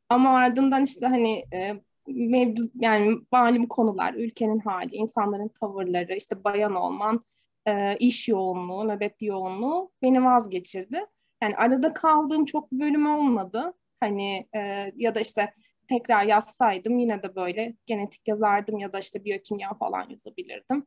Ama 0.09 0.29
ardından 0.29 0.83
işte 0.83 1.07
hani 1.07 1.45
e, 1.53 1.73
mevzu 2.07 2.69
yani 2.75 3.17
malum 3.31 3.67
konular, 3.67 4.13
ülkenin 4.13 4.59
hali, 4.59 4.95
insanların 4.95 5.47
tavırları, 5.47 6.15
işte 6.15 6.43
bayan 6.43 6.75
olman, 6.75 7.19
e, 7.67 7.97
iş 7.97 8.27
yoğunluğu, 8.27 8.87
nöbet 8.87 9.21
yoğunluğu 9.21 9.91
beni 10.01 10.25
vazgeçirdi. 10.25 11.05
Yani 11.43 11.55
arada 11.55 11.93
kaldığım 11.93 12.45
çok 12.45 12.71
bölüm 12.71 13.15
olmadı. 13.15 13.73
Hani 13.99 14.47
e, 14.55 14.91
ya 14.95 15.15
da 15.15 15.19
işte 15.19 15.53
tekrar 15.87 16.23
yazsaydım 16.23 16.99
yine 16.99 17.23
de 17.23 17.35
böyle 17.35 17.75
genetik 17.85 18.27
yazardım 18.27 18.79
ya 18.79 18.93
da 18.93 18.99
işte 18.99 19.25
biyokimya 19.25 19.73
falan 19.73 20.09
yazabilirdim. 20.09 20.85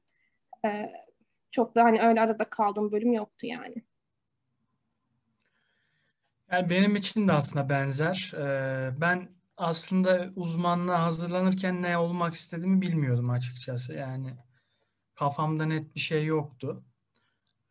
E, 0.64 0.92
çok 1.52 1.76
da 1.76 1.84
hani 1.84 2.02
öyle 2.02 2.20
arada 2.20 2.44
kaldığım 2.44 2.92
bölüm 2.92 3.12
yoktu 3.12 3.46
yani. 3.46 3.74
Yani 6.50 6.70
benim 6.70 6.96
için 6.96 7.28
de 7.28 7.32
aslında 7.32 7.68
benzer. 7.68 8.32
Ee, 8.36 9.00
ben 9.00 9.28
aslında 9.56 10.30
uzmanlığa 10.36 11.02
hazırlanırken 11.02 11.82
ne 11.82 11.98
olmak 11.98 12.34
istediğimi 12.34 12.80
bilmiyordum 12.80 13.30
açıkçası. 13.30 13.94
Yani 13.94 14.34
kafamda 15.14 15.64
net 15.64 15.94
bir 15.94 16.00
şey 16.00 16.24
yoktu. 16.24 16.84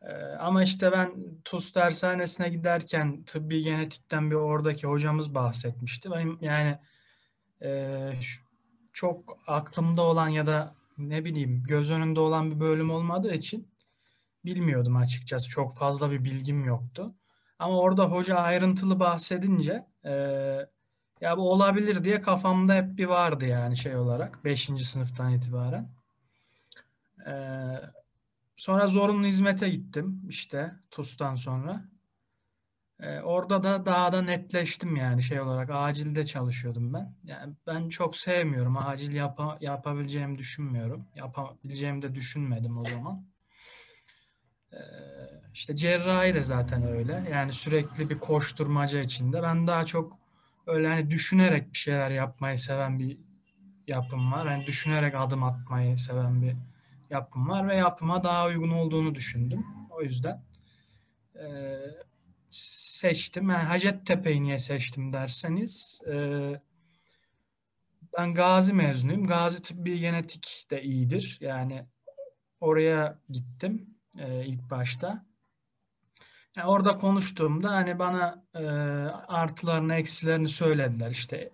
Ee, 0.02 0.14
ama 0.38 0.62
işte 0.62 0.92
ben 0.92 1.14
TUS 1.44 1.74
dershanesine 1.74 2.48
giderken 2.48 3.24
tıbbi 3.24 3.62
genetikten 3.62 4.30
bir 4.30 4.36
oradaki 4.36 4.86
hocamız 4.86 5.34
bahsetmişti. 5.34 6.10
Benim 6.10 6.38
yani 6.40 6.78
e, 7.62 8.12
çok 8.92 9.38
aklımda 9.46 10.02
olan 10.02 10.28
ya 10.28 10.46
da 10.46 10.74
ne 10.98 11.24
bileyim 11.24 11.62
göz 11.68 11.90
önünde 11.90 12.20
olan 12.20 12.50
bir 12.50 12.60
bölüm 12.60 12.90
olmadığı 12.90 13.34
için 13.34 13.71
bilmiyordum 14.44 14.96
açıkçası. 14.96 15.48
Çok 15.48 15.76
fazla 15.76 16.10
bir 16.10 16.24
bilgim 16.24 16.64
yoktu. 16.64 17.14
Ama 17.58 17.78
orada 17.78 18.04
hoca 18.04 18.36
ayrıntılı 18.36 19.00
bahsedince 19.00 19.86
e, 20.04 20.12
ya 21.20 21.36
bu 21.36 21.50
olabilir 21.52 22.04
diye 22.04 22.20
kafamda 22.20 22.74
hep 22.74 22.98
bir 22.98 23.06
vardı 23.06 23.46
yani 23.46 23.76
şey 23.76 23.96
olarak 23.96 24.44
5. 24.44 24.70
sınıftan 24.84 25.32
itibaren. 25.32 25.90
E, 27.26 27.32
sonra 28.56 28.86
zorunlu 28.86 29.26
hizmete 29.26 29.68
gittim 29.68 30.22
işte 30.28 30.72
TUS'tan 30.90 31.34
sonra. 31.34 31.84
E, 33.00 33.20
orada 33.20 33.64
da 33.64 33.86
daha 33.86 34.12
da 34.12 34.22
netleştim 34.22 34.96
yani 34.96 35.22
şey 35.22 35.40
olarak 35.40 35.70
acilde 35.72 36.24
çalışıyordum 36.24 36.94
ben. 36.94 37.14
Yani 37.24 37.54
ben 37.66 37.88
çok 37.88 38.16
sevmiyorum. 38.16 38.76
Acil 38.76 39.12
yapa, 39.12 39.58
yapabileceğimi 39.60 40.38
düşünmüyorum. 40.38 41.06
Yapabileceğimi 41.16 42.02
de 42.02 42.14
düşünmedim 42.14 42.78
o 42.78 42.84
zaman. 42.84 43.31
Ee, 44.72 44.78
işte 45.54 45.76
cerrahi 45.76 46.34
de 46.34 46.42
zaten 46.42 46.86
öyle. 46.86 47.24
Yani 47.32 47.52
sürekli 47.52 48.10
bir 48.10 48.18
koşturmaca 48.18 49.00
içinde. 49.00 49.42
Ben 49.42 49.66
daha 49.66 49.86
çok 49.86 50.18
öyle 50.66 50.88
hani 50.88 51.10
düşünerek 51.10 51.72
bir 51.72 51.78
şeyler 51.78 52.10
yapmayı 52.10 52.58
seven 52.58 52.98
bir 52.98 53.18
yapım 53.88 54.32
var. 54.32 54.50
Yani 54.50 54.66
düşünerek 54.66 55.14
adım 55.14 55.42
atmayı 55.42 55.98
seven 55.98 56.42
bir 56.42 56.56
yapım 57.10 57.48
var 57.48 57.68
ve 57.68 57.76
yapıma 57.76 58.24
daha 58.24 58.46
uygun 58.46 58.70
olduğunu 58.70 59.14
düşündüm. 59.14 59.66
O 59.90 60.02
yüzden 60.02 60.42
e, 61.34 61.76
seçtim. 62.50 63.50
Yani 63.50 63.64
Hacettepe'yi 63.64 64.42
niye 64.42 64.58
seçtim 64.58 65.12
derseniz 65.12 66.00
e, 66.12 66.14
ben 68.18 68.34
Gazi 68.34 68.72
mezunuyum. 68.72 69.26
Gazi 69.26 69.62
Tıbbi 69.62 69.98
Genetik 69.98 70.66
de 70.70 70.82
iyidir. 70.82 71.38
Yani 71.40 71.86
oraya 72.60 73.18
gittim 73.30 73.91
e, 74.18 74.44
ilk 74.46 74.70
başta. 74.70 75.24
Yani 76.56 76.68
orada 76.68 76.98
konuştuğumda 76.98 77.70
hani 77.70 77.98
bana 77.98 78.44
e, 78.54 78.64
artılarını 79.28 79.94
eksilerini 79.94 80.48
söylediler. 80.48 81.10
İşte 81.10 81.50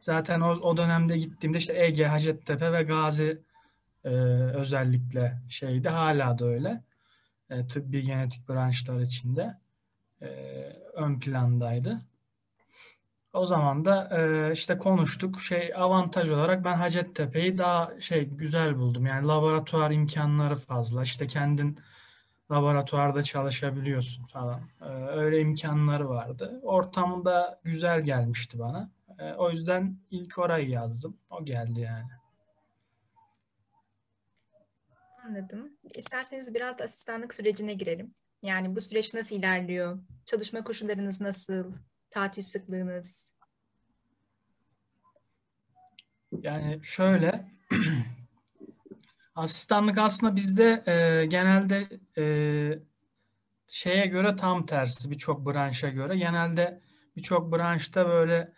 zaten 0.00 0.40
o, 0.40 0.50
o 0.50 0.76
dönemde 0.76 1.18
gittiğimde 1.18 1.58
işte 1.58 1.84
Ege, 1.84 2.06
Hacettepe 2.06 2.72
ve 2.72 2.82
Gazi 2.82 3.42
e, 4.04 4.08
özellikle 4.54 5.42
şeydi. 5.48 5.88
Hala 5.88 6.38
da 6.38 6.44
öyle. 6.44 6.84
E, 7.50 7.66
tıbbi 7.66 8.02
genetik 8.02 8.48
branşlar 8.48 9.00
içinde 9.00 9.58
e, 10.22 10.28
ön 10.94 11.20
plandaydı. 11.20 11.98
O 13.32 13.46
zaman 13.46 13.84
da 13.84 14.08
e, 14.18 14.52
işte 14.52 14.78
konuştuk. 14.78 15.40
Şey 15.40 15.72
avantaj 15.74 16.30
olarak 16.30 16.64
ben 16.64 16.76
Hacettepe'yi 16.76 17.58
daha 17.58 18.00
şey 18.00 18.24
güzel 18.24 18.78
buldum. 18.78 19.06
Yani 19.06 19.26
laboratuvar 19.26 19.90
imkanları 19.90 20.56
fazla. 20.56 21.02
İşte 21.02 21.26
kendin 21.26 21.78
laboratuvarda 22.50 23.22
çalışabiliyorsun 23.22 24.24
falan. 24.24 24.60
Ee, 24.80 24.84
öyle 25.08 25.40
imkanları 25.40 26.08
vardı. 26.08 26.60
Ortamında 26.62 27.60
güzel 27.64 28.00
gelmişti 28.00 28.58
bana. 28.58 28.90
Ee, 29.18 29.32
o 29.32 29.50
yüzden 29.50 29.96
ilk 30.10 30.38
orayı 30.38 30.68
yazdım. 30.68 31.16
O 31.30 31.44
geldi 31.44 31.80
yani. 31.80 32.10
Anladım. 35.26 35.76
İsterseniz 35.94 36.54
biraz 36.54 36.78
da 36.78 36.84
asistanlık 36.84 37.34
sürecine 37.34 37.74
girelim. 37.74 38.14
Yani 38.42 38.76
bu 38.76 38.80
süreç 38.80 39.14
nasıl 39.14 39.36
ilerliyor? 39.36 39.98
Çalışma 40.24 40.64
koşullarınız 40.64 41.20
nasıl? 41.20 41.72
Tatil 42.10 42.42
sıklığınız? 42.42 43.32
Yani 46.32 46.80
şöyle 46.82 47.52
Asistanlık 49.34 49.98
aslında 49.98 50.36
bizde 50.36 50.82
e, 50.86 51.26
genelde 51.26 51.88
e, 52.18 52.24
şeye 53.66 54.06
göre 54.06 54.36
tam 54.36 54.66
tersi 54.66 55.10
birçok 55.10 55.46
branşa 55.46 55.88
göre. 55.88 56.18
Genelde 56.18 56.80
birçok 57.16 57.52
branşta 57.52 58.08
böyle 58.08 58.48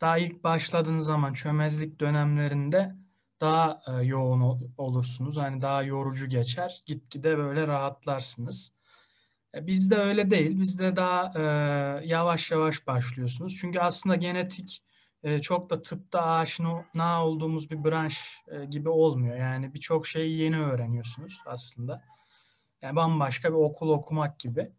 daha 0.00 0.18
ilk 0.18 0.44
başladığınız 0.44 1.06
zaman 1.06 1.32
çömezlik 1.32 2.00
dönemlerinde 2.00 2.94
daha 3.40 3.82
e, 3.88 4.04
yoğun 4.04 4.72
olursunuz. 4.78 5.36
Hani 5.36 5.60
daha 5.62 5.82
yorucu 5.82 6.26
geçer. 6.28 6.82
Gitgide 6.86 7.38
böyle 7.38 7.66
rahatlarsınız. 7.66 8.72
E, 9.54 9.66
bizde 9.66 9.96
öyle 9.96 10.30
değil. 10.30 10.60
Bizde 10.60 10.96
daha 10.96 11.32
e, 11.36 11.42
yavaş 12.06 12.50
yavaş 12.50 12.86
başlıyorsunuz. 12.86 13.56
Çünkü 13.60 13.78
aslında 13.78 14.16
genetik 14.16 14.82
e, 15.22 15.40
çok 15.40 15.70
da 15.70 15.82
tıpta 15.82 16.22
aşina 16.22 17.24
olduğumuz 17.24 17.70
bir 17.70 17.84
branş 17.84 18.42
e, 18.48 18.64
gibi 18.64 18.88
olmuyor. 18.88 19.36
Yani 19.36 19.74
birçok 19.74 20.06
şeyi 20.06 20.38
yeni 20.38 20.60
öğreniyorsunuz 20.60 21.42
aslında. 21.46 22.02
Yani 22.82 22.96
bambaşka 22.96 23.48
bir 23.48 23.54
okul 23.56 23.88
okumak 23.88 24.38
gibi. 24.38 24.72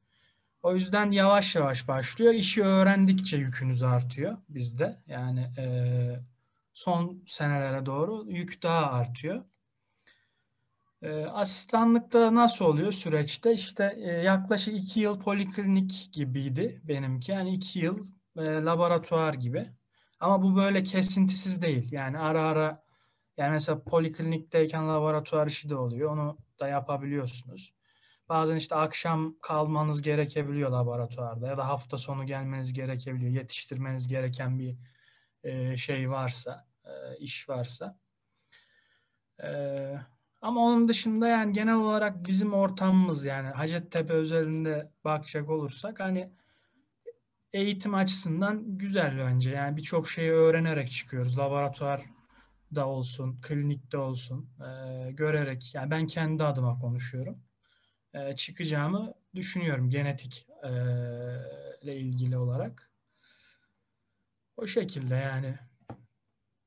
O 0.64 0.74
yüzden 0.74 1.12
yavaş 1.12 1.56
yavaş 1.56 1.88
başlıyor. 1.88 2.34
İşi 2.34 2.64
öğrendikçe 2.64 3.38
yükünüz 3.38 3.84
artıyor 3.84 4.38
bizde. 4.50 4.98
Yani 5.08 5.42
e, 5.58 5.66
son 6.74 7.24
senelere 7.28 7.86
doğru 7.86 8.26
yük 8.28 8.64
daha 8.64 8.92
artıyor. 8.92 9.44
E, 11.02 11.26
asistanlıkta 11.26 12.36
nasıl 12.36 12.66
oluyor 12.66 12.92
süreçte? 12.92 13.54
İşte 13.54 13.96
e, 13.98 14.08
yaklaşık 14.12 14.76
iki 14.78 15.00
yıl 15.00 15.20
poliklinik 15.20 16.10
gibiydi 16.14 16.82
benimki. 16.84 17.32
Yani 17.32 17.54
iki 17.56 17.80
yıl 17.80 18.08
e, 18.38 18.42
laboratuvar 18.42 19.34
gibi. 19.34 19.79
Ama 20.20 20.44
bu 20.44 20.56
böyle 20.56 20.84
kesintisiz 20.84 21.62
değil. 21.62 21.92
Yani 21.92 22.20
ara 22.20 22.42
ara 22.48 22.84
yani 23.38 23.52
mesela 23.52 23.84
poliklinikteyken 23.84 24.90
laboratuvar 24.90 25.48
işi 25.48 25.70
de 25.70 25.76
oluyor. 25.76 26.12
Onu 26.12 26.38
da 26.60 26.68
yapabiliyorsunuz. 26.68 27.74
Bazen 28.30 28.56
işte 28.56 28.76
akşam 28.76 29.36
kalmanız 29.42 30.02
gerekebiliyor 30.02 30.70
laboratuvarda 30.70 31.48
ya 31.48 31.58
da 31.58 31.68
hafta 31.68 31.98
sonu 31.98 32.26
gelmeniz 32.26 32.74
gerekebiliyor. 32.74 33.32
Yetiştirmeniz 33.32 34.08
gereken 34.08 34.60
bir 34.60 34.76
e, 35.44 35.78
şey 35.78 36.10
varsa, 36.10 36.68
e, 36.86 37.18
iş 37.20 37.50
varsa. 37.50 38.00
E, 39.44 39.50
ama 40.42 40.62
onun 40.62 40.88
dışında 40.88 41.28
yani 41.28 41.54
genel 41.54 41.76
olarak 41.76 42.28
bizim 42.28 42.54
ortamımız 42.54 43.26
yani 43.26 43.48
Hacettepe 43.48 44.14
özelinde 44.14 44.92
bakacak 45.04 45.50
olursak 45.50 46.00
hani 46.00 46.32
eğitim 47.54 47.96
açısından 47.96 48.78
güzel 48.78 49.18
bence. 49.18 49.50
Yani 49.50 49.78
birçok 49.78 50.10
şeyi 50.10 50.32
öğrenerek 50.32 50.92
çıkıyoruz. 50.92 51.38
Laboratuvar 51.40 52.06
da 52.76 52.88
olsun, 52.88 53.42
klinikte 53.42 53.98
olsun, 53.98 54.50
e, 54.60 55.12
görerek. 55.12 55.76
Yani 55.76 55.92
ben 55.92 56.08
kendi 56.08 56.44
adıma 56.44 56.80
konuşuyorum. 56.80 57.44
E, 58.14 58.36
çıkacağımı 58.36 59.14
düşünüyorum 59.36 59.90
genetik 59.90 60.48
e, 60.64 60.70
ile 61.82 61.98
ilgili 61.98 62.38
olarak. 62.38 62.92
O 64.58 64.68
şekilde 64.68 65.16
yani. 65.16 65.56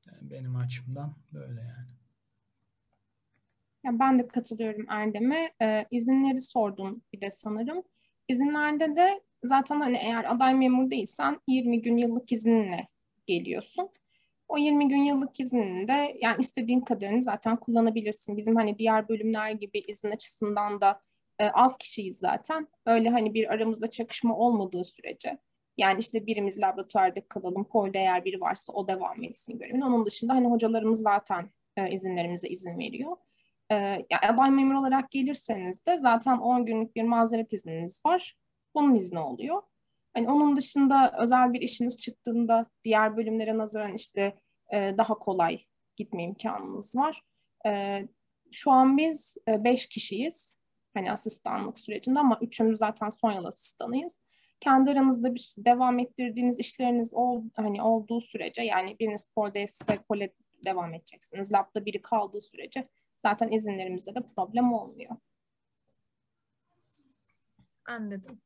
yani 0.06 0.30
benim 0.30 0.56
açımdan 0.56 1.16
böyle 1.32 1.60
yani. 1.60 1.92
Yani 3.84 3.98
ben 3.98 4.18
de 4.18 4.28
katılıyorum 4.28 4.90
Erdem'e. 4.90 5.52
Ee, 5.62 5.86
izinleri 5.90 6.36
sordum 6.36 7.02
bir 7.12 7.20
de 7.20 7.30
sanırım. 7.30 7.82
İzinlerde 8.28 8.96
de 8.96 9.20
zaten 9.42 9.80
hani 9.80 9.96
eğer 9.96 10.34
aday 10.34 10.54
memur 10.54 10.90
değilsen 10.90 11.40
20 11.48 11.82
gün 11.82 11.96
yıllık 11.96 12.32
izinle 12.32 12.88
geliyorsun. 13.26 13.88
O 14.48 14.58
20 14.58 14.88
gün 14.88 15.02
yıllık 15.02 15.40
izninde 15.40 16.16
yani 16.20 16.40
istediğin 16.40 16.80
kadarını 16.80 17.22
zaten 17.22 17.56
kullanabilirsin. 17.56 18.36
Bizim 18.36 18.56
hani 18.56 18.78
diğer 18.78 19.08
bölümler 19.08 19.50
gibi 19.50 19.82
izin 19.88 20.10
açısından 20.10 20.80
da 20.80 21.00
e, 21.38 21.50
az 21.50 21.78
kişiyiz 21.78 22.18
zaten. 22.18 22.68
Öyle 22.86 23.08
hani 23.08 23.34
bir 23.34 23.52
aramızda 23.52 23.86
çakışma 23.86 24.36
olmadığı 24.36 24.84
sürece 24.84 25.38
yani 25.76 26.00
işte 26.00 26.26
birimiz 26.26 26.62
laboratuvarda 26.62 27.28
kalalım, 27.28 27.64
polde 27.64 27.98
eğer 27.98 28.24
biri 28.24 28.40
varsa 28.40 28.72
o 28.72 28.88
devam 28.88 29.22
etsin 29.22 29.58
görevini. 29.58 29.84
Onun 29.84 30.06
dışında 30.06 30.34
hani 30.34 30.48
hocalarımız 30.48 31.02
zaten 31.02 31.50
e, 31.76 31.90
izinlerimize 31.90 32.48
izin 32.48 32.78
veriyor. 32.78 33.16
E, 33.70 33.74
yani 33.74 34.32
aday 34.32 34.50
memur 34.50 34.74
olarak 34.74 35.10
gelirseniz 35.10 35.86
de 35.86 35.98
zaten 35.98 36.38
10 36.38 36.66
günlük 36.66 36.96
bir 36.96 37.02
mazeret 37.02 37.52
izniniz 37.52 38.06
var. 38.06 38.36
Bunun 38.74 38.94
izni 38.94 39.18
oluyor. 39.18 39.62
Hani 40.14 40.30
onun 40.30 40.56
dışında 40.56 41.12
özel 41.18 41.52
bir 41.52 41.60
işiniz 41.60 41.98
çıktığında 41.98 42.66
diğer 42.84 43.16
bölümlere 43.16 43.58
nazaran 43.58 43.94
işte 43.94 44.38
e, 44.72 44.94
daha 44.98 45.14
kolay 45.14 45.60
gitme 45.96 46.22
imkanınız 46.24 46.96
var. 46.96 47.22
E, 47.66 48.02
şu 48.52 48.70
an 48.70 48.96
biz 48.98 49.36
e, 49.48 49.64
beş 49.64 49.86
kişiyiz. 49.86 50.62
Hani 50.94 51.12
asistanlık 51.12 51.78
sürecinde 51.78 52.20
ama 52.20 52.38
üçümüz 52.40 52.78
zaten 52.78 53.10
son 53.10 53.32
yıl 53.32 53.44
asistanıyız. 53.44 54.20
Kendi 54.60 54.90
aranızda 54.90 55.34
bir 55.34 55.54
devam 55.58 55.98
ettirdiğiniz 55.98 56.58
işleriniz 56.58 57.14
ol, 57.14 57.44
hani 57.56 57.82
olduğu 57.82 58.20
sürece 58.20 58.62
yani 58.62 58.98
biriniz 58.98 59.30
polde 59.34 59.66
pole 60.08 60.32
devam 60.64 60.94
edeceksiniz. 60.94 61.52
Labda 61.52 61.86
biri 61.86 62.02
kaldığı 62.02 62.40
sürece 62.40 62.84
zaten 63.16 63.48
izinlerimizde 63.48 64.14
de 64.14 64.20
problem 64.36 64.72
olmuyor. 64.72 65.16
Anladım. 67.86 68.40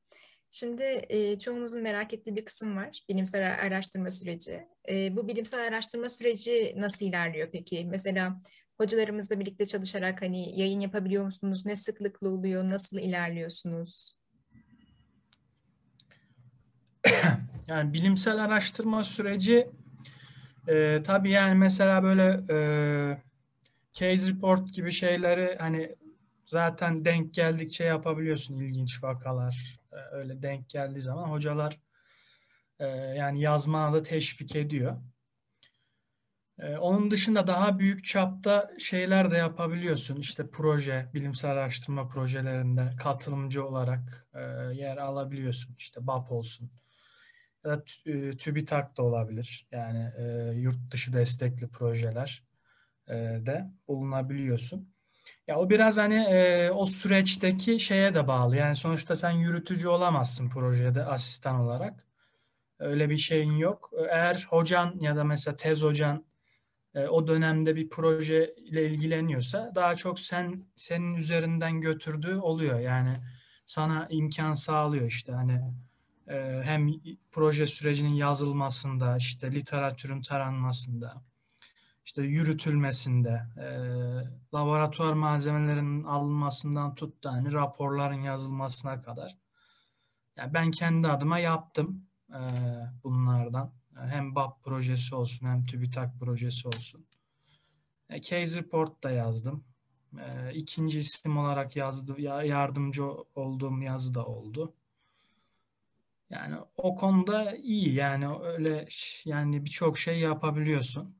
Şimdi 0.50 0.82
e, 1.08 1.38
çoğumuzun 1.38 1.82
merak 1.82 2.14
ettiği 2.14 2.36
bir 2.36 2.44
kısım 2.44 2.76
var. 2.76 3.00
Bilimsel 3.08 3.54
araştırma 3.66 4.10
süreci. 4.10 4.66
E, 4.88 5.16
bu 5.16 5.28
bilimsel 5.28 5.66
araştırma 5.66 6.08
süreci 6.08 6.74
nasıl 6.76 7.06
ilerliyor 7.06 7.48
peki? 7.52 7.86
Mesela 7.90 8.40
hocalarımızla 8.78 9.40
birlikte 9.40 9.66
çalışarak 9.66 10.22
hani 10.22 10.60
yayın 10.60 10.80
yapabiliyor 10.80 11.24
musunuz? 11.24 11.66
Ne 11.66 11.76
sıklıkla 11.76 12.28
oluyor? 12.28 12.68
Nasıl 12.68 12.98
ilerliyorsunuz? 12.98 14.16
Yani 17.68 17.92
bilimsel 17.92 18.44
araştırma 18.44 19.04
süreci 19.04 19.70
e, 20.68 21.02
tabii 21.02 21.30
yani 21.30 21.54
mesela 21.54 22.02
böyle 22.02 22.44
e, 22.50 22.58
case 23.92 24.28
report 24.28 24.74
gibi 24.74 24.92
şeyleri 24.92 25.56
hani 25.58 25.96
zaten 26.46 27.04
denk 27.04 27.34
geldikçe 27.34 27.84
yapabiliyorsun 27.84 28.56
ilginç 28.58 29.02
vakalar. 29.02 29.78
E, 29.92 29.96
öyle 29.96 30.42
denk 30.42 30.68
geldiği 30.68 31.00
zaman 31.00 31.30
hocalar 31.30 31.80
e, 32.78 32.86
yani 32.86 33.40
yazmana 33.40 33.92
da 33.92 34.02
teşvik 34.02 34.56
ediyor. 34.56 34.96
E, 36.58 36.76
onun 36.76 37.10
dışında 37.10 37.46
daha 37.46 37.78
büyük 37.78 38.04
çapta 38.04 38.70
şeyler 38.78 39.30
de 39.30 39.36
yapabiliyorsun. 39.36 40.16
İşte 40.16 40.50
proje, 40.50 41.10
bilimsel 41.14 41.50
araştırma 41.50 42.08
projelerinde 42.08 42.90
katılımcı 42.98 43.66
olarak 43.66 44.26
yer 44.72 44.96
alabiliyorsun. 44.96 45.74
İşte 45.78 46.06
BAP 46.06 46.32
olsun. 46.32 46.70
Ya 47.64 47.70
da 47.70 47.84
TÜBİTAK 48.38 48.96
da 48.96 49.02
olabilir. 49.02 49.66
Yani 49.72 50.12
yurt 50.60 50.90
dışı 50.90 51.12
destekli 51.12 51.68
projeler 51.68 52.44
de 53.46 53.70
bulunabiliyorsun. 53.88 54.95
Ya 55.46 55.58
o 55.58 55.70
biraz 55.70 55.98
hani 55.98 56.14
e, 56.14 56.70
o 56.70 56.86
süreçteki 56.86 57.80
şeye 57.80 58.14
de 58.14 58.28
bağlı. 58.28 58.56
Yani 58.56 58.76
sonuçta 58.76 59.16
sen 59.16 59.30
yürütücü 59.30 59.88
olamazsın 59.88 60.48
projede 60.48 61.04
asistan 61.04 61.60
olarak. 61.60 62.06
Öyle 62.78 63.10
bir 63.10 63.18
şeyin 63.18 63.52
yok. 63.52 63.90
Eğer 64.10 64.46
hocan 64.50 64.96
ya 65.00 65.16
da 65.16 65.24
mesela 65.24 65.56
tez 65.56 65.82
hocan 65.82 66.24
e, 66.94 67.06
o 67.06 67.28
dönemde 67.28 67.76
bir 67.76 67.90
proje 67.90 68.54
ile 68.56 68.90
ilgileniyorsa 68.90 69.72
daha 69.74 69.94
çok 69.94 70.20
sen 70.20 70.66
senin 70.76 71.14
üzerinden 71.14 71.80
götürdüğü 71.80 72.36
oluyor. 72.36 72.80
Yani 72.80 73.20
sana 73.66 74.06
imkan 74.10 74.54
sağlıyor 74.54 75.06
işte 75.06 75.32
hani 75.32 75.62
e, 76.28 76.60
hem 76.64 76.90
proje 77.32 77.66
sürecinin 77.66 78.14
yazılmasında 78.14 79.16
işte 79.16 79.52
literatürün 79.52 80.22
taranmasında 80.22 81.22
işte 82.06 82.22
yürütülmesinde, 82.22 83.42
e, 83.56 83.66
laboratuvar 84.54 85.12
malzemelerinin 85.12 86.04
alınmasından 86.04 86.94
tut 86.94 87.24
da 87.24 87.32
hani 87.32 87.52
raporların 87.52 88.20
yazılmasına 88.20 89.02
kadar. 89.02 89.36
Yani 90.36 90.54
ben 90.54 90.70
kendi 90.70 91.08
adıma 91.08 91.38
yaptım 91.38 92.06
e, 92.30 92.40
bunlardan. 93.04 93.72
Hem 93.94 94.34
BAP 94.34 94.64
projesi 94.64 95.14
olsun 95.14 95.46
hem 95.46 95.66
TÜBİTAK 95.66 96.20
projesi 96.20 96.68
olsun. 96.68 97.06
E, 98.10 98.22
case 98.22 98.58
report 98.58 99.04
da 99.04 99.10
yazdım. 99.10 99.64
E, 100.18 100.54
ikinci 100.54 100.98
isim 100.98 101.38
olarak 101.38 101.76
yazdı, 101.76 102.20
yardımcı 102.20 103.04
olduğum 103.34 103.82
yazı 103.82 104.14
da 104.14 104.26
oldu. 104.26 104.74
Yani 106.30 106.56
o 106.76 106.94
konuda 106.94 107.56
iyi 107.56 107.94
yani 107.94 108.28
öyle 108.38 108.88
yani 109.24 109.64
birçok 109.64 109.98
şey 109.98 110.20
yapabiliyorsun. 110.20 111.15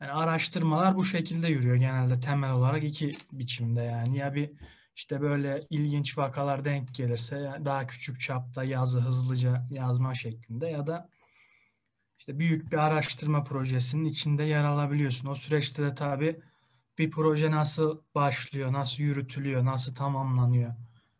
Yani 0.00 0.12
araştırmalar 0.12 0.96
bu 0.96 1.04
şekilde 1.04 1.48
yürüyor 1.48 1.76
genelde 1.76 2.20
temel 2.20 2.52
olarak 2.52 2.84
iki 2.84 3.12
biçimde 3.32 3.80
yani. 3.82 4.18
Ya 4.18 4.34
bir 4.34 4.52
işte 4.96 5.20
böyle 5.20 5.60
ilginç 5.70 6.18
vakalar 6.18 6.64
denk 6.64 6.94
gelirse 6.94 7.60
daha 7.64 7.86
küçük 7.86 8.20
çapta 8.20 8.64
yazı 8.64 9.00
hızlıca 9.00 9.66
yazma 9.70 10.14
şeklinde 10.14 10.66
ya 10.66 10.86
da 10.86 11.08
işte 12.18 12.38
büyük 12.38 12.72
bir 12.72 12.76
araştırma 12.76 13.44
projesinin 13.44 14.04
içinde 14.04 14.42
yer 14.44 14.64
alabiliyorsun. 14.64 15.28
O 15.28 15.34
süreçte 15.34 15.82
de 15.82 15.94
tabii 15.94 16.40
bir 16.98 17.10
proje 17.10 17.50
nasıl 17.50 18.02
başlıyor, 18.14 18.72
nasıl 18.72 19.02
yürütülüyor, 19.02 19.64
nasıl 19.64 19.94
tamamlanıyor, 19.94 20.74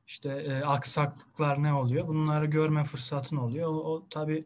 işte 0.06 0.30
e, 0.30 0.62
aksaklıklar 0.62 1.62
ne 1.62 1.72
oluyor 1.74 2.08
bunları 2.08 2.46
görme 2.46 2.84
fırsatın 2.84 3.36
oluyor. 3.36 3.68
O, 3.68 3.94
o 3.94 4.08
tabii 4.10 4.44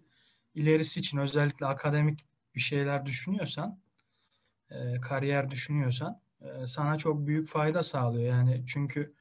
ilerisi 0.54 1.00
için 1.00 1.18
özellikle 1.18 1.66
akademik 1.66 2.24
bir 2.54 2.60
şeyler 2.60 3.06
düşünüyorsan 3.06 3.78
e, 4.70 5.00
kariyer 5.00 5.50
düşünüyorsan 5.50 6.20
e, 6.40 6.66
sana 6.66 6.98
çok 6.98 7.26
büyük 7.26 7.48
fayda 7.48 7.82
sağlıyor. 7.82 8.32
Yani 8.32 8.64
çünkü 8.66 9.14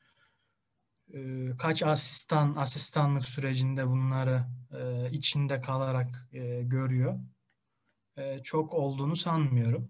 e, 1.14 1.50
kaç 1.58 1.84
asistan 1.84 2.56
asistanlık 2.56 3.26
sürecinde 3.26 3.88
bunları 3.88 4.44
e, 4.72 5.12
içinde 5.12 5.62
kalarak 5.62 6.30
e, 6.34 6.64
görüyor. 6.64 7.20
E, 8.18 8.40
çok 8.44 8.74
olduğunu 8.74 9.16
sanmıyorum. 9.16 9.90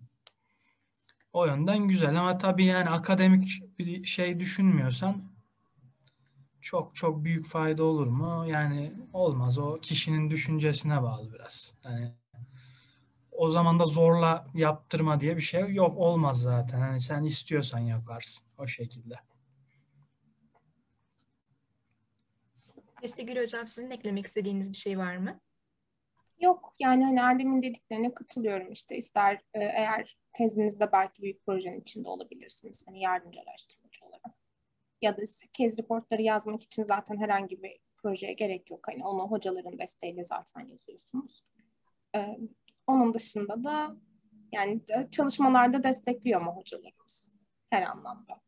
O 1.34 1.46
yönden 1.46 1.88
güzel 1.88 2.20
ama 2.20 2.38
tabii 2.38 2.66
yani 2.66 2.90
akademik 2.90 3.62
bir 3.80 4.06
şey 4.06 4.40
düşünmüyorsan 4.40 5.24
çok 6.62 6.96
çok 6.96 7.24
büyük 7.24 7.46
fayda 7.46 7.84
olur 7.84 8.08
mu? 8.08 8.46
Yani 8.48 8.94
olmaz. 9.14 9.60
O 9.60 9.80
kişinin 9.82 10.30
düşüncesine 10.30 11.04
bağlı 11.04 11.34
biraz. 11.34 11.74
Yani 11.86 12.14
o 13.38 13.50
zaman 13.50 13.80
da 13.80 13.86
zorla 13.86 14.48
yaptırma 14.54 15.20
diye 15.20 15.38
bir 15.38 15.42
şey 15.42 15.74
yok 15.74 15.98
olmaz 15.98 16.42
zaten. 16.42 16.80
Hani 16.80 17.00
sen 17.00 17.24
istiyorsan 17.24 17.80
yaparsın 17.80 18.48
o 18.58 18.68
şekilde. 18.68 19.16
Estegül 23.02 23.42
Hocam 23.42 23.68
sizin 23.68 23.92
eklemek 23.92 24.26
istediğiniz 24.26 24.72
bir 24.72 24.78
şey 24.78 24.98
var 24.98 25.18
mı? 25.18 25.40
Yok 26.40 26.74
yani 26.80 27.04
hani 27.04 27.20
Erdem'in 27.20 27.64
dediklerine 27.64 28.14
katılıyorum 28.14 28.72
işte 28.72 28.98
ister 28.98 29.36
e, 29.54 29.60
eğer 29.60 30.18
tezinizde 30.34 30.92
belki 30.92 31.22
büyük 31.22 31.46
projenin 31.46 31.82
içinde 31.82 32.10
olabilirsiniz 32.10 32.86
hani 32.88 33.02
yardımcı 33.02 33.40
araştırmacı 33.42 34.06
olarak 34.06 34.38
ya 35.02 35.18
da 35.18 35.22
kez 35.54 35.80
reportları 35.80 36.22
yazmak 36.22 36.64
için 36.64 36.84
zaten 36.84 37.18
herhangi 37.18 37.64
bir 37.64 37.80
projeye 37.96 38.34
gerek 38.34 38.72
yok 38.72 38.88
hani 38.88 39.06
onu 39.06 39.32
hocaların 39.32 39.80
desteğiyle 39.80 40.24
zaten 40.24 40.62
yazıyorsunuz. 40.62 41.44
E, 42.16 42.38
onun 42.88 43.14
dışında 43.14 43.64
da 43.64 43.96
yani 44.52 44.82
çalışmalarda 45.12 45.84
destekliyor 45.84 46.42
mu 46.42 46.56
hocalarımız 46.56 47.34
her 47.70 47.82
anlamda. 47.82 48.42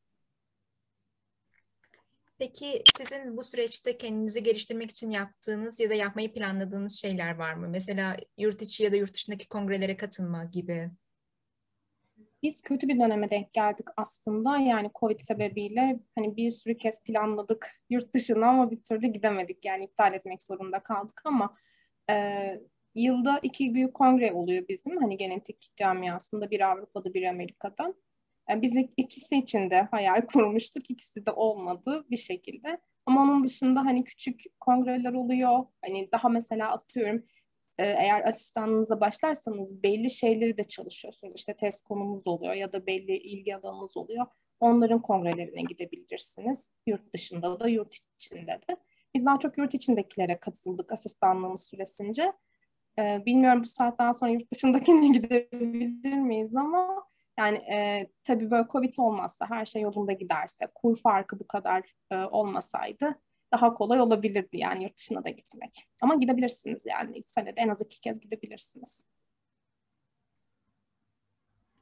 Peki 2.40 2.84
sizin 2.98 3.38
bu 3.38 3.44
süreçte 3.44 3.98
kendinizi 3.98 4.44
geliştirmek 4.44 4.92
için 4.92 5.10
yaptığınız 5.10 5.80
ya 5.80 5.90
da 5.90 5.94
yapmayı 5.94 6.34
planladığınız 6.34 7.00
şeyler 7.00 7.36
var 7.36 7.54
mı? 7.54 7.68
Mesela 7.70 8.18
yurt 8.38 8.62
içi 8.62 8.84
ya 8.84 8.92
da 8.92 8.96
yurt 8.96 9.14
dışındaki 9.14 9.48
kongrelere 9.48 9.98
katılma 9.98 10.44
gibi. 10.44 10.92
Biz 12.44 12.62
kötü 12.62 12.88
bir 12.88 13.00
döneme 13.00 13.30
denk 13.30 13.54
geldik 13.54 13.88
aslında. 13.98 14.58
Yani 14.58 14.92
Covid 15.00 15.20
sebebiyle 15.20 16.00
hani 16.16 16.38
bir 16.38 16.52
sürü 16.52 16.78
kez 16.78 17.04
planladık 17.04 17.68
yurt 17.90 18.14
dışına 18.14 18.48
ama 18.48 18.72
bir 18.72 18.84
türlü 18.84 19.08
gidemedik. 19.08 19.66
Yani 19.66 19.84
iptal 19.84 20.14
etmek 20.14 20.44
zorunda 20.44 20.84
kaldık 20.84 21.22
ama 21.26 21.54
e, 22.10 22.16
yılda 22.96 23.40
iki 23.44 23.74
büyük 23.74 23.94
kongre 23.94 24.34
oluyor 24.34 24.68
bizim. 24.68 24.98
Hani 24.98 25.18
genetik 25.18 25.76
camiasında 25.76 26.52
bir 26.52 26.72
Avrupa'da 26.72 27.14
bir 27.14 27.24
Amerika'da. 27.24 27.94
Yani 28.50 28.62
biz 28.62 28.78
ikisi 28.98 29.38
için 29.38 29.70
de 29.70 29.82
hayal 29.82 30.22
kurmuştuk. 30.34 30.92
İkisi 30.92 31.26
de 31.26 31.32
olmadı 31.32 32.06
bir 32.10 32.18
şekilde. 32.18 32.82
Ama 33.06 33.22
onun 33.22 33.44
dışında 33.44 33.86
hani 33.86 34.04
küçük 34.04 34.42
kongreler 34.60 35.14
oluyor. 35.14 35.66
Hani 35.82 36.12
daha 36.12 36.30
mesela 36.30 36.72
atıyorum 36.72 37.24
e, 37.80 37.84
eğer 37.84 38.28
asistanınıza 38.28 39.00
başlarsanız 39.00 39.84
belli 39.84 40.10
şeyleri 40.10 40.58
de 40.58 40.64
çalışıyorsunuz. 40.64 41.34
İşte 41.36 41.54
test 41.54 41.84
konumuz 41.84 42.28
oluyor 42.28 42.54
ya 42.54 42.74
da 42.74 42.88
belli 42.88 43.18
ilgi 43.18 43.56
alanınız 43.56 43.98
oluyor. 43.98 44.26
Onların 44.60 45.02
kongrelerine 45.02 45.62
gidebilirsiniz. 45.62 46.74
Yurt 46.88 47.14
dışında 47.14 47.60
da 47.60 47.68
yurt 47.68 47.96
içinde 48.16 48.60
de. 48.70 48.78
Biz 49.16 49.26
daha 49.26 49.40
çok 49.40 49.58
yurt 49.58 49.74
içindekilere 49.74 50.40
katıldık 50.40 50.92
asistanlığımız 50.92 51.68
süresince. 51.68 52.34
Ee, 53.00 53.24
bilmiyorum 53.26 53.62
bu 53.64 53.68
saatten 53.68 54.12
sonra 54.12 54.32
yurt 54.32 54.52
dışındakine 54.52 55.08
gidebilir 55.12 56.14
miyiz 56.14 56.56
ama 56.56 57.08
yani 57.40 57.58
e, 57.58 58.10
tabii 58.24 58.52
böyle 58.52 58.68
Covid 58.72 58.94
olmazsa, 58.98 59.46
her 59.50 59.66
şey 59.66 59.82
yolunda 59.82 60.12
giderse, 60.14 60.68
kur 60.76 60.98
farkı 60.98 61.40
bu 61.40 61.48
kadar 61.48 61.94
e, 62.12 62.16
olmasaydı 62.16 63.20
daha 63.52 63.74
kolay 63.74 64.02
olabilirdi 64.02 64.58
yani 64.58 64.84
yurt 64.84 64.98
dışına 64.98 65.24
da 65.24 65.30
gitmek. 65.30 65.88
Ama 66.02 66.16
gidebilirsiniz 66.16 66.82
yani 66.86 67.24
senede 67.24 67.62
en 67.62 67.70
az 67.70 67.82
iki 67.82 68.02
kez 68.02 68.20
gidebilirsiniz. 68.20 69.10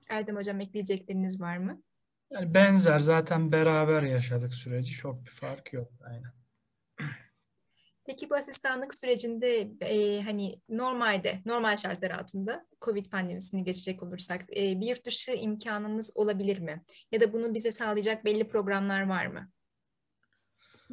Erdem 0.10 0.35
Hocam 0.35 0.60
ekleyecekleriniz 0.60 1.41
var 1.41 1.57
mı? 1.57 1.81
Yani 2.31 2.53
benzer 2.53 2.99
zaten 2.99 3.52
beraber 3.52 4.02
yaşadık 4.02 4.56
süreci 4.56 4.94
çok 4.94 5.26
bir 5.26 5.31
fark 5.31 5.73
yok 5.73 5.91
aynen. 6.06 6.31
Peki 8.08 8.30
bu 8.30 8.36
asistanlık 8.36 8.96
sürecinde 8.96 9.72
e, 9.82 10.22
hani 10.22 10.62
normalde, 10.70 11.40
normal 11.46 11.76
şartlar 11.76 12.12
altında 12.12 12.66
COVID 12.82 13.06
pandemisini 13.06 13.64
geçecek 13.64 14.04
olursak 14.04 14.58
e, 14.58 14.82
bir 14.82 14.88
yurt 14.88 15.06
dışı 15.06 15.32
imkanınız 15.32 16.12
olabilir 16.16 16.60
mi? 16.60 16.84
Ya 17.12 17.22
da 17.22 17.34
bunu 17.34 17.54
bize 17.54 17.72
sağlayacak 17.72 18.26
belli 18.26 18.48
programlar 18.48 19.08
var 19.08 19.26
mı? 19.26 19.52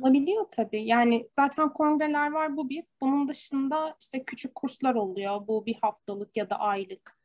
Olabiliyor 0.01 0.47
tabii. 0.51 0.87
Yani 0.87 1.27
zaten 1.31 1.73
kongreler 1.73 2.33
var 2.33 2.57
bu 2.57 2.69
bir. 2.69 2.85
Bunun 3.01 3.29
dışında 3.29 3.97
işte 4.01 4.25
küçük 4.25 4.55
kurslar 4.55 4.95
oluyor. 4.95 5.47
Bu 5.47 5.67
bir 5.67 5.79
haftalık 5.83 6.37
ya 6.37 6.51
da 6.51 6.57
aylık. 6.57 7.19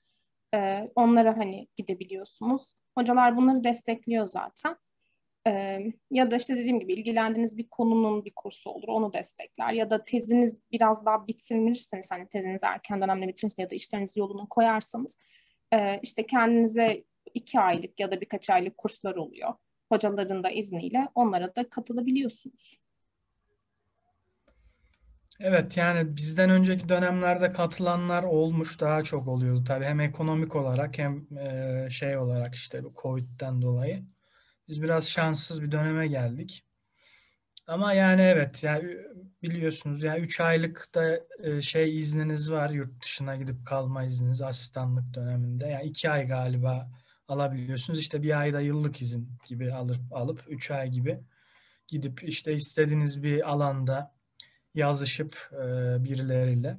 Ee, 0.54 0.92
onlara 0.96 1.38
hani 1.38 1.68
gidebiliyorsunuz. 1.76 2.74
Hocalar 2.98 3.38
bunları 3.38 3.64
destekliyor 3.64 4.28
zaten. 4.28 4.76
Ee, 5.50 5.94
ya 6.12 6.32
da 6.32 6.36
işte 6.36 6.58
dediğim 6.58 6.80
gibi 6.80 6.94
ilgilendiğiniz 6.94 7.58
bir 7.58 7.68
konunun 7.68 8.26
bir 8.26 8.32
kursu 8.36 8.70
olur, 8.70 8.88
onu 8.88 9.14
destekler. 9.14 9.74
Ya 9.74 9.90
da 9.90 10.04
teziniz 10.04 10.64
biraz 10.72 11.06
daha 11.06 11.28
bitirmişseniz, 11.28 12.12
hani 12.12 12.28
tezinizi 12.28 12.66
erken 12.66 13.02
dönemde 13.02 13.28
bitirirseniz 13.28 13.60
ya 13.60 13.70
da 13.70 13.76
işlerinizi 13.76 14.20
yoluna 14.20 14.46
koyarsanız, 14.50 15.20
e, 15.74 16.00
işte 16.04 16.26
kendinize 16.26 17.04
iki 17.34 17.60
aylık 17.60 18.00
ya 18.00 18.12
da 18.12 18.22
birkaç 18.22 18.50
aylık 18.50 18.78
kurslar 18.78 19.16
oluyor. 19.16 19.54
Hocaların 19.92 20.44
da 20.44 20.50
izniyle 20.50 21.08
onlara 21.16 21.56
da 21.56 21.70
katılabiliyorsunuz. 21.70 22.78
Evet 25.40 25.78
yani 25.78 26.16
bizden 26.18 26.50
önceki 26.50 26.90
dönemlerde 26.90 27.52
katılanlar 27.52 28.24
olmuş 28.24 28.80
daha 28.80 29.04
çok 29.04 29.28
oluyordu 29.28 29.64
tabii 29.64 29.86
hem 29.86 30.00
ekonomik 30.00 30.56
olarak 30.56 30.98
hem 30.98 31.38
e, 31.38 31.88
şey 31.90 32.18
olarak 32.18 32.56
işte 32.56 32.84
bu 32.84 32.94
Covid'den 33.02 33.62
dolayı. 33.62 34.04
Biz 34.70 34.82
biraz 34.84 35.10
şanssız 35.10 35.64
bir 35.64 35.72
döneme 35.72 36.08
geldik. 36.08 36.64
Ama 37.68 37.94
yani 37.94 38.22
evet 38.22 38.64
yani 38.64 38.98
biliyorsunuz 39.44 40.04
yani 40.04 40.20
3 40.20 40.40
aylık 40.40 40.96
da 40.96 41.20
e, 41.44 41.62
şey 41.62 41.98
izniniz 41.98 42.52
var 42.52 42.70
yurt 42.70 43.04
dışına 43.04 43.36
gidip 43.36 43.66
kalma 43.68 44.04
izniniz 44.04 44.42
asistanlık 44.42 45.14
döneminde. 45.14 45.68
Yani 45.68 45.86
2 45.86 46.10
ay 46.10 46.28
galiba 46.28 46.92
alabiliyorsunuz. 47.28 48.00
İşte 48.00 48.24
bir 48.24 48.40
ayda 48.40 48.62
yıllık 48.62 49.02
izin 49.02 49.30
gibi 49.48 49.74
alıp 49.74 50.14
alıp 50.14 50.44
3 50.48 50.72
ay 50.72 50.90
gibi 50.90 51.20
gidip 51.88 52.24
işte 52.24 52.54
istediğiniz 52.54 53.24
bir 53.24 53.50
alanda 53.52 54.14
yazışıp 54.76 55.50
e, 55.54 55.58
birileriyle 56.04 56.78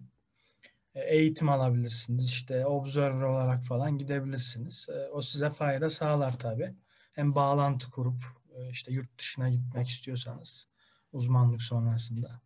e, 0.94 1.00
eğitim 1.00 1.48
alabilirsiniz. 1.48 2.26
İşte 2.26 2.66
observer 2.66 3.22
olarak 3.22 3.64
falan 3.64 3.98
gidebilirsiniz. 3.98 4.88
O 5.12 5.22
size 5.22 5.50
fayda 5.50 5.90
sağlar 5.90 6.38
tabii 6.38 6.74
hem 7.20 7.34
bağlantı 7.34 7.90
kurup 7.90 8.24
e, 8.56 8.70
işte 8.70 8.92
yurt 8.92 9.18
dışına 9.18 9.48
gitmek 9.48 9.88
istiyorsanız 9.88 10.68
uzmanlık 11.12 11.62
sonrasında 11.62 12.40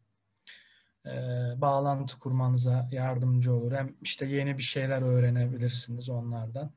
e, 1.06 1.10
bağlantı 1.60 2.18
kurmanıza 2.18 2.88
yardımcı 2.92 3.54
olur. 3.54 3.72
Hem 3.72 3.96
işte 4.02 4.26
yeni 4.26 4.58
bir 4.58 4.62
şeyler 4.62 5.02
öğrenebilirsiniz 5.02 6.08
onlardan. 6.08 6.72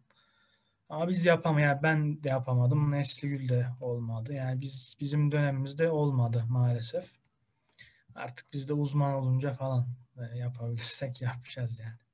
Ama 0.89 1.07
biz 1.07 1.25
yapamayan 1.25 1.83
ben 1.83 2.23
de 2.23 2.29
yapamadım. 2.29 2.91
Nesli 2.91 3.29
Gül 3.29 3.49
de 3.49 3.67
olmadı. 3.81 4.33
Yani 4.33 4.61
biz 4.61 4.97
bizim 4.99 5.31
dönemimizde 5.31 5.89
olmadı 5.89 6.45
maalesef. 6.49 7.05
Artık 8.15 8.53
biz 8.53 8.69
de 8.69 8.73
uzman 8.73 9.13
olunca 9.13 9.53
falan 9.53 9.87
e, 10.17 10.37
yapabilirsek 10.37 11.21
yapacağız 11.21 11.79
yani. 11.79 12.06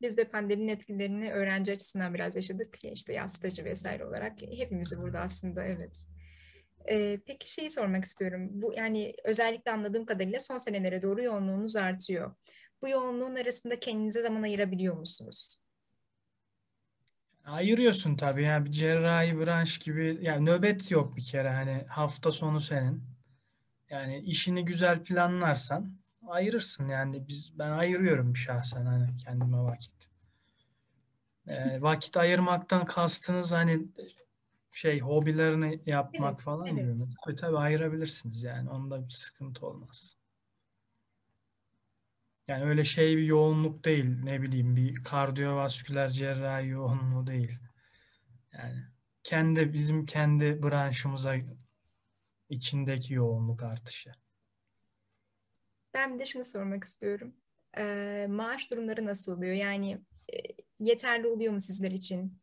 Biz 0.00 0.16
de 0.16 0.24
pandeminin 0.24 0.68
etkilerini 0.68 1.32
öğrenci 1.32 1.72
açısından 1.72 2.14
biraz 2.14 2.36
yaşadık. 2.36 2.84
İşte 2.84 3.12
yaz 3.12 3.32
stajı 3.32 3.64
vesaire 3.64 4.04
olarak. 4.04 4.42
Hepimizi 4.42 5.02
burada 5.02 5.20
aslında 5.20 5.64
evet. 5.64 6.06
Ee, 6.90 7.20
peki 7.26 7.52
şeyi 7.52 7.70
sormak 7.70 8.04
istiyorum. 8.04 8.48
Bu 8.50 8.74
yani 8.76 9.14
özellikle 9.24 9.70
anladığım 9.70 10.06
kadarıyla 10.06 10.40
son 10.40 10.58
senelere 10.58 11.02
doğru 11.02 11.22
yoğunluğunuz 11.22 11.76
artıyor. 11.76 12.34
Bu 12.82 12.88
yoğunluğun 12.88 13.34
arasında 13.34 13.80
kendinize 13.80 14.22
zaman 14.22 14.42
ayırabiliyor 14.42 14.96
musunuz? 14.96 15.58
Ayırıyorsun 17.44 18.16
tabii 18.16 18.42
yani 18.42 18.64
bir 18.64 18.72
cerrahi 18.72 19.38
branş 19.38 19.78
gibi 19.78 20.18
yani 20.22 20.46
nöbet 20.46 20.90
yok 20.90 21.16
bir 21.16 21.22
kere 21.22 21.48
hani 21.48 21.84
hafta 21.88 22.32
sonu 22.32 22.60
senin. 22.60 23.02
Yani 23.90 24.20
işini 24.20 24.64
güzel 24.64 25.04
planlarsan 25.04 25.98
ayırırsın 26.28 26.88
yani 26.88 27.28
biz 27.28 27.58
ben 27.58 27.70
ayırıyorum 27.70 28.36
şahsen 28.36 28.86
hani 28.86 29.16
kendime 29.16 29.58
vakit. 29.58 30.10
Ee, 31.46 31.82
vakit 31.82 32.16
ayırmaktan 32.16 32.86
kastınız 32.86 33.52
hani 33.52 33.86
şey 34.72 35.00
hobilerini 35.00 35.80
yapmak 35.86 36.34
evet, 36.34 36.44
falan 36.44 36.66
evet. 36.66 36.78
gibi 36.78 36.92
mi? 36.92 37.14
Tabii 37.24 37.36
tabii 37.36 37.58
ayırabilirsiniz 37.58 38.42
yani 38.42 38.70
onda 38.70 39.04
bir 39.04 39.12
sıkıntı 39.12 39.66
olmaz. 39.66 40.16
Yani 42.48 42.64
öyle 42.64 42.84
şey 42.84 43.16
bir 43.16 43.24
yoğunluk 43.24 43.84
değil 43.84 44.22
ne 44.22 44.42
bileyim 44.42 44.76
bir 44.76 45.04
kardiyovasküler 45.04 46.08
cerrahi 46.08 46.68
yoğunluğu 46.68 47.26
değil. 47.26 47.58
Yani 48.52 48.82
kendi 49.22 49.72
bizim 49.72 50.06
kendi 50.06 50.62
branşımıza 50.62 51.36
içindeki 52.48 53.14
yoğunluk 53.14 53.62
artışı. 53.62 54.12
Ben 55.96 56.14
bir 56.14 56.18
de 56.18 56.26
şunu 56.26 56.44
sormak 56.44 56.84
istiyorum. 56.84 57.34
Ee, 57.78 58.26
maaş 58.30 58.70
durumları 58.70 59.06
nasıl 59.06 59.36
oluyor? 59.36 59.54
Yani 59.54 60.00
e, 60.32 60.36
yeterli 60.80 61.26
oluyor 61.26 61.52
mu 61.52 61.60
sizler 61.60 61.90
için? 61.90 62.38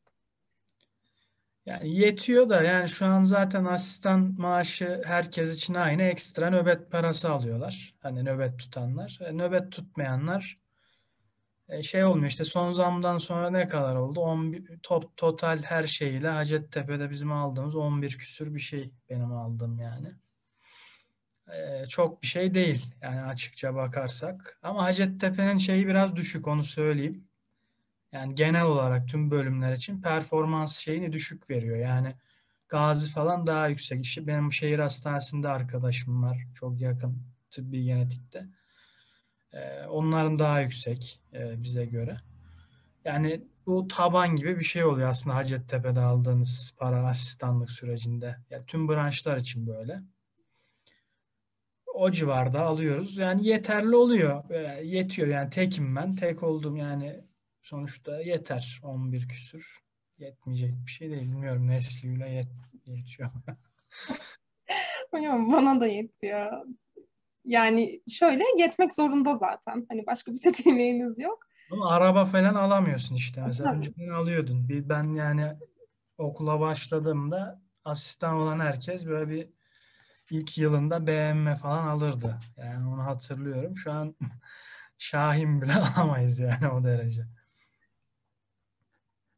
Yani 1.65 1.97
yetiyor 1.99 2.49
da 2.49 2.63
yani 2.63 2.89
şu 2.89 3.05
an 3.05 3.23
zaten 3.23 3.65
asistan 3.65 4.35
maaşı 4.37 5.01
herkes 5.05 5.55
için 5.57 5.73
aynı 5.73 6.03
ekstra 6.03 6.49
nöbet 6.49 6.91
parası 6.91 7.29
alıyorlar. 7.29 7.95
Hani 7.99 8.25
nöbet 8.25 8.59
tutanlar. 8.59 9.19
E, 9.21 9.37
nöbet 9.37 9.71
tutmayanlar 9.71 10.59
e, 11.69 11.83
şey 11.83 12.05
olmuyor 12.05 12.29
işte 12.29 12.43
son 12.43 12.71
zamdan 12.71 13.17
sonra 13.17 13.49
ne 13.49 13.67
kadar 13.67 13.95
oldu? 13.95 14.19
11, 14.19 14.79
top, 14.83 15.17
total 15.17 15.63
her 15.63 15.87
şeyle 15.87 16.27
Hacettepe'de 16.27 17.09
bizim 17.09 17.31
aldığımız 17.31 17.75
11 17.75 18.17
küsür 18.17 18.55
bir 18.55 18.59
şey 18.59 18.91
benim 19.09 19.33
aldığım 19.33 19.79
yani 19.79 20.22
çok 21.89 22.21
bir 22.21 22.27
şey 22.27 22.53
değil 22.53 22.85
yani 23.01 23.21
açıkça 23.21 23.75
bakarsak. 23.75 24.59
Ama 24.63 24.83
Hacettepe'nin 24.83 25.57
şeyi 25.57 25.87
biraz 25.87 26.15
düşük 26.15 26.47
onu 26.47 26.63
söyleyeyim. 26.63 27.27
Yani 28.11 28.35
genel 28.35 28.63
olarak 28.63 29.07
tüm 29.07 29.31
bölümler 29.31 29.73
için 29.73 30.01
performans 30.01 30.77
şeyini 30.77 31.13
düşük 31.13 31.49
veriyor. 31.49 31.77
Yani 31.77 32.15
Gazi 32.69 33.11
falan 33.11 33.47
daha 33.47 33.67
yüksek. 33.67 34.05
İşte 34.05 34.27
benim 34.27 34.53
şehir 34.53 34.79
hastanesinde 34.79 35.49
arkadaşım 35.49 36.23
var. 36.23 36.47
Çok 36.55 36.81
yakın 36.81 37.17
tıbbi 37.51 37.83
genetikte. 37.83 38.45
Ee, 39.53 39.85
onların 39.85 40.39
daha 40.39 40.61
yüksek 40.61 41.19
e, 41.33 41.63
bize 41.63 41.85
göre. 41.85 42.17
Yani 43.05 43.43
bu 43.65 43.87
taban 43.87 44.35
gibi 44.35 44.59
bir 44.59 44.63
şey 44.63 44.83
oluyor 44.85 45.09
aslında 45.09 45.35
Hacettepe'de 45.35 45.99
aldığınız 45.99 46.73
para 46.77 47.07
asistanlık 47.07 47.71
sürecinde. 47.71 48.37
Yani 48.49 48.65
tüm 48.65 48.89
branşlar 48.89 49.37
için 49.37 49.67
böyle 49.67 50.01
o 51.93 52.11
civarda 52.11 52.61
alıyoruz. 52.61 53.17
Yani 53.17 53.47
yeterli 53.47 53.95
oluyor. 53.95 54.49
E, 54.49 54.85
yetiyor 54.85 55.27
yani 55.27 55.49
tekim 55.49 55.95
ben. 55.95 56.15
Tek 56.15 56.43
oldum 56.43 56.75
yani 56.75 57.21
sonuçta 57.61 58.21
yeter. 58.21 58.79
11 58.83 59.27
küsür. 59.27 59.83
Yetmeyecek 60.17 60.73
bir 60.85 60.91
şey 60.91 61.09
değil. 61.09 61.21
Bilmiyorum 61.21 61.67
Nesli'yle 61.67 62.29
yet, 62.29 62.47
yetiyor. 62.85 63.29
Bana 65.53 65.81
da 65.81 65.87
yetiyor. 65.87 66.65
Yani 67.45 68.01
şöyle 68.11 68.43
yetmek 68.57 68.95
zorunda 68.95 69.35
zaten. 69.35 69.85
Hani 69.89 70.05
başka 70.05 70.31
bir 70.31 70.37
seçeneğiniz 70.51 71.19
yok. 71.19 71.39
Ama 71.71 71.89
araba 71.89 72.25
falan 72.25 72.55
alamıyorsun 72.55 73.15
işte. 73.15 73.43
Mesela 73.47 73.73
önceden 73.73 74.09
alıyordun. 74.09 74.69
Bir, 74.69 74.89
ben 74.89 75.13
yani 75.13 75.53
okula 76.17 76.59
başladığımda 76.59 77.61
asistan 77.85 78.35
olan 78.35 78.59
herkes 78.59 79.07
böyle 79.07 79.29
bir 79.29 79.49
ilk 80.31 80.57
yılında 80.57 81.07
beğenme 81.07 81.55
falan 81.55 81.87
alırdı. 81.87 82.39
Yani 82.57 82.87
onu 82.87 83.05
hatırlıyorum. 83.05 83.77
Şu 83.77 83.91
an 83.91 84.15
Şahin 84.97 85.61
bile 85.61 85.73
alamayız 85.97 86.39
yani 86.39 86.67
o 86.67 86.83
derece. 86.83 87.25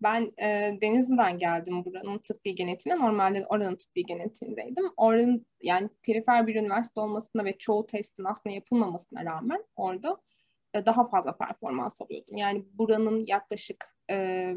Ben 0.03 0.33
e, 0.41 0.77
Denizli'den 0.81 1.37
geldim 1.37 1.85
buranın 1.85 2.17
tıbbi 2.17 2.55
genetiğine. 2.55 2.99
Normalde 2.99 3.45
oranın 3.45 3.75
tıbbi 3.75 4.05
genetiğindeydim. 4.05 4.85
Oranın 4.97 5.45
yani 5.61 5.89
perifer 6.03 6.47
bir 6.47 6.55
üniversite 6.55 7.01
olmasına 7.01 7.45
ve 7.45 7.57
çoğu 7.57 7.85
testin 7.85 8.23
aslında 8.23 8.55
yapılmamasına 8.55 9.25
rağmen 9.25 9.65
orada 9.75 10.17
e, 10.73 10.85
daha 10.85 11.03
fazla 11.05 11.37
performans 11.37 12.01
alıyordum. 12.01 12.37
Yani 12.37 12.65
buranın 12.73 13.25
yaklaşık 13.27 13.97
e, 14.09 14.55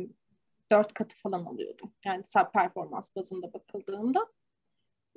dört 0.72 0.94
katı 0.94 1.16
falan 1.16 1.44
alıyordum. 1.44 1.92
Yani 2.06 2.22
performans 2.55 3.16
bazında 3.16 3.52
bakıldığında. 3.52 4.26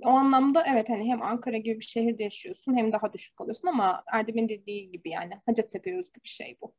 O 0.05 0.09
anlamda 0.09 0.63
evet 0.67 0.89
hani 0.89 1.03
hem 1.03 1.21
Ankara 1.21 1.57
gibi 1.57 1.79
bir 1.79 1.85
şehirde 1.85 2.23
yaşıyorsun 2.23 2.77
hem 2.77 2.91
daha 2.91 3.13
düşük 3.13 3.41
alıyorsun 3.41 3.67
ama 3.67 4.03
Erdem'in 4.13 4.49
dediği 4.49 4.91
gibi 4.91 5.09
yani 5.09 5.33
Hacettepe 5.45 5.97
özgü 5.97 6.23
bir 6.23 6.29
şey 6.29 6.57
bu. 6.61 6.75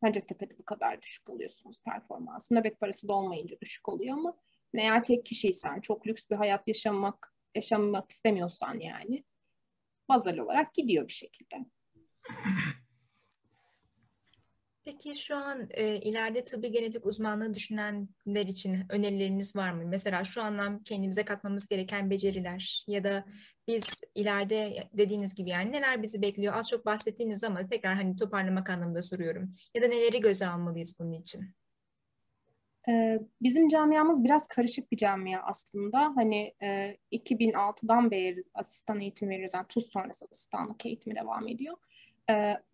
Hacettepe'de 0.00 0.58
bu 0.58 0.64
kadar 0.64 1.02
düşük 1.02 1.30
alıyorsunuz 1.30 1.82
performansı. 1.84 2.54
Nöbet 2.54 2.80
parası 2.80 3.08
da 3.08 3.12
olmayınca 3.14 3.60
düşük 3.60 3.88
oluyor 3.88 4.18
ama 4.18 4.36
eğer 4.74 5.04
tek 5.04 5.26
kişiysen, 5.26 5.80
çok 5.80 6.06
lüks 6.06 6.30
bir 6.30 6.36
hayat 6.36 6.68
yaşamak 6.68 7.34
yaşamak 7.54 8.10
istemiyorsan 8.10 8.80
yani 8.80 9.24
bazal 10.08 10.38
olarak 10.38 10.74
gidiyor 10.74 11.08
bir 11.08 11.12
şekilde. 11.12 11.56
Peki 14.90 15.20
şu 15.20 15.36
an 15.36 15.68
e, 15.70 15.96
ileride 15.96 16.44
tıbbi 16.44 16.72
genetik 16.72 17.06
uzmanlığı 17.06 17.54
düşünenler 17.54 18.46
için 18.46 18.76
önerileriniz 18.88 19.56
var 19.56 19.72
mı? 19.72 19.82
Mesela 19.86 20.24
şu 20.24 20.42
andan 20.42 20.82
kendimize 20.82 21.24
katmamız 21.24 21.68
gereken 21.68 22.10
beceriler 22.10 22.84
ya 22.86 23.04
da 23.04 23.24
biz 23.68 23.84
ileride 24.14 24.88
dediğiniz 24.92 25.34
gibi 25.34 25.50
yani 25.50 25.72
neler 25.72 26.02
bizi 26.02 26.22
bekliyor? 26.22 26.54
Az 26.54 26.68
çok 26.68 26.86
bahsettiğiniz 26.86 27.44
ama 27.44 27.62
tekrar 27.62 27.94
hani 27.94 28.16
toparlamak 28.16 28.70
anlamında 28.70 29.02
soruyorum. 29.02 29.48
Ya 29.74 29.82
da 29.82 29.86
neleri 29.86 30.20
göze 30.20 30.46
almalıyız 30.46 30.96
bunun 31.00 31.12
için? 31.12 31.54
Bizim 33.42 33.68
camiamız 33.68 34.24
biraz 34.24 34.48
karışık 34.48 34.92
bir 34.92 34.96
camia 34.96 35.40
aslında. 35.42 36.12
Hani 36.16 36.54
2006'dan 37.12 38.10
beri 38.10 38.40
asistan 38.54 39.00
eğitim 39.00 39.28
veriyoruz. 39.28 39.54
Yani 39.54 39.66
TUS 39.68 39.90
sonrası 39.90 40.26
asistanlık 40.30 40.86
eğitimi 40.86 41.16
devam 41.16 41.48
ediyor. 41.48 41.76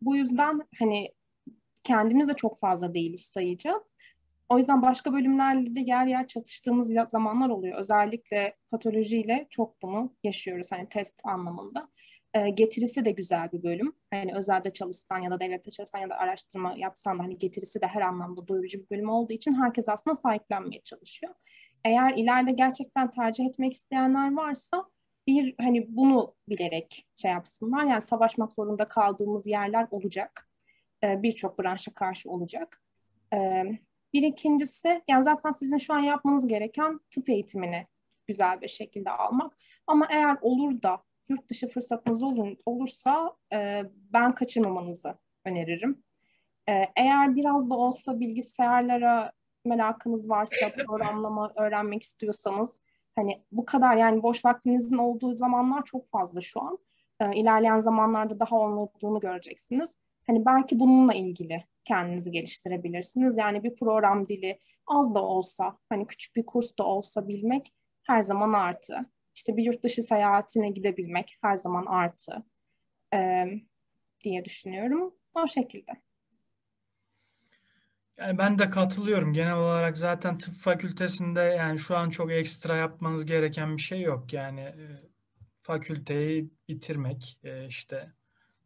Bu 0.02 0.16
yüzden 0.16 0.60
hani 0.78 1.12
kendimiz 1.86 2.28
de 2.28 2.34
çok 2.34 2.58
fazla 2.58 2.94
değiliz 2.94 3.20
sayıca. 3.20 3.84
O 4.48 4.58
yüzden 4.58 4.82
başka 4.82 5.12
bölümlerle 5.12 5.74
de 5.74 5.80
yer 5.80 6.06
yer 6.06 6.26
çatıştığımız 6.26 6.94
zamanlar 7.08 7.48
oluyor. 7.48 7.78
Özellikle 7.78 8.56
patolojiyle 8.70 9.46
çok 9.50 9.82
bunu 9.82 10.14
yaşıyoruz 10.24 10.72
hani 10.72 10.88
test 10.88 11.20
anlamında. 11.24 11.88
E, 12.34 12.50
getirisi 12.50 13.04
de 13.04 13.10
güzel 13.10 13.52
bir 13.52 13.62
bölüm. 13.62 13.92
Hani 14.10 14.34
özelde 14.34 14.70
çalışsan 14.70 15.18
ya 15.18 15.30
da 15.30 15.40
devlette 15.40 15.70
çalışsan 15.70 15.98
ya 15.98 16.10
da 16.10 16.14
araştırma 16.14 16.74
yapsan 16.76 17.18
da 17.18 17.22
hani 17.22 17.38
getirisi 17.38 17.80
de 17.80 17.86
her 17.86 18.00
anlamda 18.02 18.48
doyurucu 18.48 18.78
bir 18.78 18.90
bölüm 18.90 19.08
olduğu 19.08 19.32
için 19.32 19.52
herkes 19.52 19.88
aslında 19.88 20.14
sahiplenmeye 20.14 20.82
çalışıyor. 20.82 21.34
Eğer 21.84 22.14
ileride 22.16 22.52
gerçekten 22.52 23.10
tercih 23.10 23.46
etmek 23.46 23.72
isteyenler 23.72 24.34
varsa 24.34 24.84
bir 25.26 25.54
hani 25.60 25.96
bunu 25.96 26.34
bilerek 26.48 27.06
şey 27.16 27.30
yapsınlar. 27.30 27.84
Yani 27.84 28.02
savaşmak 28.02 28.52
zorunda 28.52 28.84
kaldığımız 28.84 29.46
yerler 29.46 29.86
olacak. 29.90 30.48
E, 31.04 31.22
birçok 31.22 31.58
branşa 31.58 31.94
karşı 31.94 32.30
olacak. 32.30 32.82
E, 33.34 33.64
bir 34.12 34.22
ikincisi, 34.22 35.02
yani 35.08 35.24
zaten 35.24 35.50
sizin 35.50 35.78
şu 35.78 35.94
an 35.94 35.98
yapmanız 35.98 36.48
gereken 36.48 37.00
tıp 37.10 37.28
eğitimini 37.28 37.86
güzel 38.26 38.60
bir 38.60 38.68
şekilde 38.68 39.10
almak. 39.10 39.56
Ama 39.86 40.06
eğer 40.10 40.36
olur 40.40 40.82
da 40.82 41.02
yurt 41.28 41.48
dışı 41.48 41.68
fırsatınız 41.68 42.22
olur, 42.22 42.56
olursa 42.66 43.36
e, 43.52 43.82
ben 44.12 44.32
kaçırmamanızı 44.32 45.18
öneririm. 45.44 46.02
eğer 46.96 47.36
biraz 47.36 47.70
da 47.70 47.74
olsa 47.74 48.20
bilgisayarlara 48.20 49.32
merakınız 49.64 50.30
varsa, 50.30 50.72
programlama 50.86 51.52
öğrenmek 51.56 52.02
istiyorsanız, 52.02 52.80
hani 53.16 53.42
bu 53.52 53.64
kadar 53.64 53.96
yani 53.96 54.22
boş 54.22 54.44
vaktinizin 54.44 54.98
olduğu 54.98 55.36
zamanlar 55.36 55.84
çok 55.84 56.10
fazla 56.10 56.40
şu 56.40 56.60
an. 56.62 56.78
İlerleyen 57.34 57.78
zamanlarda 57.78 58.40
daha 58.40 58.56
olmadığını 58.56 59.20
göreceksiniz. 59.20 59.98
Hani 60.26 60.46
belki 60.46 60.80
bununla 60.80 61.14
ilgili 61.14 61.64
kendinizi 61.84 62.30
geliştirebilirsiniz. 62.30 63.38
Yani 63.38 63.64
bir 63.64 63.74
program 63.74 64.28
dili 64.28 64.60
az 64.86 65.14
da 65.14 65.22
olsa, 65.22 65.78
hani 65.88 66.06
küçük 66.06 66.36
bir 66.36 66.46
kurs 66.46 66.78
da 66.78 66.84
olsa 66.84 67.28
bilmek 67.28 67.72
her 68.02 68.20
zaman 68.20 68.52
artı. 68.52 69.10
İşte 69.34 69.56
bir 69.56 69.64
yurt 69.64 69.82
dışı 69.82 70.02
seyahatine 70.02 70.70
gidebilmek 70.70 71.38
her 71.42 71.54
zaman 71.54 71.86
artı 71.86 72.44
e, 73.14 73.44
diye 74.24 74.44
düşünüyorum. 74.44 75.14
O 75.34 75.46
şekilde. 75.46 75.92
Yani 78.18 78.38
ben 78.38 78.58
de 78.58 78.70
katılıyorum. 78.70 79.32
Genel 79.32 79.56
olarak 79.56 79.98
zaten 79.98 80.38
tıp 80.38 80.54
fakültesinde 80.54 81.40
yani 81.40 81.78
şu 81.78 81.96
an 81.96 82.10
çok 82.10 82.32
ekstra 82.32 82.76
yapmanız 82.76 83.26
gereken 83.26 83.76
bir 83.76 83.82
şey 83.82 84.00
yok. 84.00 84.32
Yani 84.32 84.74
fakülteyi 85.60 86.50
bitirmek, 86.68 87.38
işte 87.68 88.12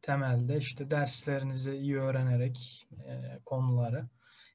temelde 0.02 0.56
işte 0.56 0.90
derslerinizi 0.90 1.76
iyi 1.76 1.98
öğrenerek 1.98 2.86
e, 3.06 3.38
konuları. 3.46 4.08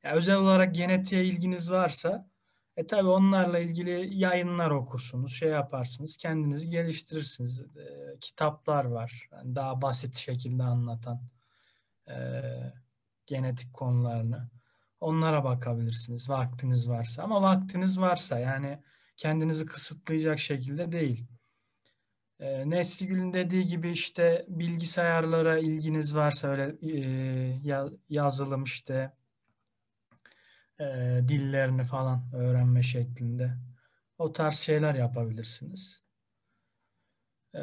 Yani 0.03 0.15
özel 0.15 0.35
olarak 0.35 0.76
genetiğe 0.76 1.26
ilginiz 1.26 1.72
varsa 1.72 2.30
e 2.77 2.88
tabi 2.88 3.07
onlarla 3.07 3.59
ilgili 3.59 4.15
yayınlar 4.17 4.72
okursunuz, 4.72 5.34
şey 5.34 5.49
yaparsınız, 5.49 6.17
kendinizi 6.17 6.69
geliştirirsiniz. 6.69 7.61
E, 7.61 8.17
kitaplar 8.22 8.85
var, 8.85 9.30
yani 9.31 9.55
daha 9.55 9.81
basit 9.81 10.17
şekilde 10.17 10.63
anlatan 10.63 11.22
e, 12.09 12.15
genetik 13.26 13.73
konularını. 13.73 14.49
Onlara 14.99 15.43
bakabilirsiniz 15.43 16.30
vaktiniz 16.30 16.89
varsa. 16.89 17.23
Ama 17.23 17.41
vaktiniz 17.41 17.99
varsa 17.99 18.39
yani 18.39 18.80
kendinizi 19.17 19.65
kısıtlayacak 19.65 20.39
şekilde 20.39 20.91
değil. 20.91 21.26
E, 22.39 22.69
Nesli 22.69 23.07
Gül'ün 23.07 23.33
dediği 23.33 23.67
gibi 23.67 23.91
işte 23.91 24.45
bilgisayarlara 24.47 25.57
ilginiz 25.57 26.15
varsa 26.15 26.47
öyle 26.47 26.75
e, 26.81 27.89
yazılım 28.09 28.63
işte 28.63 29.11
e, 30.79 30.85
dillerini 31.27 31.83
falan 31.83 32.23
öğrenme 32.33 32.83
şeklinde 32.83 33.53
o 34.17 34.31
tarz 34.31 34.57
şeyler 34.57 34.95
yapabilirsiniz. 34.95 36.03
E, 37.55 37.61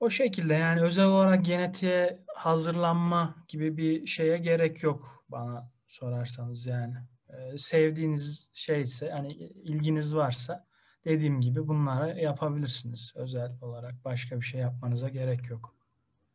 o 0.00 0.10
şekilde 0.10 0.54
yani 0.54 0.80
özel 0.82 1.04
olarak 1.06 1.44
genetiğe 1.44 2.24
hazırlanma 2.34 3.44
gibi 3.48 3.76
bir 3.76 4.06
şeye 4.06 4.38
gerek 4.38 4.82
yok 4.82 5.24
bana 5.28 5.70
sorarsanız 5.86 6.66
yani. 6.66 6.96
E, 7.28 7.58
sevdiğiniz 7.58 8.50
şeyse 8.52 9.10
hani 9.10 9.32
ilginiz 9.32 10.14
varsa 10.14 10.69
dediğim 11.04 11.40
gibi 11.40 11.68
bunları 11.68 12.20
yapabilirsiniz 12.20 13.12
özel 13.16 13.52
olarak. 13.62 14.04
Başka 14.04 14.40
bir 14.40 14.44
şey 14.44 14.60
yapmanıza 14.60 15.08
gerek 15.08 15.50
yok. 15.50 15.76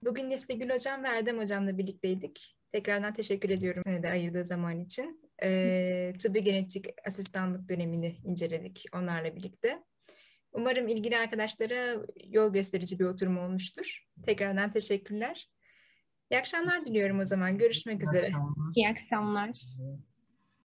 Bugün 0.02 0.30
Nesli 0.30 0.60
Gül 0.60 0.70
Hocam 0.70 1.04
ve 1.04 1.08
Erdem 1.08 1.40
Hocam'la 1.40 1.78
birlikteydik. 1.78 2.58
Tekrardan 2.72 3.14
teşekkür 3.14 3.50
ediyorum 3.50 3.82
seni 3.86 4.04
de 4.04 4.10
ayırdığı 4.10 4.46
zaman 4.46 4.80
için. 4.80 5.22
Ee, 5.44 6.14
tıbbi 6.20 6.44
genetik 6.44 6.86
asistanlık 7.08 7.70
dönemini 7.70 8.18
inceledik 8.24 8.86
onlarla 8.94 9.36
birlikte. 9.36 9.84
Umarım 10.52 10.88
ilgili 10.88 11.18
arkadaşlara 11.18 12.06
yol 12.24 12.54
gösterici 12.54 13.00
bir 13.00 13.06
oturum 13.06 13.38
olmuştur. 13.38 14.06
Tekrardan 14.26 14.72
teşekkürler. 14.72 15.50
İyi 16.32 16.40
akşamlar 16.40 16.86
diliyorum 16.86 17.20
o 17.20 17.26
zaman. 17.26 17.58
Görüşmek 17.58 18.04
üzere. 18.04 18.32
İyi 18.76 18.90
akşamlar. 18.90 19.62